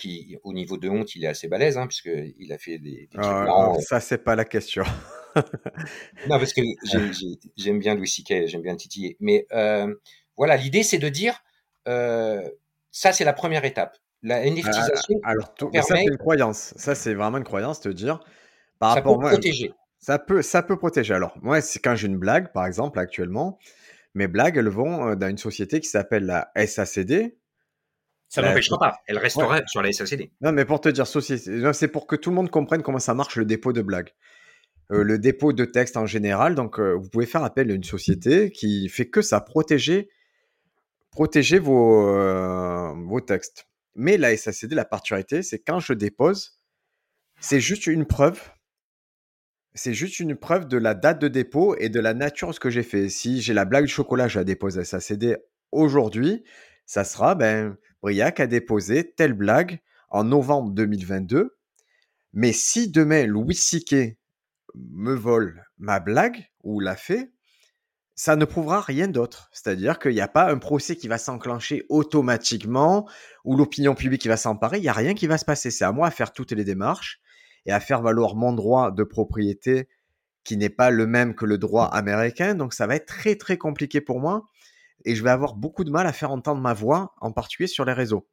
au 0.43 0.53
niveau 0.53 0.77
de 0.77 0.87
honte, 0.87 1.15
il 1.15 1.25
est 1.25 1.27
assez 1.27 1.49
balèze, 1.49 1.77
hein, 1.77 1.85
puisqu'il 1.85 2.53
a 2.53 2.57
fait 2.57 2.77
des, 2.79 3.09
des 3.11 3.17
ah, 3.17 3.73
Ça, 3.81 3.99
c'est 3.99 4.19
pas 4.19 4.37
la 4.37 4.45
question 4.45 4.85
non, 5.35 6.39
parce 6.39 6.53
que 6.53 6.61
j'aime 7.57 7.79
bien 7.79 7.93
Louis 7.93 8.07
C.K., 8.07 8.47
j'aime 8.47 8.61
bien 8.61 8.75
titiller. 8.75 9.15
Mais 9.19 9.45
euh, 9.51 9.93
voilà, 10.37 10.57
l'idée, 10.57 10.81
c'est 10.81 10.97
de 10.97 11.09
dire, 11.09 11.43
euh, 11.87 12.41
ça, 12.91 13.11
c'est 13.11 13.25
la 13.25 13.33
première 13.33 13.65
étape. 13.65 13.97
La 14.23 14.43
NFTisation. 14.43 15.19
Ah, 15.23 15.31
alors, 15.31 15.53
ça, 15.73 15.95
c'est 15.95 16.03
une 16.03 16.17
croyance. 16.17 16.73
Ça, 16.77 16.95
c'est 16.95 17.13
vraiment 17.13 17.37
une 17.37 17.43
croyance, 17.43 17.79
te 17.79 17.89
dire. 17.89 18.19
Par 18.79 18.91
ça 18.91 18.95
rapport 18.95 19.19
peut 19.19 19.27
protéger. 19.27 19.73
Ça 19.99 20.19
peut, 20.19 20.41
ça 20.41 20.63
peut 20.63 20.77
protéger. 20.77 21.13
Alors, 21.13 21.37
moi, 21.41 21.61
c'est 21.61 21.79
quand 21.79 21.95
j'ai 21.95 22.07
une 22.07 22.17
blague, 22.17 22.51
par 22.51 22.65
exemple, 22.65 22.99
actuellement, 22.99 23.59
mes 24.15 24.27
blagues, 24.27 24.57
elles 24.57 24.69
vont 24.69 25.09
euh, 25.09 25.15
dans 25.15 25.27
une 25.27 25.37
société 25.37 25.79
qui 25.79 25.87
s'appelle 25.87 26.25
la 26.25 26.51
SACD. 26.55 27.37
Ça 28.29 28.43
n'empêchera 28.43 28.77
pas. 28.77 28.99
Elle 29.07 29.17
restera 29.17 29.61
sur 29.65 29.81
la 29.81 29.91
SACD. 29.91 30.31
Non, 30.41 30.51
mais 30.51 30.63
pour 30.63 30.79
te 30.79 30.89
dire, 30.89 31.07
c'est 31.07 31.87
pour 31.87 32.07
que 32.07 32.15
tout 32.15 32.29
le 32.29 32.35
monde 32.35 32.51
comprenne 32.51 32.83
comment 32.83 32.99
ça 32.99 33.15
marche 33.15 33.35
le 33.35 33.45
dépôt 33.45 33.73
de 33.73 33.81
blagues. 33.81 34.13
Euh, 34.91 35.03
le 35.03 35.19
dépôt 35.19 35.53
de 35.53 35.65
texte 35.65 35.97
en 35.97 36.05
général. 36.05 36.55
Donc, 36.55 36.79
euh, 36.79 36.93
vous 36.93 37.09
pouvez 37.09 37.25
faire 37.25 37.43
appel 37.43 37.69
à 37.69 37.73
une 37.73 37.83
société 37.83 38.51
qui 38.51 38.87
fait 38.89 39.09
que 39.09 39.21
ça, 39.21 39.41
protéger, 39.41 40.09
protéger 41.11 41.59
vos, 41.59 42.07
euh, 42.09 42.93
vos 43.05 43.21
textes. 43.21 43.67
Mais 43.95 44.17
la 44.17 44.35
SACD, 44.35 44.73
la 44.73 44.85
particularité, 44.85 45.43
c'est 45.43 45.59
quand 45.59 45.79
je 45.79 45.93
dépose, 45.93 46.59
c'est 47.39 47.59
juste 47.59 47.87
une 47.87 48.05
preuve. 48.05 48.41
C'est 49.75 49.93
juste 49.93 50.19
une 50.19 50.35
preuve 50.35 50.67
de 50.67 50.77
la 50.77 50.95
date 50.95 51.19
de 51.19 51.27
dépôt 51.27 51.75
et 51.77 51.89
de 51.89 51.99
la 51.99 52.13
nature 52.13 52.49
de 52.49 52.53
ce 52.53 52.59
que 52.59 52.69
j'ai 52.69 52.83
fait. 52.83 53.09
Si 53.09 53.41
j'ai 53.41 53.53
la 53.53 53.65
blague 53.65 53.85
du 53.85 53.91
chocolat, 53.91 54.27
je 54.27 54.39
la 54.39 54.43
dépose 54.43 54.79
à 54.79 54.83
SACD 54.83 55.37
aujourd'hui, 55.71 56.43
ça 56.89 57.03
sera, 57.03 57.35
ben, 57.35 57.77
Briac 58.01 58.39
a 58.39 58.47
déposé 58.47 59.11
telle 59.11 59.33
blague 59.33 59.79
en 60.09 60.23
novembre 60.23 60.71
2022. 60.71 61.55
Mais 62.33 62.51
si 62.51 62.89
demain, 62.89 63.27
Louis 63.27 63.53
Siquet 63.53 64.17
me 64.73 65.13
vole 65.13 65.63
ma 65.77 65.99
blague 65.99 66.49
ou 66.63 66.79
la 66.79 66.95
fait, 66.95 67.31
ça 68.15 68.35
ne 68.35 68.43
prouvera 68.43 68.81
rien 68.81 69.07
d'autre. 69.07 69.51
C'est-à-dire 69.53 69.99
qu'il 69.99 70.15
n'y 70.15 70.19
a 70.19 70.27
pas 70.27 70.51
un 70.51 70.57
procès 70.57 70.95
qui 70.95 71.07
va 71.07 71.19
s'enclencher 71.19 71.85
automatiquement 71.89 73.07
ou 73.45 73.55
l'opinion 73.55 73.93
publique 73.93 74.23
qui 74.23 74.27
va 74.27 74.35
s'emparer. 74.35 74.77
Il 74.77 74.81
n'y 74.81 74.89
a 74.89 74.93
rien 74.93 75.13
qui 75.13 75.27
va 75.27 75.37
se 75.37 75.45
passer. 75.45 75.69
C'est 75.69 75.85
à 75.85 75.91
moi 75.91 76.07
à 76.07 76.11
faire 76.11 76.33
toutes 76.33 76.53
les 76.53 76.63
démarches 76.63 77.21
et 77.67 77.71
à 77.71 77.79
faire 77.79 78.01
valoir 78.01 78.33
mon 78.33 78.51
droit 78.51 78.89
de 78.89 79.03
propriété 79.03 79.87
qui 80.43 80.57
n'est 80.57 80.69
pas 80.69 80.89
le 80.89 81.05
même 81.05 81.35
que 81.35 81.45
le 81.45 81.59
droit 81.59 81.85
américain. 81.85 82.55
Donc 82.55 82.73
ça 82.73 82.87
va 82.87 82.95
être 82.95 83.05
très 83.05 83.35
très 83.35 83.59
compliqué 83.59 84.01
pour 84.01 84.19
moi 84.19 84.47
et 85.05 85.15
je 85.15 85.23
vais 85.23 85.29
avoir 85.29 85.55
beaucoup 85.55 85.83
de 85.83 85.91
mal 85.91 86.07
à 86.07 86.13
faire 86.13 86.31
entendre 86.31 86.61
ma 86.61 86.73
voix, 86.73 87.13
en 87.21 87.31
particulier 87.31 87.67
sur 87.67 87.85
les 87.85 87.93
réseaux. 87.93 88.27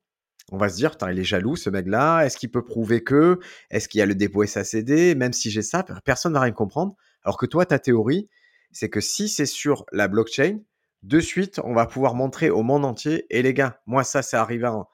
On 0.52 0.58
va 0.58 0.68
se 0.68 0.76
dire, 0.76 0.96
il 1.10 1.18
est 1.18 1.24
jaloux, 1.24 1.56
ce 1.56 1.70
mec-là. 1.70 2.22
Est-ce 2.22 2.36
qu'il 2.36 2.50
peut 2.50 2.64
prouver 2.64 3.02
que? 3.02 3.40
Est-ce 3.70 3.88
qu'il 3.88 3.98
y 3.98 4.02
a 4.02 4.06
le 4.06 4.14
dépôt 4.14 4.44
SACD 4.44 5.16
Même 5.16 5.32
si 5.32 5.50
j'ai 5.50 5.62
ça, 5.62 5.84
personne 6.04 6.32
ne 6.32 6.38
va 6.38 6.42
rien 6.44 6.52
comprendre. 6.52 6.94
Alors 7.24 7.36
que 7.36 7.46
toi, 7.46 7.66
ta 7.66 7.80
théorie, 7.80 8.28
c'est 8.70 8.88
que 8.88 9.00
si 9.00 9.28
c'est 9.28 9.46
sur 9.46 9.86
la 9.90 10.06
blockchain, 10.06 10.60
de 11.02 11.20
suite, 11.20 11.60
on 11.64 11.74
va 11.74 11.86
pouvoir 11.86 12.14
montrer 12.14 12.50
au 12.50 12.62
monde 12.62 12.84
entier. 12.84 13.26
Et 13.30 13.42
les 13.42 13.54
gars, 13.54 13.80
moi, 13.86 14.04
ça, 14.04 14.22
c'est 14.22 14.36
arrivé 14.36 14.66
en... 14.66 14.88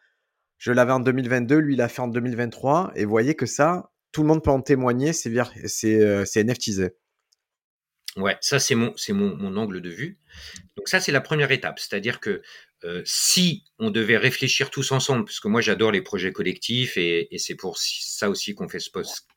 Je 0.58 0.72
l'avais 0.72 0.92
en 0.92 1.00
2022, 1.00 1.56
lui, 1.56 1.74
il 1.74 1.78
l'a 1.78 1.88
fait 1.88 2.02
en 2.02 2.08
2023. 2.08 2.92
Et 2.94 3.04
voyez 3.04 3.34
que 3.34 3.46
ça, 3.46 3.90
tout 4.12 4.22
le 4.22 4.28
monde 4.28 4.42
peut 4.42 4.50
en 4.50 4.60
témoigner, 4.60 5.12
c'est 5.12 5.30
euh, 5.36 6.24
NFTisé. 6.36 6.94
Ouais, 8.16 8.36
ça, 8.40 8.58
c'est 8.58 8.74
mon, 8.74 8.94
mon, 9.10 9.36
mon 9.36 9.56
angle 9.56 9.80
de 9.80 9.88
vue. 9.88 10.18
Donc 10.76 10.88
ça, 10.88 11.00
c'est 11.00 11.12
la 11.12 11.20
première 11.20 11.50
étape. 11.50 11.78
C'est-à-dire 11.78 12.20
que 12.20 12.42
euh, 12.84 13.02
si 13.04 13.64
on 13.78 13.90
devait 13.90 14.16
réfléchir 14.16 14.70
tous 14.70 14.90
ensemble, 14.90 15.24
parce 15.24 15.38
que 15.38 15.46
moi 15.46 15.60
j'adore 15.60 15.92
les 15.92 16.02
projets 16.02 16.32
collectifs 16.32 16.96
et, 16.96 17.28
c'est 17.38 17.54
pour 17.54 17.78
ça 17.78 18.28
aussi 18.28 18.54
qu'on 18.54 18.68
fait 18.68 18.80
ce 18.80 18.90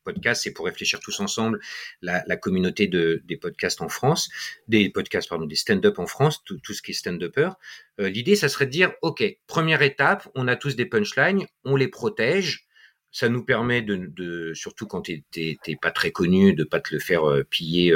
podcast, 0.04 0.42
c'est 0.44 0.52
pour 0.52 0.66
réfléchir 0.66 1.00
tous 1.00 1.20
ensemble 1.20 1.60
la, 2.02 2.24
communauté 2.38 2.88
de, 2.88 3.22
des 3.26 3.38
podcasts 3.38 3.82
en 3.82 3.90
France, 3.90 4.30
des 4.68 4.90
podcasts 4.90 5.30
pardon, 5.30 5.46
des 5.46 5.56
stand-up 5.56 6.00
en 6.00 6.08
France, 6.08 6.44
tout, 6.44 6.60
ce 6.74 6.82
qui 6.82 6.92
est 6.92 6.96
stand-upper. 6.96 7.52
Euh, 8.00 8.10
l'idée, 8.10 8.36
ça 8.36 8.50
serait 8.50 8.66
de 8.66 8.72
dire, 8.72 8.94
ok, 9.04 9.24
première 9.48 9.84
étape, 9.84 10.28
on 10.34 10.48
a 10.48 10.56
tous 10.56 10.76
des 10.76 10.86
punchlines, 10.86 11.46
on 11.64 11.76
les 11.76 11.88
protège. 11.88 12.66
Ça 13.12 13.30
nous 13.30 13.46
permet 13.46 13.82
de, 13.82 14.52
surtout 14.56 14.88
quand 14.88 15.04
t'es 15.04 15.56
pas 15.82 15.92
très 15.92 16.12
connu, 16.12 16.54
de 16.54 16.66
pas 16.66 16.82
te 16.82 16.94
le 16.94 17.00
faire 17.00 17.30
euh, 17.30 17.44
piller 17.44 17.94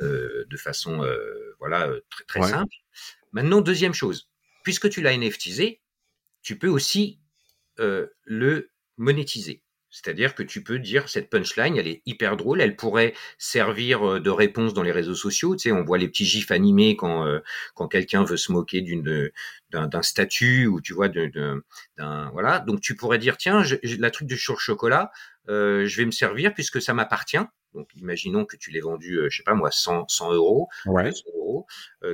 de 0.00 0.56
façon 0.56 1.04
voilà 1.58 1.90
très 2.10 2.24
très 2.24 2.42
simple. 2.42 2.74
Maintenant, 3.32 3.60
deuxième 3.60 3.94
chose, 3.94 4.30
puisque 4.62 4.88
tu 4.88 5.02
l'as 5.02 5.16
NFTisé, 5.16 5.82
tu 6.42 6.58
peux 6.58 6.68
aussi 6.68 7.20
euh, 7.80 8.06
le 8.24 8.70
monétiser. 8.96 9.62
C'est-à-dire 9.96 10.34
que 10.34 10.42
tu 10.42 10.62
peux 10.62 10.78
dire 10.78 11.08
cette 11.08 11.30
punchline, 11.30 11.78
elle 11.78 11.88
est 11.88 12.02
hyper 12.04 12.36
drôle, 12.36 12.60
elle 12.60 12.76
pourrait 12.76 13.14
servir 13.38 14.06
euh, 14.06 14.20
de 14.20 14.28
réponse 14.28 14.74
dans 14.74 14.82
les 14.82 14.92
réseaux 14.92 15.14
sociaux. 15.14 15.56
Tu 15.56 15.70
sais, 15.70 15.72
on 15.72 15.84
voit 15.84 15.96
les 15.96 16.06
petits 16.06 16.26
gifs 16.26 16.50
animés 16.50 16.96
quand 16.96 17.26
euh, 17.26 17.38
quand 17.74 17.88
quelqu'un 17.88 18.22
veut 18.22 18.36
se 18.36 18.52
moquer 18.52 18.82
d'une 18.82 19.30
d'un 19.70 20.02
statut 20.02 20.66
ou 20.66 20.82
tu 20.82 20.92
vois 20.92 21.08
d'un 21.08 21.62
voilà. 22.32 22.60
Donc 22.60 22.82
tu 22.82 22.94
pourrais 22.94 23.18
dire 23.18 23.38
tiens, 23.38 23.62
je, 23.62 23.76
la 23.98 24.10
truc 24.10 24.28
du 24.28 24.36
sur 24.36 24.60
chocolat, 24.60 25.10
euh, 25.48 25.86
je 25.86 25.96
vais 25.96 26.04
me 26.04 26.10
servir 26.10 26.52
puisque 26.52 26.82
ça 26.82 26.92
m'appartient. 26.92 27.44
Donc 27.72 27.88
imaginons 27.96 28.44
que 28.44 28.56
tu 28.56 28.70
l'aies 28.70 28.80
vendu, 28.80 29.18
je 29.30 29.34
sais 29.34 29.44
pas 29.44 29.54
moi, 29.54 29.70
100 29.70 30.08
100 30.08 30.34
euros, 30.34 30.68
ouais. 30.84 31.10
euros. 31.34 31.66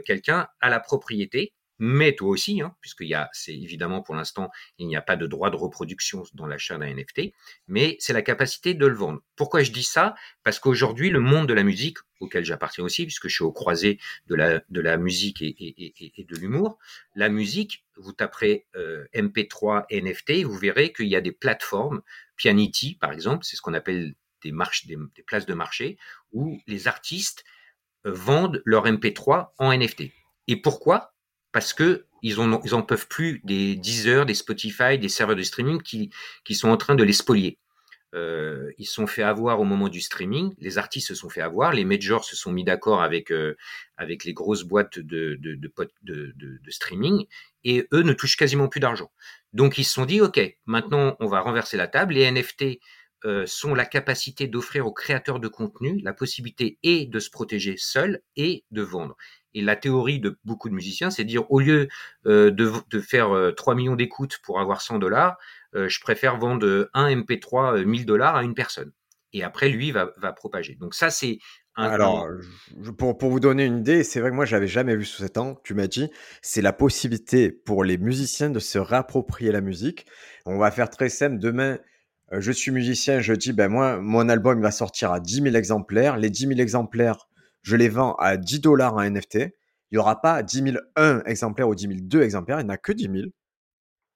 quelqu'un 0.04 0.46
a 0.60 0.70
la 0.70 0.78
propriété 0.78 1.52
mais 1.84 2.14
toi 2.14 2.28
aussi, 2.28 2.60
hein, 2.60 2.76
a, 3.12 3.28
c'est 3.32 3.54
évidemment 3.54 4.02
pour 4.02 4.14
l'instant, 4.14 4.52
il 4.78 4.86
n'y 4.86 4.94
a 4.94 5.02
pas 5.02 5.16
de 5.16 5.26
droit 5.26 5.50
de 5.50 5.56
reproduction 5.56 6.22
dans 6.32 6.46
l'achat 6.46 6.78
d'un 6.78 6.94
NFT, 6.94 7.32
mais 7.66 7.96
c'est 7.98 8.12
la 8.12 8.22
capacité 8.22 8.74
de 8.74 8.86
le 8.86 8.94
vendre. 8.94 9.20
Pourquoi 9.34 9.64
je 9.64 9.72
dis 9.72 9.82
ça? 9.82 10.14
Parce 10.44 10.60
qu'aujourd'hui, 10.60 11.10
le 11.10 11.18
monde 11.18 11.48
de 11.48 11.54
la 11.54 11.64
musique, 11.64 11.98
auquel 12.20 12.44
j'appartiens 12.44 12.84
aussi, 12.84 13.04
puisque 13.04 13.26
je 13.26 13.34
suis 13.34 13.42
au 13.42 13.50
croisé 13.50 13.98
de 14.28 14.36
la, 14.36 14.96
musique 14.96 15.42
et, 15.42 16.24
de 16.28 16.36
l'humour, 16.36 16.78
la 17.16 17.28
musique, 17.28 17.84
vous 17.96 18.12
taperez 18.12 18.64
euh, 18.76 19.04
MP3 19.12 19.86
NFT, 19.90 20.44
vous 20.44 20.56
verrez 20.56 20.92
qu'il 20.92 21.08
y 21.08 21.16
a 21.16 21.20
des 21.20 21.32
plateformes, 21.32 22.00
Pianity 22.36 22.94
par 22.94 23.10
exemple, 23.10 23.44
c'est 23.44 23.56
ce 23.56 23.60
qu'on 23.60 23.74
appelle 23.74 24.14
des, 24.44 24.52
places 25.26 25.46
de 25.46 25.54
marché, 25.54 25.98
où 26.30 26.60
les 26.68 26.86
artistes 26.86 27.42
euh, 28.06 28.12
vendent 28.12 28.62
leur 28.64 28.86
MP3 28.86 29.48
en 29.58 29.76
NFT. 29.76 30.12
Et 30.46 30.62
pourquoi? 30.62 31.12
Parce 31.52 31.72
que 31.72 32.06
ils 32.22 32.38
en, 32.38 32.82
peuvent 32.82 33.08
plus 33.08 33.40
des 33.44 33.74
Deezer, 33.74 34.26
des 34.26 34.34
Spotify, 34.34 34.96
des 34.98 35.08
serveurs 35.08 35.36
de 35.36 35.42
streaming 35.42 35.82
qui, 35.82 36.10
sont 36.54 36.68
en 36.68 36.76
train 36.76 36.94
de 36.94 37.02
les 37.02 37.12
spolier. 37.12 37.58
Euh, 38.14 38.70
ils 38.78 38.86
sont 38.86 39.06
fait 39.06 39.22
avoir 39.22 39.58
au 39.58 39.64
moment 39.64 39.88
du 39.88 40.00
streaming, 40.00 40.54
les 40.58 40.76
artistes 40.76 41.08
se 41.08 41.14
sont 41.14 41.30
fait 41.30 41.40
avoir, 41.40 41.72
les 41.72 41.86
majors 41.86 42.24
se 42.24 42.36
sont 42.36 42.52
mis 42.52 42.62
d'accord 42.62 43.02
avec 43.02 43.32
euh, 43.32 43.56
les 43.98 44.34
grosses 44.34 44.64
boîtes 44.64 44.98
de, 44.98 45.38
streaming 46.68 47.24
et 47.64 47.88
eux 47.92 48.02
ne 48.02 48.12
touchent 48.12 48.36
quasiment 48.36 48.68
plus 48.68 48.80
d'argent. 48.80 49.10
Donc 49.54 49.78
ils 49.78 49.84
se 49.84 49.94
sont 49.94 50.04
dit 50.04 50.20
ok, 50.20 50.40
maintenant 50.66 51.16
on 51.20 51.26
va 51.26 51.40
renverser 51.40 51.78
la 51.78 51.88
table. 51.88 52.14
Les 52.14 52.30
NFT 52.30 52.80
euh, 53.24 53.46
sont 53.46 53.74
la 53.74 53.86
capacité 53.86 54.46
d'offrir 54.46 54.86
aux 54.86 54.92
créateurs 54.92 55.40
de 55.40 55.48
contenu 55.48 55.98
la 56.02 56.12
possibilité 56.12 56.78
et 56.82 57.06
de 57.06 57.18
se 57.18 57.30
protéger 57.30 57.76
seul 57.78 58.20
et 58.36 58.64
de 58.70 58.82
vendre. 58.82 59.16
Et 59.54 59.62
la 59.62 59.76
théorie 59.76 60.20
de 60.20 60.38
beaucoup 60.44 60.68
de 60.68 60.74
musiciens, 60.74 61.10
c'est 61.10 61.24
de 61.24 61.28
dire 61.28 61.50
au 61.50 61.60
lieu 61.60 61.88
euh, 62.26 62.50
de, 62.50 62.72
de, 62.90 63.00
faire 63.00 63.52
3 63.56 63.74
euh, 63.74 63.76
millions 63.76 63.96
d'écoutes 63.96 64.38
pour 64.42 64.60
avoir 64.60 64.80
100 64.80 64.98
dollars, 64.98 65.36
euh, 65.74 65.88
je 65.88 66.00
préfère 66.00 66.38
vendre 66.38 66.88
un 66.94 67.14
MP3 67.14 67.84
1000 67.84 68.06
dollars 68.06 68.36
à 68.36 68.42
une 68.42 68.54
personne. 68.54 68.92
Et 69.34 69.42
après, 69.42 69.68
lui 69.70 69.92
va, 69.92 70.12
va 70.18 70.32
propager. 70.32 70.74
Donc 70.74 70.94
ça, 70.94 71.10
c'est 71.10 71.38
un 71.74 71.88
Alors, 71.88 72.28
pour, 72.98 73.16
pour 73.16 73.30
vous 73.30 73.40
donner 73.40 73.64
une 73.64 73.78
idée, 73.78 74.04
c'est 74.04 74.20
vrai 74.20 74.30
que 74.30 74.34
moi, 74.34 74.44
j'avais 74.44 74.66
jamais 74.66 74.94
vu 74.94 75.06
sous 75.06 75.22
cet 75.22 75.38
angle, 75.38 75.58
tu 75.64 75.72
m'as 75.72 75.86
dit, 75.86 76.10
c'est 76.42 76.60
la 76.60 76.74
possibilité 76.74 77.50
pour 77.50 77.82
les 77.82 77.96
musiciens 77.96 78.50
de 78.50 78.58
se 78.58 78.78
réapproprier 78.78 79.52
la 79.52 79.62
musique. 79.62 80.06
On 80.44 80.58
va 80.58 80.70
faire 80.70 80.90
très 80.90 81.08
simple. 81.08 81.38
Demain, 81.38 81.78
je 82.30 82.52
suis 82.52 82.70
musicien, 82.70 83.20
je 83.20 83.32
dis, 83.32 83.52
ben 83.52 83.68
moi, 83.68 83.98
mon 83.98 84.28
album 84.28 84.60
va 84.60 84.70
sortir 84.70 85.12
à 85.12 85.20
10 85.20 85.42
000 85.42 85.56
exemplaires. 85.56 86.16
Les 86.16 86.30
10 86.30 86.48
000 86.48 86.60
exemplaires, 86.60 87.28
je 87.62 87.76
les 87.76 87.88
vends 87.88 88.14
à 88.14 88.36
10 88.36 88.60
dollars 88.60 88.94
en 88.94 89.02
NFT. 89.02 89.36
Il 89.36 89.96
n'y 89.96 89.98
aura 89.98 90.20
pas 90.20 90.42
10 90.42 90.74
001 90.96 91.22
exemplaires 91.24 91.68
ou 91.68 91.74
10 91.74 91.88
002 91.88 92.22
exemplaires, 92.22 92.60
il 92.60 92.64
n'y 92.64 92.70
en 92.70 92.74
a 92.74 92.78
que 92.78 92.92
10 92.92 93.04
000. 93.04 93.16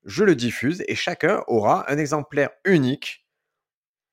Je 0.05 0.25
le 0.25 0.35
diffuse 0.35 0.85
et 0.87 0.95
chacun 0.95 1.43
aura 1.49 1.91
un 1.91 1.99
exemplaire 1.99 2.51
unique 2.65 3.27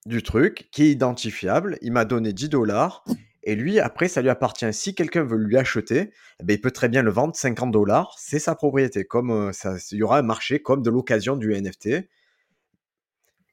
du 0.06 0.24
truc 0.24 0.70
qui 0.72 0.84
est 0.84 0.90
identifiable. 0.90 1.78
Il 1.82 1.92
m'a 1.92 2.06
donné 2.06 2.34
10 2.34 2.50
dollars 2.50 3.04
et 3.44 3.56
lui, 3.56 3.80
après, 3.80 4.08
ça 4.08 4.22
lui 4.22 4.30
appartient. 4.30 4.72
Si 4.74 4.96
quelqu'un 4.96 5.24
veut 5.24 5.38
lui 5.38 5.58
acheter, 5.58 6.12
eh 6.40 6.44
ben, 6.44 6.54
il 6.54 6.62
peut 6.62 6.72
très 6.72 6.88
bien 6.88 7.04
le 7.04 7.12
vendre 7.12 7.36
50 7.36 7.72
dollars. 7.72 8.16
C'est 8.18 8.40
sa 8.40 8.56
propriété. 8.56 9.04
Comme 9.04 9.32
euh, 9.32 9.52
ça, 9.52 9.76
il 9.92 9.98
y 9.98 10.04
aura 10.04 10.18
un 10.18 10.24
marché 10.24 10.62
comme 10.62 10.82
de 10.82 10.90
l'occasion 10.90 11.36
du 11.36 11.54
NFT. 11.54 12.08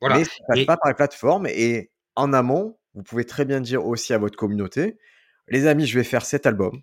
Voilà. 0.01 0.19
Mais 0.19 0.25
ça 0.25 0.31
passe 0.47 0.65
pas 0.65 0.77
par 0.77 0.91
les 0.91 0.95
plateformes. 0.95 1.47
Et 1.49 1.91
en 2.15 2.33
amont, 2.33 2.79
vous 2.95 3.03
pouvez 3.03 3.25
très 3.25 3.45
bien 3.45 3.61
dire 3.61 3.85
aussi 3.85 4.15
à 4.15 4.19
votre 4.19 4.39
communauté, 4.39 4.97
les 5.51 5.67
amis, 5.67 5.87
je 5.87 5.99
vais 5.99 6.05
faire 6.05 6.25
cet 6.25 6.47
album. 6.47 6.81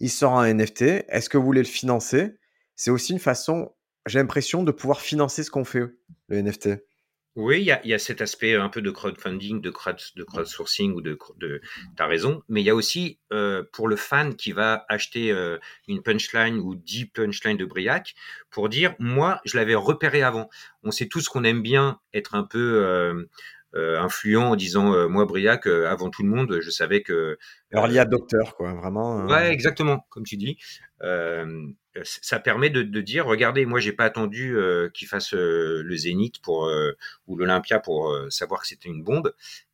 Il 0.00 0.10
sort 0.10 0.32
en 0.32 0.44
NFT. 0.44 0.82
Est-ce 1.08 1.28
que 1.28 1.38
vous 1.38 1.44
voulez 1.44 1.62
le 1.62 1.68
financer? 1.68 2.34
C'est 2.74 2.90
aussi 2.90 3.12
une 3.12 3.18
façon, 3.18 3.74
j'ai 4.06 4.18
l'impression, 4.18 4.62
de 4.62 4.72
pouvoir 4.72 5.00
financer 5.00 5.42
ce 5.42 5.50
qu'on 5.50 5.64
fait, 5.64 5.84
le 6.28 6.42
NFT. 6.42 6.70
Oui, 7.36 7.60
il 7.60 7.88
y 7.88 7.92
a, 7.92 7.98
cet 7.98 8.22
aspect 8.22 8.54
un 8.54 8.70
peu 8.70 8.80
de 8.80 8.90
crowdfunding, 8.90 9.60
de, 9.60 9.68
crowd, 9.68 9.98
de 10.16 10.24
crowdsourcing 10.24 10.94
ou 10.94 11.02
de, 11.02 11.18
de 11.36 11.60
as 11.98 12.06
raison, 12.06 12.42
mais 12.48 12.62
il 12.62 12.64
y 12.64 12.70
a 12.70 12.74
aussi 12.74 13.18
euh, 13.30 13.62
pour 13.74 13.88
le 13.88 13.96
fan 13.96 14.34
qui 14.36 14.52
va 14.52 14.86
acheter 14.88 15.32
euh, 15.32 15.58
une 15.86 16.02
punchline 16.02 16.56
ou 16.56 16.74
10 16.74 17.06
punchlines 17.10 17.58
de 17.58 17.66
Briac 17.66 18.14
pour 18.48 18.70
dire 18.70 18.94
moi 18.98 19.42
je 19.44 19.58
l'avais 19.58 19.74
repéré 19.74 20.22
avant. 20.22 20.48
On 20.82 20.90
sait 20.90 21.08
tous 21.08 21.28
qu'on 21.28 21.44
aime 21.44 21.60
bien 21.60 22.00
être 22.14 22.34
un 22.34 22.42
peu 22.44 22.82
euh, 22.82 23.12
euh, 23.12 23.24
influent 23.76 24.50
en 24.50 24.56
disant 24.56 24.94
euh, 24.94 25.08
moi 25.08 25.24
Briac 25.24 25.66
euh, 25.66 25.88
avant 25.88 26.10
tout 26.10 26.22
le 26.22 26.28
monde 26.28 26.58
je 26.60 26.70
savais 26.70 27.02
que 27.02 27.38
alors 27.72 27.88
il 27.88 27.94
y 27.94 27.98
a 27.98 28.04
docteur 28.04 28.56
quoi 28.56 28.74
vraiment 28.74 29.26
ouais 29.26 29.50
exactement 29.50 30.06
comme 30.10 30.24
tu 30.24 30.36
dis 30.36 30.58
ça 32.02 32.38
permet 32.38 32.68
de, 32.68 32.82
de, 32.82 33.00
dire 33.00 33.26
regardez 33.26 33.66
moi 33.66 33.80
j'ai 33.80 33.92
pas 33.92 34.04
attendu 34.04 34.56
qu'il 34.94 35.08
fasse 35.08 35.32
le 35.32 35.96
Zénith 35.96 36.40
pour 36.40 36.70
ou 37.26 37.36
l'Olympia 37.36 37.80
pour 37.80 38.14
savoir 38.30 38.62
que 38.62 38.66
c'était 38.66 38.88
une 38.88 39.02
bombe 39.02 39.32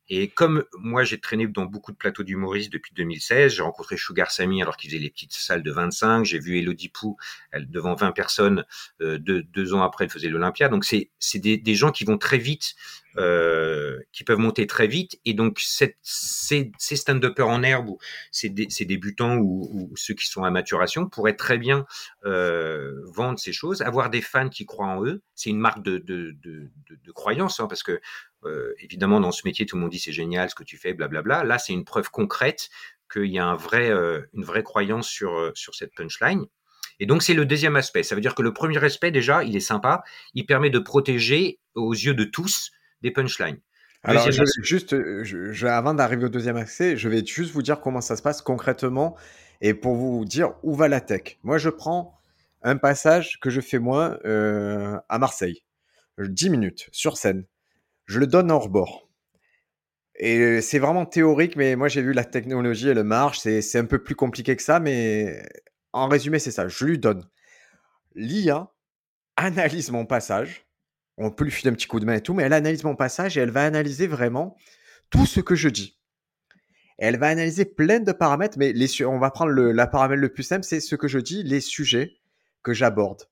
et 0.09 0.27
comme 0.27 0.65
moi, 0.77 1.03
j'ai 1.03 1.19
traîné 1.19 1.47
dans 1.47 1.65
beaucoup 1.65 1.91
de 1.91 1.97
plateaux 1.97 2.23
d'humoristes 2.23 2.71
depuis 2.73 2.93
2016, 2.93 3.53
j'ai 3.53 3.63
rencontré 3.63 3.95
Sugar 3.95 4.31
Sammy 4.31 4.61
alors 4.61 4.75
qu'il 4.75 4.89
faisait 4.89 5.01
les 5.01 5.09
petites 5.09 5.33
salles 5.33 5.63
de 5.63 5.71
25. 5.71 6.25
J'ai 6.25 6.39
vu 6.39 6.59
Elodie 6.59 6.89
Pou 6.89 7.17
elle, 7.51 7.69
devant 7.69 7.95
20 7.95 8.11
personnes 8.11 8.65
euh, 9.01 9.17
deux, 9.17 9.43
deux, 9.43 9.73
ans 9.73 9.81
après, 9.81 10.03
elle 10.05 10.11
faisait 10.11 10.27
l'Olympia. 10.27 10.67
Donc 10.67 10.83
c'est 10.83 11.09
c'est 11.19 11.39
des, 11.39 11.57
des, 11.57 11.75
gens 11.75 11.91
qui 11.91 12.03
vont 12.03 12.17
très 12.17 12.37
vite, 12.37 12.75
euh, 13.17 13.99
qui 14.11 14.23
peuvent 14.23 14.39
monter 14.39 14.67
très 14.67 14.87
vite. 14.87 15.19
Et 15.25 15.33
donc 15.33 15.59
cette, 15.59 15.97
ces, 16.01 16.71
ces 16.77 16.95
stand-uppers 16.95 17.47
en 17.47 17.63
herbe 17.63 17.89
ou 17.89 17.97
ces, 18.31 18.53
ces 18.69 18.85
débutants 18.85 19.37
ou, 19.37 19.69
ou, 19.71 19.95
ceux 19.95 20.13
qui 20.13 20.27
sont 20.27 20.43
à 20.43 20.51
maturation 20.51 21.07
pourraient 21.07 21.35
très 21.35 21.57
bien 21.57 21.85
euh, 22.25 23.01
vendre 23.05 23.39
ces 23.39 23.53
choses, 23.53 23.81
avoir 23.81 24.09
des 24.09 24.21
fans 24.21 24.49
qui 24.49 24.65
croient 24.65 24.87
en 24.87 25.03
eux. 25.05 25.21
C'est 25.35 25.49
une 25.49 25.59
marque 25.59 25.83
de, 25.83 25.97
de, 25.97 26.35
de, 26.43 26.71
de, 26.89 26.99
de 27.03 27.11
croyance 27.11 27.59
hein, 27.59 27.67
parce 27.67 27.83
que 27.83 27.99
euh, 28.45 28.73
évidemment, 28.79 29.19
dans 29.19 29.31
ce 29.31 29.41
métier, 29.45 29.65
tout 29.65 29.75
le 29.75 29.81
monde 29.81 29.91
dit 29.91 29.99
c'est 29.99 30.11
génial 30.11 30.49
ce 30.49 30.55
que 30.55 30.63
tu 30.63 30.77
fais, 30.77 30.93
blablabla. 30.93 31.43
Là, 31.43 31.57
c'est 31.57 31.73
une 31.73 31.85
preuve 31.85 32.09
concrète 32.09 32.69
qu'il 33.11 33.31
y 33.31 33.39
a 33.39 33.45
un 33.45 33.55
vrai, 33.55 33.89
euh, 33.89 34.21
une 34.33 34.43
vraie 34.43 34.63
croyance 34.63 35.07
sur, 35.07 35.33
euh, 35.33 35.51
sur 35.55 35.75
cette 35.75 35.93
punchline. 35.95 36.45
Et 36.99 37.05
donc, 37.05 37.23
c'est 37.23 37.33
le 37.33 37.45
deuxième 37.45 37.75
aspect. 37.75 38.03
Ça 38.03 38.15
veut 38.15 38.21
dire 38.21 38.35
que 38.35 38.41
le 38.41 38.53
premier 38.53 38.83
aspect, 38.83 39.11
déjà, 39.11 39.43
il 39.43 39.55
est 39.55 39.61
sympa. 39.61 40.03
Il 40.33 40.45
permet 40.45 40.69
de 40.69 40.79
protéger 40.79 41.59
aux 41.75 41.93
yeux 41.93 42.13
de 42.13 42.23
tous 42.23 42.71
des 43.03 43.11
punchlines. 43.11 43.59
Alors, 44.01 44.29
je 44.29 44.43
juste, 44.63 44.95
je, 45.23 45.65
avant 45.65 45.93
d'arriver 45.93 46.25
au 46.25 46.29
deuxième 46.29 46.57
aspect, 46.57 46.97
je 46.97 47.07
vais 47.07 47.25
juste 47.25 47.53
vous 47.53 47.61
dire 47.61 47.79
comment 47.79 48.01
ça 48.01 48.17
se 48.17 48.21
passe 48.21 48.41
concrètement 48.41 49.15
et 49.61 49.73
pour 49.73 49.95
vous 49.95 50.25
dire 50.25 50.55
où 50.63 50.75
va 50.75 50.89
la 50.89 50.99
tech. 50.99 51.37
Moi, 51.43 51.57
je 51.57 51.69
prends 51.69 52.17
un 52.63 52.75
passage 52.75 53.39
que 53.39 53.49
je 53.49 53.61
fais 53.61 53.79
moi 53.79 54.19
euh, 54.25 54.99
à 55.07 55.19
Marseille, 55.19 55.63
10 56.17 56.49
minutes 56.49 56.89
sur 56.91 57.15
scène 57.15 57.45
je 58.05 58.19
le 58.19 58.27
donne 58.27 58.51
hors 58.51 58.69
bord. 58.69 59.09
Et 60.15 60.61
c'est 60.61 60.79
vraiment 60.79 61.05
théorique, 61.05 61.55
mais 61.55 61.75
moi 61.75 61.87
j'ai 61.87 62.01
vu 62.01 62.13
la 62.13 62.23
technologie, 62.23 62.89
elle 62.89 63.03
marche, 63.03 63.39
c'est 63.39 63.77
un 63.77 63.85
peu 63.85 64.03
plus 64.03 64.15
compliqué 64.15 64.55
que 64.55 64.61
ça, 64.61 64.79
mais 64.79 65.43
en 65.91 66.07
résumé, 66.07 66.39
c'est 66.39 66.51
ça. 66.51 66.67
Je 66.67 66.85
lui 66.85 66.99
donne. 66.99 67.27
L'IA 68.15 68.71
analyse 69.35 69.91
mon 69.91 70.05
passage. 70.05 70.67
On 71.17 71.31
peut 71.31 71.43
lui 71.43 71.51
filer 71.51 71.71
un 71.71 71.75
petit 71.75 71.87
coup 71.87 71.99
de 71.99 72.05
main 72.05 72.15
et 72.15 72.21
tout, 72.21 72.33
mais 72.33 72.43
elle 72.43 72.53
analyse 72.53 72.83
mon 72.83 72.95
passage 72.95 73.37
et 73.37 73.41
elle 73.41 73.51
va 73.51 73.65
analyser 73.65 74.07
vraiment 74.07 74.57
tout 75.09 75.25
ce 75.25 75.39
que 75.39 75.55
je 75.55 75.69
dis. 75.69 75.99
elle 76.97 77.17
va 77.17 77.27
analyser 77.27 77.65
plein 77.65 77.99
de 77.99 78.11
paramètres, 78.11 78.57
mais 78.57 78.73
on 79.05 79.19
va 79.19 79.31
prendre 79.31 79.51
la 79.51 79.87
paramètre 79.87 80.21
le 80.21 80.29
plus 80.29 80.43
simple, 80.43 80.63
c'est 80.63 80.79
ce 80.79 80.95
que 80.95 81.07
je 81.07 81.19
dis, 81.19 81.43
les 81.43 81.59
sujets 81.61 82.13
que 82.63 82.73
j'aborde. 82.73 83.23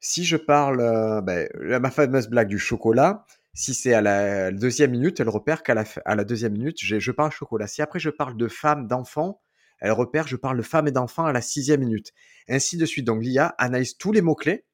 Si 0.00 0.24
je 0.24 0.36
parle, 0.36 0.80
euh, 0.80 1.20
ben, 1.20 1.48
ma 1.80 1.90
fameuse 1.90 2.28
blague 2.28 2.48
du 2.48 2.58
chocolat, 2.58 3.24
si 3.54 3.74
c'est 3.74 3.94
à 3.94 4.00
la 4.00 4.50
deuxième 4.50 4.90
minute, 4.90 5.20
elle 5.20 5.28
repère 5.28 5.62
qu'à 5.62 5.74
la, 5.74 5.84
la 6.06 6.24
deuxième 6.24 6.52
minute, 6.52 6.76
je 6.80 7.12
parle 7.12 7.30
chocolat. 7.30 7.66
Si 7.66 7.82
après 7.82 8.00
je 8.00 8.10
parle 8.10 8.36
de 8.36 8.48
femmes, 8.48 8.88
d'enfants, 8.88 9.40
elle 9.78 9.92
repère, 9.92 10.26
je 10.26 10.36
parle 10.36 10.56
de 10.56 10.62
femmes 10.62 10.88
et 10.88 10.92
d'enfants 10.92 11.26
à 11.26 11.32
la 11.32 11.42
sixième 11.42 11.80
minute. 11.80 12.12
Ainsi 12.48 12.76
de 12.76 12.86
suite. 12.86 13.04
Donc 13.04 13.22
l'IA 13.22 13.54
analyse 13.58 13.96
tous 13.96 14.12
les 14.12 14.22
mots-clés. 14.22 14.64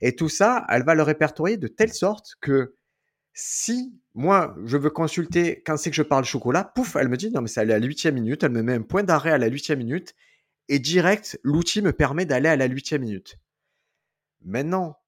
Et 0.00 0.16
tout 0.16 0.28
ça, 0.28 0.66
elle 0.68 0.84
va 0.84 0.94
le 0.94 1.02
répertorier 1.02 1.56
de 1.56 1.68
telle 1.68 1.92
sorte 1.92 2.36
que 2.40 2.76
si 3.34 3.94
moi, 4.14 4.54
je 4.64 4.76
veux 4.76 4.90
consulter 4.90 5.62
quand 5.64 5.76
c'est 5.76 5.90
que 5.90 5.96
je 5.96 6.02
parle 6.02 6.24
chocolat, 6.24 6.64
pouf, 6.64 6.96
elle 6.96 7.08
me 7.08 7.16
dit, 7.16 7.30
non, 7.30 7.40
mais 7.40 7.48
c'est 7.48 7.60
à 7.60 7.64
la 7.64 7.78
huitième 7.78 8.14
minute, 8.14 8.42
elle 8.42 8.52
me 8.52 8.62
met 8.62 8.74
un 8.74 8.82
point 8.82 9.02
d'arrêt 9.02 9.30
à 9.30 9.38
la 9.38 9.46
huitième 9.46 9.78
minute, 9.78 10.14
et 10.68 10.78
direct, 10.78 11.40
l'outil 11.42 11.82
me 11.82 11.92
permet 11.92 12.26
d'aller 12.26 12.48
à 12.48 12.56
la 12.56 12.66
huitième 12.66 13.02
minute. 13.02 13.38
Maintenant, 14.42 14.98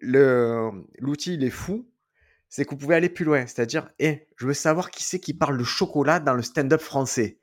l'outil, 0.00 1.34
il 1.34 1.44
est 1.44 1.50
fou, 1.50 1.90
c'est 2.48 2.64
que 2.64 2.70
vous 2.70 2.76
pouvez 2.76 2.94
aller 2.94 3.08
plus 3.08 3.24
loin. 3.24 3.46
C'est-à-dire, 3.46 3.90
eh, 3.98 4.26
je 4.36 4.46
veux 4.46 4.54
savoir 4.54 4.90
qui 4.90 5.02
c'est 5.02 5.20
qui 5.20 5.34
parle 5.34 5.58
de 5.58 5.64
chocolat 5.64 6.20
dans 6.20 6.34
le 6.34 6.42
stand-up 6.42 6.80
français. 6.80 7.40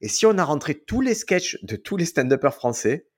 Et 0.00 0.08
si 0.08 0.26
on 0.26 0.38
a 0.38 0.44
rentré 0.44 0.74
tous 0.74 1.00
les 1.00 1.14
sketchs 1.14 1.58
de 1.62 1.76
tous 1.76 1.96
les 1.96 2.04
stand-uppers 2.04 2.54
français, 2.54 3.08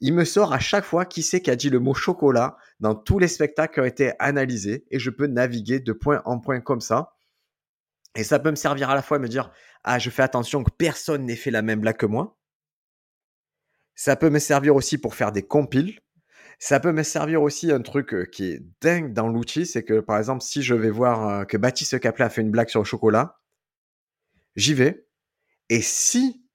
il 0.00 0.14
me 0.14 0.24
sort 0.24 0.52
à 0.52 0.58
chaque 0.58 0.84
fois 0.84 1.04
qui 1.04 1.22
c'est 1.22 1.40
qui 1.40 1.50
a 1.50 1.56
dit 1.56 1.70
le 1.70 1.80
mot 1.80 1.94
chocolat 1.94 2.56
dans 2.80 2.94
tous 2.94 3.18
les 3.18 3.28
spectacles 3.28 3.74
qui 3.74 3.80
ont 3.80 3.84
été 3.84 4.12
analysés 4.18 4.84
et 4.90 4.98
je 4.98 5.10
peux 5.10 5.26
naviguer 5.26 5.80
de 5.80 5.92
point 5.92 6.22
en 6.24 6.38
point 6.38 6.60
comme 6.60 6.80
ça. 6.80 7.14
Et 8.16 8.24
ça 8.24 8.38
peut 8.38 8.50
me 8.50 8.56
servir 8.56 8.90
à 8.90 8.94
la 8.94 9.02
fois 9.02 9.16
à 9.16 9.20
me 9.20 9.28
dire 9.28 9.50
ah 9.82 9.98
je 9.98 10.10
fais 10.10 10.22
attention 10.22 10.62
que 10.62 10.70
personne 10.70 11.24
n'ait 11.24 11.36
fait 11.36 11.50
la 11.50 11.62
même 11.62 11.80
blague 11.80 11.96
que 11.96 12.06
moi. 12.06 12.38
Ça 13.94 14.16
peut 14.16 14.30
me 14.30 14.38
servir 14.38 14.74
aussi 14.74 14.98
pour 14.98 15.14
faire 15.14 15.32
des 15.32 15.42
compiles. 15.42 16.00
Ça 16.58 16.80
peut 16.80 16.92
me 16.92 17.02
servir 17.02 17.42
aussi 17.42 17.70
un 17.72 17.82
truc 17.82 18.14
euh, 18.14 18.24
qui 18.24 18.52
est 18.52 18.62
dingue 18.80 19.12
dans 19.12 19.28
l'outil, 19.28 19.66
c'est 19.66 19.82
que 19.84 20.00
par 20.00 20.18
exemple 20.18 20.42
si 20.42 20.62
je 20.62 20.74
vais 20.74 20.90
voir 20.90 21.28
euh, 21.28 21.44
que 21.44 21.56
Baptiste 21.56 21.98
Caplet 21.98 22.24
a 22.24 22.30
fait 22.30 22.42
une 22.42 22.50
blague 22.50 22.68
sur 22.68 22.80
le 22.80 22.84
chocolat, 22.84 23.40
j'y 24.56 24.74
vais. 24.74 25.06
Et 25.68 25.82
si 25.82 26.46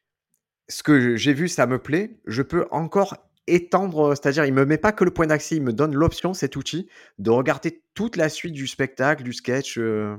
ce 0.69 0.83
que 0.83 1.15
j'ai 1.15 1.33
vu 1.33 1.49
ça 1.49 1.67
me 1.67 1.79
plaît, 1.79 2.21
je 2.25 2.41
peux 2.41 2.67
encore 2.71 3.28
étendre, 3.53 4.15
c'est-à-dire 4.15 4.45
il 4.45 4.53
me 4.53 4.65
met 4.65 4.77
pas 4.77 4.91
que 4.91 5.03
le 5.03 5.11
point 5.11 5.27
d'accès, 5.27 5.55
il 5.55 5.63
me 5.63 5.73
donne 5.73 5.93
l'option, 5.93 6.33
cet 6.33 6.55
outil, 6.55 6.87
de 7.17 7.29
regarder 7.29 7.81
toute 7.93 8.15
la 8.15 8.29
suite 8.29 8.53
du 8.53 8.67
spectacle, 8.67 9.23
du 9.23 9.33
sketch. 9.33 9.77
Euh. 9.77 10.15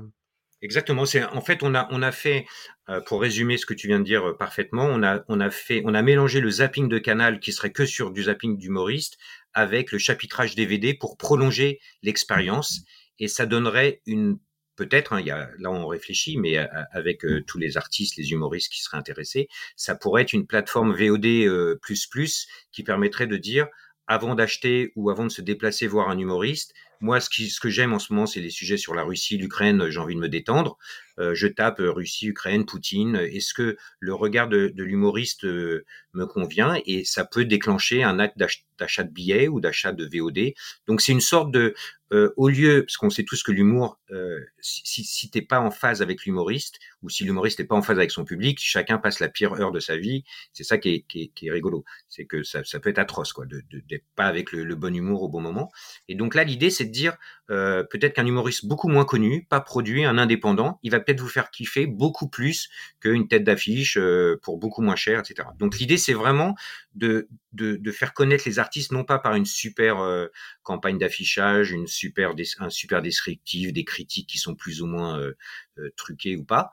Exactement. 0.61 1.05
C'est 1.05 1.23
en 1.23 1.41
fait 1.41 1.63
on 1.63 1.73
a 1.73 1.87
on 1.91 2.03
a 2.03 2.11
fait 2.11 2.45
euh, 2.89 3.01
pour 3.01 3.21
résumer 3.21 3.57
ce 3.57 3.65
que 3.65 3.73
tu 3.73 3.87
viens 3.87 3.99
de 3.99 4.05
dire 4.05 4.29
euh, 4.29 4.37
parfaitement, 4.37 4.85
on 4.85 5.01
a 5.01 5.23
on 5.27 5.39
a 5.39 5.49
fait 5.49 5.81
on 5.85 5.93
a 5.95 6.01
mélangé 6.01 6.39
le 6.39 6.51
zapping 6.51 6.87
de 6.87 6.99
canal 6.99 7.39
qui 7.39 7.51
serait 7.51 7.71
que 7.71 7.85
sur 7.85 8.11
du 8.11 8.23
zapping 8.23 8.57
d'humoriste 8.57 9.17
avec 9.53 9.91
le 9.91 9.97
chapitrage 9.97 10.55
DVD 10.55 10.93
pour 10.93 11.17
prolonger 11.17 11.79
l'expérience 12.03 12.81
et 13.17 13.27
ça 13.27 13.45
donnerait 13.45 14.01
une 14.05 14.37
peut-être, 14.81 15.13
hein, 15.13 15.21
là 15.59 15.71
on 15.71 15.85
réfléchit, 15.85 16.37
mais 16.37 16.57
euh, 16.57 16.65
avec 16.91 17.23
euh, 17.23 17.43
tous 17.45 17.59
les 17.59 17.77
artistes, 17.77 18.17
les 18.17 18.31
humoristes 18.31 18.71
qui 18.71 18.81
seraient 18.81 18.97
intéressés, 18.97 19.47
ça 19.75 19.93
pourrait 19.93 20.23
être 20.23 20.33
une 20.33 20.47
plateforme 20.47 20.95
VOD 20.95 21.25
euh, 21.25 21.77
plus 21.79 22.07
plus 22.07 22.47
qui 22.71 22.83
permettrait 22.83 23.27
de 23.27 23.37
dire 23.37 23.67
avant 24.07 24.33
d'acheter 24.33 24.91
ou 24.95 25.11
avant 25.11 25.25
de 25.25 25.31
se 25.31 25.43
déplacer 25.43 25.85
voir 25.85 26.09
un 26.09 26.17
humoriste, 26.17 26.73
moi, 27.01 27.19
ce, 27.19 27.29
qui, 27.29 27.49
ce 27.49 27.59
que 27.59 27.69
j'aime 27.69 27.93
en 27.93 27.99
ce 27.99 28.13
moment, 28.13 28.27
c'est 28.27 28.41
les 28.41 28.51
sujets 28.51 28.77
sur 28.77 28.93
la 28.93 29.01
Russie, 29.01 29.37
l'Ukraine. 29.37 29.89
J'ai 29.89 29.99
envie 29.99 30.13
de 30.13 30.19
me 30.19 30.29
détendre. 30.29 30.77
Euh, 31.19 31.33
je 31.35 31.47
tape 31.47 31.77
Russie, 31.79 32.27
Ukraine, 32.27 32.65
Poutine. 32.65 33.15
Est-ce 33.15 33.53
que 33.53 33.77
le 33.99 34.13
regard 34.13 34.47
de, 34.47 34.67
de 34.67 34.83
l'humoriste 34.83 35.43
me 35.43 36.25
convient? 36.25 36.77
Et 36.85 37.03
ça 37.05 37.25
peut 37.25 37.45
déclencher 37.45 38.03
un 38.03 38.19
acte 38.19 38.37
d'achat 38.37 39.03
de 39.03 39.11
billets 39.11 39.47
ou 39.47 39.59
d'achat 39.59 39.91
de 39.91 40.05
VOD. 40.05 40.53
Donc, 40.87 41.01
c'est 41.01 41.11
une 41.11 41.21
sorte 41.21 41.51
de, 41.51 41.73
euh, 42.13 42.33
au 42.35 42.49
lieu, 42.49 42.83
parce 42.85 42.97
qu'on 42.97 43.09
sait 43.09 43.23
tous 43.23 43.41
que 43.41 43.53
l'humour, 43.53 43.97
euh, 44.11 44.39
si, 44.59 45.03
si 45.05 45.29
t'es 45.29 45.41
pas 45.41 45.61
en 45.61 45.71
phase 45.71 46.01
avec 46.01 46.25
l'humoriste, 46.25 46.77
ou 47.03 47.09
si 47.09 47.23
l'humoriste 47.23 47.59
n'est 47.59 47.65
pas 47.65 47.75
en 47.75 47.81
phase 47.81 47.97
avec 47.97 48.11
son 48.11 48.25
public, 48.25 48.59
chacun 48.61 48.97
passe 48.97 49.19
la 49.21 49.29
pire 49.29 49.53
heure 49.53 49.71
de 49.71 49.79
sa 49.79 49.95
vie. 49.95 50.25
C'est 50.51 50.65
ça 50.65 50.77
qui 50.77 51.05
est, 51.13 51.51
rigolo. 51.51 51.85
C'est 52.09 52.25
que 52.25 52.43
ça, 52.43 52.61
peut 52.81 52.89
être 52.89 52.99
atroce, 52.99 53.31
quoi, 53.31 53.45
de 53.45 53.63
d'être 53.87 54.05
pas 54.15 54.25
avec 54.25 54.51
le, 54.51 54.75
bon 54.75 54.93
humour 54.93 55.23
au 55.23 55.29
bon 55.29 55.39
moment. 55.39 55.71
Et 56.09 56.15
donc 56.15 56.35
là, 56.35 56.43
l'idée, 56.43 56.69
c'est 56.69 56.85
de 56.85 56.91
dire, 56.91 57.15
euh, 57.49 57.83
peut-être 57.83 58.13
qu'un 58.13 58.25
humoriste 58.25 58.65
beaucoup 58.65 58.89
moins 58.89 59.05
connu, 59.05 59.45
pas 59.49 59.61
produit, 59.61 60.03
un 60.03 60.17
indépendant, 60.17 60.79
il 60.83 60.91
va 60.91 60.99
peut-être 61.01 61.19
vous 61.19 61.27
faire 61.27 61.51
kiffer 61.51 61.87
beaucoup 61.87 62.27
plus 62.27 62.69
qu'une 62.99 63.27
tête 63.27 63.43
d'affiche 63.43 63.97
euh, 63.97 64.39
pour 64.41 64.57
beaucoup 64.57 64.81
moins 64.81 64.95
cher, 64.95 65.19
etc. 65.19 65.49
Donc 65.59 65.77
l'idée, 65.79 65.97
c'est 65.97 66.13
vraiment 66.13 66.55
de, 66.95 67.27
de, 67.53 67.75
de, 67.75 67.91
faire 67.91 68.13
connaître 68.13 68.43
les 68.45 68.59
artistes, 68.59 68.91
non 68.91 69.03
pas 69.03 69.19
par 69.19 69.35
une 69.35 69.45
super 69.45 69.99
euh, 69.99 70.27
campagne 70.63 70.97
d'affichage, 70.97 71.71
une 71.71 71.87
super 71.87 72.33
un 72.59 72.69
super 72.69 73.01
descriptif, 73.01 73.73
des 73.73 73.83
critiques 73.83 74.27
qui 74.27 74.37
sont 74.37 74.55
plus 74.55 74.81
ou 74.81 74.87
moins 74.87 75.19
euh, 75.19 75.33
euh, 75.77 75.89
truquées 75.95 76.35
ou 76.35 76.43
pas. 76.43 76.71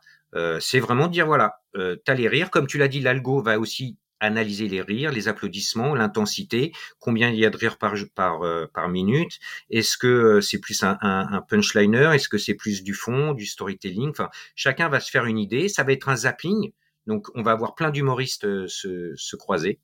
c'est 0.61 0.81
vraiment 0.81 1.09
dire 1.09 1.27
voilà, 1.27 1.63
t'as 2.05 2.15
les 2.15 2.29
rires, 2.29 2.51
comme 2.51 2.67
tu 2.67 2.79
l'as 2.79 2.89
dit, 2.89 3.01
l'algo 3.01 3.41
va 3.41 3.59
aussi 3.59 3.97
analyser 4.21 4.69
les 4.69 4.83
rires, 4.83 5.13
les 5.13 5.29
applaudissements, 5.29 5.95
l'intensité, 5.95 6.73
combien 6.99 7.31
il 7.31 7.39
y 7.39 7.47
a 7.47 7.51
de 7.51 7.57
rires 7.57 7.79
par 7.79 7.95
par 8.15 8.89
minute. 8.89 9.39
Est-ce 9.71 9.97
que 9.97 10.41
c'est 10.41 10.59
plus 10.59 10.83
un, 10.83 10.99
un, 11.01 11.29
un 11.33 11.41
punchliner 11.41 12.11
Est-ce 12.15 12.29
que 12.29 12.39
c'est 12.39 12.55
plus 12.55 12.83
du 12.83 12.95
fond, 12.95 13.33
du 13.33 13.47
storytelling 13.47 14.13
chacun 14.55 14.89
va 14.89 15.01
se 15.01 15.11
faire 15.11 15.27
une 15.27 15.39
idée. 15.39 15.69
Ça 15.69 15.83
va 15.85 15.93
être 15.93 16.09
un 16.09 16.17
zapping. 16.17 16.73
Donc, 17.07 17.29
on 17.35 17.43
va 17.43 17.53
avoir 17.53 17.75
plein 17.75 17.91
d'humoristes 17.91 18.67
se, 18.67 19.13
se 19.17 19.37
croiser. 19.37 19.81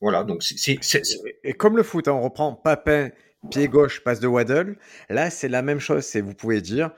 Voilà, 0.00 0.24
donc 0.24 0.42
c'est. 0.42 0.78
Et 1.44 1.54
comme 1.54 1.76
le 1.76 1.82
foot, 1.82 2.08
hein, 2.08 2.12
on 2.12 2.22
reprend 2.22 2.54
Papin, 2.54 3.10
pied 3.50 3.68
gauche, 3.68 4.02
passe 4.02 4.20
de 4.20 4.26
Waddle. 4.26 4.76
Là, 5.08 5.30
c'est 5.30 5.48
la 5.48 5.62
même 5.62 5.80
chose. 5.80 6.04
C'est 6.04 6.20
vous 6.20 6.34
pouvez 6.34 6.60
dire, 6.60 6.90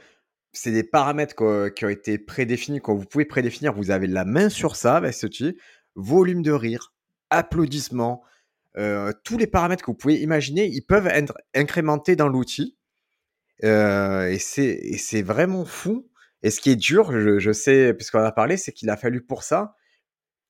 c'est 0.52 0.70
des 0.70 0.84
paramètres 0.84 1.34
qui 1.74 1.84
ont 1.84 1.88
été 1.88 2.18
prédéfinis. 2.18 2.80
Quand 2.80 2.94
vous 2.94 3.04
pouvez 3.04 3.24
prédéfinir, 3.24 3.74
vous 3.74 3.90
avez 3.90 4.06
la 4.06 4.24
main 4.24 4.48
sur 4.48 4.76
ça, 4.76 5.00
ce 5.12 5.26
volume 5.94 6.42
de 6.42 6.52
rire, 6.52 6.92
applaudissements, 7.30 8.22
euh, 8.76 9.12
tous 9.22 9.38
les 9.38 9.46
paramètres 9.46 9.82
que 9.82 9.90
vous 9.90 9.96
pouvez 9.96 10.20
imaginer, 10.20 10.66
ils 10.66 10.82
peuvent 10.82 11.06
être 11.06 11.34
incrémentés 11.54 12.16
dans 12.16 12.28
l'outil. 12.28 12.76
Euh, 13.62 14.26
et 14.28 14.38
c'est 14.38 15.22
vraiment 15.22 15.64
fou. 15.64 16.08
Et 16.42 16.50
ce 16.50 16.60
qui 16.60 16.70
est 16.70 16.76
dur, 16.76 17.10
je, 17.38 17.52
sais, 17.52 17.94
puisqu'on 17.94 18.20
a 18.20 18.32
parlé, 18.32 18.56
c'est 18.56 18.72
qu'il 18.72 18.90
a 18.90 18.96
fallu 18.96 19.22
pour 19.22 19.42
ça. 19.42 19.76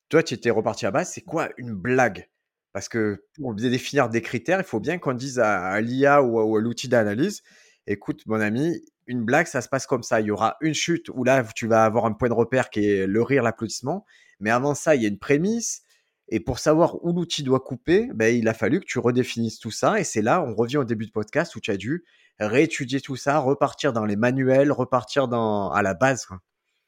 Toi, 0.09 0.23
tu 0.23 0.35
étais 0.35 0.51
reparti 0.51 0.87
à 0.87 0.91
base. 0.91 1.13
C'est 1.13 1.21
quoi 1.23 1.51
une 1.57 1.73
blague? 1.73 2.29
Parce 2.73 2.89
que 2.89 3.25
pour 3.37 3.55
définir 3.55 4.09
des 4.09 4.21
critères, 4.21 4.59
il 4.59 4.65
faut 4.65 4.81
bien 4.81 4.99
qu'on 4.99 5.13
dise 5.13 5.39
à, 5.39 5.81
l'IA 5.81 6.23
ou 6.23 6.57
à, 6.57 6.61
l'outil 6.61 6.89
d'analyse, 6.89 7.43
écoute 7.87 8.23
mon 8.27 8.41
ami, 8.41 8.83
une 9.07 9.25
blague, 9.25 9.47
ça 9.47 9.61
se 9.61 9.69
passe 9.69 9.87
comme 9.87 10.03
ça. 10.03 10.21
Il 10.21 10.27
y 10.27 10.31
aura 10.33 10.57
une 10.61 10.75
chute 10.75 11.09
où 11.11 11.23
là, 11.23 11.45
tu 11.55 11.69
vas 11.69 11.85
avoir 11.85 12.07
un 12.07 12.13
point 12.13 12.29
de 12.29 12.35
repère 12.35 12.71
qui 12.71 12.85
est 12.85 13.07
le 13.07 13.23
rire, 13.23 13.45
l'applaudissement. 13.45 14.05
Mais 14.41 14.51
avant 14.51 14.75
ça, 14.75 14.95
il 14.95 15.03
y 15.03 15.07
a 15.07 15.09
une 15.09 15.19
prémisse. 15.19 15.83
Et 16.29 16.41
pour 16.41 16.59
savoir 16.59 17.05
où 17.05 17.13
l'outil 17.13 17.43
doit 17.43 17.61
couper, 17.61 18.09
ben, 18.15 18.35
il 18.35 18.49
a 18.49 18.55
fallu 18.55 18.81
que 18.81 18.87
tu 18.87 18.99
redéfinisses 18.99 19.59
tout 19.59 19.71
ça. 19.71 20.01
Et 20.01 20.05
c'est 20.05 20.23
là, 20.23 20.43
on 20.43 20.55
revient 20.55 20.79
au 20.79 20.85
début 20.85 21.07
de 21.07 21.13
podcast 21.13 21.55
où 21.55 21.61
tu 21.61 21.71
as 21.71 21.77
dû 21.77 22.05
réétudier 22.41 23.01
tout 23.01 23.17
ça, 23.17 23.39
repartir 23.39 23.93
dans 23.93 24.05
les 24.05 24.17
manuels, 24.17 24.73
repartir 24.73 25.29
dans, 25.29 25.71
à 25.71 25.83
la 25.83 25.95
base. 25.95 26.27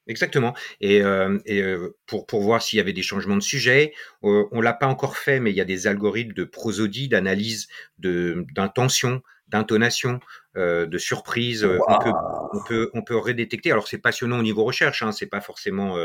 Exactement. 0.08 0.54
Et, 0.80 1.02
euh, 1.02 1.38
et 1.46 1.60
euh, 1.62 1.96
pour, 2.06 2.26
pour 2.26 2.40
voir 2.42 2.62
s'il 2.62 2.76
y 2.76 2.80
avait 2.80 2.92
des 2.92 3.02
changements 3.02 3.36
de 3.36 3.42
sujet, 3.42 3.92
euh, 4.22 4.44
on 4.52 4.60
l'a 4.60 4.72
pas 4.72 4.86
encore 4.86 5.16
fait, 5.16 5.40
mais 5.40 5.50
il 5.50 5.56
y 5.56 5.60
a 5.60 5.64
des 5.64 5.88
algorithmes 5.88 6.32
de 6.32 6.44
prosodie, 6.44 7.08
d'analyse, 7.08 7.66
de 7.98 8.44
d'intention, 8.54 9.20
d'intonation, 9.48 10.20
euh, 10.56 10.86
de 10.86 10.98
surprise. 10.98 11.64
On 11.64 11.98
peut 11.98 12.12
on 12.52 12.62
peut 12.64 12.90
on 12.94 13.02
peut 13.02 13.16
redétecter. 13.16 13.72
Alors 13.72 13.88
c'est 13.88 13.98
passionnant 13.98 14.38
au 14.38 14.42
niveau 14.42 14.62
recherche, 14.64 15.02
hein, 15.02 15.10
c'est 15.10 15.26
pas 15.26 15.40
forcément 15.40 15.96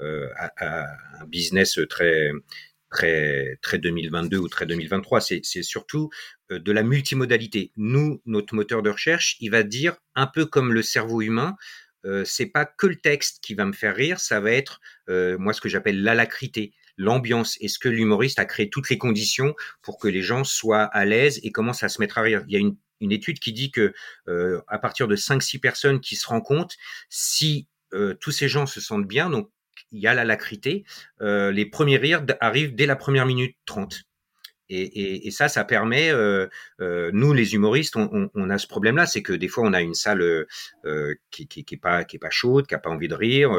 un 0.00 1.26
business 1.26 1.80
très 1.88 2.30
très 2.90 3.58
très 3.62 3.78
2022 3.78 4.38
ou 4.38 4.48
très 4.48 4.66
2023. 4.66 5.20
C'est 5.20 5.40
c'est 5.42 5.62
surtout 5.64 6.08
de 6.50 6.72
la 6.72 6.84
multimodalité. 6.84 7.72
Nous, 7.76 8.20
notre 8.26 8.54
moteur 8.54 8.82
de 8.82 8.90
recherche, 8.90 9.36
il 9.40 9.50
va 9.50 9.64
dire 9.64 9.96
un 10.14 10.26
peu 10.28 10.46
comme 10.46 10.72
le 10.72 10.82
cerveau 10.82 11.20
humain 11.20 11.56
euh, 12.04 12.24
c'est 12.24 12.46
pas 12.46 12.64
que 12.64 12.86
le 12.86 12.96
texte 12.96 13.40
qui 13.42 13.54
va 13.54 13.64
me 13.64 13.72
faire 13.72 13.94
rire, 13.94 14.20
ça 14.20 14.40
va 14.40 14.52
être 14.52 14.80
moi 15.08 15.52
ce 15.52 15.60
que 15.60 15.68
j'appelle 15.68 16.02
l'alacrité, 16.02 16.72
l'ambiance. 16.96 17.56
Est-ce 17.60 17.80
que 17.80 17.88
l'humoriste 17.88 18.38
a 18.38 18.44
créé 18.44 18.70
toutes 18.70 18.90
les 18.90 18.98
conditions 18.98 19.56
pour 19.82 19.98
que 19.98 20.06
les 20.06 20.22
gens 20.22 20.44
soient 20.44 20.84
à 20.84 21.04
l'aise 21.04 21.40
et 21.42 21.50
commencent 21.50 21.82
à 21.82 21.88
se 21.88 22.00
mettre 22.00 22.18
à 22.18 22.22
rire 22.22 22.44
Il 22.46 22.52
y 22.52 22.56
a 22.56 22.60
une, 22.60 22.76
une 23.00 23.10
étude 23.10 23.40
qui 23.40 23.52
dit 23.52 23.72
que 23.72 23.92
à 24.68 24.78
partir 24.78 25.08
de 25.08 25.16
5-6 25.16 25.58
personnes 25.58 26.00
qui 26.00 26.14
se 26.14 26.26
compte, 26.26 26.76
si 27.08 27.66
tous 28.20 28.30
ces 28.30 28.48
gens 28.48 28.66
se 28.66 28.80
sentent 28.80 29.08
bien, 29.08 29.30
donc 29.30 29.50
il 29.90 30.00
y 30.00 30.06
a 30.06 30.14
l'alacrité, 30.14 30.84
les 31.20 31.66
premiers 31.66 31.96
rires 31.96 32.24
arrivent 32.38 32.76
dès 32.76 32.86
la 32.86 32.94
première 32.94 33.26
minute 33.26 33.56
30. 33.66 34.04
Et, 34.72 35.30
ça, 35.32 35.48
ça 35.48 35.64
permet, 35.64 36.10
euh, 36.10 36.46
euh, 36.80 37.10
nous 37.12 37.32
les 37.32 37.54
humoristes, 37.54 37.96
on, 37.96 38.50
a 38.50 38.58
ce 38.58 38.68
problème-là, 38.68 39.06
c'est 39.06 39.22
que 39.22 39.32
des 39.32 39.48
fois 39.48 39.64
on 39.64 39.72
a 39.72 39.80
une 39.80 39.94
salle 39.94 40.22
euh, 40.22 41.14
qui, 41.30 41.48
qui, 41.48 41.64
qui, 41.64 41.74
est 41.74 41.78
pas 41.78 42.30
chaude, 42.30 42.68
qui 42.68 42.74
a 42.74 42.78
pas 42.78 42.90
envie 42.90 43.08
de 43.08 43.14
rire, 43.14 43.50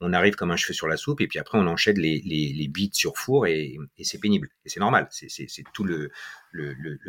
on 0.00 0.12
arrive 0.12 0.34
comme 0.34 0.50
un 0.50 0.56
cheveu 0.56 0.74
sur 0.74 0.86
la 0.86 0.98
soupe, 0.98 1.22
et 1.22 1.26
puis 1.26 1.38
après 1.38 1.58
on 1.58 1.66
enchaîne 1.66 1.98
les, 1.98 2.20
les, 2.24 2.70
sur 2.92 3.16
four, 3.16 3.46
et, 3.46 3.78
c'est 4.02 4.20
pénible, 4.20 4.50
et 4.64 4.68
c'est 4.68 4.80
normal, 4.80 5.08
c'est 5.10 5.64
tout 5.72 5.84
le, 5.84 6.10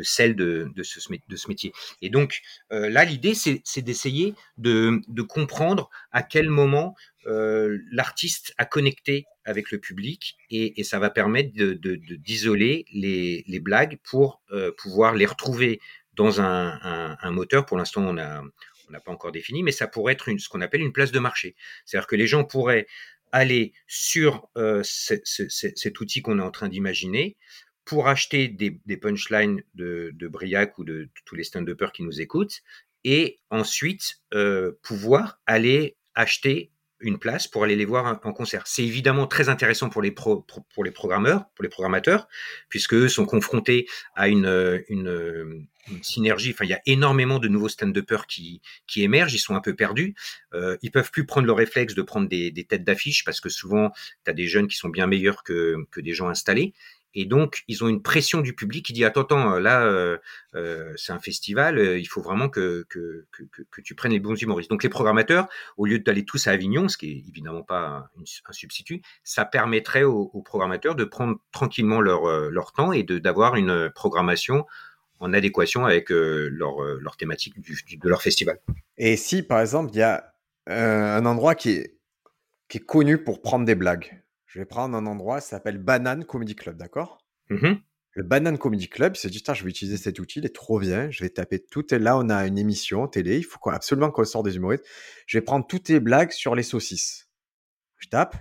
sel 0.02 0.36
de, 0.36 0.72
ce, 0.82 1.48
métier. 1.48 1.72
Et 2.00 2.08
donc 2.08 2.40
là, 2.70 3.04
l'idée, 3.04 3.34
c'est 3.34 3.82
d'essayer 3.82 4.34
de, 4.56 5.02
de 5.06 5.22
comprendre 5.22 5.90
à 6.12 6.22
quel 6.22 6.48
moment 6.48 6.96
euh, 7.26 7.78
l'artiste 7.90 8.54
a 8.56 8.64
connecté 8.64 9.26
avec 9.44 9.70
le 9.70 9.78
public 9.78 10.38
et, 10.50 10.82
ça 10.84 10.98
va 10.98 11.10
permettre 11.10 11.50
d'isoler 11.52 12.86
les, 12.92 13.60
blagues 13.60 13.98
pour 14.04 14.42
euh, 14.52 14.72
pouvoir 14.76 15.14
les 15.14 15.26
retrouver 15.26 15.80
dans 16.14 16.40
un, 16.40 17.30
moteur. 17.30 17.66
Pour 17.66 17.76
l'instant, 17.76 18.02
on 18.02 18.12
n'a 18.14 19.00
pas 19.04 19.12
encore 19.12 19.32
défini, 19.32 19.62
mais 19.62 19.72
ça 19.72 19.86
pourrait 19.86 20.14
être 20.14 20.30
ce 20.38 20.48
qu'on 20.48 20.60
appelle 20.60 20.80
une 20.80 20.92
place 20.92 21.12
de 21.12 21.18
marché. 21.18 21.56
C'est-à-dire 21.84 22.06
que 22.06 22.16
les 22.16 22.26
gens 22.26 22.44
pourraient 22.44 22.86
aller 23.32 23.72
sur 23.86 24.48
euh, 24.56 24.80
ce, 24.82 25.14
ce, 25.24 25.48
cet 25.48 26.00
outil 26.00 26.22
qu'on 26.22 26.38
est 26.38 26.42
en 26.42 26.50
train 26.50 26.68
d'imaginer 26.68 27.36
pour 27.84 28.08
acheter 28.08 28.48
des, 28.48 28.96
punchlines 28.96 29.62
de, 29.74 30.10
de 30.14 30.28
Briac 30.28 30.78
ou 30.78 30.84
de, 30.84 31.08
tous 31.24 31.34
les 31.34 31.44
stand-uppers 31.44 31.92
qui 31.92 32.02
nous 32.02 32.20
écoutent 32.20 32.60
et 33.04 33.40
ensuite 33.50 34.20
pouvoir 34.82 35.40
aller 35.46 35.96
acheter 36.14 36.70
une 37.00 37.18
place 37.18 37.48
pour 37.48 37.64
aller 37.64 37.76
les 37.76 37.84
voir 37.84 38.20
en 38.24 38.32
concert. 38.32 38.66
C'est 38.66 38.84
évidemment 38.84 39.26
très 39.26 39.48
intéressant 39.48 39.88
pour 39.88 40.02
les 40.02 40.10
programmeurs, 40.10 41.44
pour 41.54 41.62
les 41.62 41.68
programmateurs, 41.68 42.28
puisque 42.68 42.94
eux 42.94 43.08
sont 43.08 43.26
confrontés 43.26 43.86
à 44.14 44.28
une, 44.28 44.82
une, 44.88 45.66
une 45.90 46.02
synergie. 46.02 46.50
Enfin, 46.50 46.64
il 46.64 46.70
y 46.70 46.74
a 46.74 46.80
énormément 46.86 47.38
de 47.38 47.48
nouveaux 47.48 47.68
stand-uppers 47.68 48.26
qui 48.26 48.60
qui 48.86 49.02
émergent. 49.02 49.34
Ils 49.34 49.38
sont 49.38 49.54
un 49.54 49.60
peu 49.60 49.74
perdus. 49.74 50.14
Euh, 50.54 50.76
ils 50.82 50.90
peuvent 50.90 51.10
plus 51.10 51.26
prendre 51.26 51.46
le 51.46 51.52
réflexe 51.52 51.94
de 51.94 52.02
prendre 52.02 52.28
des, 52.28 52.52
têtes 52.68 52.84
d'affiche 52.84 53.24
parce 53.24 53.40
que 53.40 53.48
souvent, 53.48 53.90
tu 54.24 54.30
as 54.30 54.34
des 54.34 54.46
jeunes 54.46 54.68
qui 54.68 54.76
sont 54.76 54.88
bien 54.88 55.06
meilleurs 55.06 55.42
que 55.42 55.86
des 55.96 56.14
gens 56.14 56.28
installés. 56.28 56.74
Et 57.14 57.24
donc, 57.24 57.64
ils 57.66 57.82
ont 57.82 57.88
une 57.88 58.02
pression 58.02 58.40
du 58.40 58.54
public 58.54 58.86
qui 58.86 58.92
dit 58.92 59.04
attends, 59.04 59.22
attends, 59.22 59.58
là, 59.58 59.82
euh, 59.82 60.18
euh, 60.54 60.92
c'est 60.96 61.12
un 61.12 61.18
festival, 61.18 61.78
euh, 61.78 61.98
il 61.98 62.06
faut 62.06 62.22
vraiment 62.22 62.48
que, 62.48 62.86
tu 63.82 63.94
prennes 63.94 64.12
les 64.12 64.20
bons 64.20 64.40
humoristes. 64.40 64.70
Donc, 64.70 64.82
les 64.82 64.88
programmateurs, 64.88 65.48
au 65.76 65.86
lieu 65.86 65.98
d'aller 65.98 66.24
tous 66.24 66.46
à 66.46 66.52
Avignon, 66.52 66.88
ce 66.88 66.96
qui 66.96 67.10
est 67.10 67.28
évidemment 67.28 67.62
pas 67.62 68.10
un, 68.16 68.52
substitut, 68.52 69.02
ça 69.24 69.44
permettrait 69.44 70.04
aux, 70.04 70.42
programmateurs 70.44 70.94
de 70.94 71.04
prendre 71.04 71.38
tranquillement 71.52 72.00
leur, 72.00 72.26
euh, 72.26 72.50
temps 72.76 72.92
et 72.92 73.02
d'avoir 73.02 73.56
une 73.56 73.90
programmation 73.94 74.64
en 75.20 75.32
adéquation 75.34 75.84
avec 75.84 76.10
euh, 76.10 76.48
leur, 76.50 76.82
euh, 76.82 77.00
thématique 77.18 77.54
de 77.60 78.08
leur 78.08 78.22
festival. 78.22 78.58
Et 78.96 79.16
si, 79.16 79.42
par 79.42 79.60
exemple, 79.60 79.90
il 79.92 79.98
y 79.98 80.02
a 80.02 80.32
un 80.66 81.24
endroit 81.26 81.54
qui 81.54 81.70
est 81.70 82.86
connu 82.86 83.18
pour 83.22 83.42
prendre 83.42 83.64
des 83.64 83.74
blagues, 83.74 84.22
je 84.50 84.58
vais 84.58 84.66
prendre 84.66 84.96
un 84.96 85.06
endroit, 85.06 85.40
ça 85.40 85.50
s'appelle 85.50 85.78
Banane 85.78 86.24
Comedy 86.24 86.56
Club, 86.56 86.76
d'accord? 86.76 87.24
Mmh 87.50 87.74
Le 88.14 88.22
Banane 88.24 88.58
Comedy 88.58 88.88
Club, 88.88 89.14
il 89.14 89.18
se 89.20 89.28
dit, 89.28 89.44
je 89.46 89.62
vais 89.62 89.70
utiliser 89.70 89.96
cet 89.96 90.18
outil, 90.18 90.40
il 90.40 90.44
est 90.46 90.54
trop 90.54 90.80
bien, 90.80 91.08
je 91.08 91.22
vais 91.22 91.30
taper 91.30 91.60
tout. 91.60 91.94
Et 91.94 92.00
là, 92.00 92.18
on 92.18 92.28
a 92.28 92.46
une 92.48 92.58
émission 92.58 93.06
télé, 93.06 93.38
il 93.38 93.44
faut 93.44 93.60
absolument 93.70 94.10
qu'on 94.10 94.24
sorte 94.24 94.46
des 94.46 94.56
humoristes. 94.56 94.84
Je 95.26 95.38
vais 95.38 95.42
prendre 95.42 95.64
toutes 95.68 95.88
les 95.88 96.00
blagues 96.00 96.32
sur 96.32 96.56
les 96.56 96.64
saucisses. 96.64 97.30
Je 97.98 98.08
tape, 98.08 98.36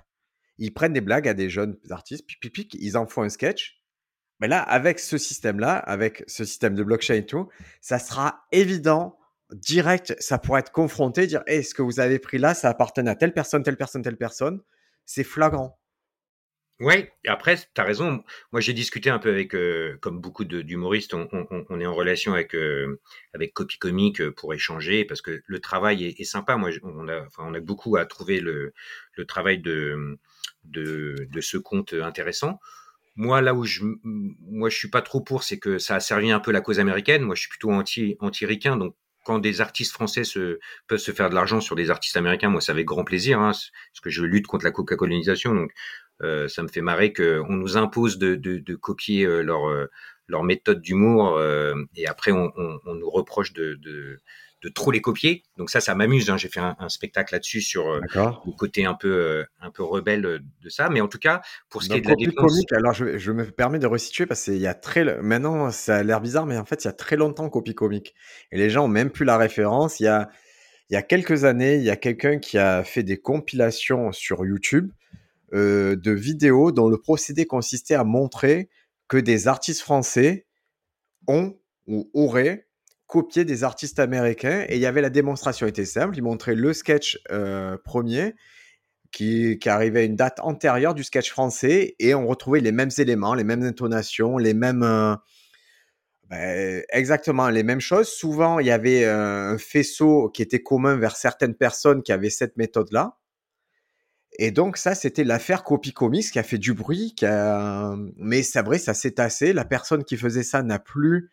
ils 0.58 0.74
prennent 0.74 0.94
des 0.94 1.02
blagues 1.02 1.28
à 1.28 1.36
des 1.36 1.48
jeunes 1.48 1.78
artistes, 1.92 2.26
pic, 2.26 2.40
pic, 2.40 2.54
pic, 2.54 2.78
ils 2.80 2.98
en 2.98 3.06
font 3.06 3.22
un 3.22 3.30
sketch. 3.30 3.80
Mais 4.40 4.48
là, 4.48 4.64
avec 4.64 4.98
ce 4.98 5.20
système-là, 5.20 5.78
avec 5.78 6.24
ce 6.26 6.44
système 6.44 6.74
de 6.74 6.84
blockchain 6.84 7.16
et 7.16 7.26
tout, 7.28 7.50
ça 7.82 8.00
sera 8.00 8.48
évident, 8.52 9.20
direct, 9.54 10.16
ça 10.20 10.40
pourrait 10.40 10.62
être 10.62 10.72
confronté, 10.72 11.28
dire, 11.28 11.44
hey, 11.46 11.64
ce 11.64 11.76
que 11.76 11.84
vous 11.84 12.00
avez 12.00 12.18
pris 12.18 12.40
là, 12.40 12.56
ça 12.56 12.70
appartient 12.70 13.02
à 13.02 13.16
telle 13.16 13.34
personne, 13.34 13.62
telle 13.62 13.78
personne, 13.78 14.02
telle 14.02 14.18
personne. 14.18 14.60
C'est 15.06 15.24
flagrant. 15.24 15.79
Ouais, 16.80 17.12
après, 17.28 17.58
tu 17.58 17.82
as 17.82 17.84
raison. 17.84 18.24
Moi, 18.54 18.62
j'ai 18.62 18.72
discuté 18.72 19.10
un 19.10 19.20
peu 19.20 19.30
avec, 19.30 19.54
euh, 19.54 19.98
comme 20.02 20.22
beaucoup 20.22 20.46
d'humoristes, 20.46 21.14
on, 21.14 21.28
on, 21.34 21.66
on, 21.70 21.80
est 21.82 21.86
en 21.86 21.94
relation 21.94 22.34
avec 22.34 22.56
euh, 22.56 23.02
avec 23.34 23.54
Copy 23.54 23.78
euh, 24.22 24.32
pour 24.32 24.54
échanger 24.54 25.04
parce 25.04 25.22
que 25.22 25.42
le 25.46 25.60
travail 25.60 26.06
est, 26.06 26.22
est, 26.22 26.24
sympa. 26.24 26.56
Moi, 26.56 26.70
on 26.84 27.10
a, 27.10 27.20
enfin, 27.26 27.44
on 27.46 27.54
a 27.54 27.60
beaucoup 27.60 27.98
à 27.98 28.06
trouver 28.06 28.40
le, 28.40 28.74
le 29.18 29.26
travail 29.26 29.60
de, 29.60 30.18
de, 30.64 31.28
de 31.30 31.42
ce 31.42 31.58
compte 31.58 31.94
intéressant. 31.94 32.62
Moi, 33.16 33.42
là 33.42 33.54
où 33.54 33.66
je, 33.66 33.82
moi, 34.04 34.70
je 34.70 34.78
suis 34.78 34.90
pas 34.90 35.02
trop 35.02 35.22
pour, 35.22 35.44
c'est 35.44 35.60
que 35.60 35.80
ça 35.80 35.96
a 35.96 36.00
servi 36.00 36.32
un 36.32 36.40
peu 36.40 36.52
la 36.52 36.62
cause 36.62 36.80
américaine. 36.80 37.24
Moi, 37.24 37.36
je 37.36 37.42
suis 37.42 37.50
plutôt 37.50 37.72
anti 37.72 38.16
anti 38.22 38.46
ricain, 38.46 38.78
donc 38.78 38.96
quand 39.26 39.40
des 39.40 39.62
artistes 39.62 39.94
français 39.94 40.24
se, 40.24 40.60
peuvent 40.88 41.00
se 41.00 41.12
faire 41.12 41.30
de 41.30 41.36
l'argent 41.36 41.62
sur 41.62 41.76
des 41.76 41.92
artistes 41.92 42.18
américains, 42.18 42.50
moi, 42.50 42.62
ça 42.62 42.72
avec 42.72 42.86
grand 42.86 43.04
plaisir, 43.04 43.40
hein, 43.40 43.52
parce 43.52 44.00
que 44.02 44.10
je 44.10 44.24
lutte 44.24 44.48
contre 44.48 44.66
la 44.66 44.72
coca-colonisation. 44.72 45.54
Donc, 45.54 45.72
ça 46.22 46.64
me 46.64 46.68
fait 46.68 46.82
marrer 46.82 47.14
qu'on 47.14 47.54
nous 47.54 47.78
impose 47.78 48.18
de, 48.18 48.36
de, 48.36 48.58
de 48.58 48.76
copier 48.76 49.26
euh, 49.26 49.42
leur, 49.42 49.68
euh, 49.70 49.88
leur 50.28 50.44
méthode 50.44 50.82
d'humour 50.82 51.42
et 51.96 52.08
après 52.08 52.32
on, 52.32 52.52
on, 52.56 52.80
on, 52.86 52.96
nous 52.96 53.10
reproche 53.10 53.54
de, 53.54 53.76
de, 53.82 54.20
de, 54.62 54.70
trop 54.70 54.92
les 54.92 55.02
copier. 55.02 55.44
Donc 55.58 55.72
ça, 55.72 55.82
ça 55.82 55.96
m'amuse. 55.96 56.30
Hein. 56.30 56.38
J'ai 56.38 56.50
fait 56.50 56.60
un, 56.60 56.76
un 56.78 56.90
spectacle 56.90 57.34
là-dessus 57.34 57.62
sur 57.62 57.96
le 57.96 58.52
côté 58.56 58.86
un 58.86 58.94
peu 58.94 59.44
un 59.60 59.72
peu 59.72 59.82
rebelle 59.82 60.22
de 60.22 60.70
ça. 60.70 60.90
Mais 60.90 61.02
en 61.02 61.08
tout 61.08 61.18
cas, 61.18 61.42
pour 61.70 61.82
ce 61.82 61.90
qui 61.90 61.98
est 61.98 62.02
de 62.02 62.10
la 62.10 62.16
défense, 62.16 62.36
comique, 62.36 62.72
alors 62.74 62.94
je, 62.94 63.18
je, 63.18 63.32
me 63.32 63.44
permets 63.46 63.80
de 63.80 63.88
resituer 63.88 64.28
parce 64.28 64.44
qu'il 64.44 64.58
y 64.58 64.68
a 64.68 64.76
très 64.76 65.20
maintenant 65.22 65.72
ça 65.72 65.98
a 65.98 66.04
l'air 66.04 66.22
bizarre, 66.22 66.46
mais 66.46 66.58
en 66.58 66.66
fait 66.66 66.84
il 66.84 66.88
y 66.88 66.90
a 66.90 66.94
très 66.94 67.16
longtemps 67.16 67.50
copie 67.50 67.74
comique 67.74 68.14
et 68.52 68.58
les 68.60 68.70
gens 68.70 68.86
ont 68.86 68.90
même 68.90 69.10
plus 69.10 69.26
la 69.26 69.38
référence. 69.38 70.00
Il 70.00 70.04
y 70.04 70.08
a 70.08 70.30
il 70.90 70.94
y 70.94 70.98
a 70.98 71.02
quelques 71.02 71.44
années, 71.44 71.76
il 71.76 71.84
y 71.84 71.92
a 71.92 71.96
quelqu'un 71.96 72.40
qui 72.40 72.58
a 72.58 72.84
fait 72.84 73.04
des 73.04 73.18
compilations 73.18 74.12
sur 74.12 74.46
YouTube 74.46 74.92
euh, 75.54 75.96
de 75.96 76.12
vidéos 76.12 76.72
dont 76.72 76.90
le 76.90 76.98
procédé 76.98 77.46
consistait 77.46 77.96
à 77.96 78.04
montrer 78.04 78.70
que 79.08 79.18
des 79.18 79.48
artistes 79.48 79.82
français 79.82 80.46
ont 81.28 81.58
ou 81.88 82.10
auraient 82.14 82.68
copié 83.08 83.44
des 83.44 83.64
artistes 83.64 84.00
américains 84.00 84.66
et 84.70 84.76
il 84.76 84.82
y 84.82 84.86
avait 84.86 85.02
la 85.02 85.10
démonstration 85.10 85.66
était 85.66 85.86
simple, 85.86 86.16
il 86.16 86.22
montrait 86.22 86.54
le 86.54 86.74
sketch 86.74 87.20
euh, 87.32 87.78
premier 87.84 88.36
qui, 89.12 89.58
qui, 89.58 89.68
arrivait 89.68 90.02
à 90.02 90.04
une 90.04 90.16
date 90.16 90.40
antérieure 90.42 90.94
du 90.94 91.04
sketch 91.04 91.32
français 91.32 91.96
et 91.98 92.14
on 92.14 92.28
retrouvait 92.28 92.60
les 92.60 92.72
mêmes 92.72 92.92
éléments, 93.00 93.34
les 93.34 93.44
mêmes 93.44 93.64
intonations, 93.64 94.38
les 94.38 94.54
mêmes 94.54 94.84
euh, 94.84 95.16
ben, 96.30 96.84
exactement 96.90 97.50
les 97.50 97.64
mêmes 97.64 97.80
choses. 97.80 98.08
Souvent, 98.08 98.60
il 98.60 98.68
y 98.68 98.72
avait 98.72 99.06
un 99.06 99.58
faisceau 99.58 100.30
qui 100.30 100.44
était 100.44 100.62
commun 100.62 100.96
vers 100.96 101.16
certaines 101.16 101.56
personnes 101.56 102.04
qui 102.04 102.12
avaient 102.12 102.30
cette 102.30 102.56
méthode-là. 102.56 103.18
Et 104.38 104.52
donc 104.52 104.78
ça, 104.78 104.96
c'était 104.96 105.24
l'affaire 105.24 105.64
Copy 105.64 105.92
Comics 105.92 106.32
qui 106.32 106.40
a 106.40 106.44
fait 106.44 106.58
du 106.58 106.74
bruit, 106.74 107.14
qui 107.16 107.26
a... 107.26 107.96
mais 108.18 108.44
c'est 108.44 108.62
vrai, 108.62 108.78
ça 108.78 108.94
s'est 108.94 109.12
tassé. 109.12 109.54
La 109.54 109.66
personne 109.66 110.04
qui 110.04 110.18
faisait 110.18 110.44
ça 110.44 110.62
n'a 110.62 110.80
plus 110.80 111.30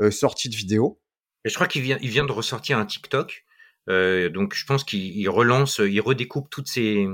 euh, 0.00 0.10
sorti 0.10 0.48
de 0.48 0.54
vidéo. 0.54 1.00
Et 1.44 1.48
je 1.48 1.54
crois 1.54 1.66
qu'il 1.66 1.82
vient, 1.82 1.98
il 2.00 2.08
vient 2.08 2.24
de 2.24 2.32
ressortir 2.32 2.78
un 2.78 2.86
TikTok. 2.86 3.44
Euh, 3.88 4.30
donc 4.30 4.54
je 4.54 4.64
pense 4.64 4.84
qu'il 4.84 5.28
relance, 5.28 5.80
il 5.84 6.00
redécoupe 6.00 6.48
toutes 6.50 6.68
ces. 6.68 7.06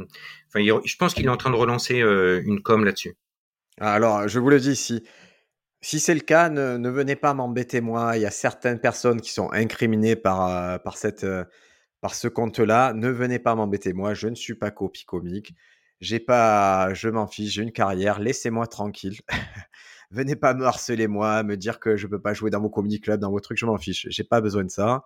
Enfin, 0.49 0.61
il, 0.61 0.73
je 0.85 0.97
pense 0.97 1.15
qu'il 1.15 1.27
est 1.27 1.31
en 1.31 1.37
train 1.37 1.51
de 1.51 1.57
relancer 1.57 2.01
euh, 2.01 2.43
une 2.45 2.63
com 2.63 2.85
là-dessus. 2.85 3.17
Alors, 3.81 4.29
je 4.29 4.39
vous 4.39 4.51
le 4.51 4.61
dis, 4.61 4.77
si, 4.77 5.03
si 5.81 5.99
c'est 5.99 6.15
le 6.15 6.21
cas, 6.21 6.51
ne, 6.51 6.77
ne 6.77 6.91
venez 6.91 7.17
pas 7.17 7.35
m'embêter 7.35 7.81
moi. 7.81 8.17
Il 8.17 8.23
y 8.23 8.27
a 8.27 8.31
certaines 8.31 8.81
personnes 8.81 9.21
qui 9.21 9.33
sont 9.33 9.51
incriminées 9.53 10.17
par, 10.17 10.81
par 10.83 10.99
cette 10.99 11.27
par 12.03 12.17
ce 12.17 12.29
compte-là, 12.29 12.93
ne 12.95 13.09
venez 13.09 13.39
pas 13.39 13.55
m'embêter. 13.55 13.93
Moi, 13.93 14.13
je 14.13 14.27
ne 14.29 14.35
suis 14.35 14.57
pas 14.57 14.73
copie 14.73 15.05
comique. 15.07 15.55
Pas, 16.27 16.93
je 16.95 17.09
m'en 17.09 17.29
fiche, 17.29 17.53
j'ai 17.55 17.63
une 17.63 17.73
carrière. 17.73 18.19
Laissez-moi 18.19 18.67
tranquille. 18.67 19.21
venez 20.11 20.35
pas 20.35 20.53
me 20.53 20.67
harceler 20.67 21.07
moi, 21.07 21.45
me 21.45 21.57
dire 21.57 21.79
que 21.79 21.97
je 21.97 22.09
peux 22.09 22.21
pas 22.21 22.35
jouer 22.35 22.51
dans 22.51 22.61
vos 22.61 22.71
comedy 22.71 23.01
club, 23.01 23.21
dans 23.21 23.31
vos 23.31 23.39
trucs. 23.39 23.57
Je 23.57 23.67
m'en 23.67 23.79
fiche. 23.79 24.09
J'ai 24.11 24.25
pas 24.25 24.41
besoin 24.41 24.65
de 24.65 24.71
ça. 24.71 25.05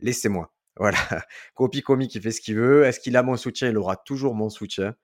Laissez-moi. 0.00 0.52
Voilà. 0.78 0.98
Copie 1.54 1.80
comique, 1.82 2.14
il 2.16 2.22
fait 2.22 2.32
ce 2.32 2.40
qu'il 2.42 2.56
veut. 2.56 2.84
Est-ce 2.84 3.00
qu'il 3.00 3.16
a 3.16 3.22
mon 3.22 3.38
soutien? 3.38 3.70
Il 3.70 3.78
aura 3.78 3.96
toujours 3.96 4.34
mon 4.34 4.50
soutien, 4.50 4.94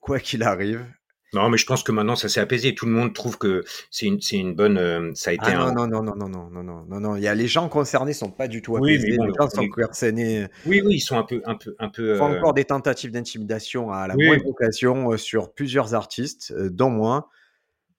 quoi 0.00 0.20
qu'il 0.20 0.42
arrive. 0.42 0.86
Non, 1.34 1.48
mais 1.48 1.56
je 1.56 1.64
pense 1.64 1.82
que 1.82 1.92
maintenant 1.92 2.16
ça 2.16 2.28
s'est 2.28 2.40
apaisé. 2.40 2.74
Tout 2.74 2.86
le 2.86 2.92
monde 2.92 3.14
trouve 3.14 3.38
que 3.38 3.64
c'est 3.90 4.06
une, 4.06 4.20
c'est 4.20 4.36
une 4.36 4.54
bonne. 4.54 4.76
Euh, 4.76 5.10
ça 5.14 5.30
a 5.30 5.32
été 5.32 5.46
ah 5.46 5.62
un... 5.62 5.72
non, 5.72 5.86
non, 5.86 6.02
non, 6.02 6.14
non, 6.14 6.28
non, 6.28 6.50
non, 6.50 6.62
non, 6.62 6.84
non, 6.86 7.00
non. 7.00 7.16
Il 7.16 7.22
y 7.22 7.28
a 7.28 7.34
les 7.34 7.48
gens 7.48 7.68
concernés 7.68 8.12
sont 8.12 8.30
pas 8.30 8.48
du 8.48 8.60
tout 8.60 8.76
apaisés. 8.76 9.12
Oui, 9.12 9.16
bon, 9.16 9.24
les 9.24 9.32
gens 9.38 9.48
sont 9.48 9.68
concernés. 9.68 10.46
Oui, 10.66 10.82
oui, 10.84 10.96
ils 10.96 11.00
sont 11.00 11.16
un 11.16 11.22
peu, 11.22 11.40
un 11.46 11.54
peu, 11.54 11.74
un 11.78 11.88
peu. 11.88 12.10
Euh... 12.10 12.20
encore 12.20 12.54
des 12.54 12.64
tentatives 12.64 13.12
d'intimidation 13.12 13.90
à 13.90 14.06
la 14.08 14.14
oui. 14.14 14.26
moindre 14.26 14.46
occasion 14.46 15.12
euh, 15.12 15.16
sur 15.16 15.52
plusieurs 15.54 15.94
artistes, 15.94 16.52
euh, 16.56 16.68
dont 16.68 16.90
moi. 16.90 17.28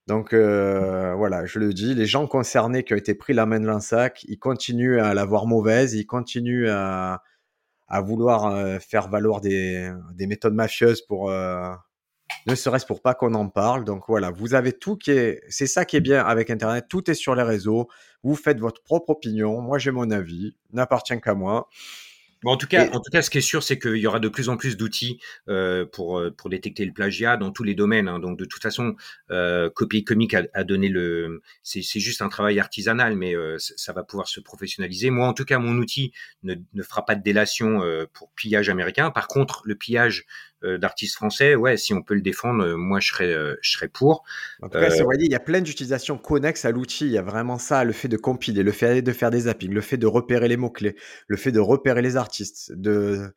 Donc 0.06 0.34
euh, 0.34 1.14
voilà, 1.16 1.46
je 1.46 1.60
le 1.60 1.74
dis, 1.74 1.96
les 1.96 2.06
gens 2.06 2.28
concernés 2.28 2.84
qui 2.84 2.94
ont 2.94 2.98
été 2.98 3.16
pris 3.16 3.34
la 3.34 3.46
main 3.46 3.62
dans 3.62 3.74
le 3.74 3.80
sac, 3.80 4.26
ils 4.28 4.38
continuent 4.38 5.00
à 5.00 5.14
la 5.14 5.24
voir 5.24 5.48
mauvaise, 5.48 5.94
ils 5.94 6.06
continuent 6.06 6.68
à, 6.70 7.24
à 7.88 8.02
vouloir 8.02 8.48
euh, 8.48 8.80
faire 8.80 9.08
valoir 9.08 9.40
des, 9.40 9.90
des 10.14 10.28
méthodes 10.28 10.56
mafieuses 10.56 11.02
pour 11.02 11.32
ne 12.48 12.56
serait-ce 12.56 12.86
pour 12.86 13.02
pas 13.02 13.14
qu'on 13.14 13.34
en 13.34 13.50
parle. 13.50 13.86
Donc 13.86 14.04
voilà, 14.08 14.32
vous 14.32 14.54
avez 14.54 14.74
tout 14.74 14.98
qui 14.98 15.12
est, 15.12 15.42
c'est 15.50 15.68
ça 15.68 15.86
qui 15.86 15.96
est 15.98 16.02
bien 16.02 16.24
avec 16.24 16.50
Internet, 16.50 16.86
tout 16.90 17.10
est 17.10 17.16
sur 17.16 17.36
les 17.36 17.44
réseaux, 17.44 17.88
vous 18.24 18.36
faites 18.36 18.60
votre 18.60 18.82
propre 18.84 19.12
opinion, 19.12 19.62
moi 19.62 19.78
j'ai 19.78 19.92
mon 19.92 20.12
avis, 20.12 20.56
n'appartient 20.72 21.20
qu'à 21.22 21.34
moi. 21.34 21.70
Bon, 22.44 22.52
en 22.52 22.58
tout 22.58 22.68
cas, 22.68 22.88
et... 22.88 22.90
en 22.90 23.00
tout 23.00 23.10
cas, 23.10 23.22
ce 23.22 23.30
qui 23.30 23.38
est 23.38 23.42
sûr, 23.42 23.64
c'est 23.64 23.80
qu'il 23.80 23.96
y 23.96 24.06
aura 24.06 24.20
de 24.20 24.28
plus 24.28 24.50
en 24.50 24.58
plus 24.58 24.76
d'outils 24.76 25.20
euh, 25.48 25.86
pour 25.86 26.22
pour 26.38 26.50
détecter 26.50 26.86
le 26.86 26.92
plagiat 26.92 27.38
dans 27.38 27.52
tous 27.52 27.64
les 27.64 27.74
domaines. 27.74 28.08
Hein. 28.10 28.20
Donc, 28.20 28.38
de 28.38 28.46
toute 28.46 28.62
façon, 28.62 28.96
euh, 29.32 29.70
Copy 29.70 30.04
Comic 30.04 30.34
a, 30.34 30.44
a, 30.54 30.64
donné 30.64 30.90
le. 30.90 31.42
C'est 31.64 31.82
juste 32.00 32.22
un 32.22 32.30
travail 32.30 32.60
artisanal, 32.60 33.16
mais 33.16 33.34
euh, 33.34 33.56
ça 33.60 33.94
va 33.94 34.04
pouvoir 34.04 34.28
se 34.28 34.42
professionnaliser. 34.42 35.10
Moi, 35.10 35.26
en 35.28 35.34
tout 35.34 35.46
cas, 35.46 35.58
mon 35.58 35.78
outil 35.78 36.12
ne, 36.44 36.56
ne 36.74 36.84
fera 36.84 37.06
pas 37.06 37.16
de 37.16 37.24
délation 37.24 37.82
euh, 37.82 38.06
pour 38.12 38.32
pillage 38.34 38.70
américain. 38.70 39.10
Par 39.10 39.28
contre, 39.28 39.62
le 39.64 39.76
pillage 39.76 40.26
euh, 40.26 40.53
d'artistes 40.78 41.16
français, 41.16 41.56
ouais, 41.56 41.78
si 41.78 41.94
on 41.94 42.02
peut 42.02 42.14
le 42.14 42.22
défendre, 42.22 42.64
euh, 42.64 42.78
moi, 42.78 43.00
je 43.00 43.10
serais 43.10 43.34
je 43.62 43.72
serais 43.72 43.88
pour. 43.88 44.24
En 44.62 44.70
tout 44.70 44.80
cas, 44.80 44.90
c'est 44.90 45.04
vrai, 45.04 45.18
il 45.20 45.32
y 45.32 45.36
a 45.36 45.40
plein 45.40 45.62
d'utilisations 45.62 46.18
connexes 46.18 46.66
à 46.66 46.72
l'outil. 46.72 47.06
Il 47.06 47.12
y 47.12 47.18
a 47.18 47.22
vraiment 47.22 47.58
ça, 47.58 47.84
le 47.84 47.94
fait 47.94 48.08
de 48.08 48.18
compiler, 48.18 48.64
le 48.64 48.72
fait 48.72 49.02
de 49.02 49.12
faire 49.12 49.32
des 49.32 49.42
zappings, 49.42 49.74
le 49.74 49.82
fait 49.82 49.98
de 49.98 50.08
repérer 50.08 50.48
les 50.48 50.58
mots 50.58 50.72
clés, 50.72 50.96
le 51.28 51.38
fait 51.38 51.52
de 51.52 51.60
repérer 51.60 52.02
les 52.02 52.18
artistes 52.18 52.72
de 52.74 53.34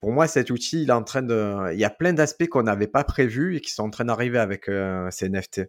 pour 0.00 0.12
moi, 0.12 0.28
cet 0.28 0.50
outil, 0.50 0.82
il 0.82 0.90
est 0.90 0.92
en 0.92 1.02
train 1.02 1.22
de. 1.22 1.72
Il 1.72 1.78
y 1.80 1.84
a 1.84 1.90
plein 1.90 2.12
d'aspects 2.12 2.46
qu'on 2.46 2.64
n'avait 2.64 2.86
pas 2.86 3.04
prévus 3.04 3.56
et 3.56 3.60
qui 3.60 3.70
sont 3.70 3.84
en 3.84 3.90
train 3.90 4.04
d'arriver 4.04 4.38
avec 4.38 4.68
euh, 4.68 5.08
ces 5.10 5.28
NFT. 5.28 5.62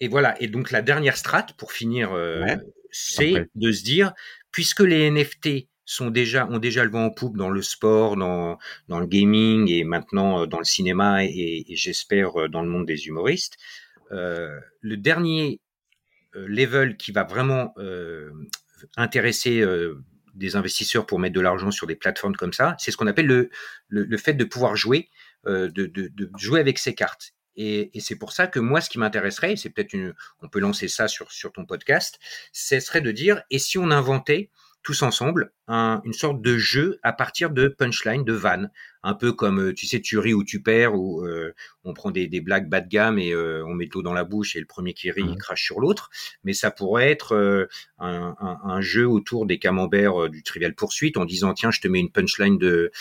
Et 0.00 0.08
voilà. 0.08 0.40
Et 0.42 0.48
donc, 0.48 0.70
la 0.70 0.82
dernière 0.82 1.16
strate, 1.16 1.52
pour 1.56 1.72
finir, 1.72 2.12
euh, 2.12 2.42
ouais. 2.44 2.58
c'est 2.90 3.46
de 3.54 3.72
se 3.72 3.84
dire, 3.84 4.12
puisque 4.50 4.80
les 4.80 5.10
NFT 5.10 5.68
sont 5.84 6.10
déjà 6.10 6.46
ont 6.46 6.58
déjà 6.58 6.84
le 6.84 6.90
vent 6.90 7.06
en 7.06 7.10
poupe 7.10 7.36
dans 7.36 7.50
le 7.50 7.62
sport, 7.62 8.16
dans 8.16 8.58
dans 8.88 9.00
le 9.00 9.06
gaming 9.06 9.70
et 9.70 9.84
maintenant 9.84 10.42
euh, 10.42 10.46
dans 10.46 10.58
le 10.58 10.64
cinéma 10.64 11.24
et, 11.24 11.64
j'espère 11.70 12.40
euh, 12.40 12.48
dans 12.48 12.62
le 12.62 12.68
monde 12.68 12.86
des 12.86 13.06
humoristes. 13.06 13.56
Euh, 14.12 14.58
le 14.80 14.96
dernier 14.96 15.60
level 16.34 16.96
qui 16.96 17.12
va 17.12 17.22
vraiment 17.22 17.74
intéresser 18.96 19.64
des 20.34 20.56
investisseurs 20.56 21.06
pour 21.06 21.20
mettre 21.20 21.34
de 21.34 21.40
l'argent 21.40 21.70
sur 21.70 21.86
des 21.86 21.94
plateformes 21.94 22.34
comme 22.34 22.52
ça, 22.52 22.74
c'est 22.80 22.90
ce 22.90 22.96
qu'on 22.96 23.06
appelle 23.06 23.28
le, 23.28 23.50
le, 23.88 24.16
fait 24.16 24.34
de 24.34 24.42
pouvoir 24.42 24.74
jouer, 24.74 25.10
de, 25.46 25.68
de, 25.68 26.30
jouer 26.36 26.58
avec 26.58 26.80
ses 26.80 26.92
cartes. 26.92 27.34
Et, 27.54 27.96
et 27.96 28.00
c'est 28.00 28.16
pour 28.16 28.32
ça 28.32 28.48
que 28.48 28.58
moi, 28.58 28.80
ce 28.80 28.90
qui 28.90 28.98
m'intéresserait, 28.98 29.54
c'est 29.54 29.70
peut-être 29.70 29.92
une, 29.92 30.12
on 30.42 30.48
peut 30.48 30.58
lancer 30.58 30.88
ça 30.88 31.06
sur, 31.06 31.30
sur 31.30 31.52
ton 31.52 31.64
podcast, 31.66 32.18
ce 32.52 32.80
serait 32.80 33.00
de 33.00 33.12
dire, 33.12 33.42
et 33.50 33.60
si 33.60 33.78
on 33.78 33.92
inventait 33.92 34.50
tous 34.84 35.02
ensemble 35.02 35.50
un, 35.66 36.02
une 36.04 36.12
sorte 36.12 36.42
de 36.42 36.58
jeu 36.58 37.00
à 37.02 37.12
partir 37.12 37.50
de 37.50 37.68
punchline, 37.68 38.22
de 38.22 38.34
vannes, 38.34 38.70
un 39.02 39.14
peu 39.14 39.32
comme 39.32 39.60
euh, 39.60 39.74
tu 39.74 39.86
sais 39.86 40.00
tu 40.00 40.18
ris 40.18 40.34
ou 40.34 40.44
tu 40.44 40.62
perds 40.62 40.94
ou 40.94 41.24
euh, 41.24 41.54
on 41.84 41.94
prend 41.94 42.10
des, 42.10 42.28
des, 42.28 42.42
blagues 42.42 42.68
bas 42.68 42.82
de 42.82 42.88
gamme 42.88 43.18
et 43.18 43.32
euh, 43.32 43.64
on 43.66 43.74
met 43.74 43.86
de 43.86 43.90
l'eau 43.94 44.02
dans 44.02 44.12
la 44.12 44.24
bouche 44.24 44.56
et 44.56 44.60
le 44.60 44.66
premier 44.66 44.92
qui 44.92 45.10
rit 45.10 45.22
il 45.22 45.32
mmh. 45.32 45.38
crache 45.38 45.64
sur 45.64 45.80
l'autre. 45.80 46.10
Mais 46.44 46.52
ça 46.52 46.70
pourrait 46.70 47.10
être 47.10 47.68
un, 47.98 48.36
un, 48.38 48.58
un, 48.62 48.80
jeu 48.82 49.08
autour 49.08 49.46
des 49.46 49.58
camemberts 49.58 50.28
du 50.28 50.42
Trivial 50.42 50.74
Poursuite 50.74 51.16
en 51.16 51.24
disant 51.24 51.54
tiens 51.54 51.70
je 51.70 51.80
te 51.80 51.88
mets 51.88 52.00
une 52.00 52.10
punchline 52.10 52.58
de 52.58 52.92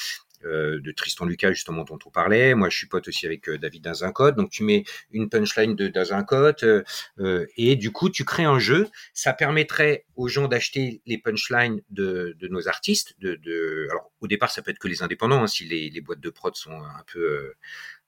euh, 0.45 0.79
de 0.79 0.91
Tristan 0.91 1.25
Lucas 1.25 1.51
justement 1.51 1.83
dont 1.83 1.99
on 2.05 2.09
parlait. 2.09 2.55
Moi, 2.55 2.69
je 2.69 2.77
suis 2.77 2.87
pote 2.87 3.07
aussi 3.07 3.25
avec 3.25 3.49
euh, 3.49 3.57
David 3.57 3.83
Dazincote. 3.83 4.35
Donc, 4.35 4.49
tu 4.49 4.63
mets 4.63 4.83
une 5.11 5.29
punchline 5.29 5.75
de 5.75 5.87
Dazincote 5.87 6.63
euh, 6.63 7.45
et 7.57 7.75
du 7.75 7.91
coup, 7.91 8.09
tu 8.09 8.25
crées 8.25 8.43
un 8.43 8.59
jeu. 8.59 8.89
Ça 9.13 9.33
permettrait 9.33 10.05
aux 10.15 10.27
gens 10.27 10.47
d'acheter 10.47 11.01
les 11.05 11.17
punchlines 11.17 11.81
de, 11.89 12.35
de, 12.39 12.47
nos 12.47 12.67
artistes. 12.67 13.15
De, 13.19 13.35
de, 13.35 13.87
alors, 13.91 14.11
au 14.21 14.27
départ, 14.27 14.51
ça 14.51 14.61
peut 14.61 14.71
être 14.71 14.79
que 14.79 14.87
les 14.87 15.01
indépendants, 15.01 15.43
hein, 15.43 15.47
si 15.47 15.65
les, 15.65 15.89
les, 15.89 16.01
boîtes 16.01 16.19
de 16.21 16.29
prod 16.29 16.55
sont 16.55 16.71
un 16.71 17.03
peu 17.11 17.53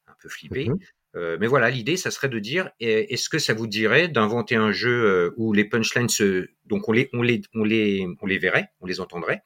un 0.08 0.14
peu 0.20 0.30
flippées. 0.30 0.70
Mhm. 0.70 0.80
Euh, 1.16 1.38
mais 1.40 1.48
voilà, 1.48 1.70
l'idée, 1.70 1.96
ça 1.96 2.12
serait 2.12 2.28
de 2.28 2.40
dire, 2.40 2.72
est-ce 2.80 3.30
que 3.30 3.40
ça 3.40 3.54
vous 3.54 3.68
dirait 3.68 4.10
d'inventer 4.10 4.56
un 4.56 4.74
jeu 4.74 5.34
où 5.38 5.54
les 5.54 5.64
punchlines 5.64 6.10
se, 6.10 6.50
donc 6.66 6.90
on 6.90 6.92
les, 6.92 7.10
on 7.14 7.22
les, 7.22 7.42
on 7.54 7.64
les, 7.64 8.06
on 8.22 8.26
les 8.26 8.38
verrait, 8.38 8.70
on 8.82 8.86
les 8.86 9.00
entendrait, 9.00 9.42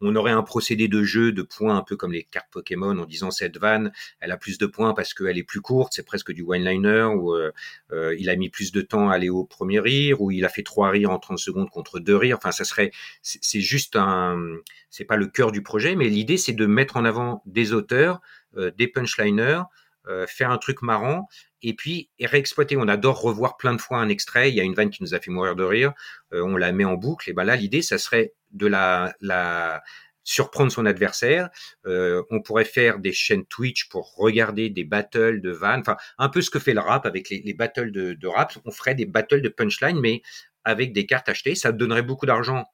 on 0.00 0.16
aurait 0.16 0.30
un 0.30 0.42
procédé 0.42 0.88
de 0.88 1.02
jeu 1.02 1.32
de 1.32 1.42
points 1.42 1.76
un 1.76 1.82
peu 1.82 1.96
comme 1.96 2.12
les 2.12 2.24
cartes 2.24 2.48
Pokémon 2.50 2.98
en 2.98 3.04
disant 3.04 3.30
cette 3.30 3.58
vanne, 3.58 3.92
elle 4.20 4.32
a 4.32 4.36
plus 4.36 4.58
de 4.58 4.66
points 4.66 4.94
parce 4.94 5.14
qu'elle 5.14 5.36
est 5.38 5.44
plus 5.44 5.60
courte, 5.60 5.92
c'est 5.94 6.06
presque 6.06 6.32
du 6.32 6.42
one-liner, 6.42 7.08
ou 7.16 7.34
euh, 7.34 7.52
euh, 7.92 8.16
il 8.18 8.30
a 8.30 8.36
mis 8.36 8.48
plus 8.48 8.72
de 8.72 8.80
temps 8.80 9.10
à 9.10 9.14
aller 9.14 9.28
au 9.28 9.44
premier 9.44 9.80
rire, 9.80 10.20
ou 10.22 10.30
il 10.30 10.44
a 10.44 10.48
fait 10.48 10.62
trois 10.62 10.90
rires 10.90 11.10
en 11.10 11.18
30 11.18 11.38
secondes 11.38 11.70
contre 11.70 12.00
deux 12.00 12.16
rires. 12.16 12.36
Enfin, 12.38 12.52
ça 12.52 12.64
serait, 12.64 12.90
c'est 13.22 13.60
juste 13.60 13.96
un, 13.96 14.40
c'est 14.88 15.04
pas 15.04 15.16
le 15.16 15.26
cœur 15.26 15.52
du 15.52 15.62
projet, 15.62 15.94
mais 15.96 16.08
l'idée 16.08 16.38
c'est 16.38 16.52
de 16.52 16.66
mettre 16.66 16.96
en 16.96 17.04
avant 17.04 17.42
des 17.46 17.72
auteurs, 17.72 18.20
euh, 18.56 18.70
des 18.76 18.88
punchliners, 18.88 19.62
faire 20.26 20.50
un 20.50 20.58
truc 20.58 20.82
marrant 20.82 21.28
et 21.62 21.72
puis 21.72 22.10
réexploiter. 22.20 22.76
On 22.76 22.88
adore 22.88 23.20
revoir 23.20 23.56
plein 23.56 23.74
de 23.74 23.80
fois 23.80 23.98
un 23.98 24.08
extrait. 24.08 24.50
Il 24.50 24.56
y 24.56 24.60
a 24.60 24.64
une 24.64 24.74
vanne 24.74 24.90
qui 24.90 25.04
nous 25.04 25.14
a 25.14 25.20
fait 25.20 25.30
mourir 25.30 25.54
de 25.54 25.62
rire. 25.62 25.92
on 26.32 26.56
la 26.56 26.72
met 26.72 26.84
en 26.84 26.94
boucle. 26.94 27.30
Et 27.30 27.32
ben 27.32 27.44
là, 27.44 27.54
l'idée, 27.54 27.80
ça 27.80 27.96
serait 27.96 28.32
de 28.52 28.66
la, 28.66 29.14
la 29.20 29.82
surprendre 30.24 30.70
son 30.70 30.86
adversaire. 30.86 31.50
Euh, 31.86 32.22
on 32.30 32.40
pourrait 32.40 32.64
faire 32.64 32.98
des 32.98 33.12
chaînes 33.12 33.46
Twitch 33.46 33.88
pour 33.88 34.14
regarder 34.16 34.70
des 34.70 34.84
battles 34.84 35.40
de 35.40 35.50
vannes, 35.50 35.80
enfin 35.80 35.96
un 36.18 36.28
peu 36.28 36.40
ce 36.42 36.50
que 36.50 36.58
fait 36.58 36.74
le 36.74 36.80
rap 36.80 37.06
avec 37.06 37.30
les, 37.30 37.42
les 37.44 37.54
battles 37.54 37.90
de, 37.90 38.26
rap. 38.26 38.56
On 38.64 38.70
ferait 38.70 38.94
des 38.94 39.06
battles 39.06 39.42
de 39.42 39.48
punchline, 39.48 39.98
mais 39.98 40.22
avec 40.64 40.92
des 40.92 41.06
cartes 41.06 41.28
achetées. 41.28 41.54
Ça 41.54 41.72
donnerait 41.72 42.02
beaucoup 42.02 42.26
d'argent 42.26 42.64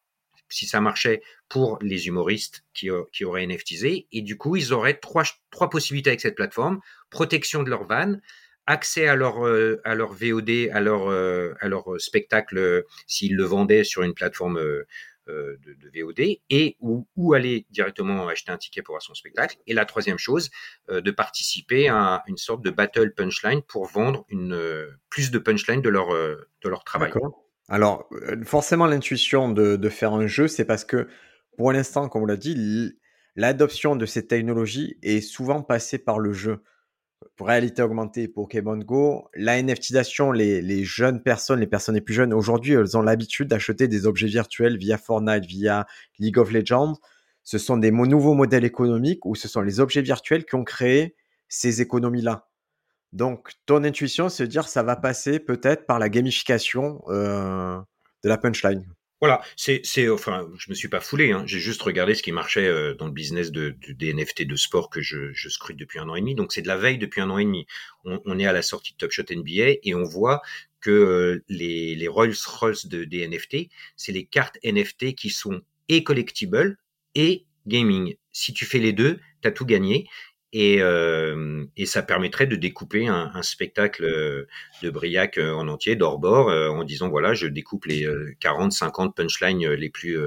si 0.49 0.67
ça 0.67 0.81
marchait 0.81 1.23
pour 1.49 1.79
les 1.83 2.07
humoristes 2.07 2.65
qui, 2.73 2.89
qui 3.13 3.25
auraient 3.25 3.47
NFTisé. 3.47 4.07
Et 4.13 4.23
du 4.23 4.37
coup, 4.37 4.57
ils 4.57 4.73
auraient 4.73 4.99
trois, 4.99 5.25
trois 5.51 5.71
possibilités 5.71 6.11
avec 6.11 6.21
cette 6.21 6.37
plateforme 6.37 6.81
protection 7.11 7.63
de 7.63 7.71
leurs 7.71 7.85
vannes, 7.85 8.21
accès 8.67 9.07
à 9.07 9.15
leur 9.15 9.47
euh, 9.47 9.81
à 9.85 9.95
leur 9.95 10.13
VOD, 10.13 10.71
à 10.73 10.81
leur 10.81 11.09
euh, 11.09 11.55
à 11.61 11.69
leur 11.69 12.01
spectacle 12.01 12.85
s'ils 13.07 13.37
le 13.37 13.45
vendaient 13.45 13.85
sur 13.85 14.03
une 14.03 14.15
plateforme 14.15 14.59
euh, 14.59 14.87
de, 15.27 15.59
de, 15.65 16.03
VOD 16.03 16.39
et 16.51 16.77
où, 16.81 17.35
aller 17.35 17.67
directement 17.71 18.29
acheter 18.29 18.53
un 18.53 18.59
ticket 18.59 18.83
pour 18.83 18.95
voir 18.95 19.03
son 19.03 19.15
spectacle. 19.15 19.57
Et 19.67 19.75
la 19.75 19.85
troisième 19.85 20.19
chose, 20.19 20.51
euh, 20.91 21.01
de 21.01 21.11
participer 21.11 21.89
à 21.89 22.23
une 22.27 22.37
sorte 22.37 22.63
de 22.63 22.71
battle 22.71 23.13
punchline 23.15 23.63
pour 23.63 23.87
vendre 23.87 24.25
une, 24.29 24.55
euh, 24.55 24.91
plus 25.11 25.31
de 25.31 25.39
punchline 25.39 25.83
de 25.83 25.89
leur, 25.89 26.09
de 26.11 26.69
leur 26.69 26.85
travail. 26.85 27.13
Alors, 27.69 28.09
forcément, 28.45 28.87
l'intuition 28.87 29.51
de, 29.51 29.77
de, 29.77 29.89
faire 29.89 30.13
un 30.13 30.27
jeu, 30.27 30.47
c'est 30.47 30.65
parce 30.65 30.85
que 30.85 31.09
pour 31.57 31.73
l'instant, 31.73 32.09
comme 32.09 32.23
on 32.23 32.27
l'a 32.27 32.37
dit, 32.37 32.97
l'adoption 33.35 33.97
de 33.97 34.07
ces 34.07 34.27
technologies 34.27 34.99
est 35.03 35.21
souvent 35.21 35.63
passée 35.63 35.99
par 35.99 36.19
le 36.19 36.33
jeu 36.33 36.63
pour 37.37 37.49
réalité 37.49 37.83
augmentée 37.83 38.29
Pokémon 38.29 38.77
Go, 38.77 39.29
la 39.35 39.61
NFTisation, 39.63 40.33
les, 40.33 40.63
les, 40.63 40.85
jeunes 40.85 41.23
personnes, 41.23 41.61
les 41.61 41.67
personnes 41.67 41.95
les 41.95 42.01
plus 42.01 42.15
jeunes, 42.15 42.33
aujourd'hui, 42.33 42.75
elles 42.75 42.97
ont 42.97 43.03
l'habitude 43.03 43.49
d'acheter 43.49 43.89
des 43.89 44.07
objets 44.07 44.27
virtuels 44.27 44.77
via 44.77 44.99
Fortnite, 44.99 45.45
via 45.45 45.87
League 46.19 46.39
of 46.39 46.51
Legends. 46.51 46.95
Ce 47.43 47.59
sont 47.59 47.77
des 47.77 47.91
nouveaux 47.91 48.35
modèles 48.35 48.65
économiques 48.65 49.25
où 49.25 49.35
ce 49.35 49.49
sont 49.49 49.61
les 49.61 49.81
objets 49.81 50.03
virtuels 50.03 50.45
qui 50.45 50.55
ont 50.57 50.65
créé 50.65 51.15
ces 51.49 51.81
économies-là. 51.81 52.49
Donc, 53.13 53.53
ton 53.67 53.85
intuition, 53.85 54.29
c'est 54.29 54.45
de 54.45 54.51
dire 54.51 54.69
ça 54.69 54.83
va 54.83 54.97
passer 54.97 55.39
peut-être 55.39 55.87
par 55.87 55.99
la 55.99 56.09
gamification 56.09 57.03
euh, 57.09 57.79
de 58.25 58.29
la 58.29 58.37
punchline. 58.37 58.85
Voilà, 59.21 59.43
c'est, 59.57 59.81
c'est, 59.83 60.11
enfin, 60.11 60.47
je 60.59 60.69
me 60.69 60.75
suis 60.75 60.89
pas 60.89 61.01
foulé, 61.01 61.33
hein. 61.33 61.43
j'ai 61.47 61.59
juste 61.59 61.81
regardé 61.81 62.15
ce 62.15 62.23
qui 62.23 62.33
marchait 62.33 62.67
euh, 62.67 62.95
dans 62.95 63.07
le 63.07 63.13
business 63.13 63.51
de, 63.51 63.75
des 63.89 64.13
NFT 64.13 64.43
de 64.43 64.57
sport 64.57 64.91
que 64.91 65.01
je, 65.01 65.33
scrute 65.49 65.79
depuis 65.79 65.99
un 65.99 66.09
an 66.11 66.17
et 66.17 66.21
demi. 66.21 66.35
Donc 66.35 66.53
c'est 66.53 66.61
de 66.61 66.69
la 66.69 66.77
veille 66.77 66.99
depuis 66.99 67.23
un 67.23 67.31
an 67.31 67.39
et 67.39 67.45
demi. 67.45 67.67
On, 68.05 68.39
est 68.39 68.47
à 68.47 68.53
la 68.53 68.61
sortie 68.61 68.93
de 68.93 68.99
Top 68.99 69.13
Shot 69.13 69.25
NBA 69.31 69.79
et 69.83 69.95
on 69.95 70.05
voit 70.05 70.43
que 70.81 70.91
euh, 70.91 71.45
les, 71.49 71.95
les 71.95 72.09
Rolls 72.09 72.35
Royce 72.47 72.87
de, 72.87 73.05
des 73.05 73.27
NFT, 73.27 73.71
c'est 73.97 74.13
les 74.13 74.27
cartes 74.27 74.59
NFT 74.63 75.15
qui 75.15 75.31
sont 75.31 75.63
et 75.89 76.05
collectibles 76.05 76.77
et 77.15 77.47
gaming. 77.67 78.17
Si 78.33 78.53
tu 78.53 78.67
fais 78.67 78.79
les 78.81 78.93
deux, 78.93 79.19
tu 79.41 79.49
as 79.49 79.53
tout 79.53 79.65
gagné. 79.65 80.07
Et, 80.53 80.81
euh, 80.81 81.65
et, 81.77 81.87
ça 81.87 82.03
permettrait 82.03 82.47
de 82.47 82.57
découper 82.57 83.09
un, 83.09 83.31
un 83.35 83.43
spectacle 83.43 84.05
euh, 84.05 84.47
de 84.83 84.91
Briac 84.91 85.39
euh, 85.39 85.53
en 85.53 85.69
entier, 85.69 85.97
d'hors 85.97 86.19
bord, 86.19 86.49
en 86.49 86.85
disant 86.85 87.09
voilà, 87.09 87.35
je 87.35 87.47
découpe 87.47 87.87
les 87.87 88.07
40, 88.41 88.73
50 88.73 89.15
punchlines 89.15 89.69
les 89.73 89.91
plus 89.91 90.19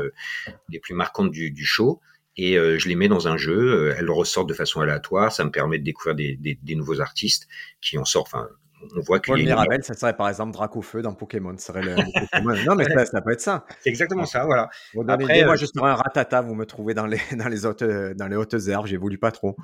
les 0.70 0.80
plus 0.80 0.94
marquantes 0.94 1.32
du, 1.32 1.52
du 1.52 1.66
show 1.66 2.02
et 2.38 2.56
je 2.56 2.88
les 2.88 2.96
mets 2.96 3.08
dans 3.08 3.28
un 3.28 3.38
jeu. 3.38 3.94
elles 3.98 4.10
ressortent 4.10 4.50
de 4.50 4.54
façon 4.54 4.82
aléatoire. 4.82 5.32
Ça 5.32 5.44
me 5.44 5.52
permet 5.52 5.80
de 5.80 5.84
découvrir 5.84 6.16
des, 6.16 6.36
des, 6.36 6.60
des 6.62 6.76
nouveaux 6.76 7.02
artistes 7.02 7.48
qui 7.82 7.98
en 7.98 8.06
sortent. 8.06 8.28
Enfin, 8.28 8.48
on 8.96 9.02
voit 9.02 9.20
y 9.28 9.32
a 9.32 9.36
Mirabel, 9.36 9.84
ça 9.84 9.94
serait 9.94 10.16
par 10.16 10.30
exemple 10.30 10.54
Dracofeu 10.54 11.02
dans 11.02 11.14
Pokémon. 11.14 11.56
Ça 11.58 11.74
serait 11.74 11.82
le, 11.82 11.96
Pokémon. 11.96 12.56
Non, 12.66 12.76
mais 12.76 12.86
ça, 12.86 13.06
ça, 13.06 13.22
peut 13.22 13.32
être 13.32 13.42
ça. 13.42 13.66
C'est 13.82 13.90
exactement 13.90 14.26
ça, 14.26 14.46
voilà. 14.46 14.70
Après, 15.08 15.44
moi, 15.44 15.56
je 15.56 15.66
serais 15.66 15.90
un 15.90 15.96
ratata. 15.96 16.42
Vous 16.42 16.56
me 16.56 16.66
trouvez 16.66 16.94
dans 16.94 17.06
les 17.06 17.20
dans 17.38 17.48
les 17.48 17.66
hautes 17.66 17.84
dans 17.84 18.28
les 18.28 18.36
hautes 18.36 18.56
herbes. 18.68 18.88
J'évolue 18.88 19.18
pas 19.18 19.32
trop. 19.32 19.56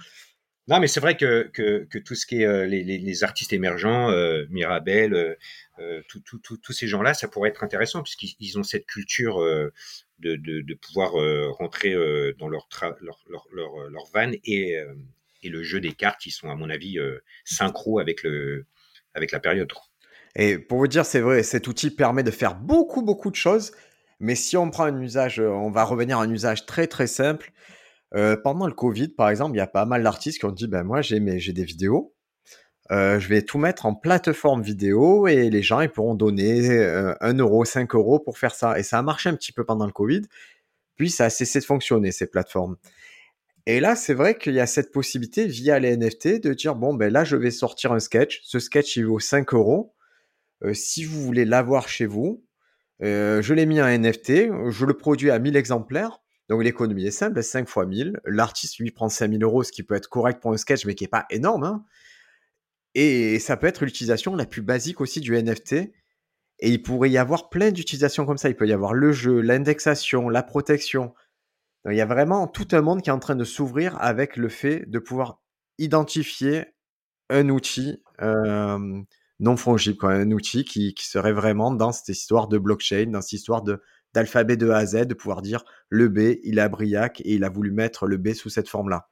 Non, 0.67 0.79
mais 0.79 0.87
c'est 0.87 0.99
vrai 0.99 1.15
que, 1.15 1.43
que, 1.53 1.99
tout 1.99 2.15
ce 2.15 2.25
qui 2.25 2.41
est 2.41 2.45
euh, 2.45 2.65
les, 2.65 2.83
les, 2.83 3.23
artistes 3.23 3.53
émergents, 3.53 4.09
euh, 4.09 4.45
Mirabel, 4.49 5.13
euh, 5.13 5.35
euh 5.77 6.01
tous 6.09 6.73
ces 6.73 6.87
gens-là, 6.87 7.13
ça 7.13 7.27
pourrait 7.27 7.49
être 7.49 7.63
intéressant 7.63 8.01
puisqu'ils 8.01 8.57
ont 8.57 8.63
cette 8.63 8.87
culture 8.87 9.41
euh, 9.41 9.71
de, 10.19 10.35
de, 10.35 10.61
de, 10.61 10.73
pouvoir 10.73 11.11
rentrer 11.57 11.93
dans 12.39 12.47
leur, 12.47 12.67
leur, 13.01 13.17
leur, 13.27 13.47
leur, 13.53 13.89
leur 13.89 14.05
van 14.13 14.31
et, 14.45 14.77
et 15.43 15.49
le 15.49 15.61
jeu 15.61 15.81
des 15.81 15.91
cartes, 15.91 16.25
ils 16.25 16.31
sont 16.31 16.49
à 16.49 16.55
mon 16.55 16.69
avis 16.69 16.97
synchro 17.43 17.99
avec, 17.99 18.23
le, 18.23 18.65
avec 19.13 19.33
la 19.33 19.41
période. 19.41 19.71
Et 20.37 20.57
pour 20.57 20.79
vous 20.79 20.87
dire, 20.87 21.05
c'est 21.05 21.19
vrai, 21.19 21.43
cet 21.43 21.67
outil 21.67 21.91
permet 21.91 22.23
de 22.23 22.31
faire 22.31 22.55
beaucoup, 22.55 23.01
beaucoup 23.01 23.29
de 23.29 23.35
choses. 23.35 23.73
Mais 24.21 24.35
si 24.35 24.55
on 24.55 24.69
prend 24.69 24.85
un 24.85 25.01
usage, 25.01 25.41
on 25.41 25.69
va 25.69 25.83
revenir 25.83 26.19
à 26.19 26.23
un 26.23 26.31
usage 26.31 26.65
très, 26.65 26.87
très 26.87 27.07
simple. 27.07 27.51
Euh, 28.13 28.37
pendant 28.37 28.67
le 28.67 28.73
Covid, 28.73 29.09
par 29.09 29.29
exemple, 29.29 29.55
il 29.55 29.57
y 29.57 29.61
a 29.61 29.67
pas 29.67 29.85
mal 29.85 30.03
d'artistes 30.03 30.39
qui 30.39 30.45
ont 30.45 30.51
dit, 30.51 30.67
ben 30.67 30.83
moi 30.83 31.01
j'ai 31.01 31.19
des 31.19 31.63
vidéos, 31.63 32.15
euh, 32.91 33.19
je 33.19 33.27
vais 33.29 33.41
tout 33.41 33.57
mettre 33.57 33.87
en 33.87 33.95
plateforme 33.95 34.61
vidéo 34.61 35.27
et 35.27 35.49
les 35.49 35.63
gens 35.63 35.81
ils 35.81 35.89
pourront 35.89 36.13
donner 36.13 36.69
euh, 36.69 37.15
1 37.19 37.33
euro, 37.39 37.65
5 37.65 37.95
euros 37.95 38.19
pour 38.19 38.37
faire 38.37 38.53
ça. 38.53 38.77
Et 38.77 38.83
ça 38.83 38.99
a 38.99 39.01
marché 39.01 39.29
un 39.29 39.35
petit 39.35 39.51
peu 39.51 39.65
pendant 39.65 39.87
le 39.87 39.91
Covid, 39.91 40.21
puis 40.95 41.09
ça 41.09 41.25
a 41.25 41.29
cessé 41.29 41.59
de 41.59 41.65
fonctionner 41.65 42.11
ces 42.11 42.27
plateformes. 42.27 42.77
Et 43.65 43.79
là, 43.79 43.95
c'est 43.95 44.13
vrai 44.13 44.37
qu'il 44.37 44.53
y 44.53 44.59
a 44.59 44.67
cette 44.67 44.91
possibilité 44.91 45.47
via 45.47 45.79
les 45.79 45.97
NFT 45.97 46.41
de 46.43 46.53
dire 46.53 46.75
bon 46.75 46.93
ben 46.93 47.11
là 47.11 47.23
je 47.23 47.35
vais 47.35 47.51
sortir 47.51 47.91
un 47.91 47.99
sketch, 47.99 48.41
ce 48.43 48.59
sketch 48.59 48.97
il 48.97 49.07
vaut 49.07 49.19
5 49.19 49.53
euros. 49.53 49.95
Euh, 50.63 50.73
si 50.73 51.05
vous 51.05 51.21
voulez 51.21 51.45
l'avoir 51.45 51.89
chez 51.89 52.05
vous, 52.05 52.43
je 53.01 53.53
l'ai 53.53 53.65
mis 53.65 53.81
en 53.81 53.87
NFT, 53.87 54.69
je 54.69 54.85
le 54.85 54.93
produis 54.93 55.31
à 55.31 55.39
1000 55.39 55.57
exemplaires 55.57 56.21
donc 56.49 56.63
l'économie 56.63 57.05
est 57.05 57.11
simple, 57.11 57.41
5 57.41 57.67
fois 57.67 57.85
1000. 57.85 58.19
L'artiste, 58.25 58.77
lui, 58.77 58.91
prend 58.91 59.09
5000 59.09 59.43
euros, 59.43 59.63
ce 59.63 59.71
qui 59.71 59.83
peut 59.83 59.95
être 59.95 60.09
correct 60.09 60.41
pour 60.41 60.53
un 60.53 60.57
sketch, 60.57 60.85
mais 60.85 60.95
qui 60.95 61.03
n'est 61.03 61.09
pas 61.09 61.25
énorme. 61.29 61.63
Hein. 61.63 61.85
Et 62.93 63.39
ça 63.39 63.57
peut 63.57 63.67
être 63.67 63.83
l'utilisation 63.83 64.35
la 64.35 64.45
plus 64.45 64.61
basique 64.61 65.01
aussi 65.01 65.19
du 65.21 65.35
NFT. 65.35 65.73
Et 66.59 66.69
il 66.69 66.81
pourrait 66.81 67.09
y 67.09 67.17
avoir 67.17 67.49
plein 67.49 67.71
d'utilisations 67.71 68.25
comme 68.25 68.37
ça. 68.37 68.49
Il 68.49 68.55
peut 68.55 68.67
y 68.67 68.73
avoir 68.73 68.93
le 68.93 69.11
jeu, 69.11 69.41
l'indexation, 69.41 70.29
la 70.29 70.43
protection. 70.43 71.13
il 71.89 71.95
y 71.95 72.01
a 72.01 72.05
vraiment 72.05 72.47
tout 72.47 72.67
un 72.71 72.81
monde 72.81 73.01
qui 73.01 73.09
est 73.09 73.13
en 73.13 73.19
train 73.19 73.35
de 73.35 73.43
s'ouvrir 73.43 73.97
avec 74.01 74.37
le 74.37 74.47
fait 74.47 74.89
de 74.89 74.99
pouvoir 74.99 75.41
identifier 75.77 76.65
un 77.29 77.49
outil 77.49 78.01
euh, 78.21 79.01
non 79.39 79.57
fongible, 79.57 80.05
un 80.05 80.31
outil 80.31 80.63
qui, 80.63 80.93
qui, 80.93 81.05
serait 81.05 81.33
vraiment 81.33 81.71
dans 81.71 81.91
cette 81.91 82.07
histoire 82.09 82.47
de 82.47 82.57
blockchain, 82.57 83.07
dans 83.07 83.21
cette 83.21 83.33
histoire 83.33 83.63
de 83.63 83.81
d'alphabet 84.15 84.57
de 84.57 84.69
A 84.69 84.77
à 84.77 84.85
Z, 84.85 85.05
de 85.05 85.13
pouvoir 85.13 85.41
dire 85.41 85.63
le 85.89 86.07
B, 86.07 86.37
il 86.43 86.59
a 86.59 86.69
Briac 86.69 87.21
et 87.21 87.33
il 87.33 87.43
a 87.43 87.49
voulu 87.49 87.71
mettre 87.71 88.07
le 88.07 88.17
B 88.17 88.33
sous 88.33 88.49
cette 88.49 88.69
forme-là. 88.69 89.07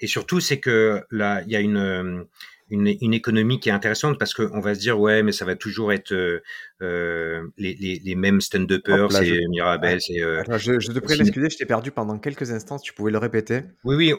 Et 0.00 0.06
surtout, 0.06 0.40
c'est 0.40 0.60
que 0.60 1.02
là, 1.10 1.42
il 1.46 1.52
y 1.52 1.56
a 1.56 1.60
une, 1.60 2.26
une, 2.68 2.94
une, 3.00 3.14
économie 3.14 3.60
qui 3.60 3.70
est 3.70 3.72
intéressante 3.72 4.18
parce 4.18 4.34
qu'on 4.34 4.60
va 4.60 4.74
se 4.74 4.80
dire 4.80 4.98
ouais 4.98 5.22
mais 5.22 5.32
ça 5.32 5.44
va 5.44 5.54
toujours 5.54 5.92
être 5.92 6.12
euh, 6.12 6.42
euh 6.82 7.46
les, 7.56 7.74
les, 7.74 8.00
les, 8.04 8.14
mêmes 8.14 8.40
stand-uppers, 8.40 9.12
c'est 9.12 9.38
Mirabel, 9.48 10.00
c'est. 10.00 10.22
Euh, 10.22 10.42
je, 10.58 10.80
je, 10.80 10.92
te 10.92 10.98
prie 10.98 11.16
m'excuser, 11.16 11.48
je 11.48 11.56
t'ai 11.56 11.66
perdu 11.66 11.90
pendant 11.90 12.18
quelques 12.18 12.50
instants. 12.50 12.78
Tu 12.78 12.92
pouvais 12.92 13.12
le 13.12 13.18
répéter 13.18 13.62
Oui 13.84 13.96
oui, 13.96 14.14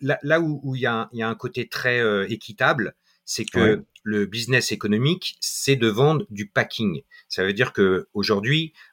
là, 0.00 0.18
là 0.22 0.40
où 0.40 0.74
il 0.74 0.80
y, 0.82 0.86
a, 0.86 1.08
y, 1.12 1.22
a 1.22 1.28
un 1.28 1.34
côté 1.34 1.68
très 1.68 2.00
euh, 2.00 2.26
équitable, 2.30 2.94
c'est 3.24 3.44
que 3.44 3.84
le 4.04 4.24
business 4.24 4.72
économique, 4.72 5.36
c'est 5.40 5.76
de 5.76 5.86
vendre 5.88 6.24
du 6.30 6.48
packing. 6.48 7.02
Ça 7.28 7.44
veut 7.44 7.52
dire 7.52 7.74
que 7.74 8.08
aujourd'hui, 8.14 8.72
euh, 8.72 8.87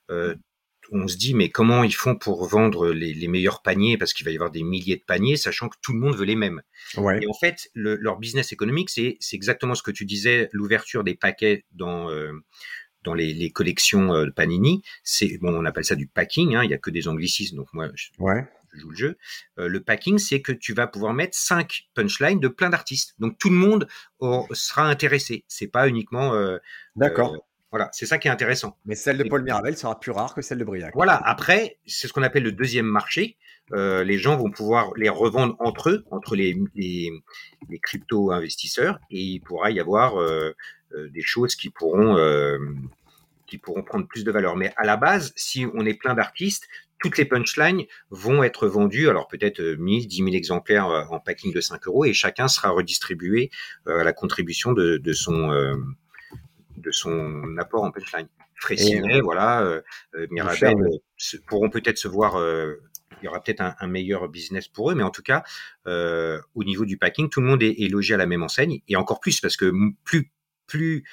on 0.92 1.08
se 1.08 1.18
dit 1.18 1.34
mais 1.34 1.50
comment 1.50 1.84
ils 1.84 1.96
font 1.96 2.16
pour 2.16 2.48
vendre 2.48 2.92
les, 2.92 3.28
meilleurs 3.28 3.62
paniers 3.62 3.98
parce 3.98 4.14
qu'il 4.14 4.26
va 4.26 4.32
y 4.32 4.36
avoir 4.36 4.52
des 4.52 4.64
milliers 4.64 4.98
de 4.98 5.04
paniers 5.04 5.38
sachant 5.38 5.70
que 5.70 5.78
tout 5.82 5.94
le 5.94 6.00
monde 6.00 6.16
veut 6.16 6.26
les 6.26 6.36
mêmes. 6.36 6.62
Et 6.98 7.28
en 7.28 7.34
fait, 7.34 7.70
leur 7.74 8.18
business 8.18 8.52
économique, 8.52 8.90
c'est 8.90 9.18
exactement 9.34 9.76
ce 9.76 9.84
que 9.84 9.92
tu 9.92 10.06
disais, 10.06 10.50
l'ouverture 10.52 11.04
des 11.04 11.16
paquets 11.16 11.66
dans 11.72 12.10
euh, 12.10 12.32
dans 13.04 13.14
les, 13.14 13.52
collections 13.52 14.14
euh, 14.14 14.26
de 14.26 14.32
Panini. 14.32 14.82
C'est 15.04 15.38
bon, 15.40 15.54
on 15.54 15.66
appelle 15.66 15.86
ça 15.86 15.96
du 15.96 16.08
packing. 16.08 16.56
Hein, 16.56 16.64
il 16.64 16.72
y 16.72 16.74
a 16.74 16.80
que 16.80 16.90
des 16.90 17.08
anglicismes, 17.08 17.56
donc 17.56 17.72
moi 17.72 17.90
je, 17.94 18.10
joue 18.74 18.90
le 18.90 18.96
jeu. 18.96 19.18
Euh, 19.60 19.68
le 19.68 19.82
packing, 19.82 20.18
c'est 20.18 20.42
que 20.42 20.52
tu 20.52 20.74
vas 20.74 20.88
pouvoir 20.88 21.14
mettre 21.14 21.38
cinq 21.38 21.84
punchlines 21.94 22.40
de 22.40 22.48
plein 22.48 22.70
d'artistes. 22.70 23.14
Donc 23.20 23.38
tout 23.38 23.50
le 23.50 23.56
monde 23.56 23.88
sera 24.54 24.90
intéressé. 24.90 25.46
C'est 25.48 25.68
pas 25.68 25.88
uniquement. 25.88 26.34
D'accord 26.96 27.38
voilà, 27.72 27.90
c'est 27.92 28.06
ça 28.06 28.18
qui 28.18 28.28
est 28.28 28.32
intéressant. 28.32 28.78
Mais 28.86 28.96
celle 28.96 29.18
de 29.18 29.24
Paul 29.24 29.44
Mirabel 29.44 29.76
sera 29.76 30.00
plus 30.00 30.12
rare 30.12 30.34
que 30.34 30.42
celle 30.42 30.60
de 30.60 30.64
Briac. 30.64 30.94
Voilà, 30.96 31.16
après, 31.26 31.78
c'est 31.86 32.08
ce 32.08 32.14
qu'on 32.14 32.24
appelle 32.24 32.44
le 32.44 32.52
deuxième 32.52 32.86
marché. 32.86 33.38
Euh, 33.74 34.04
les 34.04 34.18
gens 34.18 34.38
vont 34.38 34.52
pouvoir 34.52 34.92
les 34.96 35.10
revendre 35.10 35.56
entre 35.60 35.90
eux, 35.90 36.06
entre 36.12 36.36
les, 36.36 36.58
les, 36.76 37.12
crypto-investisseurs, 37.82 39.00
et 39.10 39.20
il 39.20 39.40
pourra 39.40 39.72
y 39.72 39.80
avoir 39.80 40.22
euh, 40.22 40.52
euh, 40.94 41.10
des 41.10 41.22
choses 41.22 41.56
qui 41.56 41.70
pourront, 41.70 42.16
qui 43.48 43.58
pourront 43.58 43.84
prendre 43.84 44.08
plus 44.08 44.24
de 44.24 44.32
valeur. 44.32 44.56
Mais 44.56 44.72
à 44.78 44.86
la 44.86 44.98
base, 44.98 45.34
si 45.36 45.66
on 45.74 45.86
est 45.86 45.96
plein 45.96 46.14
d'artistes, 46.14 46.68
toutes 47.00 47.18
les 47.18 47.26
punchlines 47.26 47.84
vont 48.10 48.44
être 48.44 48.68
vendues, 48.68 49.10
alors 49.10 49.28
peut-être 49.28 49.62
1000, 49.62 50.08
10 50.08 50.18
000 50.18 50.30
exemplaires 50.30 51.08
en 51.12 51.20
packing 51.20 51.54
de 51.54 51.60
5 51.60 51.88
euros, 51.88 52.06
et 52.06 52.14
chacun 52.14 52.48
sera 52.48 52.70
redistribué 52.70 53.50
à 53.86 54.04
la 54.04 54.14
contribution 54.14 54.72
de, 54.72 54.98
de 54.98 55.14
son 55.14 55.52
de 56.86 56.92
son 56.92 57.58
apport 57.58 57.84
en 57.84 57.92
punchline. 57.92 58.28
Fraissinet, 58.56 59.22
voilà, 59.22 59.62
euh, 59.62 59.82
euh 60.16 60.28
Mirabel 60.32 60.76
euh, 60.78 61.38
pourront 61.48 61.70
peut-être 61.70 61.98
se 61.98 62.08
voir. 62.08 62.38
Euh, 62.38 62.82
il 63.22 63.26
y 63.26 63.28
aura 63.28 63.42
peut-être 63.42 63.62
un, 63.62 63.88
meilleur 63.88 64.28
business 64.28 64.68
pour 64.68 64.92
eux, 64.92 64.96
mais 64.96 65.02
en 65.02 65.10
tout 65.10 65.24
cas, 65.24 65.44
au 65.86 66.64
niveau 66.64 66.86
du 66.86 66.98
packing, 66.98 67.30
tout 67.30 67.40
le 67.40 67.48
monde 67.48 67.64
est, 67.64 67.90
logé 67.90 68.14
à 68.14 68.18
la 68.18 68.26
même 68.26 68.44
enseigne, 68.44 68.82
et 68.88 68.98
encore 68.98 69.20
plus 69.20 69.40
parce 69.40 69.56
que 69.56 69.72
plus 70.04 70.32
plus 70.68 71.06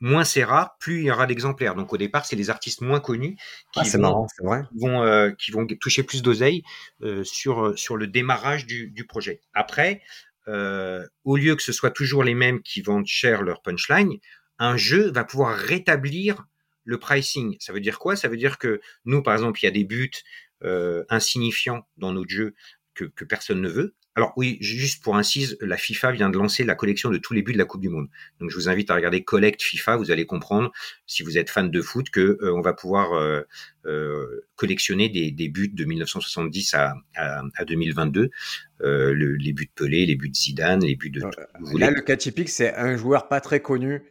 moins 0.00 0.24
c'est 0.24 0.44
rare, 0.44 0.76
plus 0.78 1.00
il 1.00 1.04
y 1.04 1.10
aura 1.10 1.26
d'exemplaires. 1.26 1.74
Donc 1.74 1.92
au 1.92 1.98
départ, 1.98 2.24
c'est 2.24 2.36
les 2.36 2.48
artistes 2.48 2.80
moins 2.80 3.00
connus 3.00 3.36
qui, 3.72 3.80
ah, 3.80 3.98
vont, 3.98 4.26
vrai. 4.42 4.62
vont, 4.74 5.34
qui 5.38 5.50
vont 5.50 5.66
toucher 5.66 6.02
plus 6.02 6.22
d'oseille 6.22 6.62
sur, 7.22 7.78
sur 7.78 7.96
le 7.96 8.06
démarrage 8.06 8.66
du, 8.66 8.90
du 8.90 9.06
projet. 9.06 9.40
Après, 9.52 10.00
au 10.46 11.36
lieu 11.36 11.54
que 11.54 11.62
ce 11.62 11.72
soit 11.72 11.90
toujours 11.90 12.24
les 12.24 12.34
mêmes 12.34 12.62
qui 12.62 12.80
vendent 12.80 13.06
cher 13.06 13.42
leur 13.42 13.60
punchline, 13.60 14.18
un 14.58 14.76
jeu 14.76 15.10
va 15.10 15.24
pouvoir 15.24 15.56
rétablir 15.56 16.46
le 16.84 16.98
pricing. 16.98 17.56
Ça 17.60 17.72
veut 17.72 17.80
dire 17.80 17.98
quoi? 17.98 18.16
Ça 18.16 18.28
veut 18.28 18.36
dire 18.36 18.58
que 18.58 18.80
nous, 19.04 19.22
par 19.22 19.34
exemple, 19.34 19.60
il 19.62 19.66
y 19.66 19.68
a 19.68 19.72
des 19.72 19.84
buts 19.84 20.10
euh, 20.64 21.04
insignifiants 21.08 21.86
dans 21.96 22.12
notre 22.12 22.30
jeu 22.30 22.54
que, 22.94 23.24
personne 23.24 23.60
ne 23.60 23.68
veut. 23.68 23.94
Alors 24.14 24.34
oui, 24.36 24.58
juste 24.60 25.02
pour 25.02 25.16
incise, 25.16 25.56
la 25.62 25.78
FIFA 25.78 26.12
vient 26.12 26.28
de 26.28 26.36
lancer 26.36 26.64
la 26.64 26.74
collection 26.74 27.08
de 27.08 27.16
tous 27.16 27.32
les 27.32 27.40
buts 27.40 27.54
de 27.54 27.58
la 27.58 27.64
Coupe 27.64 27.80
du 27.80 27.88
Monde. 27.88 28.08
Donc 28.38 28.50
je 28.50 28.56
vous 28.56 28.68
invite 28.68 28.90
à 28.90 28.94
regarder 28.94 29.24
Collect 29.24 29.62
FIFA, 29.62 29.96
vous 29.96 30.10
allez 30.10 30.26
comprendre, 30.26 30.70
si 31.06 31.22
vous 31.22 31.38
êtes 31.38 31.48
fan 31.48 31.70
de 31.70 31.82
foot, 31.82 32.10
que 32.10 32.38
euh, 32.42 32.54
on 32.54 32.60
va 32.60 32.74
pouvoir 32.74 33.14
euh, 33.14 34.46
collectionner 34.54 35.08
des, 35.08 35.48
buts 35.48 35.72
de 35.72 35.84
1970 35.84 36.74
à, 36.74 36.94
2022, 37.66 38.30
les 38.80 39.52
buts 39.52 39.64
de 39.64 39.70
Pelé, 39.74 40.04
les 40.04 40.16
buts 40.16 40.28
de 40.28 40.36
Zidane, 40.36 40.84
les 40.84 40.94
buts 40.94 41.10
de... 41.10 41.22
Là, 41.78 41.90
le 41.90 42.02
cas 42.02 42.16
typique, 42.16 42.50
c'est 42.50 42.74
un 42.74 42.96
joueur 42.96 43.28
pas 43.28 43.40
très 43.40 43.60
connu 43.60 44.02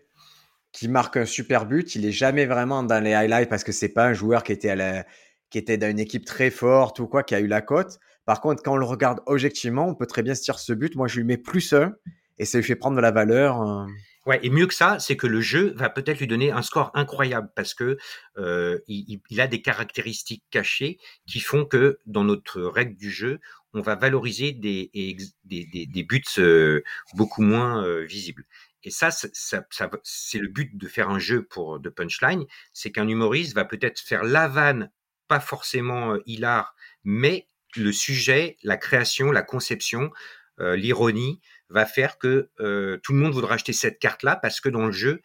qui 0.72 0.88
marque 0.88 1.18
un 1.18 1.26
super 1.26 1.66
but, 1.66 1.96
il 1.96 2.06
est 2.06 2.12
jamais 2.12 2.46
vraiment 2.46 2.84
dans 2.84 3.04
les 3.04 3.14
highlights 3.14 3.50
parce 3.50 3.64
que 3.64 3.72
c'est 3.72 3.90
pas 3.90 4.06
un 4.06 4.14
joueur 4.14 4.44
qui 4.44 4.52
était 4.52 4.70
à 4.70 4.76
la, 4.76 5.06
qui 5.50 5.58
était 5.58 5.78
dans 5.78 5.90
une 5.90 6.00
équipe 6.00 6.26
très 6.26 6.50
forte 6.50 7.00
ou 7.00 7.08
quoi, 7.08 7.24
qui 7.24 7.36
a 7.36 7.40
eu 7.40 7.48
la 7.48 7.62
cote. 7.62 8.00
Par 8.26 8.42
contre, 8.42 8.64
quand 8.64 8.74
on 8.74 8.78
le 8.78 8.86
regarde 8.86 9.20
objectivement, 9.26 9.88
on 9.88 9.96
peut 9.96 10.08
très 10.08 10.24
bien 10.24 10.36
se 10.36 10.44
dire 10.44 10.60
ce 10.60 10.74
but. 10.74 10.96
Moi, 10.96 11.08
je 11.08 11.18
lui 11.18 11.26
mets 11.26 11.38
plus 11.38 11.74
un 11.74 11.94
et 12.38 12.46
ça 12.46 12.58
lui 12.58 12.64
fait 12.64 12.76
prendre 12.76 12.96
de 12.96 13.02
la 13.02 13.12
valeur. 13.12 13.62
Euh. 13.62 13.86
Ouais, 14.26 14.40
et 14.44 14.50
mieux 14.50 14.68
que 14.68 14.74
ça, 14.74 15.00
c'est 15.00 15.18
que 15.18 15.28
le 15.28 15.42
jeu 15.42 15.74
va 15.76 15.90
peut-être 15.90 16.20
lui 16.20 16.28
donner 16.28 16.52
un 16.52 16.62
score 16.62 16.92
incroyable 16.94 17.50
parce 17.56 17.74
que 17.74 17.98
euh, 18.38 18.80
il, 18.88 19.20
il, 19.30 19.42
a 19.42 19.48
des 19.48 19.62
caractéristiques 19.62 20.44
cachées 20.52 21.00
qui 21.28 21.40
font 21.40 21.66
que 21.66 21.98
dans 22.06 22.24
notre 22.24 22.62
règle 22.62 22.96
du 22.96 23.10
jeu, 23.10 23.40
on 23.74 23.82
va 23.82 23.96
valoriser 23.96 24.52
des, 24.52 24.92
des, 24.94 25.66
des, 25.66 25.86
des 25.88 26.04
buts 26.04 26.24
euh, 26.38 26.84
beaucoup 27.16 27.42
moins 27.42 27.84
visibles. 28.04 28.46
Et 28.84 28.92
ça, 28.92 29.12
ça, 29.12 29.28
ça, 29.34 29.92
c'est 30.04 30.40
le 30.40 30.48
but 30.48 30.78
de 30.78 30.88
faire 30.88 31.10
un 31.10 31.20
jeu 31.20 31.44
pour 31.44 31.80
de 31.80 31.90
punchline, 31.90 32.46
c'est 32.74 32.92
qu'un 32.92 33.08
humoriste 33.08 33.54
va 33.54 33.66
peut-être 33.66 34.00
faire 34.00 34.24
la 34.24 34.48
vanne, 34.48 34.92
pas 35.28 35.40
forcément 35.40 36.14
euh, 36.14 36.20
hilar, 36.26 36.76
mais 37.04 37.48
le 37.76 37.92
sujet, 37.92 38.58
la 38.64 38.78
création, 38.78 39.32
la 39.32 39.44
conception, 39.44 40.12
euh, 40.60 40.76
l'ironie 40.76 41.40
va 41.70 41.86
faire 41.86 42.18
que 42.18 42.50
euh, 42.60 42.98
tout 43.04 43.14
le 43.14 43.20
monde 43.20 43.34
voudra 43.34 43.56
acheter 43.56 43.74
cette 43.74 44.00
carte-là 44.00 44.36
parce 44.36 44.60
que 44.60 44.70
dans 44.70 44.86
le 44.86 44.92
jeu, 44.92 45.22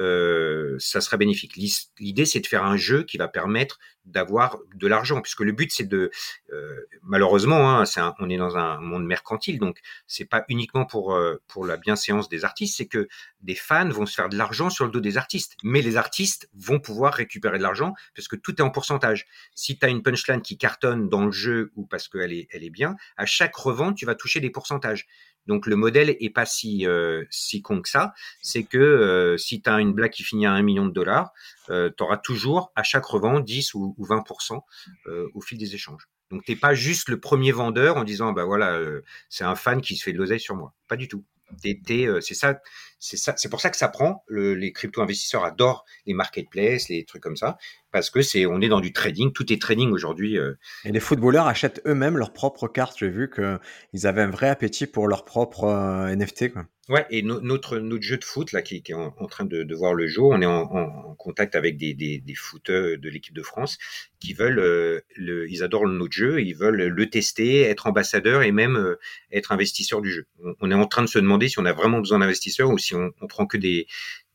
euh, 0.00 0.76
ça 0.78 1.00
serait 1.00 1.16
bénéfique. 1.16 1.56
L'idée, 1.98 2.24
c'est 2.24 2.40
de 2.40 2.46
faire 2.46 2.64
un 2.64 2.76
jeu 2.76 3.04
qui 3.04 3.16
va 3.16 3.28
permettre 3.28 3.78
d'avoir 4.04 4.58
de 4.74 4.86
l'argent, 4.86 5.22
puisque 5.22 5.40
le 5.40 5.52
but, 5.52 5.72
c'est 5.72 5.88
de, 5.88 6.10
euh, 6.52 6.80
malheureusement, 7.02 7.80
hein, 7.80 7.84
on 8.18 8.28
est 8.28 8.36
dans 8.36 8.56
un 8.56 8.78
monde 8.80 9.06
mercantile, 9.06 9.58
donc 9.58 9.78
c'est 10.06 10.26
pas 10.26 10.44
uniquement 10.48 10.84
pour 10.84 11.14
euh, 11.14 11.40
pour 11.48 11.64
la 11.64 11.76
bienséance 11.76 12.28
des 12.28 12.44
artistes, 12.44 12.76
c'est 12.76 12.86
que 12.86 13.08
des 13.40 13.54
fans 13.54 13.88
vont 13.88 14.04
se 14.04 14.14
faire 14.14 14.28
de 14.28 14.36
l'argent 14.36 14.68
sur 14.68 14.84
le 14.84 14.90
dos 14.90 15.00
des 15.00 15.16
artistes, 15.16 15.56
mais 15.62 15.80
les 15.80 15.96
artistes 15.96 16.50
vont 16.54 16.80
pouvoir 16.80 17.14
récupérer 17.14 17.56
de 17.56 17.62
l'argent 17.62 17.94
parce 18.14 18.28
que 18.28 18.36
tout 18.36 18.56
est 18.56 18.62
en 18.62 18.70
pourcentage. 18.70 19.26
Si 19.54 19.78
tu 19.78 19.86
as 19.86 19.88
une 19.88 20.02
punchline 20.02 20.42
qui 20.42 20.58
cartonne 20.58 21.08
dans 21.08 21.24
le 21.24 21.32
jeu 21.32 21.72
ou 21.74 21.86
parce 21.86 22.08
qu'elle 22.08 22.32
est 22.32 22.46
elle 22.50 22.64
est 22.64 22.70
bien, 22.70 22.96
à 23.16 23.24
chaque 23.24 23.54
revente, 23.54 23.96
tu 23.96 24.04
vas 24.04 24.14
toucher 24.14 24.40
des 24.40 24.50
pourcentages. 24.50 25.06
Donc 25.46 25.66
le 25.66 25.76
modèle 25.76 26.16
est 26.20 26.30
pas 26.30 26.46
si 26.46 26.86
euh, 26.86 27.24
si 27.30 27.62
con 27.62 27.82
que 27.82 27.88
ça. 27.88 28.14
C'est 28.42 28.64
que 28.64 28.78
euh, 28.78 29.36
si 29.36 29.60
tu 29.60 29.68
as 29.68 29.80
une 29.80 29.92
blague 29.92 30.12
qui 30.12 30.22
finit 30.22 30.46
à 30.46 30.52
un 30.52 30.62
million 30.62 30.86
de 30.86 30.92
dollars, 30.92 31.32
euh, 31.70 31.90
tu 31.96 32.02
auras 32.02 32.16
toujours 32.16 32.72
à 32.76 32.82
chaque 32.82 33.04
revente 33.04 33.44
10 33.44 33.74
ou, 33.74 33.94
20% 33.98 34.60
euh, 35.06 35.28
au 35.34 35.40
fil 35.40 35.58
des 35.58 35.74
échanges. 35.74 36.08
Donc 36.30 36.44
t'es 36.44 36.56
pas 36.56 36.74
juste 36.74 37.08
le 37.08 37.20
premier 37.20 37.52
vendeur 37.52 37.96
en 37.96 38.04
disant 38.04 38.32
bah 38.32 38.44
voilà 38.44 38.80
c'est 39.28 39.44
un 39.44 39.54
fan 39.54 39.80
qui 39.80 39.96
se 39.96 40.04
fait 40.04 40.12
de 40.12 40.18
l'oseille 40.18 40.40
sur 40.40 40.56
moi. 40.56 40.74
Pas 40.88 40.96
du 40.96 41.06
tout. 41.06 41.24
c'est 41.62 42.34
ça, 42.34 42.60
c'est 43.04 43.18
ça, 43.18 43.34
c'est 43.36 43.50
pour 43.50 43.60
ça 43.60 43.68
que 43.68 43.76
ça 43.76 43.88
prend. 43.88 44.24
les 44.30 44.72
crypto 44.72 45.02
investisseurs 45.02 45.44
adorent 45.44 45.84
les 46.06 46.14
marketplaces, 46.14 46.88
les 46.88 47.04
trucs 47.04 47.22
comme 47.22 47.36
ça, 47.36 47.58
parce 47.94 48.08
que 48.08 48.22
c'est, 48.22 48.46
on 48.46 48.60
est 48.62 48.68
dans 48.68 48.80
du 48.80 48.92
trading, 48.92 49.32
tout 49.32 49.52
est 49.52 49.60
trading 49.60 49.90
aujourd'hui. 49.90 50.38
Euh. 50.38 50.54
Et 50.84 50.90
les 50.90 51.00
footballeurs 51.00 51.46
achètent 51.46 51.82
eux-mêmes 51.86 52.16
leurs 52.16 52.32
propres 52.32 52.66
cartes. 52.66 52.96
J'ai 52.98 53.10
vu 53.10 53.30
qu'ils 53.30 54.06
avaient 54.06 54.22
un 54.22 54.30
vrai 54.30 54.48
appétit 54.48 54.86
pour 54.86 55.06
leurs 55.06 55.24
propres 55.24 55.64
euh, 55.64 56.16
NFT. 56.16 56.52
Quoi. 56.52 56.64
Ouais, 56.88 57.06
et 57.08 57.22
notre, 57.22 57.78
notre 57.78 58.02
jeu 58.02 58.18
de 58.18 58.24
foot 58.24 58.52
là 58.52 58.60
qui, 58.60 58.82
qui 58.82 58.92
est 58.92 58.94
en, 58.94 59.26
train 59.26 59.46
de, 59.46 59.62
de, 59.62 59.74
voir 59.74 59.94
le 59.94 60.06
jour, 60.06 60.30
on 60.32 60.42
est 60.42 60.46
en, 60.46 60.64
en 60.64 61.14
contact 61.14 61.54
avec 61.54 61.78
des, 61.78 61.94
des, 61.94 62.18
des 62.18 62.34
footeux 62.34 62.98
de 62.98 63.08
l'équipe 63.08 63.34
de 63.34 63.42
France 63.42 63.78
qui 64.20 64.34
veulent, 64.34 64.58
euh, 64.58 65.00
le, 65.16 65.50
ils 65.50 65.62
adorent 65.62 65.86
notre 65.86 66.12
jeu, 66.12 66.42
ils 66.42 66.54
veulent 66.54 66.82
le 66.82 67.10
tester, 67.10 67.62
être 67.62 67.86
ambassadeurs 67.86 68.42
et 68.42 68.52
même 68.52 68.96
être 69.32 69.52
investisseurs 69.52 70.02
du 70.02 70.10
jeu. 70.10 70.26
On, 70.42 70.54
on, 70.60 70.70
est 70.70 70.74
en 70.74 70.86
train 70.86 71.02
de 71.02 71.08
se 71.08 71.18
demander 71.18 71.48
si 71.48 71.58
on 71.58 71.64
a 71.64 71.72
vraiment 71.72 72.00
besoin 72.00 72.18
d'investisseurs 72.18 72.68
ou 72.68 72.76
si 72.76 72.93
on, 72.94 73.12
on 73.20 73.26
prend 73.26 73.46
que 73.46 73.56
des, 73.56 73.86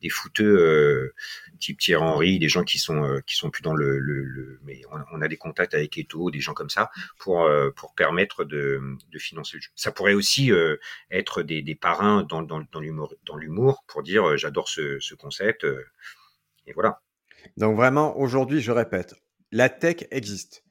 des 0.01 0.09
footeux 0.09 0.57
euh, 0.59 1.13
type 1.59 1.79
Thierry 1.79 2.03
Henry, 2.03 2.39
des 2.39 2.49
gens 2.49 2.63
qui 2.63 2.79
sont 2.79 3.03
euh, 3.03 3.19
qui 3.25 3.35
sont 3.35 3.49
plus 3.49 3.61
dans 3.61 3.73
le, 3.73 3.99
le, 3.99 4.59
mais 4.63 4.81
on, 5.11 5.21
a 5.21 5.27
des 5.27 5.37
contacts 5.37 5.73
avec 5.73 5.97
Eto, 5.97 6.31
des 6.31 6.39
gens 6.39 6.53
comme 6.53 6.69
ça 6.69 6.89
pour 7.17 7.43
euh, 7.43 7.71
pour 7.71 7.93
permettre 7.93 8.43
de, 8.45 8.81
de 9.11 9.19
financer 9.19 9.57
le 9.57 9.61
jeu. 9.61 9.69
Ça 9.75 9.91
pourrait 9.91 10.13
aussi 10.13 10.51
être 11.11 11.43
des, 11.43 11.61
des 11.61 11.75
parrains 11.75 12.23
dans 12.23 12.41
dans, 12.41 12.63
dans 12.71 12.79
l'humour 12.79 13.13
dans 13.25 13.35
l'humour 13.35 13.83
pour 13.87 14.03
dire 14.03 14.37
j'adore 14.37 14.69
ce, 14.69 14.99
ce 14.99 15.15
concept 15.15 15.65
et 16.65 16.73
voilà. 16.73 17.01
Donc 17.57 17.75
vraiment 17.75 18.17
aujourd'hui, 18.17 18.61
je 18.61 18.71
répète, 18.71 19.15
la 19.51 19.69
tech 19.69 20.05
existe. 20.11 20.63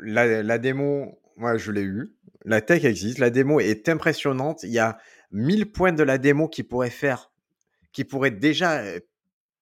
la, 0.00 0.42
la 0.42 0.58
démo, 0.58 1.20
moi, 1.36 1.56
je 1.56 1.72
l'ai 1.72 1.82
eu. 1.82 2.14
La 2.44 2.60
tech 2.60 2.84
existe. 2.84 3.18
La 3.18 3.30
démo 3.30 3.60
est 3.60 3.88
impressionnante. 3.88 4.62
Il 4.62 4.70
y 4.70 4.78
a 4.78 4.98
1000 5.32 5.72
points 5.72 5.92
de 5.92 6.02
la 6.02 6.18
démo 6.18 6.48
qui 6.48 6.62
pourraient 6.62 6.90
faire, 6.90 7.32
qui 7.92 8.04
pourraient 8.04 8.30
déjà 8.30 8.82
euh, 8.82 9.00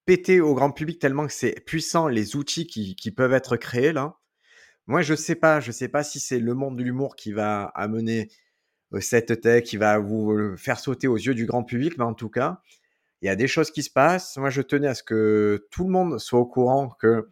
péter 0.04 0.40
au 0.40 0.54
grand 0.54 0.70
public 0.72 0.98
tellement 0.98 1.26
que 1.26 1.32
c'est 1.32 1.60
puissant 1.64 2.08
les 2.08 2.36
outils 2.36 2.66
qui, 2.66 2.96
qui 2.96 3.10
peuvent 3.10 3.32
être 3.32 3.56
créés 3.56 3.92
là. 3.92 4.16
Moi, 4.86 5.02
je 5.02 5.14
sais 5.14 5.36
pas, 5.36 5.60
je 5.60 5.70
sais 5.70 5.88
pas 5.88 6.02
si 6.02 6.18
c'est 6.18 6.40
le 6.40 6.54
monde 6.54 6.76
de 6.76 6.82
l'humour 6.82 7.14
qui 7.14 7.32
va 7.32 7.64
amener 7.74 8.28
euh, 8.92 9.00
cette 9.00 9.40
tech, 9.40 9.64
qui 9.64 9.76
va 9.76 9.98
vous 9.98 10.32
euh, 10.32 10.56
faire 10.56 10.80
sauter 10.80 11.06
aux 11.06 11.16
yeux 11.16 11.34
du 11.34 11.46
grand 11.46 11.62
public, 11.62 11.96
mais 11.98 12.04
en 12.04 12.14
tout 12.14 12.30
cas, 12.30 12.60
il 13.22 13.26
y 13.26 13.28
a 13.28 13.36
des 13.36 13.46
choses 13.46 13.70
qui 13.70 13.82
se 13.82 13.90
passent. 13.90 14.36
Moi, 14.36 14.50
je 14.50 14.62
tenais 14.62 14.88
à 14.88 14.94
ce 14.94 15.02
que 15.02 15.66
tout 15.70 15.84
le 15.84 15.90
monde 15.90 16.18
soit 16.18 16.40
au 16.40 16.46
courant 16.46 16.88
que 16.98 17.28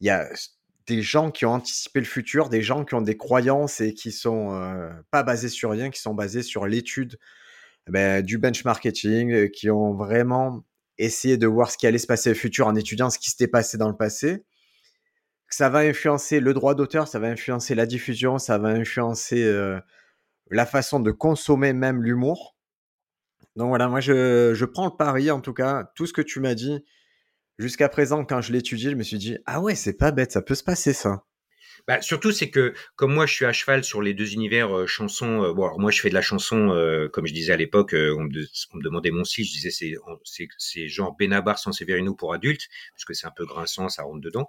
il 0.00 0.06
y 0.06 0.10
a 0.10 0.28
des 0.88 1.02
gens 1.02 1.30
qui 1.30 1.44
ont 1.44 1.52
anticipé 1.52 2.00
le 2.00 2.06
futur, 2.06 2.48
des 2.48 2.62
gens 2.62 2.84
qui 2.84 2.94
ont 2.94 3.02
des 3.02 3.16
croyances 3.16 3.80
et 3.80 3.92
qui 3.92 4.10
sont 4.10 4.54
euh, 4.54 4.90
pas 5.10 5.22
basés 5.22 5.50
sur 5.50 5.70
rien, 5.70 5.90
qui 5.90 6.00
sont 6.00 6.14
basés 6.14 6.42
sur 6.42 6.66
l'étude 6.66 7.18
ben, 7.88 8.24
du 8.24 8.38
benchmarking, 8.38 9.32
euh, 9.32 9.48
qui 9.48 9.70
ont 9.70 9.94
vraiment 9.94 10.64
essayé 10.96 11.36
de 11.36 11.46
voir 11.46 11.70
ce 11.70 11.76
qui 11.76 11.86
allait 11.86 11.98
se 11.98 12.06
passer 12.06 12.30
au 12.30 12.34
futur 12.34 12.66
en 12.66 12.74
étudiant 12.74 13.10
ce 13.10 13.18
qui 13.18 13.30
s'était 13.30 13.48
passé 13.48 13.76
dans 13.76 13.88
le 13.88 13.96
passé. 13.96 14.44
Ça 15.50 15.68
va 15.68 15.80
influencer 15.80 16.40
le 16.40 16.54
droit 16.54 16.74
d'auteur, 16.74 17.06
ça 17.06 17.18
va 17.18 17.28
influencer 17.28 17.74
la 17.74 17.86
diffusion, 17.86 18.38
ça 18.38 18.56
va 18.56 18.68
influencer 18.68 19.44
euh, 19.44 19.78
la 20.50 20.64
façon 20.64 21.00
de 21.00 21.10
consommer 21.10 21.74
même 21.74 22.02
l'humour. 22.02 22.56
Donc 23.56 23.68
voilà, 23.68 23.88
moi 23.88 24.00
je, 24.00 24.54
je 24.54 24.64
prends 24.64 24.86
le 24.86 24.96
pari 24.96 25.30
en 25.30 25.40
tout 25.40 25.54
cas, 25.54 25.90
tout 25.94 26.06
ce 26.06 26.14
que 26.14 26.22
tu 26.22 26.40
m'as 26.40 26.54
dit, 26.54 26.82
jusqu'à 27.58 27.88
présent, 27.88 28.24
quand 28.24 28.40
je 28.40 28.52
l'étudiais, 28.52 28.90
je 28.90 28.96
me 28.96 29.02
suis 29.02 29.18
dit, 29.18 29.36
ah 29.46 29.60
ouais, 29.60 29.74
c'est 29.74 29.96
pas 29.96 30.10
bête, 30.10 30.32
ça 30.32 30.42
peut 30.42 30.54
se 30.54 30.64
passer 30.64 30.92
ça. 30.92 31.24
Bah, 31.86 32.02
surtout, 32.02 32.32
c'est 32.32 32.50
que 32.50 32.74
comme 32.96 33.14
moi, 33.14 33.24
je 33.24 33.32
suis 33.32 33.44
à 33.46 33.52
cheval 33.52 33.82
sur 33.82 34.02
les 34.02 34.12
deux 34.12 34.34
univers 34.34 34.76
euh, 34.76 34.86
chansons. 34.86 35.44
Euh, 35.44 35.54
bon, 35.54 35.64
alors 35.64 35.80
moi, 35.80 35.90
je 35.90 36.00
fais 36.02 36.10
de 36.10 36.14
la 36.14 36.20
chanson, 36.20 36.70
euh, 36.70 37.08
comme 37.08 37.26
je 37.26 37.32
disais 37.32 37.52
à 37.52 37.56
l'époque, 37.56 37.94
euh, 37.94 38.14
on, 38.18 38.24
me 38.24 38.82
demandait 38.82 39.10
mon 39.10 39.24
style. 39.24 39.46
Je 39.46 39.52
disais 39.52 39.70
c'est 39.70 39.94
c'est 40.58 40.88
genre 40.88 41.16
Benabar 41.16 41.58
sans 41.58 41.72
Severino 41.72 42.14
pour 42.14 42.34
adultes, 42.34 42.68
parce 42.94 43.06
que 43.06 43.14
c'est 43.14 43.26
un 43.26 43.32
peu 43.34 43.46
grinçant, 43.46 43.88
ça 43.88 44.02
rentre 44.02 44.20
dedans. 44.20 44.48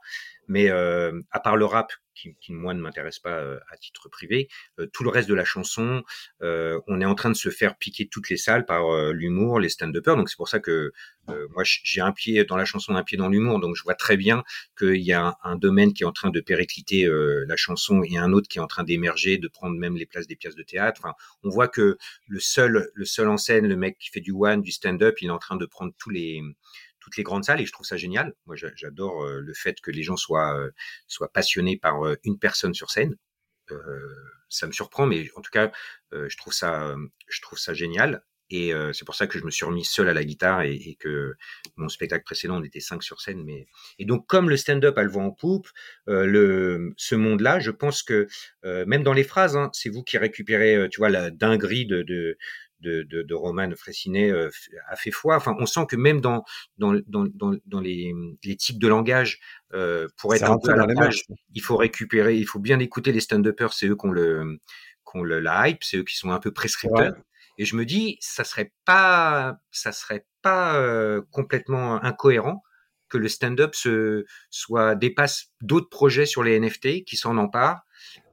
Mais 0.50 0.70
à 0.70 1.39
part 1.39 1.56
le 1.56 1.66
rap, 1.66 1.93
qui, 2.16 2.36
qui 2.41 2.52
moi 2.52 2.74
ne 2.74 2.82
m'intéresse 2.82 3.20
pas 3.20 3.39
à 3.72 3.78
titre 3.78 4.10
privé, 4.10 4.50
tout 4.91 5.04
le 5.04 5.10
reste 5.10 5.30
de 5.30 5.34
la 5.34 5.45
chanson, 5.45 6.04
on 6.41 7.02
est 7.02 7.06
en 7.06 7.16
train 7.16 7.30
de 7.30 7.36
se 7.36 7.50
faire 7.50 7.78
piquer 7.78 8.10
toutes 8.10 8.30
les 8.30 8.38
salles 8.38 8.66
par 8.66 9.12
l'humour, 9.14 9.60
les 9.60 9.70
stand-uppers. 9.70 10.18
Donc 10.18 10.30
c'est 10.30 10.38
pour 10.38 10.50
ça 10.50 10.60
que 10.60 10.91
moi, 11.28 11.64
j'ai 11.64 12.02
un 12.02 12.12
pied 12.12 12.43
dans 12.45 12.58
la 12.58 12.66
chanson, 12.66 12.95
un 12.95 13.04
pied 13.04 13.18
dans 13.18 13.30
l'humour. 13.30 13.60
Donc 13.60 13.76
je 13.76 13.84
vois 13.84 13.95
très 13.95 14.18
bien 14.18 14.43
qu'il 14.78 15.02
y 15.02 15.14
a 15.14 15.28
un, 15.28 15.36
un, 15.43 15.56
domaine 15.56 15.93
qui 15.93 16.04
est 16.04 16.06
en 16.06 16.12
train 16.12 16.30
de 16.30 16.39
péricliter 16.39 17.06
euh, 17.06 17.45
la 17.47 17.56
chanson 17.56 18.02
et 18.04 18.18
un 18.18 18.34
autre 18.34 18.47
qui 18.47 18.58
est 18.58 18.62
en 18.62 18.68
train 18.68 18.84
d'émerger, 18.84 19.38
de 19.38 19.47
prendre 19.47 19.78
même 19.78 19.95
les 19.95 20.06
places 20.06 20.28
des 20.28 20.36
pièces 20.36 20.56
de 20.56 20.64
théâtre. 20.64 21.02
Enfin, 21.04 21.14
on 21.43 21.50
voit 21.50 21.68
que 21.68 21.97
le 22.28 22.39
seul, 22.39 22.89
le 22.93 23.06
seul 23.06 23.28
en 23.28 23.38
scène, 23.38 23.68
le 23.68 23.76
mec 23.76 23.97
qui 24.00 24.10
fait 24.10 24.22
du 24.22 24.32
one, 24.32 24.62
du 24.62 24.72
stand-up, 24.72 25.16
il 25.22 25.28
est 25.28 25.32
en 25.32 25.39
train 25.39 25.56
de 25.56 25.66
prendre 25.66 25.93
tous 25.97 26.10
les 26.10 26.41
les 27.18 27.24
grandes 27.24 27.45
salles 27.45 27.62
et 27.62 27.66
je 27.66 27.72
trouve 27.72 27.86
ça 27.86 27.97
génial. 27.97 28.34
Moi, 28.45 28.55
j'adore 28.55 29.24
euh, 29.24 29.41
le 29.41 29.53
fait 29.53 29.80
que 29.82 29.91
les 29.91 30.03
gens 30.03 30.18
soient 30.18 30.57
euh, 30.57 30.72
soient 31.07 31.32
passionnés 31.32 31.78
par 31.78 32.01
une 32.24 32.39
personne 32.39 32.74
sur 32.74 32.89
scène. 32.91 33.16
ça 34.49 34.68
me 34.68 34.72
surprend, 34.72 35.05
mais 35.05 35.30
en 35.36 35.41
tout 35.41 35.51
cas, 35.51 35.72
je 36.12 36.38
trouve 36.38 36.53
ça 36.53 36.95
je 37.28 37.41
trouve 37.41 37.60
ça 37.60 37.74
génial. 37.74 38.24
Et 38.51 38.74
euh, 38.74 38.93
c'est 38.93 39.05
pour 39.05 39.16
ça 39.16 39.28
que 39.28 39.38
je 39.38 39.45
me 39.45 39.51
suis 39.51 39.66
remis 39.66 39.86
seul 39.86 40.10
à 40.10 40.14
la 40.14 40.24
guitare 40.24 40.64
et, 40.64 40.97
que 40.99 41.36
mon 41.76 41.88
spectacle 41.88 42.24
précédent, 42.24 42.60
on 42.60 42.64
était 42.64 42.80
cinq 42.80 43.03
sur 43.03 43.22
scène. 43.22 43.43
Mais 43.43 43.68
et 43.99 44.05
donc 44.05 44.26
comme 44.28 44.49
le 44.49 44.57
stand-up 44.57 44.97
a 44.97 45.03
le 45.03 45.16
en 45.18 45.32
poupe, 45.32 45.68
euh, 46.07 46.26
le 46.26 46.93
ce 46.97 47.16
monde-là, 47.16 47.60
je 47.60 47.72
pense 47.72 48.01
que 48.03 48.28
euh, 48.66 48.86
même 48.86 49.03
dans 49.03 49.14
les 49.14 49.24
phrases, 49.24 49.55
hein, 49.55 49.70
c'est 49.74 49.89
vous 49.89 50.03
qui 50.03 50.18
récupérez, 50.18 50.76
euh, 50.76 50.88
tu 50.89 50.99
vois, 50.99 51.10
la 51.10 51.30
dinguerie 51.30 51.86
de 51.86 52.38
de, 52.82 53.03
de, 53.03 53.21
de 53.21 53.36
Roman 53.36 53.69
euh, 53.69 54.49
a 54.88 54.95
fait 54.95 55.11
foi. 55.11 55.36
Enfin, 55.36 55.55
on 55.59 55.65
sent 55.65 55.86
que 55.88 55.95
même 55.95 56.21
dans 56.21 56.43
dans 56.77 56.93
dans 57.07 57.25
dans, 57.34 57.55
dans 57.65 57.80
les, 57.80 58.13
les 58.43 58.55
types 58.55 58.80
de 58.80 58.88
langage, 58.88 59.39
euh, 59.73 60.07
pour 60.17 60.34
être 60.36 60.49
un 60.49 60.57
peu 60.57 60.71
à 60.71 60.75
la 60.75 60.88
page, 60.93 61.23
il 61.53 61.61
faut 61.61 61.77
récupérer, 61.77 62.36
il 62.36 62.45
faut 62.45 62.59
bien 62.59 62.80
écouter 62.80 63.11
les 63.11 63.19
stand-uppers. 63.19 63.73
C'est 63.73 63.88
eux 63.88 63.95
qui 63.95 64.05
ont 64.05 64.11
le 64.11 64.59
qu'on 65.03 65.23
le 65.23 65.43
hype, 65.45 65.84
c'est 65.84 65.97
eux 65.97 66.03
qui 66.03 66.15
sont 66.15 66.32
un 66.32 66.39
peu 66.39 66.51
prescripteurs. 66.51 67.13
Ouais. 67.13 67.23
Et 67.57 67.65
je 67.65 67.75
me 67.75 67.86
dis, 67.86 68.17
ça 68.21 68.43
serait 68.43 68.71
pas, 68.86 69.59
ça 69.71 69.91
serait 69.91 70.25
pas 70.41 70.77
euh, 70.77 71.21
complètement 71.32 72.01
incohérent 72.03 72.63
que 73.09 73.17
le 73.17 73.27
stand-up 73.27 73.75
se 73.75 74.25
soit 74.49 74.95
dépasse 74.95 75.47
d'autres 75.61 75.89
projets 75.89 76.25
sur 76.25 76.43
les 76.43 76.59
NFT 76.59 77.03
qui 77.03 77.17
s'en 77.17 77.38
emparent 77.38 77.82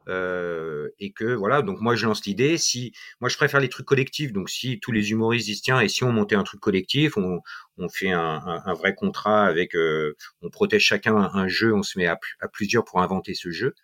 euh, 0.08 0.88
et 0.98 1.12
que 1.12 1.24
voilà. 1.24 1.62
Donc 1.62 1.80
moi 1.80 1.96
je 1.96 2.06
lance 2.06 2.24
l'idée. 2.26 2.58
Si 2.58 2.92
moi 3.20 3.28
je 3.28 3.36
préfère 3.36 3.60
les 3.60 3.68
trucs 3.68 3.86
collectifs. 3.86 4.32
Donc 4.32 4.50
si 4.50 4.80
tous 4.80 4.92
les 4.92 5.10
humoristes 5.10 5.46
disent 5.46 5.62
tiens 5.62 5.80
et 5.80 5.88
si 5.88 6.04
on 6.04 6.12
montait 6.12 6.36
un 6.36 6.44
truc 6.44 6.60
collectif, 6.60 7.16
on, 7.16 7.40
on 7.78 7.88
fait 7.88 8.10
un, 8.10 8.20
un, 8.20 8.62
un, 8.64 8.74
vrai 8.74 8.94
contrat 8.94 9.44
avec, 9.46 9.74
euh, 9.74 10.16
on 10.42 10.50
protège 10.50 10.82
chacun 10.82 11.16
un, 11.16 11.48
jeu, 11.48 11.74
on 11.74 11.82
se 11.82 11.98
met 11.98 12.06
à, 12.06 12.18
à 12.40 12.48
plusieurs 12.48 12.84
pour 12.84 13.00
inventer 13.00 13.34
ce 13.34 13.50
jeu. 13.50 13.74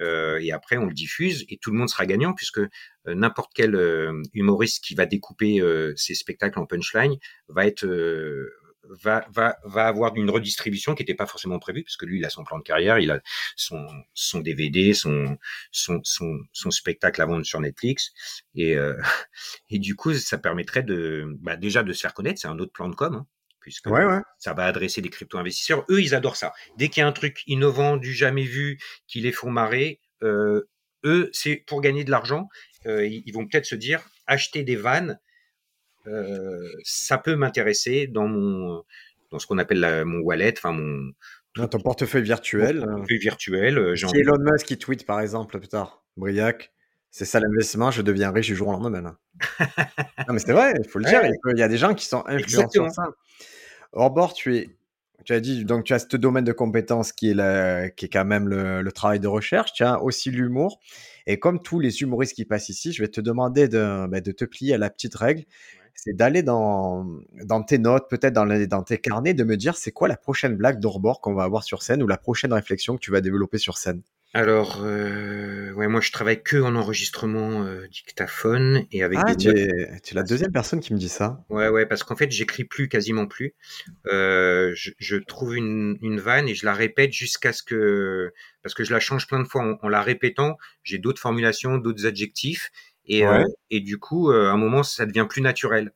Euh, 0.00 0.38
et 0.40 0.52
après 0.52 0.78
on 0.78 0.86
le 0.86 0.94
diffuse 0.94 1.44
et 1.48 1.58
tout 1.58 1.70
le 1.70 1.76
monde 1.76 1.88
sera 1.88 2.06
gagnant 2.06 2.32
puisque 2.32 2.58
euh, 2.58 2.68
n'importe 3.06 3.52
quel 3.54 3.74
euh, 3.74 4.22
humoriste 4.32 4.82
qui 4.82 4.94
va 4.94 5.04
découper 5.04 5.62
ses 5.96 6.14
spectacles 6.14 6.58
en 6.58 6.66
punchline 6.66 7.16
va 7.48 7.66
être 7.66 7.86
va, 8.84 9.26
va, 9.30 9.56
va 9.64 9.86
avoir 9.86 10.16
une 10.16 10.30
redistribution 10.30 10.94
qui 10.94 11.02
n'était 11.02 11.14
pas 11.14 11.26
forcément 11.26 11.58
prévue, 11.58 11.82
parce 11.84 11.96
que 11.96 12.06
lui, 12.06 12.18
il 12.18 12.24
a 12.24 12.30
son 12.30 12.44
plan 12.44 12.58
de 12.58 12.62
carrière, 12.62 12.98
il 12.98 13.10
a 13.10 13.20
son, 13.56 13.86
son 14.14 14.40
DVD, 14.40 14.94
son, 14.94 15.38
son, 15.70 16.00
son, 16.04 16.40
son 16.52 16.70
spectacle 16.70 17.20
à 17.22 17.26
vendre 17.26 17.44
sur 17.44 17.60
Netflix. 17.60 18.12
Et, 18.54 18.76
euh, 18.76 19.00
et 19.70 19.78
du 19.78 19.96
coup, 19.96 20.14
ça 20.14 20.38
permettrait 20.38 20.82
de, 20.82 21.36
bah, 21.40 21.56
déjà 21.56 21.82
de 21.82 21.92
se 21.92 22.00
faire 22.00 22.14
connaître, 22.14 22.40
c'est 22.40 22.48
un 22.48 22.58
autre 22.58 22.72
plan 22.72 22.88
de 22.88 22.94
com. 22.94 23.14
Hein 23.14 23.26
puisque 23.62 23.86
ouais, 23.86 24.04
ouais. 24.04 24.20
ça 24.38 24.52
va 24.52 24.64
adresser 24.64 25.00
des 25.00 25.08
crypto-investisseurs. 25.08 25.84
Eux, 25.88 26.02
ils 26.02 26.14
adorent 26.14 26.36
ça. 26.36 26.52
Dès 26.76 26.88
qu'il 26.88 27.00
y 27.00 27.04
a 27.04 27.06
un 27.06 27.12
truc 27.12 27.42
innovant, 27.46 27.96
du 27.96 28.12
jamais 28.12 28.42
vu, 28.42 28.78
qui 29.06 29.20
les 29.20 29.32
font 29.32 29.50
marrer, 29.50 30.00
euh, 30.22 30.68
eux, 31.04 31.30
c'est 31.32 31.56
pour 31.66 31.80
gagner 31.80 32.04
de 32.04 32.10
l'argent. 32.10 32.48
Euh, 32.86 33.06
ils 33.06 33.32
vont 33.32 33.46
peut-être 33.46 33.66
se 33.66 33.74
dire, 33.74 34.02
acheter 34.26 34.64
des 34.64 34.76
vannes, 34.76 35.18
ça 36.84 37.18
peut 37.18 37.36
m'intéresser 37.36 38.06
dans 38.06 38.28
mon, 38.28 38.82
dans 39.30 39.38
ce 39.38 39.46
qu'on 39.46 39.58
appelle 39.58 39.80
la, 39.80 40.04
mon 40.04 40.20
wallet, 40.20 40.54
enfin 40.56 40.72
mon 40.72 41.12
dans 41.56 41.68
ton 41.68 41.80
portefeuille 41.80 42.22
virtuel. 42.22 42.80
Mon 42.80 42.96
portefeuille 42.96 43.18
virtuel. 43.18 43.78
Euh, 43.78 43.96
si 43.96 44.06
Elon 44.16 44.38
Musk 44.38 44.66
qui 44.66 44.78
tweet 44.78 45.06
par 45.06 45.20
exemple 45.20 45.58
plus 45.58 45.68
tard, 45.68 46.02
Briac, 46.16 46.72
c'est 47.10 47.24
ça 47.24 47.40
l'investissement, 47.40 47.90
je 47.90 48.02
deviens 48.02 48.30
riche 48.30 48.46
du 48.46 48.56
jour 48.56 48.68
au 48.68 48.72
lendemain. 48.72 49.18
non 49.60 50.32
mais 50.32 50.38
c'est 50.38 50.52
vrai, 50.52 50.72
il 50.82 50.88
faut 50.88 50.98
le 50.98 51.04
dire. 51.04 51.20
Ouais. 51.20 51.30
Il 51.54 51.58
y 51.58 51.62
a 51.62 51.68
des 51.68 51.76
gens 51.76 51.94
qui 51.94 52.06
sont 52.06 52.24
influents 52.26 52.70
sur 52.70 52.90
ça. 52.90 53.04
Orbor, 53.92 54.32
tu 54.32 54.56
es, 54.56 54.70
tu 55.24 55.34
as 55.34 55.40
dit, 55.40 55.66
donc 55.66 55.84
tu 55.84 55.92
as 55.92 55.98
ce 55.98 56.16
domaine 56.16 56.44
de 56.44 56.52
compétences 56.52 57.12
qui 57.12 57.30
est, 57.30 57.34
la, 57.34 57.90
qui 57.90 58.06
est 58.06 58.08
quand 58.08 58.24
même 58.24 58.48
le, 58.48 58.80
le, 58.80 58.92
travail 58.92 59.20
de 59.20 59.28
recherche. 59.28 59.74
Tu 59.74 59.84
as 59.84 60.02
aussi 60.02 60.30
l'humour. 60.30 60.80
Et 61.26 61.38
comme 61.38 61.60
tous 61.60 61.78
les 61.78 62.00
humoristes 62.00 62.34
qui 62.34 62.46
passent 62.46 62.70
ici, 62.70 62.92
je 62.92 63.02
vais 63.02 63.08
te 63.08 63.20
demander 63.20 63.68
de, 63.68 64.06
bah, 64.08 64.22
de 64.22 64.32
te 64.32 64.46
plier 64.46 64.74
à 64.74 64.78
la 64.78 64.88
petite 64.88 65.14
règle. 65.14 65.44
C'est 65.94 66.14
d'aller 66.16 66.42
dans, 66.42 67.06
dans 67.44 67.62
tes 67.62 67.78
notes, 67.78 68.08
peut-être 68.10 68.32
dans, 68.32 68.46
dans 68.66 68.82
tes 68.82 68.98
carnets, 68.98 69.34
de 69.34 69.44
me 69.44 69.56
dire 69.56 69.76
c'est 69.76 69.92
quoi 69.92 70.08
la 70.08 70.16
prochaine 70.16 70.56
blague 70.56 70.80
d'Orbor 70.80 71.20
qu'on 71.20 71.34
va 71.34 71.44
avoir 71.44 71.62
sur 71.62 71.82
scène 71.82 72.02
ou 72.02 72.06
la 72.06 72.18
prochaine 72.18 72.52
réflexion 72.52 72.96
que 72.96 73.00
tu 73.00 73.10
vas 73.10 73.20
développer 73.20 73.58
sur 73.58 73.78
scène? 73.78 74.02
Alors, 74.34 74.80
euh, 74.82 75.72
ouais, 75.74 75.88
moi 75.88 76.00
je 76.00 76.10
travaille 76.10 76.42
que 76.42 76.56
en 76.56 76.74
enregistrement 76.74 77.64
euh, 77.64 77.86
dictaphone 77.88 78.86
et 78.90 79.02
avec 79.02 79.18
ah, 79.22 79.34
des. 79.34 79.36
Tu 79.36 79.50
es, 79.50 80.00
tu 80.02 80.14
es 80.14 80.16
la 80.16 80.22
deuxième 80.22 80.52
personne 80.52 80.80
qui 80.80 80.94
me 80.94 80.98
dit 80.98 81.10
ça. 81.10 81.44
Ouais, 81.50 81.68
ouais, 81.68 81.84
parce 81.84 82.02
qu'en 82.02 82.16
fait 82.16 82.30
j'écris 82.30 82.64
plus, 82.64 82.88
quasiment 82.88 83.26
plus. 83.26 83.54
Euh, 84.06 84.72
je, 84.74 84.90
je, 84.98 85.16
trouve 85.16 85.54
une, 85.54 85.98
une 86.00 86.18
vanne 86.18 86.48
et 86.48 86.54
je 86.54 86.64
la 86.64 86.72
répète 86.72 87.12
jusqu'à 87.12 87.52
ce 87.52 87.62
que, 87.62 88.32
parce 88.62 88.74
que 88.74 88.84
je 88.84 88.92
la 88.92 89.00
change 89.00 89.26
plein 89.26 89.40
de 89.40 89.46
fois 89.46 89.62
en, 89.62 89.86
en 89.86 89.88
la 89.90 90.00
répétant. 90.00 90.56
J'ai 90.82 90.96
d'autres 90.96 91.20
formulations, 91.20 91.76
d'autres 91.76 92.06
adjectifs 92.06 92.70
et 93.06 93.26
ouais. 93.26 93.42
Euh, 93.42 93.44
et 93.70 93.80
du 93.80 93.98
coup, 93.98 94.30
euh, 94.30 94.48
à 94.48 94.52
un 94.52 94.56
moment 94.56 94.82
ça 94.82 95.06
devient 95.06 95.26
plus 95.28 95.42
naturel. 95.42 95.92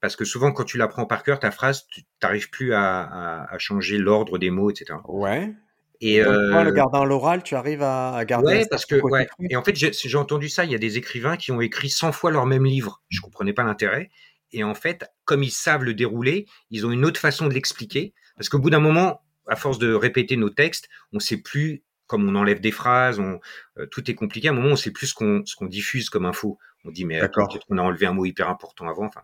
Parce 0.00 0.16
que 0.16 0.26
souvent, 0.26 0.52
quand 0.52 0.64
tu 0.64 0.76
la 0.76 0.86
prends 0.86 1.06
par 1.06 1.22
cœur, 1.22 1.40
ta 1.40 1.50
phrase, 1.50 1.86
tu 1.90 2.02
n'arrives 2.22 2.50
plus 2.50 2.74
à, 2.74 3.00
à, 3.02 3.54
à 3.54 3.58
changer 3.58 3.96
l'ordre 3.96 4.36
des 4.36 4.50
mots, 4.50 4.70
etc. 4.70 4.98
Ouais. 5.08 5.54
Et 6.02 6.22
Donc, 6.22 6.34
euh... 6.34 6.62
le 6.62 6.72
gardant 6.72 7.06
l'oral, 7.06 7.42
tu 7.42 7.54
arrives 7.54 7.82
à, 7.82 8.14
à 8.14 8.24
garder. 8.26 8.48
Ouais, 8.48 8.66
parce 8.70 8.84
que 8.84 8.96
ouais. 8.96 9.26
Et 9.48 9.56
en 9.56 9.64
fait, 9.64 9.74
j'ai 9.74 10.18
entendu 10.18 10.50
ça. 10.50 10.66
Il 10.66 10.70
y 10.70 10.74
a 10.74 10.78
des 10.78 10.98
écrivains 10.98 11.38
qui 11.38 11.52
ont 11.52 11.62
écrit 11.62 11.88
100 11.88 12.12
fois 12.12 12.30
leur 12.30 12.44
même 12.44 12.66
livre. 12.66 13.02
Je 13.08 13.22
comprenais 13.22 13.54
pas 13.54 13.62
l'intérêt. 13.62 14.10
Et 14.52 14.62
en 14.62 14.74
fait, 14.74 15.06
comme 15.24 15.42
ils 15.42 15.50
savent 15.50 15.84
le 15.84 15.94
dérouler, 15.94 16.46
ils 16.70 16.84
ont 16.84 16.90
une 16.90 17.06
autre 17.06 17.18
façon 17.18 17.48
de 17.48 17.54
l'expliquer. 17.54 18.12
Parce 18.36 18.50
qu'au 18.50 18.58
bout 18.58 18.70
d'un 18.70 18.80
moment, 18.80 19.22
à 19.48 19.56
force 19.56 19.78
de 19.78 19.94
répéter 19.94 20.36
nos 20.36 20.50
textes, 20.50 20.88
on 21.12 21.20
sait 21.20 21.38
plus. 21.38 21.82
Comme 22.14 22.28
on 22.28 22.36
enlève 22.36 22.60
des 22.60 22.70
phrases, 22.70 23.18
on, 23.18 23.40
euh, 23.76 23.86
tout 23.86 24.08
est 24.08 24.14
compliqué. 24.14 24.46
À 24.46 24.52
un 24.52 24.54
moment, 24.54 24.68
on 24.68 24.76
sait 24.76 24.92
plus 24.92 25.08
ce 25.08 25.14
qu'on 25.14 25.66
diffuse 25.66 26.10
comme 26.10 26.26
info. 26.26 26.60
On 26.84 26.92
dit 26.92 27.04
mais 27.04 27.18
peut-être 27.18 27.66
qu'on 27.66 27.78
a 27.78 27.82
enlevé 27.82 28.06
un 28.06 28.12
mot 28.12 28.24
hyper 28.24 28.48
important 28.48 28.88
avant. 28.88 29.06
Enfin, 29.06 29.22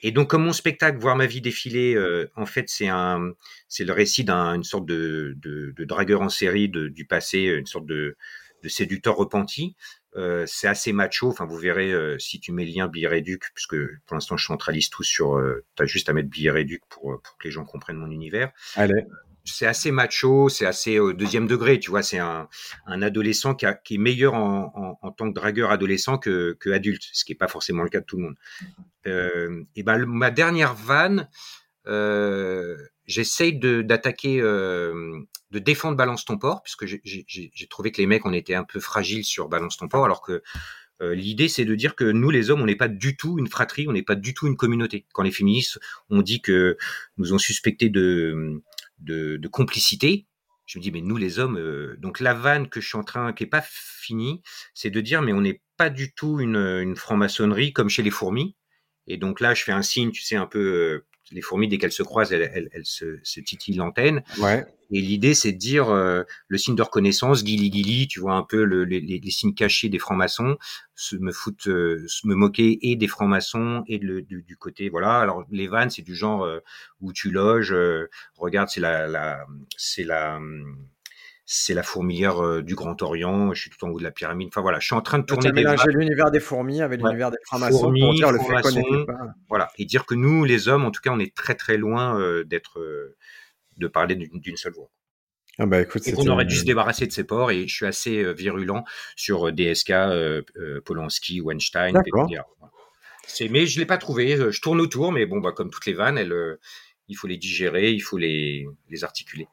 et 0.00 0.10
donc, 0.10 0.30
comme 0.30 0.42
mon 0.44 0.54
spectacle, 0.54 0.96
voir 0.96 1.16
ma 1.16 1.26
vie 1.26 1.42
défiler, 1.42 1.94
euh, 1.94 2.30
en 2.34 2.46
fait, 2.46 2.70
c'est 2.70 2.88
un, 2.88 3.32
c'est 3.68 3.84
le 3.84 3.92
récit 3.92 4.24
d'une 4.24 4.64
sorte 4.64 4.86
de, 4.86 5.34
de, 5.36 5.74
de, 5.76 5.84
dragueur 5.84 6.22
en 6.22 6.30
série 6.30 6.70
de, 6.70 6.88
du 6.88 7.04
passé, 7.04 7.40
une 7.40 7.66
sorte 7.66 7.84
de, 7.84 8.16
de 8.62 8.68
séducteur 8.70 9.16
repenti. 9.16 9.76
Euh, 10.16 10.44
c'est 10.46 10.68
assez 10.68 10.92
macho. 10.92 11.28
Enfin, 11.28 11.44
vous 11.44 11.56
verrez 11.56 11.92
euh, 11.92 12.18
si 12.18 12.40
tu 12.40 12.52
mets 12.52 12.64
le 12.64 12.72
lien 12.72 12.88
billet 12.88 13.08
réduc, 13.08 13.50
puisque 13.54 13.76
pour 14.06 14.14
l'instant 14.14 14.36
je 14.36 14.46
centralise 14.46 14.88
tout 14.88 15.02
sur. 15.02 15.36
Euh, 15.36 15.64
tu 15.76 15.82
as 15.82 15.86
juste 15.86 16.08
à 16.08 16.12
mettre 16.12 16.28
billet 16.28 16.50
réduc 16.50 16.82
pour, 16.88 17.20
pour 17.20 17.36
que 17.36 17.44
les 17.44 17.50
gens 17.50 17.64
comprennent 17.64 17.96
mon 17.96 18.10
univers. 18.10 18.52
Allez. 18.76 19.04
C'est 19.44 19.66
assez 19.66 19.90
macho, 19.90 20.48
c'est 20.48 20.66
assez 20.66 20.98
deuxième 21.14 21.46
degré, 21.46 21.78
tu 21.78 21.90
vois. 21.90 22.02
C'est 22.02 22.18
un, 22.18 22.48
adolescent 22.86 23.54
qui, 23.54 23.66
est 23.66 23.98
meilleur 23.98 24.34
en, 24.34 25.14
tant 25.16 25.28
que 25.28 25.34
dragueur 25.34 25.70
adolescent 25.70 26.18
que, 26.18 26.56
adulte, 26.72 27.02
ce 27.12 27.24
qui 27.24 27.32
n'est 27.32 27.38
pas 27.38 27.48
forcément 27.48 27.82
le 27.82 27.90
cas 27.90 28.00
de 28.00 28.06
tout 28.06 28.16
le 28.16 28.22
monde. 28.22 29.66
et 29.76 29.82
ben 29.82 30.06
ma 30.06 30.30
dernière 30.30 30.74
vanne, 30.74 31.28
j'essaye 33.06 33.58
d'attaquer, 33.58 34.40
euh, 34.40 35.20
de 35.50 35.58
défendre 35.58 35.96
Balance 35.96 36.24
ton 36.24 36.38
port, 36.38 36.62
puisque 36.62 36.86
j'ai 36.86 37.66
trouvé 37.68 37.92
que 37.92 37.98
les 38.00 38.06
mecs, 38.06 38.26
on 38.26 38.32
était 38.32 38.54
un 38.54 38.64
peu 38.64 38.80
fragiles 38.80 39.24
sur 39.24 39.48
Balance 39.48 39.76
ton 39.76 39.88
port, 39.88 40.04
alors 40.04 40.22
que 40.22 40.42
euh, 41.02 41.14
l'idée, 41.14 41.48
c'est 41.48 41.64
de 41.64 41.74
dire 41.74 41.96
que 41.96 42.04
nous, 42.04 42.30
les 42.30 42.50
hommes, 42.50 42.62
on 42.62 42.66
n'est 42.66 42.76
pas 42.76 42.88
du 42.88 43.16
tout 43.16 43.38
une 43.38 43.48
fratrie, 43.48 43.86
on 43.88 43.92
n'est 43.92 44.02
pas 44.02 44.14
du 44.14 44.32
tout 44.32 44.46
une 44.46 44.56
communauté. 44.56 45.06
Quand 45.12 45.22
les 45.22 45.32
féministes 45.32 45.80
ont 46.08 46.22
dit 46.22 46.40
que 46.40 46.76
nous 47.16 47.32
ont 47.32 47.38
suspecté 47.38 47.88
de, 47.88 48.62
de, 49.04 49.36
de 49.36 49.48
complicité, 49.48 50.26
je 50.66 50.78
me 50.78 50.82
dis, 50.82 50.90
mais 50.90 51.02
nous, 51.02 51.16
les 51.16 51.38
hommes, 51.38 51.58
euh, 51.58 51.96
donc 51.98 52.20
la 52.20 52.34
vanne 52.34 52.68
que 52.68 52.80
je 52.80 52.88
suis 52.88 52.96
en 52.96 53.04
train, 53.04 53.32
qui 53.32 53.44
est 53.44 53.48
pas 53.48 53.64
finie, 53.66 54.42
c'est 54.72 54.90
de 54.90 55.00
dire, 55.00 55.22
mais 55.22 55.32
on 55.32 55.42
n'est 55.42 55.60
pas 55.76 55.90
du 55.90 56.14
tout 56.14 56.40
une, 56.40 56.56
une 56.56 56.96
franc-maçonnerie 56.96 57.72
comme 57.72 57.88
chez 57.88 58.02
les 58.02 58.10
fourmis. 58.10 58.56
Et 59.06 59.18
donc 59.18 59.40
là, 59.40 59.52
je 59.54 59.62
fais 59.62 59.72
un 59.72 59.82
signe, 59.82 60.10
tu 60.10 60.22
sais, 60.22 60.36
un 60.36 60.46
peu 60.46 61.04
les 61.30 61.42
fourmis, 61.42 61.68
dès 61.68 61.78
qu'elles 61.78 61.92
se 61.92 62.02
croisent, 62.02 62.32
elles, 62.32 62.70
se, 62.84 63.18
se, 63.22 63.40
titillent 63.40 63.76
l'antenne. 63.76 64.22
Ouais. 64.38 64.64
Et 64.94 65.00
l'idée, 65.00 65.34
c'est 65.34 65.50
de 65.50 65.58
dire 65.58 65.90
euh, 65.90 66.22
le 66.46 66.56
signe 66.56 66.76
de 66.76 66.82
reconnaissance, 66.82 67.42
guili 67.42 67.68
guili, 67.68 68.06
tu 68.06 68.20
vois 68.20 68.34
un 68.34 68.44
peu 68.44 68.62
le, 68.62 68.84
les, 68.84 69.00
les, 69.00 69.30
signes 69.32 69.52
cachés 69.52 69.88
des 69.88 69.98
francs-maçons, 69.98 70.56
se 70.94 71.16
me 71.16 71.32
foutre, 71.32 71.68
euh, 71.68 72.04
se 72.06 72.28
me 72.28 72.36
moquer 72.36 72.78
et 72.80 72.94
des 72.94 73.08
francs-maçons 73.08 73.82
et 73.88 73.98
du, 73.98 74.22
du, 74.22 74.56
côté, 74.56 74.88
voilà. 74.90 75.18
Alors 75.18 75.42
les 75.50 75.66
vannes, 75.66 75.90
c'est 75.90 76.02
du 76.02 76.14
genre 76.14 76.44
euh, 76.44 76.60
où 77.00 77.12
tu 77.12 77.32
loges, 77.32 77.74
regarde, 78.36 78.68
c'est 78.68 78.80
la, 78.80 79.08
la 79.08 79.44
c'est 79.76 80.04
la 80.04 80.38
c'est 81.44 81.74
la 81.74 81.82
fourmilière 81.82 82.62
du 82.62 82.74
Grand 82.74 83.02
Orient, 83.02 83.52
je 83.52 83.62
suis 83.62 83.70
tout 83.70 83.84
en 83.84 83.88
haut 83.88 83.98
de 83.98 84.04
la 84.04 84.10
pyramide. 84.10 84.48
Enfin 84.48 84.62
voilà, 84.62 84.78
je 84.78 84.86
suis 84.86 84.94
en 84.94 85.02
train 85.02 85.18
de 85.18 85.24
tourner. 85.24 85.48
Tu 85.48 85.54
mélanger 85.54 85.90
l'univers 85.90 86.30
des 86.30 86.40
fourmis 86.40 86.80
avec 86.80 87.02
l'univers 87.02 87.32
des 87.32 87.36
francs-maçons 87.46 87.92
pour 87.92 88.14
dire 88.14 88.30
le 88.30 88.38
fait 88.38 88.62
qu'on 88.62 89.04
pas. 89.04 89.34
Voilà, 89.48 89.70
et 89.76 89.84
dire 89.84 90.06
que 90.06 90.14
nous, 90.14 90.44
les 90.44 90.68
hommes, 90.68 90.84
en 90.84 90.90
tout 90.90 91.02
cas, 91.02 91.10
on 91.10 91.18
est 91.18 91.34
très 91.34 91.54
très 91.54 91.76
loin 91.76 92.18
euh, 92.18 92.44
d'être, 92.44 92.78
euh, 92.78 93.16
de 93.76 93.86
parler 93.86 94.14
d'une 94.16 94.56
seule 94.56 94.72
voix. 94.72 94.90
Ah 95.58 95.66
bah 95.66 95.80
écoute, 95.80 96.06
et 96.08 96.12
qu'on 96.12 96.26
aurait 96.26 96.46
dû 96.46 96.56
se 96.56 96.64
débarrasser 96.64 97.06
de 97.06 97.12
ces 97.12 97.22
ports, 97.22 97.52
et 97.52 97.68
je 97.68 97.74
suis 97.74 97.86
assez 97.86 98.32
virulent 98.34 98.82
sur 99.14 99.52
DSK, 99.52 99.92
Polanski, 100.84 101.40
Weinstein, 101.40 101.96
etc. 101.96 102.42
Mais 103.50 103.66
je 103.66 103.78
l'ai 103.78 103.86
pas 103.86 103.98
trouvé. 103.98 104.36
Je 104.36 104.60
tourne 104.60 104.80
autour, 104.80 105.12
mais 105.12 105.26
bon, 105.26 105.38
bah, 105.38 105.52
comme 105.52 105.70
toutes 105.70 105.86
les 105.86 105.92
vannes, 105.92 106.18
elles, 106.18 106.58
il 107.08 107.16
faut 107.16 107.28
les 107.28 107.36
digérer, 107.36 107.92
il 107.92 108.00
faut 108.00 108.18
les, 108.18 108.66
les 108.90 109.04
articuler. 109.04 109.46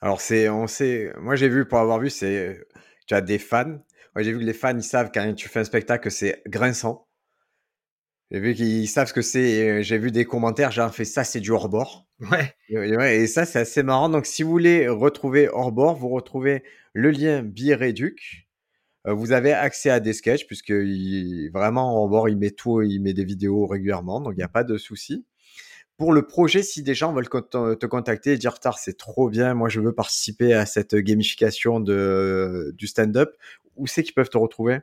Alors, 0.00 0.20
c'est, 0.20 0.48
on 0.48 0.66
sait, 0.66 1.12
moi 1.18 1.36
j'ai 1.36 1.48
vu, 1.48 1.66
pour 1.66 1.78
avoir 1.78 2.00
vu, 2.00 2.10
c'est, 2.10 2.66
tu 3.06 3.14
as 3.14 3.20
des 3.20 3.38
fans. 3.38 3.78
Moi 4.14 4.22
j'ai 4.22 4.32
vu 4.32 4.40
que 4.40 4.44
les 4.44 4.52
fans, 4.52 4.76
ils 4.76 4.82
savent 4.82 5.10
quand 5.12 5.34
tu 5.34 5.48
fais 5.48 5.60
un 5.60 5.64
spectacle 5.64 6.04
que 6.04 6.10
c'est 6.10 6.42
grinçant. 6.46 7.06
J'ai 8.30 8.40
vu 8.40 8.54
qu'ils 8.54 8.88
savent 8.88 9.08
ce 9.08 9.12
que 9.12 9.22
c'est. 9.22 9.82
J'ai 9.82 9.98
vu 9.98 10.10
des 10.10 10.24
commentaires, 10.24 10.70
j'ai 10.70 10.86
fait 10.92 11.04
ça, 11.04 11.24
c'est 11.24 11.40
du 11.40 11.50
hors-bord. 11.50 12.05
Ouais. 12.20 12.54
Et, 12.68 13.26
ça, 13.26 13.44
c'est 13.44 13.58
assez 13.58 13.82
marrant. 13.82 14.08
Donc, 14.08 14.26
si 14.26 14.42
vous 14.42 14.50
voulez 14.50 14.88
retrouver 14.88 15.48
hors-bord, 15.48 15.96
vous 15.96 16.08
retrouvez 16.08 16.62
le 16.92 17.10
lien 17.10 17.42
Bireduc. 17.42 18.48
Euh, 19.06 19.12
vous 19.12 19.32
avez 19.32 19.52
accès 19.52 19.90
à 19.90 20.00
des 20.00 20.12
sketchs, 20.12 20.46
puisque 20.46 20.70
il, 20.70 21.50
vraiment, 21.52 21.96
hors-bord, 21.96 22.28
il 22.28 22.36
met 22.38 22.50
tout, 22.50 22.82
il 22.82 23.00
met 23.00 23.12
des 23.12 23.24
vidéos 23.24 23.66
régulièrement, 23.66 24.20
donc 24.20 24.32
il 24.34 24.38
n'y 24.38 24.42
a 24.42 24.48
pas 24.48 24.64
de 24.64 24.78
souci 24.78 25.24
pour 25.96 26.12
le 26.12 26.26
projet, 26.26 26.62
si 26.62 26.82
des 26.82 26.94
gens 26.94 27.12
veulent 27.12 27.28
te 27.28 27.86
contacter 27.86 28.32
et 28.32 28.38
dire 28.38 28.58
tard, 28.60 28.78
c'est 28.78 28.98
trop 28.98 29.30
bien, 29.30 29.54
moi 29.54 29.68
je 29.68 29.80
veux 29.80 29.94
participer 29.94 30.52
à 30.52 30.66
cette 30.66 30.94
gamification 30.94 31.80
de, 31.80 32.74
du 32.76 32.86
stand-up, 32.86 33.34
où 33.76 33.86
c'est 33.86 34.02
qu'ils 34.02 34.14
peuvent 34.14 34.28
te 34.28 34.38
retrouver? 34.38 34.80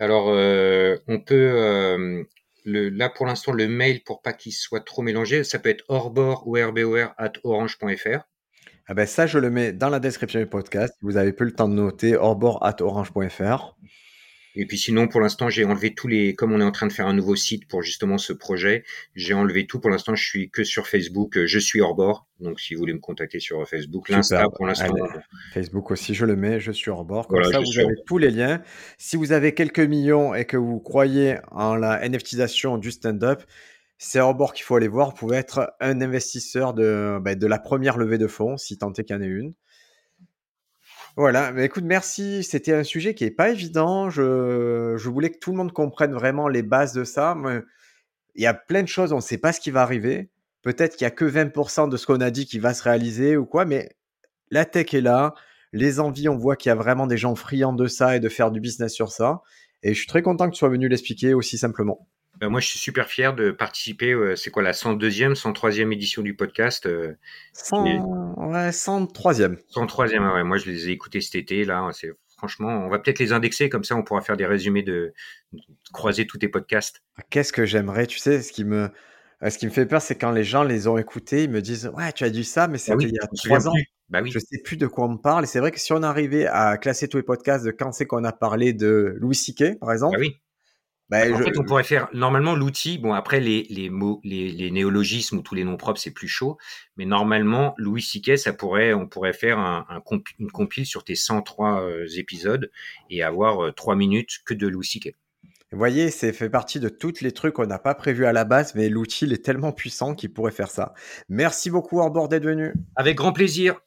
Alors, 0.00 0.30
euh, 0.30 0.96
on 1.06 1.20
peut, 1.20 1.34
euh, 1.34 2.24
là 2.68 3.08
pour 3.08 3.26
l'instant, 3.26 3.52
le 3.52 3.68
mail 3.68 4.02
pour 4.04 4.22
pas 4.22 4.32
qu'il 4.32 4.52
soit 4.52 4.84
trop 4.84 5.02
mélangé, 5.02 5.44
ça 5.44 5.58
peut 5.58 5.70
être 5.70 5.84
orbor 5.88 6.46
ou 6.46 6.52
rbor 6.52 7.12
at 7.18 7.32
orange.fr. 7.44 8.20
Ah 8.86 8.94
ben 8.94 9.06
ça, 9.06 9.26
je 9.26 9.38
le 9.38 9.50
mets 9.50 9.72
dans 9.72 9.90
la 9.90 10.00
description 10.00 10.40
du 10.40 10.46
podcast. 10.46 10.94
Vous 11.02 11.16
avez 11.16 11.32
plus 11.32 11.46
le 11.46 11.52
temps 11.52 11.68
de 11.68 11.74
noter 11.74 12.16
orbor 12.16 12.64
at 12.64 12.80
orange.fr. 12.80 13.76
Et 14.60 14.66
puis 14.66 14.76
sinon, 14.76 15.06
pour 15.06 15.20
l'instant, 15.20 15.48
j'ai 15.48 15.64
enlevé 15.64 15.94
tous 15.94 16.08
les, 16.08 16.34
comme 16.34 16.52
on 16.52 16.60
est 16.60 16.64
en 16.64 16.72
train 16.72 16.88
de 16.88 16.92
faire 16.92 17.06
un 17.06 17.14
nouveau 17.14 17.36
site 17.36 17.68
pour 17.68 17.80
justement 17.80 18.18
ce 18.18 18.32
projet, 18.32 18.82
j'ai 19.14 19.32
enlevé 19.32 19.68
tout. 19.68 19.78
Pour 19.78 19.88
l'instant, 19.88 20.16
je 20.16 20.24
suis 20.24 20.50
que 20.50 20.64
sur 20.64 20.88
Facebook. 20.88 21.38
Je 21.46 21.58
suis 21.60 21.80
hors 21.80 21.94
bord. 21.94 22.26
Donc, 22.40 22.58
si 22.58 22.74
vous 22.74 22.80
voulez 22.80 22.92
me 22.92 22.98
contacter 22.98 23.38
sur 23.38 23.66
Facebook, 23.68 24.08
l'Insta 24.08 24.46
pour 24.56 24.66
l'instant. 24.66 24.92
Facebook 25.54 25.92
aussi, 25.92 26.12
je 26.12 26.24
le 26.24 26.34
mets. 26.34 26.58
Je 26.58 26.72
suis 26.72 26.90
hors 26.90 27.04
bord. 27.04 27.28
Comme 27.28 27.44
ça, 27.44 27.60
vous 27.60 27.78
avez 27.78 27.94
tous 28.04 28.18
les 28.18 28.32
liens. 28.32 28.60
Si 28.98 29.16
vous 29.16 29.30
avez 29.30 29.54
quelques 29.54 29.78
millions 29.78 30.34
et 30.34 30.44
que 30.44 30.56
vous 30.56 30.80
croyez 30.80 31.36
en 31.52 31.76
la 31.76 32.08
NFTisation 32.08 32.78
du 32.78 32.90
stand-up, 32.90 33.44
c'est 33.96 34.18
hors 34.18 34.34
bord 34.34 34.54
qu'il 34.54 34.64
faut 34.64 34.74
aller 34.74 34.88
voir. 34.88 35.10
Vous 35.10 35.16
pouvez 35.16 35.36
être 35.36 35.72
un 35.78 36.00
investisseur 36.00 36.74
de, 36.74 37.20
ben, 37.20 37.38
de 37.38 37.46
la 37.46 37.60
première 37.60 37.96
levée 37.96 38.18
de 38.18 38.26
fonds, 38.26 38.56
si 38.56 38.76
tant 38.76 38.92
est 38.92 39.04
qu'il 39.04 39.14
y 39.14 39.18
en 39.20 39.22
ait 39.22 39.26
une. 39.26 39.54
Voilà, 41.16 41.52
mais 41.52 41.64
écoute, 41.64 41.84
merci. 41.84 42.42
C'était 42.44 42.74
un 42.74 42.84
sujet 42.84 43.14
qui 43.14 43.24
est 43.24 43.30
pas 43.30 43.50
évident. 43.50 44.10
Je, 44.10 44.94
je 44.96 45.08
voulais 45.08 45.30
que 45.30 45.38
tout 45.38 45.50
le 45.50 45.56
monde 45.56 45.72
comprenne 45.72 46.12
vraiment 46.12 46.48
les 46.48 46.62
bases 46.62 46.92
de 46.92 47.04
ça. 47.04 47.36
il 48.34 48.42
y 48.42 48.46
a 48.46 48.54
plein 48.54 48.82
de 48.82 48.88
choses, 48.88 49.12
on 49.12 49.16
ne 49.16 49.20
sait 49.20 49.38
pas 49.38 49.52
ce 49.52 49.60
qui 49.60 49.70
va 49.70 49.82
arriver. 49.82 50.30
Peut-être 50.62 50.96
qu'il 50.96 51.04
y 51.04 51.08
a 51.08 51.10
que 51.10 51.24
20% 51.24 51.88
de 51.88 51.96
ce 51.96 52.06
qu'on 52.06 52.20
a 52.20 52.30
dit 52.30 52.46
qui 52.46 52.58
va 52.58 52.74
se 52.74 52.82
réaliser 52.82 53.36
ou 53.36 53.46
quoi, 53.46 53.64
mais 53.64 53.96
la 54.50 54.64
tech 54.64 54.94
est 54.94 55.00
là. 55.00 55.34
Les 55.72 56.00
envies, 56.00 56.28
on 56.28 56.36
voit 56.36 56.56
qu'il 56.56 56.70
y 56.70 56.72
a 56.72 56.76
vraiment 56.76 57.06
des 57.06 57.16
gens 57.16 57.34
friands 57.34 57.72
de 57.72 57.86
ça 57.86 58.16
et 58.16 58.20
de 58.20 58.28
faire 58.28 58.50
du 58.50 58.60
business 58.60 58.92
sur 58.92 59.12
ça. 59.12 59.42
Et 59.82 59.94
je 59.94 59.98
suis 59.98 60.08
très 60.08 60.22
content 60.22 60.46
que 60.46 60.54
tu 60.54 60.58
sois 60.58 60.68
venu 60.68 60.88
l'expliquer 60.88 61.34
aussi 61.34 61.58
simplement. 61.58 62.08
Ben 62.38 62.48
moi, 62.48 62.60
je 62.60 62.68
suis 62.68 62.78
super 62.78 63.08
fier 63.08 63.34
de 63.34 63.50
participer. 63.50 64.12
Euh, 64.12 64.36
c'est 64.36 64.50
quoi 64.50 64.62
la 64.62 64.72
102e, 64.72 65.34
103e 65.34 65.92
édition 65.92 66.22
du 66.22 66.36
podcast 66.36 66.86
euh, 66.86 67.14
100... 67.52 67.84
Ouais, 68.36 68.70
103e. 68.70 69.56
103e, 69.74 70.34
ouais. 70.34 70.44
Moi, 70.44 70.56
je 70.58 70.70
les 70.70 70.88
ai 70.88 70.92
écoutés 70.92 71.20
cet 71.20 71.34
été. 71.34 71.64
Là, 71.64 71.88
c'est 71.92 72.12
franchement, 72.36 72.68
on 72.68 72.88
va 72.88 73.00
peut-être 73.00 73.18
les 73.18 73.32
indexer 73.32 73.68
comme 73.68 73.82
ça, 73.82 73.96
on 73.96 74.04
pourra 74.04 74.20
faire 74.20 74.36
des 74.36 74.46
résumés 74.46 74.84
de, 74.84 75.12
croiser 75.92 76.24
tous 76.24 76.38
tes 76.38 76.48
podcasts. 76.48 77.02
Qu'est-ce 77.30 77.52
que 77.52 77.66
j'aimerais, 77.66 78.06
tu 78.06 78.18
sais, 78.18 78.40
ce 78.42 78.52
qui 78.52 78.64
me, 78.64 78.88
euh, 79.42 79.50
ce 79.50 79.58
qui 79.58 79.66
me 79.66 79.72
fait 79.72 79.86
peur, 79.86 80.00
c'est 80.00 80.14
quand 80.14 80.30
les 80.30 80.44
gens 80.44 80.62
les 80.62 80.86
ont 80.86 80.96
écoutés, 80.96 81.42
ils 81.44 81.50
me 81.50 81.60
disent 81.60 81.90
ouais, 81.96 82.12
tu 82.12 82.22
as 82.22 82.30
dit 82.30 82.44
ça, 82.44 82.68
mais 82.68 82.74
bah 82.74 82.78
c'était 82.78 83.04
il 83.08 83.14
y 83.14 83.18
a 83.18 83.26
trois 83.26 83.68
ans. 83.68 83.72
Bah 84.08 84.20
oui. 84.22 84.30
Je 84.30 84.38
sais 84.38 84.58
plus 84.64 84.76
de 84.76 84.86
quoi 84.86 85.06
on 85.06 85.14
me 85.14 85.18
parle. 85.18 85.44
Et 85.44 85.46
c'est 85.48 85.58
vrai 85.58 85.72
que 85.72 85.80
si 85.80 85.92
on 85.92 86.02
arrivait 86.02 86.46
à 86.46 86.78
classer 86.78 87.08
tous 87.08 87.16
les 87.16 87.24
podcasts 87.24 87.64
de 87.64 87.72
quand 87.72 87.92
c'est 87.92 88.06
qu'on 88.06 88.24
a 88.24 88.32
parlé 88.32 88.72
de 88.72 89.16
Louis 89.18 89.34
C.K. 89.34 89.80
par 89.80 89.92
exemple. 89.92 90.16
Bah 90.16 90.20
oui 90.20 90.38
bah, 91.10 91.22
en 91.32 91.38
fait, 91.38 91.58
on 91.58 91.64
pourrait 91.64 91.84
faire 91.84 92.08
normalement 92.12 92.54
l'outil. 92.54 92.98
Bon, 92.98 93.14
après 93.14 93.40
les, 93.40 93.66
les 93.70 93.88
mots, 93.88 94.20
les, 94.24 94.52
les, 94.52 94.70
néologismes 94.70 95.38
ou 95.38 95.42
tous 95.42 95.54
les 95.54 95.64
noms 95.64 95.78
propres, 95.78 96.00
c'est 96.00 96.10
plus 96.10 96.28
chaud. 96.28 96.58
Mais 96.96 97.06
normalement, 97.06 97.74
Louis 97.78 98.02
Siquet, 98.02 98.36
ça 98.36 98.52
pourrait, 98.52 98.92
on 98.92 99.06
pourrait 99.06 99.32
faire 99.32 99.58
un, 99.58 99.86
un 99.88 100.02
une 100.38 100.50
compile 100.50 100.84
sur 100.84 101.04
tes 101.04 101.14
103 101.14 101.82
euh, 101.82 102.06
épisodes 102.16 102.70
et 103.08 103.22
avoir 103.22 103.64
euh, 103.64 103.72
trois 103.72 103.96
minutes 103.96 104.40
que 104.44 104.52
de 104.52 104.66
Louis 104.68 104.84
Siquet. 104.84 105.16
Vous 105.70 105.78
voyez, 105.78 106.10
c'est 106.10 106.32
fait 106.32 106.48
partie 106.48 106.80
de 106.80 106.88
tous 106.88 107.20
les 107.20 107.32
trucs 107.32 107.54
qu'on 107.54 107.66
n'a 107.66 107.78
pas 107.78 107.94
prévu 107.94 108.24
à 108.24 108.32
la 108.32 108.44
base, 108.44 108.74
mais 108.74 108.88
l'outil 108.88 109.30
est 109.32 109.44
tellement 109.44 109.72
puissant 109.72 110.14
qu'il 110.14 110.32
pourrait 110.32 110.52
faire 110.52 110.70
ça. 110.70 110.94
Merci 111.28 111.70
beaucoup, 111.70 112.00
Orbord, 112.00 112.28
d'être 112.28 112.44
venu. 112.44 112.72
Avec 112.96 113.16
grand 113.16 113.32
plaisir. 113.32 113.78